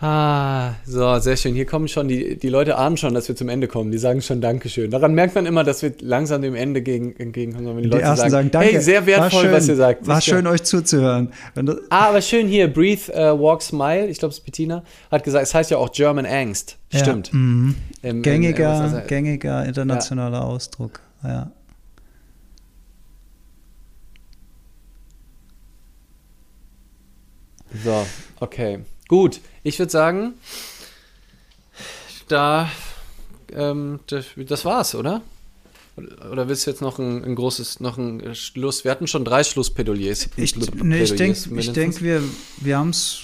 Ah, 0.00 0.74
so, 0.86 1.18
sehr 1.18 1.36
schön. 1.36 1.54
Hier 1.54 1.66
kommen 1.66 1.88
schon, 1.88 2.08
die, 2.08 2.36
die 2.36 2.48
Leute 2.48 2.76
ahnen 2.78 2.96
schon, 2.96 3.14
dass 3.14 3.28
wir 3.28 3.36
zum 3.36 3.48
Ende 3.48 3.68
kommen. 3.68 3.90
Die 3.90 3.98
sagen 3.98 4.22
schon 4.22 4.40
Dankeschön. 4.40 4.90
Daran 4.90 5.14
merkt 5.14 5.34
man 5.34 5.44
immer, 5.44 5.64
dass 5.64 5.82
wir 5.82 5.92
langsam 6.00 6.42
dem 6.42 6.54
Ende 6.54 6.82
gegen, 6.82 7.14
entgegenkommen. 7.16 7.68
Wenn 7.68 7.76
die, 7.78 7.82
Die 7.82 7.88
Leute 7.88 8.02
ersten 8.02 8.30
sagen, 8.30 8.50
danke. 8.50 8.72
Hey, 8.74 8.80
sehr 8.80 9.04
wertvoll, 9.06 9.42
schön, 9.42 9.52
was 9.52 9.68
ihr 9.68 9.76
sagt. 9.76 10.06
War 10.06 10.20
schön, 10.20 10.46
euch 10.46 10.62
zuzuhören. 10.62 11.32
Ah, 11.90 12.08
aber 12.08 12.22
schön 12.22 12.46
hier, 12.46 12.72
Breathe, 12.72 13.12
äh, 13.12 13.38
Walk, 13.38 13.62
Smile, 13.62 14.06
ich 14.06 14.18
glaube, 14.18 14.32
es 14.32 14.38
ist 14.38 14.44
Bettina, 14.44 14.82
hat 15.10 15.24
gesagt, 15.24 15.35
es 15.42 15.54
heißt 15.54 15.70
ja 15.70 15.78
auch 15.78 15.90
German 15.92 16.26
Angst. 16.26 16.76
Ja, 16.92 17.00
Stimmt. 17.00 17.32
mhm. 17.32 17.74
Im- 18.02 18.16
im- 18.16 18.22
Gängiger, 18.22 18.70
also- 18.80 19.00
gängiger 19.06 19.64
internationaler 19.64 20.44
Ausdruck. 20.44 21.00
ja. 21.24 21.50
So, 27.84 28.06
okay. 28.40 28.80
Gut, 29.08 29.40
ich 29.62 29.78
würde 29.78 29.92
sagen, 29.92 30.34
da, 32.28 32.70
ähm, 33.52 34.00
das, 34.06 34.26
das 34.36 34.64
war's, 34.64 34.94
oder? 34.94 35.22
Oder 35.96 36.48
willst 36.48 36.66
du 36.66 36.70
jetzt 36.70 36.82
noch 36.82 36.98
ein, 36.98 37.24
ein, 37.24 37.34
großes, 37.34 37.80
noch 37.80 37.96
ein 37.96 38.34
Schluss? 38.34 38.84
Wir 38.84 38.90
hatten 38.90 39.06
schon 39.06 39.24
drei 39.24 39.42
Schlussplädoyers. 39.44 40.28
Ich, 40.36 40.54
nee, 40.56 41.02
ich 41.02 41.14
denke, 41.14 41.38
ich 41.58 41.72
denk, 41.72 42.02
wir, 42.02 42.22
wir 42.58 42.76
haben 42.78 42.90
es 42.90 43.20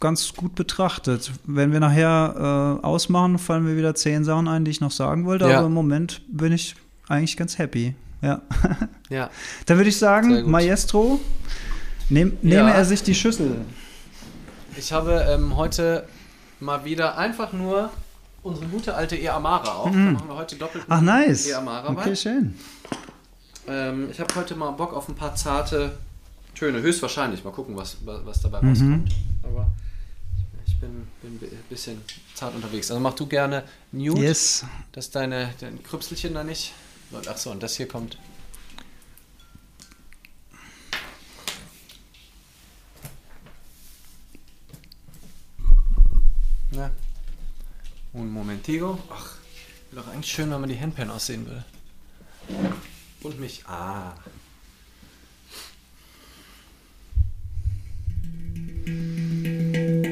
ganz 0.00 0.34
gut 0.34 0.54
betrachtet. 0.54 1.32
Wenn 1.44 1.72
wir 1.72 1.80
nachher 1.80 2.78
äh, 2.82 2.86
ausmachen, 2.86 3.38
fallen 3.38 3.64
mir 3.64 3.76
wieder 3.76 3.94
zehn 3.94 4.24
Sachen 4.24 4.48
ein, 4.48 4.64
die 4.64 4.70
ich 4.70 4.80
noch 4.80 4.90
sagen 4.90 5.24
wollte. 5.24 5.48
Ja. 5.48 5.58
Aber 5.58 5.66
im 5.66 5.74
Moment 5.74 6.22
bin 6.28 6.52
ich 6.52 6.74
eigentlich 7.08 7.36
ganz 7.36 7.58
happy. 7.58 7.94
Ja. 8.20 8.42
ja. 9.08 9.30
Dann 9.66 9.76
würde 9.76 9.88
ich 9.88 9.98
sagen, 9.98 10.50
Maestro, 10.50 11.20
nehm, 12.08 12.36
nehme 12.42 12.68
ja. 12.68 12.74
er 12.74 12.84
sich 12.84 13.02
die 13.02 13.14
Schüssel. 13.14 13.56
Ich 14.76 14.92
habe 14.92 15.26
ähm, 15.28 15.56
heute 15.56 16.06
mal 16.60 16.84
wieder 16.84 17.18
einfach 17.18 17.52
nur 17.52 17.90
unsere 18.42 18.66
gute 18.66 18.94
alte 18.94 19.16
E 19.16 19.28
Amara 19.28 19.72
auf. 19.72 19.92
Mhm. 19.92 20.06
Da 20.06 20.12
machen 20.12 20.28
wir 20.28 20.36
heute 20.36 20.56
doppelt 20.56 20.84
Ach, 20.88 21.00
nice. 21.00 21.48
E 21.48 21.54
Amara 21.54 21.90
Okay, 21.90 22.10
bei. 22.10 22.14
schön. 22.14 22.54
Ähm, 23.68 24.08
ich 24.10 24.20
habe 24.20 24.34
heute 24.34 24.54
mal 24.54 24.70
Bock 24.72 24.92
auf 24.92 25.08
ein 25.08 25.14
paar 25.14 25.34
zarte 25.34 25.92
Töne. 26.54 26.80
Höchstwahrscheinlich. 26.82 27.44
Mal 27.44 27.52
gucken, 27.52 27.76
was, 27.76 27.98
was 28.04 28.40
dabei 28.40 28.62
mhm. 28.62 28.68
rauskommt. 28.68 29.14
Aber 29.42 29.70
ich 30.66 30.78
bin, 30.78 31.06
bin 31.22 31.38
ein 31.48 31.64
bisschen 31.68 32.00
zart 32.34 32.54
unterwegs. 32.54 32.90
Also 32.90 33.00
mach 33.00 33.14
du 33.14 33.26
gerne 33.26 33.64
Nude, 33.90 34.22
yes. 34.22 34.64
dass 34.92 35.10
deine 35.10 35.54
dein 35.60 35.82
Krüpselchen 35.82 36.34
da 36.34 36.44
nicht. 36.44 36.72
Achso, 37.26 37.50
und 37.50 37.62
das 37.62 37.76
hier 37.76 37.86
kommt 37.86 38.16
Ne? 46.72 46.90
Un 48.14 48.30
momentigo. 48.30 48.98
Ach, 49.10 49.36
wäre 49.90 50.02
doch 50.04 50.12
eigentlich 50.12 50.32
schön, 50.32 50.50
wenn 50.50 50.60
man 50.60 50.70
die 50.70 50.80
Handpan 50.80 51.10
aussehen 51.10 51.46
würde. 51.46 51.64
Und 53.22 53.38
mich. 53.38 53.62
Ah. 53.66 54.14
Thank 58.84 60.06
you. 60.06 60.11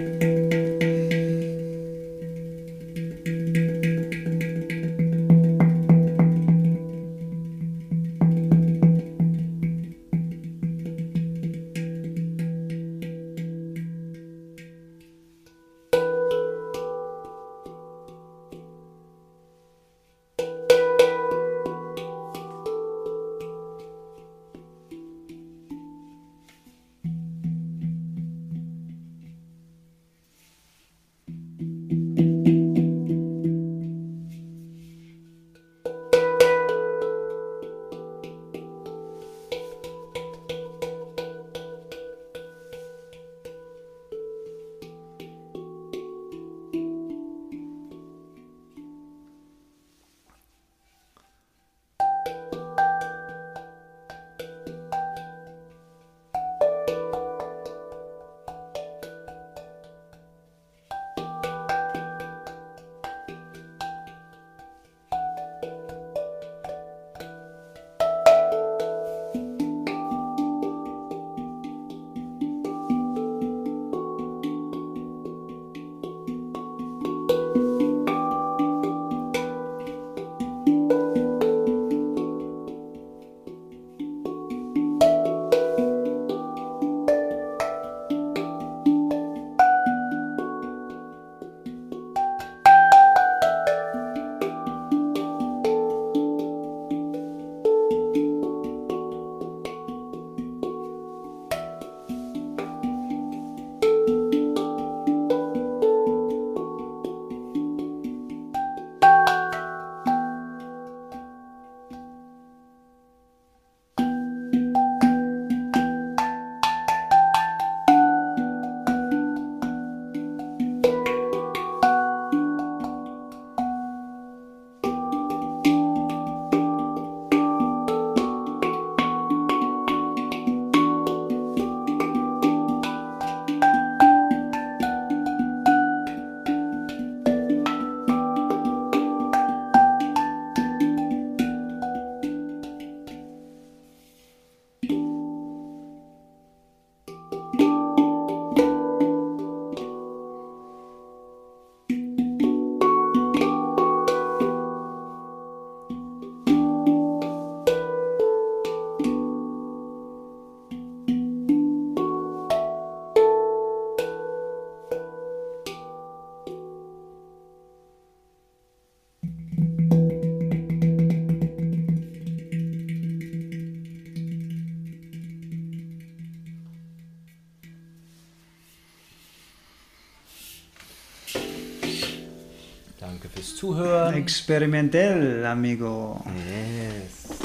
Zuhören. 183.60 184.14
Experimentell, 184.14 185.44
amigo. 185.44 186.24
Yes. 186.48 187.38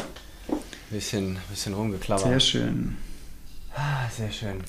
Bisschen, 0.89 1.37
bisschen 1.49 1.73
rumgeklappert. 1.73 2.25
Sehr 2.25 2.39
schön. 2.39 2.95
Ah, 3.75 4.07
sehr 4.09 4.31
schön. 4.31 4.61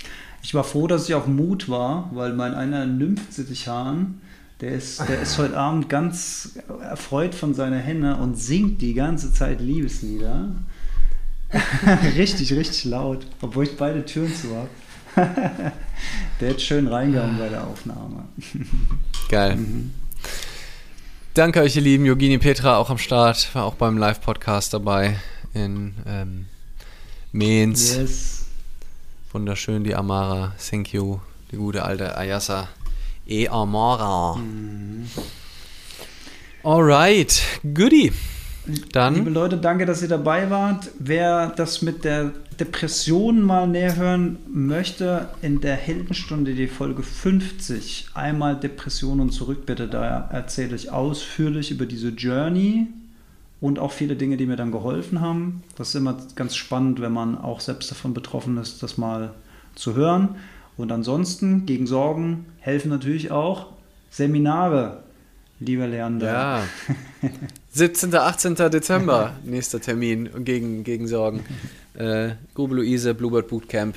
Ich 0.42 0.54
war 0.54 0.64
froh, 0.64 0.88
dass 0.88 1.08
ich 1.08 1.14
auf 1.14 1.28
Mut 1.28 1.68
war, 1.68 2.10
weil 2.12 2.32
mein 2.32 2.52
einer 2.52 2.84
Nymphsittichhahn, 2.84 4.20
der 4.60 4.72
ist, 4.72 5.08
der 5.08 5.20
ist 5.22 5.38
heute 5.38 5.56
Abend 5.56 5.88
ganz 5.88 6.58
erfreut 6.80 7.32
von 7.32 7.54
seiner 7.54 7.78
Henne 7.78 8.16
und 8.16 8.36
singt 8.36 8.82
die 8.82 8.94
ganze 8.94 9.32
Zeit 9.32 9.60
Liebeslieder. 9.60 10.48
richtig, 12.16 12.54
richtig 12.54 12.86
laut, 12.86 13.24
obwohl 13.40 13.66
ich 13.66 13.76
beide 13.76 14.04
Türen 14.04 14.34
zu 14.34 14.48
habe. 14.56 14.68
der 16.40 16.50
hat 16.50 16.60
schön 16.60 16.88
reingehauen 16.88 17.38
bei 17.38 17.48
der 17.48 17.64
Aufnahme. 17.68 18.24
Geil. 19.28 19.54
Mhm. 19.54 19.92
Danke 21.36 21.60
euch, 21.60 21.76
ihr 21.76 21.82
Lieben. 21.82 22.06
Jogini 22.06 22.38
Petra 22.38 22.78
auch 22.78 22.88
am 22.88 22.96
Start, 22.96 23.54
war 23.54 23.66
auch 23.66 23.74
beim 23.74 23.98
Live-Podcast 23.98 24.72
dabei 24.72 25.20
in 25.52 25.94
ähm, 26.06 26.46
Mainz. 27.30 27.94
Yes. 27.94 28.46
Wunderschön, 29.32 29.84
die 29.84 29.94
Amara. 29.94 30.54
Thank 30.70 30.94
you. 30.94 31.20
Die 31.52 31.56
gute 31.56 31.82
alte 31.82 32.16
Ayasa. 32.16 32.70
E 33.26 33.48
Amara. 33.48 34.40
Alright, 36.62 37.42
goodie. 37.74 38.14
Liebe 38.66 38.88
Dann, 38.90 39.32
Leute, 39.32 39.58
danke, 39.58 39.86
dass 39.86 40.02
ihr 40.02 40.08
dabei 40.08 40.50
wart. 40.50 40.90
Wer 40.98 41.50
das 41.50 41.82
mit 41.82 42.04
der 42.04 42.32
Depression 42.58 43.42
mal 43.42 43.68
näher 43.68 43.96
hören 43.96 44.38
möchte, 44.52 45.28
in 45.40 45.60
der 45.60 45.76
Heldenstunde 45.76 46.54
die 46.54 46.66
Folge 46.66 47.04
50, 47.04 48.08
einmal 48.14 48.58
Depression 48.58 49.20
und 49.20 49.30
zurück 49.30 49.66
bitte, 49.66 49.86
da 49.86 50.28
erzähle 50.32 50.74
ich 50.74 50.90
ausführlich 50.90 51.70
über 51.70 51.86
diese 51.86 52.08
Journey 52.08 52.88
und 53.60 53.78
auch 53.78 53.92
viele 53.92 54.16
Dinge, 54.16 54.36
die 54.36 54.46
mir 54.46 54.56
dann 54.56 54.72
geholfen 54.72 55.20
haben. 55.20 55.62
Das 55.76 55.90
ist 55.90 55.94
immer 55.94 56.16
ganz 56.34 56.56
spannend, 56.56 57.00
wenn 57.00 57.12
man 57.12 57.38
auch 57.38 57.60
selbst 57.60 57.90
davon 57.90 58.14
betroffen 58.14 58.56
ist, 58.56 58.82
das 58.82 58.98
mal 58.98 59.32
zu 59.76 59.94
hören. 59.94 60.36
Und 60.76 60.90
ansonsten, 60.90 61.66
gegen 61.66 61.86
Sorgen 61.86 62.46
helfen 62.58 62.88
natürlich 62.88 63.30
auch 63.30 63.66
Seminare, 64.10 65.04
lieber 65.60 65.86
Lernender. 65.86 66.26
ja. 66.26 66.62
17. 67.70 68.14
18. 68.14 68.54
Dezember, 68.70 69.34
nächster 69.44 69.80
Termin 69.80 70.44
gegen, 70.44 70.84
gegen 70.84 71.08
Sorgen. 71.08 71.44
Äh, 71.94 72.30
Grube 72.54 72.76
Luise, 72.76 73.14
Bluebird 73.14 73.48
Bootcamp. 73.48 73.96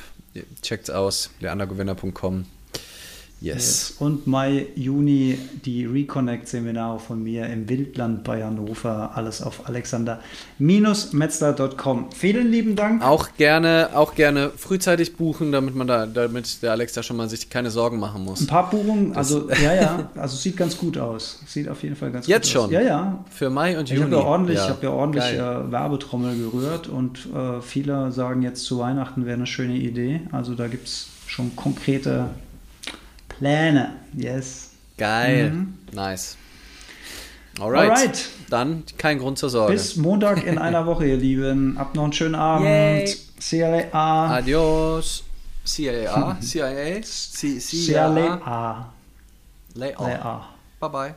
Checkt's 0.62 0.90
aus. 0.90 1.32
leandergewinner.com. 1.40 2.46
Yes. 3.42 3.56
Yes. 3.56 3.96
Und 4.00 4.28
Mai, 4.28 4.68
Juni 4.76 5.38
die 5.64 5.86
Reconnect-Seminare 5.86 7.00
von 7.00 7.24
mir 7.24 7.46
im 7.48 7.70
Wildland 7.70 8.26
bei 8.26 8.44
Hannover. 8.44 9.12
Alles 9.16 9.42
auf 9.42 9.70
alexander-metzler.com. 9.70 12.08
Vielen 12.14 12.52
lieben 12.52 12.76
Dank. 12.76 13.02
Auch 13.04 13.30
gerne, 13.38 13.92
auch 13.94 14.16
gerne 14.16 14.52
frühzeitig 14.56 15.16
buchen, 15.16 15.52
damit 15.54 15.74
man 15.76 15.88
da, 15.88 16.06
damit 16.06 16.62
der 16.62 16.72
Alex 16.72 16.92
da 16.94 17.02
schon 17.04 17.16
mal 17.16 17.30
sich 17.30 17.50
keine 17.50 17.72
Sorgen 17.72 17.98
machen 18.00 18.26
muss. 18.26 18.42
Ein 18.42 18.48
paar 18.48 18.70
Buchungen, 18.70 19.16
also 19.16 19.50
ja, 19.64 19.74
ja, 19.74 20.10
also 20.16 20.36
sieht 20.36 20.58
ganz 20.58 20.78
gut 20.78 20.98
aus. 20.98 21.40
Sieht 21.48 21.70
auf 21.70 21.82
jeden 21.84 21.96
Fall 21.96 22.12
ganz 22.12 22.28
Jetzt 22.28 22.50
gut 22.54 22.58
aus. 22.58 22.64
schon? 22.66 22.74
Ja, 22.74 22.82
ja. 22.82 23.24
Für 23.30 23.50
Mai 23.50 23.80
und 23.80 23.90
Ich 23.90 23.98
Juni. 23.98 24.12
habe 24.12 24.16
ja 24.22 24.22
ordentlich, 24.22 24.58
Ja. 24.58 24.66
ich 24.66 24.70
hab 24.70 24.84
ja 24.84 24.90
ordentlich 24.90 25.24
äh, 25.24 25.72
Werbetrommel 25.72 26.38
gerührt 26.38 26.90
und 26.90 27.30
äh, 27.34 27.62
viele 27.62 28.12
sagen 28.12 28.42
jetzt 28.42 28.66
zu 28.66 28.80
Weihnachten 28.80 29.26
wäre 29.26 29.38
eine 29.38 29.48
schöne 29.48 29.76
Idee. 29.78 30.20
Also 30.34 30.56
da 30.56 30.68
gibt 30.68 30.88
es 30.88 31.08
schon 31.28 31.56
konkrete 31.56 32.26
Pläne. 33.40 33.94
Yes. 34.14 34.72
Geil. 34.98 35.52
Mhm. 35.52 35.74
Nice. 35.94 36.38
Alright. 37.60 37.90
Alright. 37.90 38.30
Dann 38.50 38.84
kein 38.98 39.20
Grund 39.20 39.38
zur 39.38 39.50
Sorge. 39.50 39.74
Bis 39.74 39.96
Montag 39.96 40.46
in 40.46 40.58
einer 40.60 40.86
Woche, 40.86 41.06
ihr 41.08 41.18
Lieben. 41.18 41.76
Habt 41.78 41.96
noch 41.96 42.04
einen 42.04 42.14
schönen 42.14 42.36
Abend. 42.36 42.66
Yay. 42.68 43.16
CLA. 43.40 44.36
Adios. 44.38 45.24
CIA. 45.66 46.38
CIA. 46.42 47.02
CLA. 47.02 48.94
CLA. 49.74 50.46
Bye 50.80 50.90
bye. 50.90 51.16